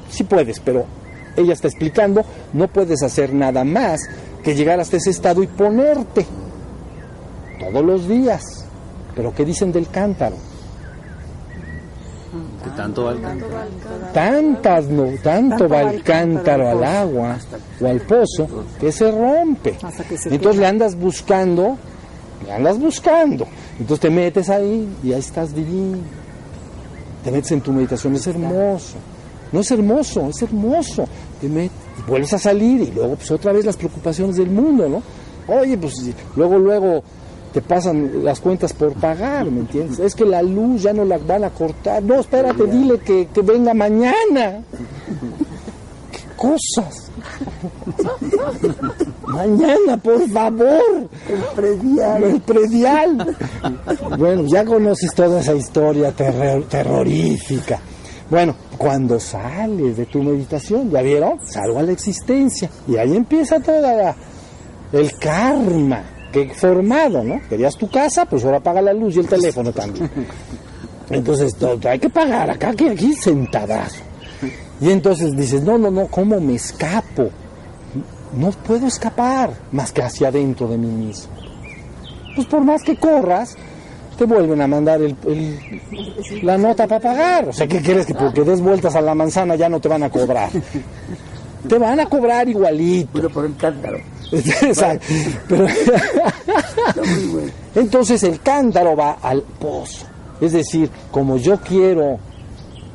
sí 0.09 0.23
puedes, 0.23 0.59
pero 0.59 0.85
ella 1.35 1.53
está 1.53 1.67
explicando, 1.67 2.25
no 2.53 2.67
puedes 2.67 3.03
hacer 3.03 3.33
nada 3.33 3.63
más 3.63 4.01
que 4.47 4.55
llegar 4.55 4.79
hasta 4.79 4.95
ese 4.95 5.09
estado 5.09 5.43
y 5.43 5.47
ponerte 5.47 6.25
todos 7.59 7.83
los 7.83 8.07
días. 8.07 8.41
Pero 9.13 9.35
¿qué 9.35 9.43
dicen 9.43 9.73
del 9.73 9.89
cántaro? 9.89 10.37
Que 12.63 12.69
tanto 12.69 13.03
va 13.03 13.11
el 13.11 13.21
cántaro. 13.21 13.51
Tantas, 14.13 14.85
no, 14.85 15.07
tanto, 15.21 15.67
va 15.67 15.81
el 15.81 16.01
cántaro 16.01 16.69
al 16.69 16.81
agua 16.81 17.37
o 17.81 17.87
al 17.87 17.99
pozo 17.99 18.47
que 18.79 18.89
se 18.89 19.11
rompe. 19.11 19.77
Entonces 20.27 20.61
le 20.61 20.65
andas 20.65 20.95
buscando, 20.95 21.77
le 22.45 22.53
andas 22.53 22.79
buscando. 22.79 23.45
Entonces 23.77 23.99
te 23.99 24.09
metes 24.09 24.49
ahí 24.49 24.87
y 25.03 25.11
ahí 25.11 25.19
estás 25.19 25.53
divino. 25.53 25.97
Te 27.21 27.31
metes 27.31 27.51
en 27.51 27.59
tu 27.59 27.73
meditación, 27.73 28.15
es 28.15 28.25
hermoso. 28.25 28.95
No 29.51 29.59
es 29.59 29.69
hermoso, 29.71 30.29
es 30.29 30.41
hermoso. 30.41 31.05
Te 31.41 31.49
metes, 31.49 31.86
y 31.86 31.86
vuelves 32.05 32.33
a 32.33 32.39
salir 32.39 32.81
y 32.81 32.91
luego 32.91 33.15
pues 33.15 33.31
otra 33.31 33.51
vez 33.51 33.65
las 33.65 33.77
preocupaciones 33.77 34.37
del 34.37 34.49
mundo, 34.49 34.87
¿no? 34.87 35.03
Oye, 35.53 35.77
pues 35.77 35.95
luego, 36.35 36.57
luego 36.57 37.03
te 37.53 37.61
pasan 37.61 38.23
las 38.23 38.39
cuentas 38.39 38.73
por 38.73 38.93
pagar, 38.93 39.49
¿me 39.49 39.61
entiendes? 39.61 39.99
Es 39.99 40.13
que 40.13 40.25
la 40.25 40.41
luz 40.41 40.83
ya 40.83 40.93
no 40.93 41.05
la 41.05 41.17
van 41.17 41.43
a 41.45 41.49
cortar. 41.49 42.03
No, 42.03 42.19
espérate, 42.19 42.65
dile 42.65 42.99
que, 42.99 43.27
que 43.33 43.41
venga 43.41 43.73
mañana. 43.73 44.61
¿Qué 46.11 46.19
cosas? 46.35 47.09
mañana, 49.27 49.97
por 49.97 50.29
favor. 50.29 51.09
El 51.29 51.43
predial. 51.55 52.23
El 52.23 52.41
predial. 52.41 53.37
Bueno, 54.17 54.43
ya 54.45 54.65
conoces 54.65 55.13
toda 55.13 55.39
esa 55.41 55.55
historia 55.55 56.11
terrorífica. 56.11 57.79
Bueno, 58.29 58.55
cuando 58.77 59.19
sales 59.19 59.97
de 59.97 60.05
tu 60.05 60.21
meditación, 60.21 60.89
¿ya 60.89 61.01
vieron? 61.01 61.39
Salgo 61.45 61.79
a 61.79 61.83
la 61.83 61.91
existencia. 61.91 62.69
Y 62.87 62.97
ahí 62.97 63.15
empieza 63.15 63.59
toda 63.59 64.15
el 64.91 65.17
karma 65.17 66.03
que 66.31 66.53
formado, 66.53 67.23
¿no? 67.23 67.41
Querías 67.49 67.75
tu 67.75 67.89
casa, 67.89 68.25
pues 68.25 68.43
ahora 68.45 68.59
paga 68.59 68.81
la 68.81 68.93
luz 68.93 69.15
y 69.15 69.19
el 69.19 69.27
teléfono 69.27 69.71
también. 69.71 70.09
Entonces, 71.09 71.55
hay 71.85 71.99
que 71.99 72.09
pagar 72.09 72.51
acá, 72.51 72.69
aquí, 72.69 72.87
aquí 72.87 73.13
sentadazo. 73.13 74.03
Y 74.79 74.91
entonces 74.91 75.35
dices, 75.35 75.63
no, 75.63 75.77
no, 75.77 75.89
no, 75.89 76.07
¿cómo 76.07 76.39
me 76.39 76.55
escapo? 76.55 77.29
No 78.37 78.51
puedo 78.51 78.87
escapar 78.87 79.51
más 79.71 79.91
que 79.91 80.03
hacia 80.03 80.27
adentro 80.27 80.67
de 80.67 80.77
mí 80.77 80.87
mismo. 80.87 81.33
Pues 82.35 82.45
por 82.47 82.63
más 82.63 82.83
que 82.83 82.97
corras, 82.97 83.55
te 84.17 84.25
vuelven 84.25 84.61
a 84.61 84.67
mandar 84.67 85.01
el, 85.01 85.15
la 86.41 86.57
nota 86.57 86.87
para 86.87 86.99
pagar. 86.99 87.49
O 87.49 87.53
sea, 87.53 87.67
¿qué 87.67 87.81
quieres? 87.81 88.05
Que 88.05 88.13
porque 88.13 88.41
des 88.41 88.61
vueltas 88.61 88.95
a 88.95 89.01
la 89.01 89.13
manzana 89.15 89.55
ya 89.55 89.69
no 89.69 89.79
te 89.79 89.87
van 89.87 90.03
a 90.03 90.09
cobrar. 90.09 90.49
Te 91.67 91.77
van 91.77 91.99
a 91.99 92.05
cobrar 92.07 92.47
igualito. 92.49 93.09
Pero 93.13 93.29
por 93.29 93.45
el 93.45 93.55
cántaro. 93.55 93.99
Entonces 97.75 98.23
el 98.23 98.41
cántaro 98.41 98.95
va 98.95 99.17
al 99.21 99.41
pozo. 99.41 100.05
Es 100.41 100.51
decir, 100.53 100.89
como 101.11 101.37
yo 101.37 101.59
quiero 101.61 102.19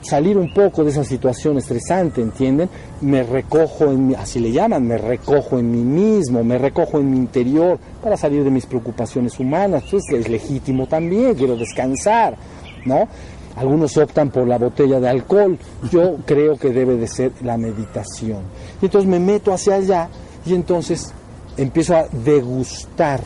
salir 0.03 0.37
un 0.37 0.53
poco 0.53 0.85
de 0.85 0.91
esa 0.91 1.05
situación 1.05 1.59
estresante, 1.59 2.21
¿entienden? 2.21 2.69
Me 3.01 3.23
recojo 3.23 3.85
en 3.85 4.09
mi, 4.09 4.15
así 4.15 4.41
le 4.41 4.53
llaman, 4.53 4.87
me 4.87 4.99
recojo 4.99 5.59
en 5.59 5.71
mí 5.71 5.83
mismo, 5.83 6.43
me 6.45 6.59
recojo 6.59 6.99
en 6.99 7.11
mi 7.11 7.17
interior 7.17 7.79
para 8.03 8.17
salir 8.17 8.45
de 8.45 8.51
mis 8.51 8.67
preocupaciones 8.67 9.39
humanas. 9.39 9.85
Entonces 9.85 10.21
es 10.21 10.29
legítimo 10.29 10.87
también, 10.87 11.35
quiero 11.35 11.57
descansar, 11.57 12.37
¿no? 12.85 13.09
Algunos 13.57 13.97
optan 13.97 14.31
por 14.31 14.47
la 14.47 14.59
botella 14.59 14.99
de 14.99 15.09
alcohol, 15.09 15.59
yo 15.91 16.17
creo 16.25 16.59
que 16.59 16.71
debe 16.71 16.97
de 16.97 17.07
ser 17.07 17.33
la 17.43 17.57
meditación. 17.57 18.41
Y 18.81 18.87
entonces 18.87 19.09
me 19.09 19.21
meto 19.21 19.53
hacia 19.53 19.75
allá 19.75 20.09
y 20.47 20.55
entonces 20.55 21.13
empiezo 21.57 21.97
a 21.97 22.07
degustar 22.09 23.21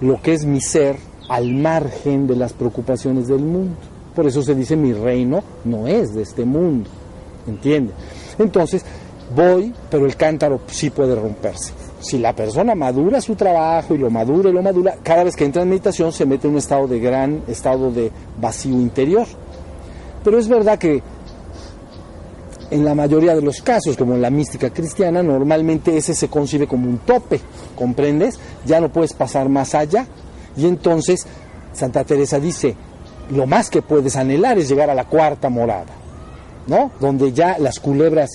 lo 0.00 0.20
que 0.22 0.32
es 0.32 0.44
mi 0.44 0.60
ser 0.60 0.96
al 1.28 1.52
margen 1.54 2.26
de 2.26 2.36
las 2.36 2.52
preocupaciones 2.52 3.28
del 3.28 3.40
mundo. 3.40 3.76
Por 4.20 4.26
eso 4.26 4.42
se 4.42 4.54
dice 4.54 4.76
mi 4.76 4.92
reino 4.92 5.42
no 5.64 5.86
es 5.86 6.12
de 6.12 6.20
este 6.20 6.44
mundo. 6.44 6.90
¿Entiende? 7.46 7.94
Entonces 8.38 8.84
voy, 9.34 9.72
pero 9.90 10.04
el 10.04 10.14
cántaro 10.14 10.60
sí 10.66 10.90
puede 10.90 11.14
romperse. 11.14 11.72
Si 12.00 12.18
la 12.18 12.34
persona 12.34 12.74
madura 12.74 13.22
su 13.22 13.34
trabajo 13.34 13.94
y 13.94 13.96
lo 13.96 14.10
madura 14.10 14.50
y 14.50 14.52
lo 14.52 14.60
madura, 14.60 14.98
cada 15.02 15.24
vez 15.24 15.34
que 15.34 15.46
entra 15.46 15.62
en 15.62 15.70
meditación 15.70 16.12
se 16.12 16.26
mete 16.26 16.48
en 16.48 16.52
un 16.52 16.58
estado 16.58 16.86
de 16.86 17.00
gran 17.00 17.44
estado 17.48 17.90
de 17.90 18.12
vacío 18.38 18.74
interior. 18.74 19.26
Pero 20.22 20.38
es 20.38 20.48
verdad 20.48 20.78
que 20.78 21.02
en 22.70 22.84
la 22.84 22.94
mayoría 22.94 23.34
de 23.34 23.40
los 23.40 23.62
casos, 23.62 23.96
como 23.96 24.16
en 24.16 24.20
la 24.20 24.28
mística 24.28 24.68
cristiana, 24.68 25.22
normalmente 25.22 25.96
ese 25.96 26.12
se 26.14 26.28
concibe 26.28 26.66
como 26.66 26.90
un 26.90 26.98
tope, 26.98 27.40
¿comprendes? 27.74 28.38
Ya 28.66 28.82
no 28.82 28.90
puedes 28.90 29.14
pasar 29.14 29.48
más 29.48 29.74
allá. 29.74 30.06
Y 30.58 30.66
entonces 30.66 31.26
Santa 31.72 32.04
Teresa 32.04 32.38
dice, 32.38 32.76
lo 33.30 33.46
más 33.46 33.70
que 33.70 33.82
puedes 33.82 34.16
anhelar 34.16 34.58
es 34.58 34.68
llegar 34.68 34.90
a 34.90 34.94
la 34.94 35.04
cuarta 35.04 35.48
morada, 35.48 35.92
¿no? 36.66 36.90
Donde 37.00 37.32
ya 37.32 37.58
las 37.58 37.78
culebras 37.78 38.30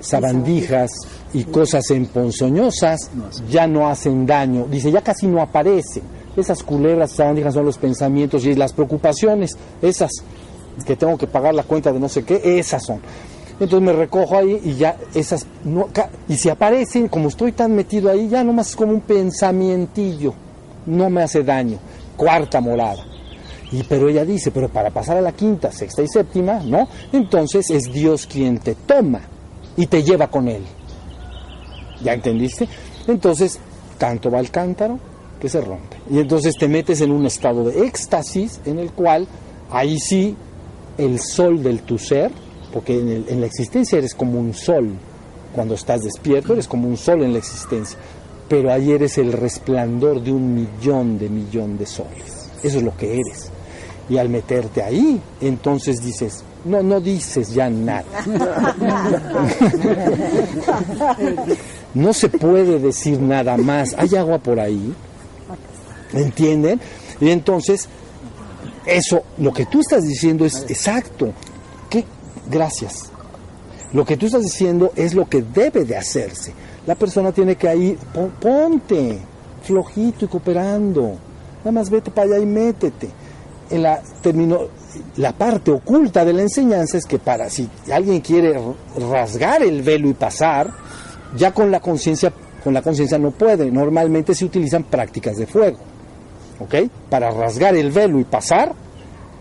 sabandijas 0.00 0.90
y 1.32 1.44
cosas 1.44 1.90
emponzoñosas 1.90 3.10
ya 3.48 3.66
no 3.66 3.88
hacen 3.88 4.26
daño. 4.26 4.66
Dice, 4.70 4.90
ya 4.90 5.02
casi 5.02 5.26
no 5.26 5.40
aparecen. 5.40 6.02
Esas 6.36 6.62
culebras 6.62 7.12
sabandijas 7.12 7.54
son 7.54 7.64
los 7.64 7.78
pensamientos 7.78 8.44
y 8.44 8.54
las 8.54 8.72
preocupaciones, 8.72 9.56
esas 9.82 10.10
que 10.86 10.94
tengo 10.94 11.18
que 11.18 11.26
pagar 11.26 11.54
la 11.54 11.64
cuenta 11.64 11.92
de 11.92 11.98
no 11.98 12.08
sé 12.08 12.24
qué, 12.24 12.40
esas 12.58 12.84
son. 12.84 13.00
Entonces 13.60 13.80
me 13.80 13.92
recojo 13.92 14.36
ahí 14.36 14.60
y 14.64 14.74
ya 14.74 14.96
esas, 15.14 15.44
no, 15.64 15.88
y 16.28 16.36
si 16.36 16.48
aparecen, 16.48 17.08
como 17.08 17.28
estoy 17.28 17.50
tan 17.50 17.74
metido 17.74 18.08
ahí, 18.08 18.28
ya 18.28 18.44
nomás 18.44 18.70
es 18.70 18.76
como 18.76 18.92
un 18.92 19.00
pensamientillo, 19.00 20.32
no 20.86 21.10
me 21.10 21.22
hace 21.22 21.42
daño. 21.42 21.78
Cuarta 22.16 22.60
morada. 22.60 23.07
Y 23.70 23.82
pero 23.82 24.08
ella 24.08 24.24
dice, 24.24 24.50
pero 24.50 24.68
para 24.68 24.90
pasar 24.90 25.16
a 25.18 25.20
la 25.20 25.32
quinta, 25.32 25.70
sexta 25.70 26.02
y 26.02 26.08
séptima, 26.08 26.60
¿no? 26.64 26.88
Entonces 27.12 27.68
es 27.70 27.84
Dios 27.92 28.26
quien 28.26 28.58
te 28.58 28.74
toma 28.74 29.20
y 29.76 29.86
te 29.86 30.02
lleva 30.02 30.28
con 30.28 30.48
él. 30.48 30.62
¿Ya 32.02 32.14
entendiste? 32.14 32.68
Entonces, 33.06 33.58
canto 33.98 34.30
va 34.30 34.38
al 34.38 34.50
cántaro 34.50 34.98
que 35.40 35.48
se 35.48 35.60
rompe. 35.60 35.96
Y 36.10 36.18
entonces 36.18 36.54
te 36.58 36.68
metes 36.68 37.00
en 37.00 37.10
un 37.12 37.26
estado 37.26 37.64
de 37.64 37.86
éxtasis 37.86 38.60
en 38.64 38.78
el 38.78 38.92
cual 38.92 39.26
ahí 39.70 39.98
sí 39.98 40.34
el 40.96 41.18
sol 41.20 41.62
del 41.62 41.82
tu 41.82 41.98
ser, 41.98 42.30
porque 42.72 42.98
en, 42.98 43.08
el- 43.08 43.24
en 43.28 43.40
la 43.40 43.46
existencia 43.46 43.98
eres 43.98 44.14
como 44.14 44.38
un 44.40 44.54
sol, 44.54 44.90
cuando 45.54 45.74
estás 45.74 46.02
despierto 46.02 46.52
eres 46.54 46.68
como 46.68 46.88
un 46.88 46.96
sol 46.96 47.22
en 47.22 47.32
la 47.32 47.38
existencia, 47.38 47.98
pero 48.48 48.72
ahí 48.72 48.92
eres 48.92 49.18
el 49.18 49.32
resplandor 49.32 50.22
de 50.22 50.32
un 50.32 50.54
millón 50.54 51.18
de 51.18 51.28
millón 51.28 51.76
de 51.78 51.86
soles. 51.86 52.50
Eso 52.62 52.78
es 52.78 52.82
lo 52.82 52.96
que 52.96 53.12
eres. 53.14 53.50
Y 54.08 54.16
al 54.18 54.28
meterte 54.28 54.82
ahí, 54.82 55.20
entonces 55.40 56.00
dices, 56.02 56.42
no, 56.64 56.82
no 56.82 57.00
dices 57.00 57.52
ya 57.52 57.68
nada. 57.68 58.04
No 61.94 62.12
se 62.12 62.28
puede 62.28 62.78
decir 62.78 63.20
nada 63.20 63.56
más. 63.56 63.94
Hay 63.98 64.14
agua 64.16 64.38
por 64.38 64.60
ahí. 64.60 64.94
¿Entienden? 66.12 66.80
Y 67.20 67.30
entonces, 67.30 67.88
eso, 68.86 69.22
lo 69.38 69.52
que 69.52 69.66
tú 69.66 69.80
estás 69.80 70.06
diciendo 70.06 70.44
es 70.44 70.64
exacto. 70.68 71.32
¿Qué? 71.90 72.04
Gracias. 72.50 73.10
Lo 73.92 74.04
que 74.04 74.16
tú 74.16 74.26
estás 74.26 74.42
diciendo 74.42 74.92
es 74.96 75.14
lo 75.14 75.28
que 75.28 75.42
debe 75.42 75.84
de 75.84 75.96
hacerse. 75.96 76.52
La 76.86 76.94
persona 76.94 77.32
tiene 77.32 77.56
que 77.56 77.74
ir, 77.74 77.98
pon- 78.14 78.32
ponte, 78.40 79.18
flojito 79.62 80.26
y 80.26 80.28
cooperando. 80.28 81.16
Nada 81.60 81.72
más 81.72 81.90
vete 81.90 82.10
para 82.10 82.28
allá 82.28 82.38
y 82.38 82.46
métete. 82.46 83.08
En 83.70 83.82
la, 83.82 84.00
termino, 84.22 84.60
la 85.16 85.32
parte 85.32 85.70
oculta 85.70 86.24
de 86.24 86.32
la 86.32 86.42
enseñanza 86.42 86.96
es 86.96 87.04
que 87.04 87.18
para 87.18 87.50
si 87.50 87.68
alguien 87.92 88.20
quiere 88.20 88.58
rasgar 89.10 89.62
el 89.62 89.82
velo 89.82 90.08
y 90.08 90.14
pasar, 90.14 90.70
ya 91.36 91.52
con 91.52 91.70
la 91.70 91.80
conciencia, 91.80 92.32
con 92.64 92.72
la 92.72 92.82
conciencia 92.82 93.18
no 93.18 93.30
puede. 93.30 93.70
Normalmente 93.70 94.34
se 94.34 94.44
utilizan 94.44 94.84
prácticas 94.84 95.36
de 95.36 95.46
fuego. 95.46 95.78
Para 97.08 97.30
rasgar 97.30 97.76
el 97.76 97.90
velo 97.90 98.18
y 98.18 98.24
pasar, 98.24 98.74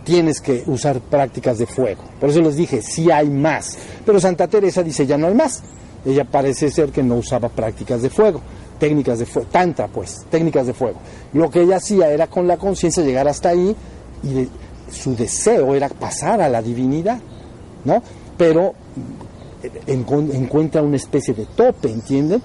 tienes 0.04 0.40
que 0.40 0.64
usar 0.68 1.00
prácticas 1.00 1.58
de 1.58 1.66
fuego. 1.66 2.04
Por 2.20 2.30
eso 2.30 2.42
les 2.42 2.56
dije, 2.56 2.82
sí 2.82 3.12
hay 3.12 3.30
más. 3.30 3.78
Pero 4.06 4.20
Santa 4.20 4.48
Teresa 4.48 4.84
dice, 4.84 5.06
ya 5.06 5.18
no 5.18 5.28
hay 5.28 5.34
más. 5.34 5.64
Ella 6.06 6.24
parece 6.24 6.70
ser 6.70 6.92
que 6.92 7.04
no 7.04 7.16
usaba 7.16 7.50
prácticas 7.50 8.02
de 8.02 8.10
fuego, 8.10 8.40
técnicas 8.80 9.20
de 9.20 9.26
fuego, 9.26 9.50
tantra 9.52 9.88
pues, 9.88 10.26
técnicas 10.30 10.68
de 10.68 10.74
fuego. 10.74 11.00
Lo 11.34 11.50
que 11.50 11.64
ella 11.64 11.78
hacía 11.78 12.10
era 12.10 12.28
con 12.28 12.48
la 12.48 12.58
conciencia 12.58 13.04
llegar 13.04 13.28
hasta 13.28 13.50
ahí 13.50 13.76
y 14.24 14.34
de- 14.34 14.50
su 14.92 15.16
deseo 15.16 15.76
era 15.76 15.90
pasar 15.90 16.42
a 16.42 16.50
la 16.50 16.62
divinidad, 16.62 17.20
¿no? 17.86 18.02
Pero 18.38 18.74
eh, 19.64 19.72
encuentra 19.88 20.82
una 20.82 20.96
especie 20.96 21.34
de 21.34 21.46
tope, 21.46 21.90
¿entienden? 21.92 22.42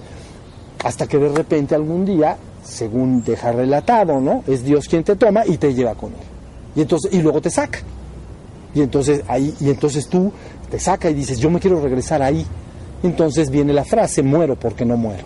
Hasta 0.83 1.07
que 1.07 1.17
de 1.17 1.29
repente 1.29 1.75
algún 1.75 2.05
día, 2.05 2.35
según 2.63 3.23
deja 3.23 3.51
relatado, 3.51 4.19
¿no? 4.19 4.43
Es 4.47 4.63
Dios 4.63 4.87
quien 4.87 5.03
te 5.03 5.15
toma 5.15 5.45
y 5.45 5.57
te 5.57 5.73
lleva 5.73 5.95
con 5.95 6.09
él. 6.11 6.19
Y 6.75 6.81
entonces 6.81 7.13
y 7.13 7.21
luego 7.21 7.39
te 7.41 7.49
saca. 7.49 7.79
Y 8.75 8.81
entonces 8.81 9.21
ahí 9.27 9.53
y 9.59 9.69
entonces 9.69 10.07
tú 10.07 10.31
te 10.69 10.79
saca 10.79 11.09
y 11.09 11.13
dices, 11.13 11.37
"Yo 11.39 11.49
me 11.49 11.59
quiero 11.59 11.79
regresar 11.79 12.21
ahí." 12.21 12.45
Entonces 13.03 13.49
viene 13.49 13.71
la 13.73 13.85
frase, 13.85 14.23
"Muero 14.23 14.55
porque 14.57 14.83
no 14.85 14.97
muero." 14.97 15.23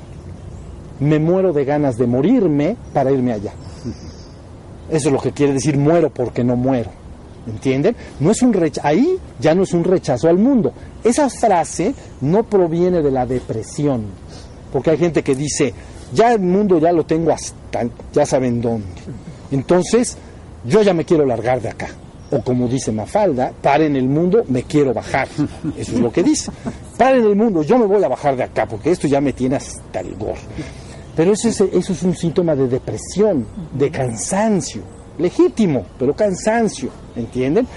Me 1.00 1.20
muero 1.20 1.54
de 1.54 1.64
ganas 1.64 1.96
de 1.98 2.08
morirme 2.08 2.76
para 2.94 3.12
irme 3.12 3.32
allá. 3.34 3.54
Eso 4.90 5.10
es 5.10 5.14
lo 5.14 5.20
que 5.20 5.32
quiere 5.32 5.54
decir 5.54 5.78
muero 5.78 6.10
porque 6.10 6.44
no 6.44 6.56
muero. 6.56 6.90
¿Entienden? 7.48 7.96
No 8.20 8.32
es 8.32 8.42
un 8.42 8.54
recha- 8.54 8.82
ahí 8.84 9.18
ya 9.40 9.56
no 9.56 9.64
es 9.64 9.74
un 9.74 9.84
rechazo 9.84 10.28
al 10.28 10.38
mundo. 10.38 10.74
Esa 11.04 11.30
frase 11.30 11.94
no 12.22 12.44
proviene 12.44 13.02
de 13.02 13.12
la 13.12 13.26
depresión. 13.26 14.04
Porque 14.74 14.90
hay 14.92 14.98
gente 14.98 15.24
que 15.24 15.34
dice, 15.36 15.74
ya 16.14 16.34
el 16.34 16.42
mundo 16.42 16.78
ya 16.78 16.92
lo 16.92 17.06
tengo 17.06 17.32
hasta 17.32 17.88
ya 18.14 18.26
saben 18.26 18.60
dónde. 18.62 18.88
Entonces, 19.52 20.18
yo 20.66 20.82
ya 20.82 20.94
me 20.94 21.06
quiero 21.06 21.26
largar 21.26 21.62
de 21.62 21.70
acá. 21.70 21.88
O 22.32 22.42
como 22.42 22.68
dice 22.68 22.92
Mafalda, 22.92 23.54
paren 23.62 23.96
el 23.96 24.10
mundo, 24.10 24.44
me 24.50 24.64
quiero 24.64 24.94
bajar. 24.94 25.30
Eso 25.78 25.94
es 25.94 26.00
lo 26.00 26.12
que 26.12 26.24
dice. 26.24 26.52
Paren 26.98 27.24
el 27.24 27.36
mundo, 27.38 27.64
yo 27.64 27.78
me 27.78 27.86
voy 27.86 28.04
a 28.04 28.10
bajar 28.10 28.36
de 28.36 28.44
acá, 28.44 28.66
porque 28.66 28.92
esto 28.92 29.08
ya 29.08 29.22
me 29.22 29.32
tiene 29.32 29.56
hasta 29.56 30.02
el 30.02 30.14
gorro. 30.16 30.36
Pero 31.18 31.34
eso 31.34 31.50
es, 31.50 31.60
eso 31.60 31.94
es 31.94 32.04
un 32.04 32.16
síntoma 32.16 32.56
de 32.56 32.68
depresión, 32.68 33.48
de 33.74 33.90
cansancio. 33.90 34.84
Legítimo, 35.18 35.84
pero 35.98 36.16
cansancio. 36.16 36.92
¿Entienden? 37.16 37.68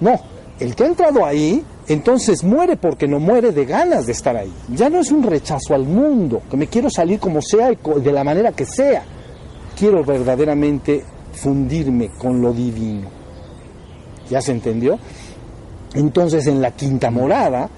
No, 0.00 0.20
el 0.58 0.74
que 0.74 0.82
ha 0.82 0.86
entrado 0.88 1.24
ahí, 1.24 1.64
entonces 1.86 2.42
muere 2.42 2.76
porque 2.76 3.06
no 3.06 3.20
muere 3.20 3.52
de 3.52 3.64
ganas 3.64 4.06
de 4.06 4.12
estar 4.12 4.36
ahí. 4.36 4.52
Ya 4.74 4.90
no 4.90 4.98
es 4.98 5.12
un 5.12 5.22
rechazo 5.22 5.72
al 5.72 5.84
mundo, 5.84 6.42
que 6.50 6.56
me 6.56 6.66
quiero 6.66 6.90
salir 6.90 7.20
como 7.20 7.40
sea 7.40 7.70
y 7.70 7.78
de 8.00 8.12
la 8.12 8.24
manera 8.24 8.50
que 8.50 8.64
sea. 8.64 9.04
Quiero 9.78 10.04
verdaderamente 10.04 11.04
fundirme 11.32 12.10
con 12.18 12.42
lo 12.42 12.52
divino. 12.52 13.08
¿Ya 14.28 14.40
se 14.40 14.50
entendió? 14.50 14.98
Entonces 15.94 16.48
en 16.48 16.60
la 16.60 16.72
quinta 16.72 17.08
morada, 17.12 17.70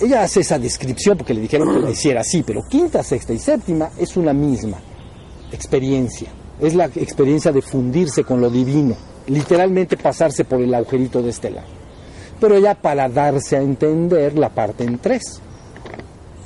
ella 0.00 0.22
hace 0.22 0.40
esa 0.40 0.58
descripción 0.58 1.16
porque 1.16 1.34
le 1.34 1.40
dijeron 1.40 1.72
que 1.72 1.80
la 1.80 1.90
hiciera 1.90 2.20
así, 2.20 2.42
pero 2.42 2.62
quinta, 2.68 3.02
sexta 3.02 3.32
y 3.32 3.38
séptima 3.38 3.90
es 3.98 4.16
una 4.16 4.32
misma 4.32 4.78
experiencia. 5.52 6.28
Es 6.60 6.74
la 6.74 6.86
experiencia 6.86 7.52
de 7.52 7.62
fundirse 7.62 8.24
con 8.24 8.40
lo 8.40 8.50
divino, 8.50 8.96
literalmente 9.26 9.96
pasarse 9.96 10.44
por 10.44 10.60
el 10.60 10.72
agujerito 10.72 11.22
de 11.22 11.30
este 11.30 11.50
lado. 11.50 11.66
Pero 12.40 12.58
ya 12.58 12.74
para 12.74 13.08
darse 13.08 13.56
a 13.56 13.62
entender 13.62 14.38
la 14.38 14.50
parte 14.50 14.84
en 14.84 14.98
tres. 14.98 15.40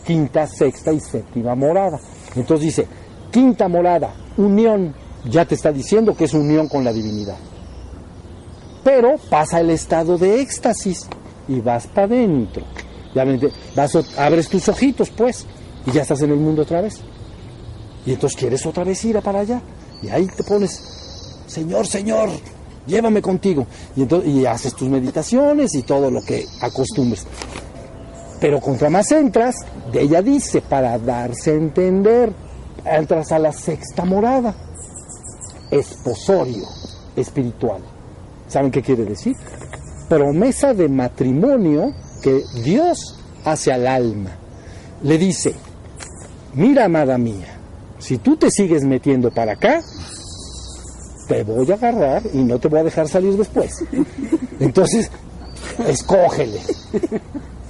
Quinta, 0.06 0.46
sexta 0.46 0.92
y 0.92 1.00
séptima 1.00 1.54
morada. 1.54 1.98
Entonces 2.34 2.66
dice, 2.66 2.86
quinta 3.30 3.68
morada, 3.68 4.14
unión, 4.36 4.94
ya 5.24 5.44
te 5.44 5.54
está 5.54 5.72
diciendo 5.72 6.16
que 6.16 6.24
es 6.24 6.34
unión 6.34 6.68
con 6.68 6.84
la 6.84 6.92
divinidad. 6.92 7.36
Pero 8.84 9.16
pasa 9.28 9.60
el 9.60 9.70
estado 9.70 10.16
de 10.16 10.40
éxtasis 10.40 11.06
y 11.48 11.60
vas 11.60 11.86
para 11.86 12.06
adentro. 12.06 12.64
Vas, 13.74 13.96
abres 14.16 14.48
tus 14.48 14.68
ojitos, 14.68 15.10
pues, 15.10 15.46
y 15.86 15.92
ya 15.92 16.02
estás 16.02 16.22
en 16.22 16.30
el 16.30 16.36
mundo 16.38 16.62
otra 16.62 16.80
vez. 16.80 17.00
Y 18.06 18.12
entonces 18.12 18.38
quieres 18.38 18.64
otra 18.66 18.84
vez 18.84 19.04
ir 19.04 19.16
a 19.16 19.20
para 19.20 19.40
allá. 19.40 19.60
Y 20.02 20.08
ahí 20.08 20.26
te 20.26 20.42
pones, 20.44 20.80
Señor, 21.46 21.86
Señor, 21.86 22.30
llévame 22.86 23.20
contigo. 23.20 23.66
Y, 23.96 24.02
entonces, 24.02 24.30
y 24.30 24.46
haces 24.46 24.74
tus 24.74 24.88
meditaciones 24.88 25.74
y 25.74 25.82
todo 25.82 26.10
lo 26.10 26.22
que 26.22 26.46
acostumbres. 26.60 27.26
Pero 28.40 28.60
contra 28.60 28.88
más 28.88 29.10
entras, 29.12 29.56
de 29.92 30.02
ella 30.02 30.22
dice, 30.22 30.60
para 30.60 30.98
darse 30.98 31.50
a 31.50 31.54
entender, 31.54 32.32
entras 32.84 33.32
a 33.32 33.38
la 33.38 33.52
sexta 33.52 34.04
morada. 34.04 34.54
Esposorio 35.70 36.64
espiritual. 37.16 37.82
¿Saben 38.46 38.70
qué 38.70 38.82
quiere 38.82 39.04
decir? 39.04 39.36
Promesa 40.08 40.72
de 40.72 40.88
matrimonio 40.88 41.92
que 42.22 42.42
Dios 42.62 43.16
hace 43.44 43.72
al 43.72 43.86
alma. 43.86 44.30
Le 45.02 45.18
dice, 45.18 45.54
mira, 46.54 46.86
amada 46.86 47.18
mía, 47.18 47.58
si 47.98 48.18
tú 48.18 48.36
te 48.36 48.50
sigues 48.50 48.84
metiendo 48.84 49.30
para 49.30 49.52
acá, 49.52 49.82
te 51.28 51.44
voy 51.44 51.70
a 51.70 51.74
agarrar 51.74 52.22
y 52.32 52.38
no 52.38 52.58
te 52.58 52.68
voy 52.68 52.80
a 52.80 52.84
dejar 52.84 53.08
salir 53.08 53.36
después. 53.36 53.84
Entonces, 54.60 55.10
escógele. 55.86 56.60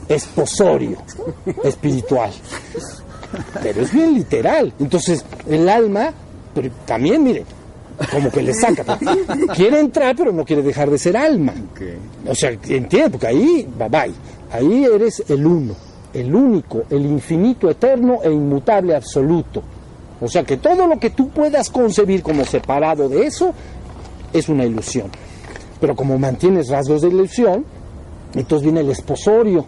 Esposorio 0.09 0.97
espiritual. 1.65 2.31
Pero 3.63 3.83
es 3.83 3.93
bien 3.93 4.15
literal. 4.15 4.73
Entonces, 4.79 5.25
el 5.47 5.69
alma, 5.69 6.13
pero 6.55 6.71
también, 6.87 7.23
mire, 7.23 7.45
como 8.11 8.31
que 8.31 8.43
le 8.43 8.55
saca. 8.55 8.99
Quiere 9.55 9.81
entrar, 9.81 10.17
pero 10.17 10.33
no 10.33 10.45
quiere 10.45 10.63
dejar 10.63 10.91
de 10.91 10.99
ser 10.99 11.17
alma. 11.17 11.53
O 12.27 12.35
sea, 12.35 12.51
entiende, 12.51 13.11
porque 13.11 13.27
ahí, 13.27 13.69
bye 13.77 13.89
bye. 13.89 14.15
Ahí 14.51 14.85
eres 14.85 15.23
el 15.29 15.47
uno, 15.47 15.75
el 16.13 16.35
único, 16.35 16.83
el 16.91 17.05
infinito, 17.05 17.71
eterno 17.71 18.21
e 18.23 18.33
inmutable 18.33 18.95
absoluto. 18.95 19.63
O 20.21 20.29
sea 20.29 20.43
que 20.43 20.57
todo 20.57 20.87
lo 20.87 20.99
que 20.99 21.11
tú 21.11 21.29
puedas 21.29 21.71
concebir 21.71 22.23
como 22.23 22.45
separado 22.45 23.09
de 23.09 23.27
eso 23.27 23.53
es 24.33 24.49
una 24.49 24.65
ilusión. 24.65 25.11
Pero 25.81 25.95
como 25.95 26.19
mantienes 26.19 26.69
rasgos 26.69 27.03
de 27.03 27.09
ilusión, 27.09 27.65
entonces 28.35 28.65
viene 28.65 28.81
el 28.81 28.91
esposorio. 28.91 29.65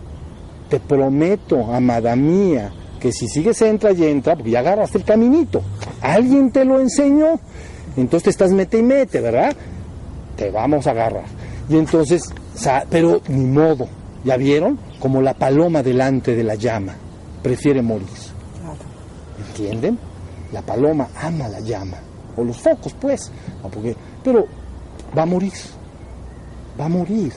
Te 0.69 0.81
prometo, 0.81 1.73
amada 1.73 2.17
mía, 2.17 2.73
que 3.01 3.13
si 3.13 3.29
sigues 3.29 3.61
entra 3.63 3.93
y 3.93 4.05
entra, 4.05 4.37
porque 4.37 4.51
ya 4.51 4.61
agarraste 4.61 4.99
el 4.99 5.05
caminito, 5.05 5.63
alguien 6.01 6.53
te 6.53 6.65
lo 6.65 6.79
enseñó, 6.79 7.41
entonces 7.97 8.25
te 8.25 8.31
estás 8.31 8.53
mete 8.53 8.79
y 8.79 8.83
mete, 8.83 9.21
¿verdad? 9.21 9.53
Te 10.37 10.51
vamos 10.51 10.87
a 10.87 10.91
agarrar. 10.91 11.25
Y 11.69 11.77
entonces, 11.77 12.23
pero 12.89 13.21
ni 13.29 13.45
modo, 13.45 13.89
¿ya 14.25 14.37
vieron? 14.37 14.79
Como 14.99 15.21
la 15.23 15.35
paloma 15.35 15.83
delante 15.83 16.35
de 16.35 16.45
la 16.45 16.55
llama, 16.55 16.95
prefiere 17.43 17.83
morir. 17.83 18.07
¿Entienden? 19.49 19.99
La 20.53 20.63
paloma 20.63 21.09
ama 21.23 21.49
la 21.49 21.61
llama, 21.61 21.97
o 22.37 22.43
los 22.45 22.59
focos, 22.59 22.95
pues, 23.01 23.31
¿no? 23.63 23.69
Porque- 23.71 23.97
pero 24.23 24.47
va 25.17 25.23
a 25.23 25.27
morir, 25.27 25.53
va 26.79 26.87
a 26.87 26.89
morir. 26.89 27.33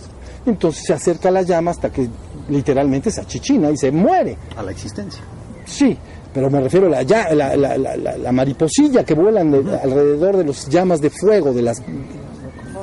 Entonces 0.46 0.84
se 0.86 0.94
acerca 0.94 1.30
a 1.30 1.32
la 1.32 1.42
llama 1.44 1.72
hasta 1.72 1.90
que 1.92 2.08
literalmente 2.50 3.10
se 3.12 3.22
achichina 3.22 3.70
y 3.72 3.78
se 3.78 3.92
muere. 3.92 4.38
A 4.58 4.64
la 4.64 4.72
existencia. 4.72 5.22
Sí, 5.66 5.98
pero 6.34 6.50
me 6.50 6.60
refiero 6.60 6.88
a 6.88 6.90
la, 6.90 7.04
la, 7.04 7.56
la- 7.56 7.78
la- 7.78 7.96
la- 7.98 8.18
la 8.18 8.32
mariposilla 8.32 9.06
que 9.06 9.14
vuelan 9.14 9.52
de- 9.52 9.80
alrededor 9.80 10.38
de 10.38 10.46
las 10.46 10.68
llamas 10.68 11.00
de 11.00 11.10
fuego, 11.10 11.54
de 11.54 11.62
las 11.62 11.82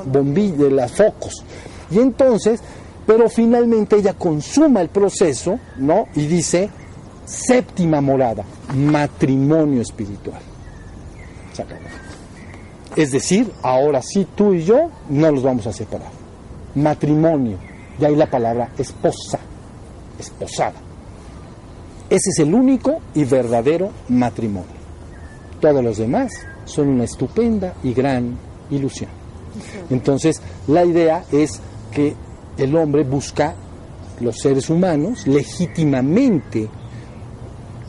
bombillas, 0.05 0.57
de 0.57 0.71
los 0.71 0.91
focos. 0.91 1.43
Y 1.91 1.99
entonces, 1.99 2.61
pero 3.11 3.27
finalmente 3.27 3.97
ella 3.97 4.13
consuma 4.13 4.79
el 4.79 4.87
proceso, 4.87 5.59
¿no? 5.75 6.07
Y 6.15 6.27
dice, 6.27 6.69
séptima 7.25 7.99
morada, 7.99 8.45
matrimonio 8.73 9.81
espiritual. 9.81 10.39
Se 11.51 11.61
acabó. 11.61 11.81
Es 12.95 13.11
decir, 13.11 13.51
ahora 13.63 14.01
sí 14.01 14.25
tú 14.33 14.53
y 14.53 14.63
yo 14.63 14.89
no 15.09 15.29
los 15.29 15.43
vamos 15.43 15.67
a 15.67 15.73
separar. 15.73 16.07
Matrimonio, 16.75 17.57
de 17.99 18.07
ahí 18.07 18.15
la 18.15 18.27
palabra 18.27 18.69
esposa, 18.77 19.39
esposada. 20.17 20.79
Ese 22.09 22.29
es 22.29 22.39
el 22.39 22.53
único 22.53 23.01
y 23.13 23.25
verdadero 23.25 23.89
matrimonio. 24.07 24.71
Todos 25.59 25.83
los 25.83 25.97
demás 25.97 26.31
son 26.63 26.87
una 26.87 27.03
estupenda 27.03 27.73
y 27.83 27.93
gran 27.93 28.37
ilusión. 28.69 29.09
Entonces, 29.89 30.41
la 30.65 30.85
idea 30.85 31.25
es 31.33 31.59
que 31.91 32.15
el 32.57 32.75
hombre 32.75 33.03
busca 33.03 33.55
los 34.19 34.39
seres 34.39 34.69
humanos 34.69 35.27
legítimamente. 35.27 36.69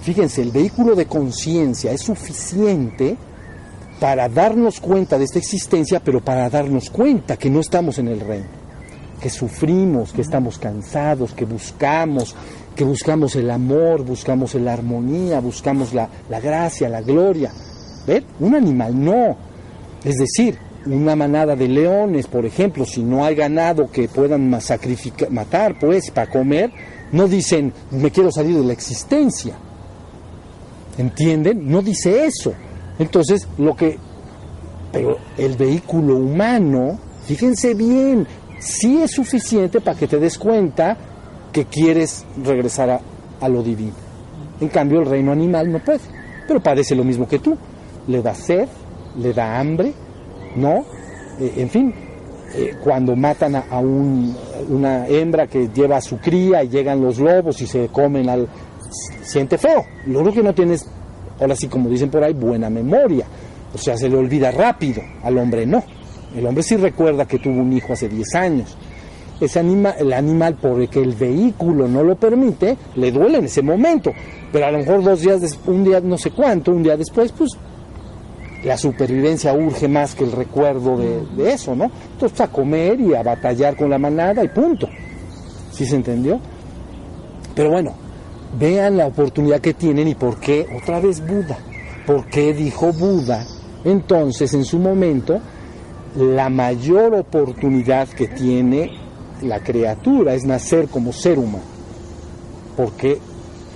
Fíjense, 0.00 0.42
el 0.42 0.50
vehículo 0.50 0.94
de 0.94 1.06
conciencia 1.06 1.92
es 1.92 2.02
suficiente 2.02 3.16
para 4.00 4.28
darnos 4.28 4.80
cuenta 4.80 5.16
de 5.16 5.24
esta 5.24 5.38
existencia, 5.38 6.00
pero 6.00 6.20
para 6.20 6.50
darnos 6.50 6.90
cuenta 6.90 7.36
que 7.36 7.50
no 7.50 7.60
estamos 7.60 7.98
en 7.98 8.08
el 8.08 8.20
reino, 8.20 8.48
que 9.20 9.30
sufrimos, 9.30 10.12
que 10.12 10.22
estamos 10.22 10.58
cansados, 10.58 11.32
que 11.32 11.44
buscamos, 11.44 12.34
que 12.74 12.84
buscamos 12.84 13.36
el 13.36 13.50
amor, 13.50 14.02
buscamos 14.04 14.54
la 14.54 14.72
armonía, 14.72 15.38
buscamos 15.40 15.94
la, 15.94 16.08
la 16.28 16.40
gracia, 16.40 16.88
la 16.88 17.00
gloria. 17.00 17.52
¿Ven? 18.06 18.24
Un 18.40 18.56
animal 18.56 19.04
no. 19.04 19.36
Es 20.02 20.16
decir, 20.16 20.58
una 20.86 21.16
manada 21.16 21.54
de 21.56 21.68
leones, 21.68 22.26
por 22.26 22.44
ejemplo, 22.44 22.84
si 22.84 23.02
no 23.02 23.24
hay 23.24 23.34
ganado 23.34 23.90
que 23.90 24.08
puedan 24.08 24.60
sacrificar, 24.60 25.30
matar, 25.30 25.78
pues, 25.78 26.10
para 26.10 26.30
comer, 26.30 26.70
no 27.12 27.28
dicen, 27.28 27.72
me 27.90 28.10
quiero 28.10 28.30
salir 28.30 28.56
de 28.56 28.64
la 28.64 28.72
existencia. 28.72 29.54
¿Entienden? 30.98 31.70
No 31.70 31.82
dice 31.82 32.26
eso. 32.26 32.52
Entonces, 32.98 33.46
lo 33.58 33.76
que... 33.76 33.98
Pero 34.92 35.18
el 35.38 35.56
vehículo 35.56 36.16
humano, 36.16 36.98
fíjense 37.24 37.72
bien, 37.74 38.26
sí 38.58 39.00
es 39.02 39.12
suficiente 39.12 39.80
para 39.80 39.98
que 39.98 40.06
te 40.06 40.18
des 40.18 40.36
cuenta 40.36 40.96
que 41.50 41.64
quieres 41.64 42.26
regresar 42.44 42.90
a, 42.90 43.00
a 43.40 43.48
lo 43.48 43.62
divino. 43.62 43.94
En 44.60 44.68
cambio, 44.68 45.00
el 45.00 45.06
reino 45.06 45.32
animal 45.32 45.72
no 45.72 45.78
puede, 45.78 46.00
pero 46.46 46.62
padece 46.62 46.94
lo 46.94 47.04
mismo 47.04 47.26
que 47.26 47.38
tú. 47.38 47.56
Le 48.06 48.20
da 48.20 48.34
sed, 48.34 48.68
le 49.18 49.32
da 49.32 49.58
hambre, 49.58 49.94
¿no? 50.56 50.84
Eh, 51.40 51.54
en 51.58 51.70
fin, 51.70 51.94
eh, 52.54 52.74
cuando 52.82 53.16
matan 53.16 53.56
a, 53.56 53.78
un- 53.78 54.34
una 54.68 55.06
hembra 55.08 55.46
que 55.46 55.68
lleva 55.68 55.96
a 55.96 56.00
su 56.00 56.18
cría 56.18 56.62
y 56.64 56.68
llegan 56.68 57.00
los 57.00 57.18
lobos 57.18 57.60
y 57.62 57.66
se 57.66 57.88
comen 57.88 58.28
al... 58.28 58.48
siente 59.22 59.58
feo. 59.58 59.84
Lo 60.06 60.20
único 60.20 60.36
que 60.36 60.42
no 60.42 60.54
tienes, 60.54 60.86
ahora 61.40 61.56
sí 61.56 61.68
como 61.68 61.88
dicen 61.88 62.10
por 62.10 62.22
ahí, 62.22 62.32
buena 62.34 62.68
memoria. 62.70 63.26
O 63.74 63.78
sea, 63.78 63.96
se 63.96 64.08
le 64.08 64.16
olvida 64.16 64.50
rápido, 64.50 65.00
al 65.22 65.38
hombre 65.38 65.64
no. 65.66 65.82
El 66.36 66.46
hombre 66.46 66.62
sí 66.62 66.76
recuerda 66.76 67.26
que 67.26 67.38
tuvo 67.38 67.60
un 67.60 67.72
hijo 67.72 67.92
hace 67.94 68.08
10 68.08 68.34
años. 68.34 68.76
Ese 69.40 69.58
anima, 69.58 69.90
el 69.92 70.12
animal, 70.12 70.56
porque 70.60 71.00
el 71.00 71.14
vehículo 71.14 71.88
no 71.88 72.04
lo 72.04 72.14
permite, 72.16 72.76
le 72.94 73.10
duele 73.10 73.38
en 73.38 73.46
ese 73.46 73.60
momento. 73.62 74.12
Pero 74.52 74.66
a 74.66 74.70
lo 74.70 74.78
mejor 74.78 75.02
dos 75.02 75.20
días, 75.22 75.58
un 75.66 75.82
día 75.84 76.00
no 76.00 76.16
sé 76.16 76.30
cuánto, 76.30 76.70
un 76.70 76.82
día 76.82 76.96
después, 76.96 77.32
pues 77.32 77.50
la 78.64 78.76
supervivencia 78.76 79.52
urge 79.54 79.88
más 79.88 80.14
que 80.14 80.24
el 80.24 80.32
recuerdo 80.32 80.96
de, 80.96 81.52
eso, 81.52 81.74
¿no? 81.74 81.90
Entonces 82.12 82.40
a 82.40 82.48
comer 82.48 83.00
y 83.00 83.14
a 83.14 83.22
batallar 83.22 83.76
con 83.76 83.90
la 83.90 83.98
manada 83.98 84.44
y 84.44 84.48
punto. 84.48 84.88
¿Sí 85.72 85.84
se 85.84 85.96
entendió? 85.96 86.38
Pero 87.54 87.70
bueno, 87.70 87.94
vean 88.58 88.96
la 88.96 89.06
oportunidad 89.06 89.60
que 89.60 89.74
tienen 89.74 90.08
y 90.08 90.14
por 90.14 90.38
qué, 90.38 90.66
otra 90.76 91.00
vez 91.00 91.20
Buda, 91.26 91.58
por 92.06 92.26
qué 92.26 92.54
dijo 92.54 92.92
Buda, 92.92 93.44
entonces 93.84 94.54
en 94.54 94.64
su 94.64 94.78
momento, 94.78 95.40
la 96.16 96.48
mayor 96.48 97.14
oportunidad 97.14 98.08
que 98.08 98.28
tiene 98.28 98.90
la 99.42 99.60
criatura 99.60 100.34
es 100.34 100.44
nacer 100.44 100.88
como 100.88 101.12
ser 101.12 101.38
humano, 101.38 101.64
porque 102.76 103.18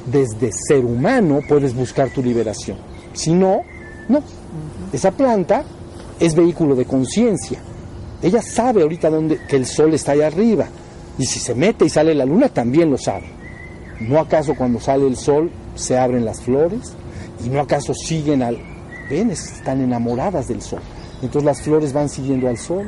desde 0.07 0.53
ser 0.53 0.85
humano 0.85 1.41
puedes 1.49 1.75
buscar 1.75 2.11
tu 2.11 2.23
liberación, 2.23 2.79
si 3.13 3.33
no, 3.33 3.63
no. 4.09 4.23
Esa 4.93 5.11
planta 5.11 5.65
es 6.19 6.35
vehículo 6.35 6.75
de 6.75 6.85
conciencia. 6.85 7.61
Ella 8.23 8.41
sabe 8.43 8.83
ahorita 8.83 9.11
dónde, 9.11 9.41
que 9.49 9.57
el 9.57 9.67
sol 9.67 9.95
está 9.95 10.13
allá 10.13 10.29
arriba. 10.29 10.67
Y 11.19 11.27
si 11.27 11.39
se 11.39 11.55
mete 11.55 11.85
y 11.85 11.89
sale 11.89 12.15
la 12.15 12.25
luna, 12.25 12.49
también 12.49 12.91
lo 12.91 12.99
sabe. 12.99 13.27
¿No 14.01 14.19
acaso 14.19 14.55
cuando 14.55 14.81
sale 14.81 15.07
el 15.07 15.17
sol 15.17 15.51
se 15.75 15.99
abren 15.99 16.25
las 16.25 16.43
flores? 16.43 16.93
¿Y 17.45 17.49
no 17.49 17.61
acaso 17.61 17.95
siguen 17.95 18.43
al... 18.43 18.59
Ven, 19.11 19.31
están 19.31 19.81
enamoradas 19.81 20.49
del 20.49 20.61
sol. 20.61 20.81
Entonces 21.23 21.45
las 21.45 21.63
flores 21.63 21.93
van 21.93 22.09
siguiendo 22.09 22.49
al 22.49 22.59
sol. 22.59 22.87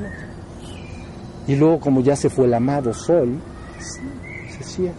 Y 1.47 1.57
luego 1.57 1.81
como 1.81 2.01
ya 2.01 2.17
se 2.17 2.29
fue 2.29 2.47
el 2.47 2.55
amado 2.55 2.93
sol, 2.93 3.41
se 3.79 4.65
cierra. 4.65 4.95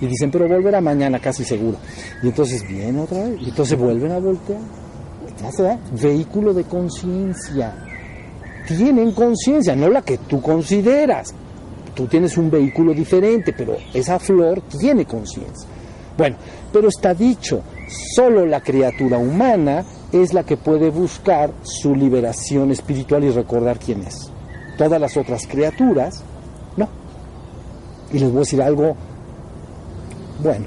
Y 0.00 0.06
dicen, 0.06 0.30
pero 0.30 0.48
volverá 0.48 0.80
mañana 0.80 1.18
casi 1.18 1.44
seguro. 1.44 1.76
Y 2.22 2.28
entonces 2.28 2.66
viene 2.66 3.00
otra 3.00 3.24
vez. 3.24 3.40
Y 3.42 3.50
entonces 3.50 3.78
vuelven 3.78 4.12
a 4.12 4.18
voltear. 4.18 4.79
Ya 5.42 5.52
se 5.52 5.62
da 5.62 5.78
vehículo 6.00 6.52
de 6.52 6.64
conciencia. 6.64 7.74
Tienen 8.66 9.12
conciencia, 9.12 9.74
no 9.74 9.88
la 9.88 10.02
que 10.02 10.18
tú 10.18 10.40
consideras. 10.40 11.34
Tú 11.94 12.06
tienes 12.06 12.36
un 12.36 12.50
vehículo 12.50 12.92
diferente, 12.92 13.52
pero 13.52 13.76
esa 13.92 14.18
flor 14.18 14.62
tiene 14.78 15.06
conciencia. 15.06 15.68
Bueno, 16.16 16.36
pero 16.72 16.88
está 16.88 17.14
dicho, 17.14 17.62
solo 18.14 18.46
la 18.46 18.60
criatura 18.60 19.18
humana 19.18 19.84
es 20.12 20.34
la 20.34 20.44
que 20.44 20.56
puede 20.56 20.90
buscar 20.90 21.50
su 21.62 21.94
liberación 21.94 22.70
espiritual 22.70 23.24
y 23.24 23.30
recordar 23.30 23.78
quién 23.78 24.02
es. 24.02 24.30
Todas 24.76 25.00
las 25.00 25.16
otras 25.16 25.46
criaturas, 25.46 26.22
no. 26.76 26.88
Y 28.12 28.18
les 28.18 28.28
voy 28.28 28.38
a 28.38 28.40
decir 28.40 28.62
algo, 28.62 28.96
bueno, 30.42 30.66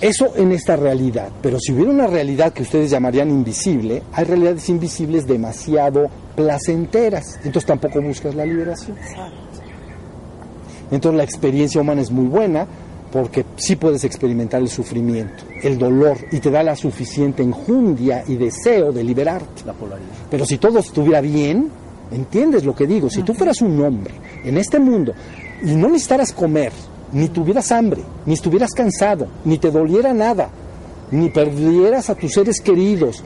eso 0.00 0.32
en 0.36 0.52
esta 0.52 0.76
realidad, 0.76 1.30
pero 1.40 1.58
si 1.58 1.72
hubiera 1.72 1.90
una 1.90 2.06
realidad 2.06 2.52
que 2.52 2.62
ustedes 2.62 2.90
llamarían 2.90 3.30
invisible, 3.30 4.02
hay 4.12 4.24
realidades 4.24 4.68
invisibles 4.68 5.26
demasiado 5.26 6.08
placenteras, 6.34 7.36
entonces 7.44 7.64
tampoco 7.64 8.02
buscas 8.02 8.34
la 8.34 8.44
liberación. 8.44 8.96
Entonces 10.90 11.16
la 11.16 11.24
experiencia 11.24 11.80
humana 11.80 12.02
es 12.02 12.10
muy 12.10 12.26
buena 12.26 12.66
porque 13.10 13.46
sí 13.56 13.76
puedes 13.76 14.04
experimentar 14.04 14.60
el 14.60 14.68
sufrimiento, 14.68 15.44
el 15.62 15.78
dolor 15.78 16.18
y 16.30 16.40
te 16.40 16.50
da 16.50 16.62
la 16.62 16.76
suficiente 16.76 17.42
enjundia 17.42 18.22
y 18.26 18.36
deseo 18.36 18.92
de 18.92 19.02
liberarte. 19.02 19.64
La 19.64 19.72
polaridad. 19.72 20.10
Pero 20.30 20.44
si 20.44 20.58
todo 20.58 20.80
estuviera 20.80 21.22
bien, 21.22 21.70
¿entiendes 22.10 22.64
lo 22.64 22.74
que 22.74 22.86
digo? 22.86 23.08
Si 23.08 23.22
tú 23.22 23.32
fueras 23.32 23.62
un 23.62 23.82
hombre 23.82 24.14
en 24.44 24.58
este 24.58 24.78
mundo 24.78 25.14
y 25.64 25.74
no 25.74 25.88
necesitaras 25.88 26.32
comer, 26.32 26.72
ni 27.12 27.28
tuvieras 27.28 27.70
hambre, 27.72 28.02
ni 28.24 28.34
estuvieras 28.34 28.72
cansado, 28.72 29.26
ni 29.44 29.58
te 29.58 29.70
doliera 29.70 30.12
nada, 30.12 30.48
ni 31.10 31.28
perdieras 31.30 32.10
a 32.10 32.14
tus 32.14 32.32
seres 32.32 32.60
queridos, 32.60 33.22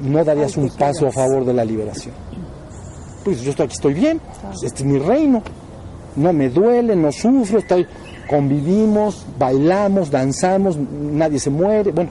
no 0.00 0.24
darías 0.24 0.56
un 0.56 0.68
paso 0.70 1.06
a 1.06 1.12
favor 1.12 1.44
de 1.44 1.54
la 1.54 1.64
liberación. 1.64 2.14
Pues 3.24 3.40
yo 3.40 3.50
estoy 3.50 3.66
aquí, 3.66 3.74
estoy 3.74 3.94
bien, 3.94 4.20
pues 4.42 4.62
este 4.62 4.82
es 4.82 4.84
mi 4.84 4.98
reino, 4.98 5.42
no 6.16 6.32
me 6.32 6.48
duele, 6.48 6.94
no 6.94 7.10
sufro, 7.10 7.58
estoy, 7.58 7.86
convivimos, 8.28 9.26
bailamos, 9.38 10.10
danzamos, 10.10 10.76
nadie 10.76 11.38
se 11.38 11.50
muere, 11.50 11.92
bueno, 11.92 12.10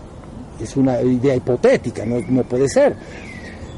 es 0.59 0.75
una 0.75 1.01
idea 1.01 1.35
hipotética, 1.35 2.05
no, 2.05 2.19
no 2.27 2.43
puede 2.43 2.67
ser. 2.67 2.95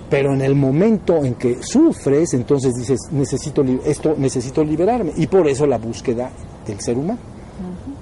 Pero 0.09 0.33
en 0.33 0.41
el 0.41 0.55
momento 0.55 1.23
en 1.25 1.35
que 1.35 1.61
sufres, 1.61 2.33
entonces 2.33 2.73
dices, 2.75 2.97
necesito 3.11 3.63
esto, 3.85 4.15
necesito 4.17 4.63
liberarme. 4.63 5.11
Y 5.17 5.27
por 5.27 5.47
eso 5.49 5.67
la 5.67 5.77
búsqueda 5.77 6.31
del 6.67 6.79
ser 6.81 6.97
humano, 6.97 7.19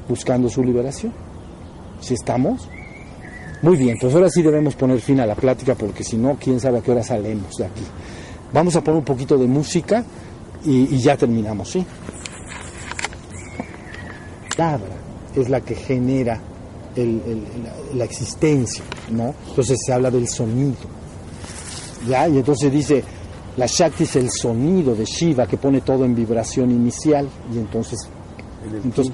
buscando 0.10 0.50
su 0.50 0.64
liberación. 0.64 1.14
Si 2.02 2.14
estamos, 2.14 2.68
muy 3.62 3.78
bien, 3.78 3.98
pues 4.00 4.14
ahora 4.14 4.30
sí 4.30 4.42
debemos 4.42 4.76
poner 4.76 5.00
fin 5.00 5.20
a 5.22 5.26
la 5.26 5.36
plática 5.36 5.76
porque 5.76 6.04
si 6.04 6.18
no, 6.18 6.36
quién 6.40 6.60
sabe 6.60 6.80
a 6.80 6.82
qué 6.82 6.92
hora 6.92 7.04
salemos 7.04 7.56
de 7.58 7.66
aquí. 7.66 7.84
Vamos 8.54 8.76
a 8.76 8.82
poner 8.82 9.00
un 9.00 9.06
poquito 9.06 9.38
de 9.38 9.48
música 9.48 10.04
y, 10.66 10.98
ya 10.98 11.16
terminamos, 11.16 11.70
¿sí? 11.70 11.86
palabra 14.56 14.96
es 15.36 15.50
la 15.50 15.62
que 15.62 15.76
genera 15.76 16.40
el- 16.96 17.22
la, 17.64 17.98
la 17.98 18.04
existencia, 18.06 18.84
¿no? 19.12 19.34
Entonces 19.50 19.78
se 19.86 19.92
habla 19.92 20.10
del 20.10 20.28
sonido, 20.30 20.78
¿ya? 22.08 22.28
Y 22.30 22.38
entonces 22.38 22.72
dice, 22.72 23.04
La 23.58 23.66
Shakti 23.68 24.04
es 24.04 24.16
el 24.18 24.30
sonido 24.32 24.96
de 24.96 25.06
Shiva 25.06 25.46
que 25.48 25.58
pone 25.58 25.82
todo 25.82 26.04
en 26.06 26.16
vibración 26.16 26.72
inicial 26.72 27.28
y 27.54 27.58
entonces 27.58 28.00
entonces, 28.84 29.14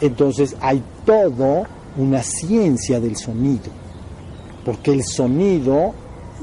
entonces 0.00 0.56
hay 0.60 0.82
todo 1.04 1.64
una 1.96 2.22
ciencia 2.22 3.00
del 3.00 3.16
sonido, 3.16 3.70
porque 4.64 4.92
el 4.92 5.04
sonido 5.04 5.92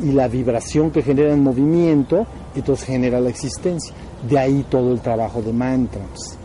y 0.01 0.11
la 0.11 0.27
vibración 0.27 0.91
que 0.91 1.01
genera 1.01 1.33
el 1.33 1.41
movimiento, 1.41 2.25
entonces 2.55 2.85
genera 2.85 3.19
la 3.19 3.29
existencia. 3.29 3.93
De 4.27 4.37
ahí 4.37 4.65
todo 4.69 4.93
el 4.93 4.99
trabajo 4.99 5.41
de 5.41 5.53
mantras. 5.53 6.37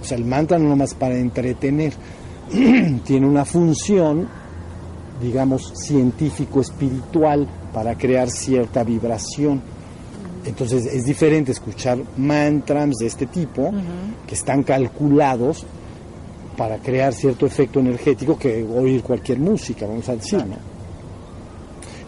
O 0.00 0.04
sea, 0.04 0.16
el 0.16 0.24
mantra 0.24 0.58
no 0.58 0.68
nomás 0.68 0.94
para 0.94 1.16
entretener, 1.16 1.92
tiene 3.04 3.26
una 3.26 3.44
función, 3.44 4.28
digamos, 5.20 5.72
científico-espiritual 5.74 7.46
para 7.72 7.96
crear 7.96 8.30
cierta 8.30 8.84
vibración. 8.84 9.60
Entonces 10.48 10.86
es 10.86 11.04
diferente 11.04 11.52
escuchar 11.52 11.98
mantras 12.16 12.90
de 12.98 13.06
este 13.06 13.26
tipo, 13.26 13.70
que 14.26 14.34
están 14.34 14.62
calculados 14.62 15.64
para 16.56 16.78
crear 16.78 17.12
cierto 17.12 17.46
efecto 17.46 17.80
energético 17.80 18.36
que 18.38 18.64
oír 18.64 19.02
cualquier 19.02 19.38
música, 19.38 19.86
vamos 19.86 20.08
a 20.08 20.16
decir, 20.16 20.42
¿no? 20.44 20.56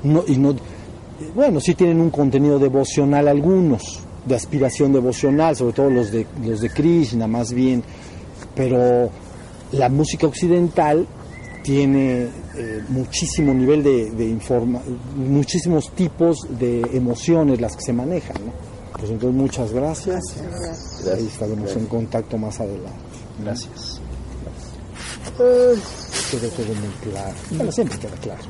No- 0.03 0.25
y 0.27 0.37
no, 0.39 0.55
bueno, 1.35 1.61
sí 1.61 1.75
tienen 1.75 2.01
un 2.01 2.11
contenido 2.11 2.59
devocional 2.59 3.29
algunos, 3.29 4.01
de 4.25 4.35
aspiración 4.35 4.93
devocional, 4.93 5.55
sobre 5.55 5.75
todo 5.75 5.91
los 5.91 6.11
de, 6.11 6.27
los 6.45 6.61
de 6.63 6.71
Krishna 6.71 7.27
más 7.27 7.53
bien, 7.53 7.83
pero 8.55 9.11
la 9.73 9.89
música 9.89 10.27
occidental 10.27 11.07
tiene 11.63 12.29
eh, 12.61 12.85
muchísimo 12.89 13.55
nivel 13.55 13.83
de, 13.83 14.11
de 14.11 14.25
informa 14.25 14.81
muchísimos 15.17 15.91
tipos 15.93 16.39
de 16.59 16.81
emociones 16.93 17.61
las 17.61 17.77
que 17.77 17.83
se 17.83 17.93
manejan, 17.93 18.37
¿no? 18.45 18.53
Pues 18.99 19.11
entonces 19.13 19.41
muchas 19.41 19.73
gracias. 19.73 20.23
Ahí 21.13 21.27
estaremos 21.27 21.75
en 21.75 21.87
contacto 21.87 22.37
más 22.37 22.61
adelante. 22.61 22.91
Gracias. 23.43 24.01
Quedó 25.37 26.49
todo 26.51 26.75
muy 26.75 27.11
claro. 27.11 27.35
Bueno, 27.51 27.73
siempre 27.73 27.99
queda 27.99 28.17
claro. 28.17 28.43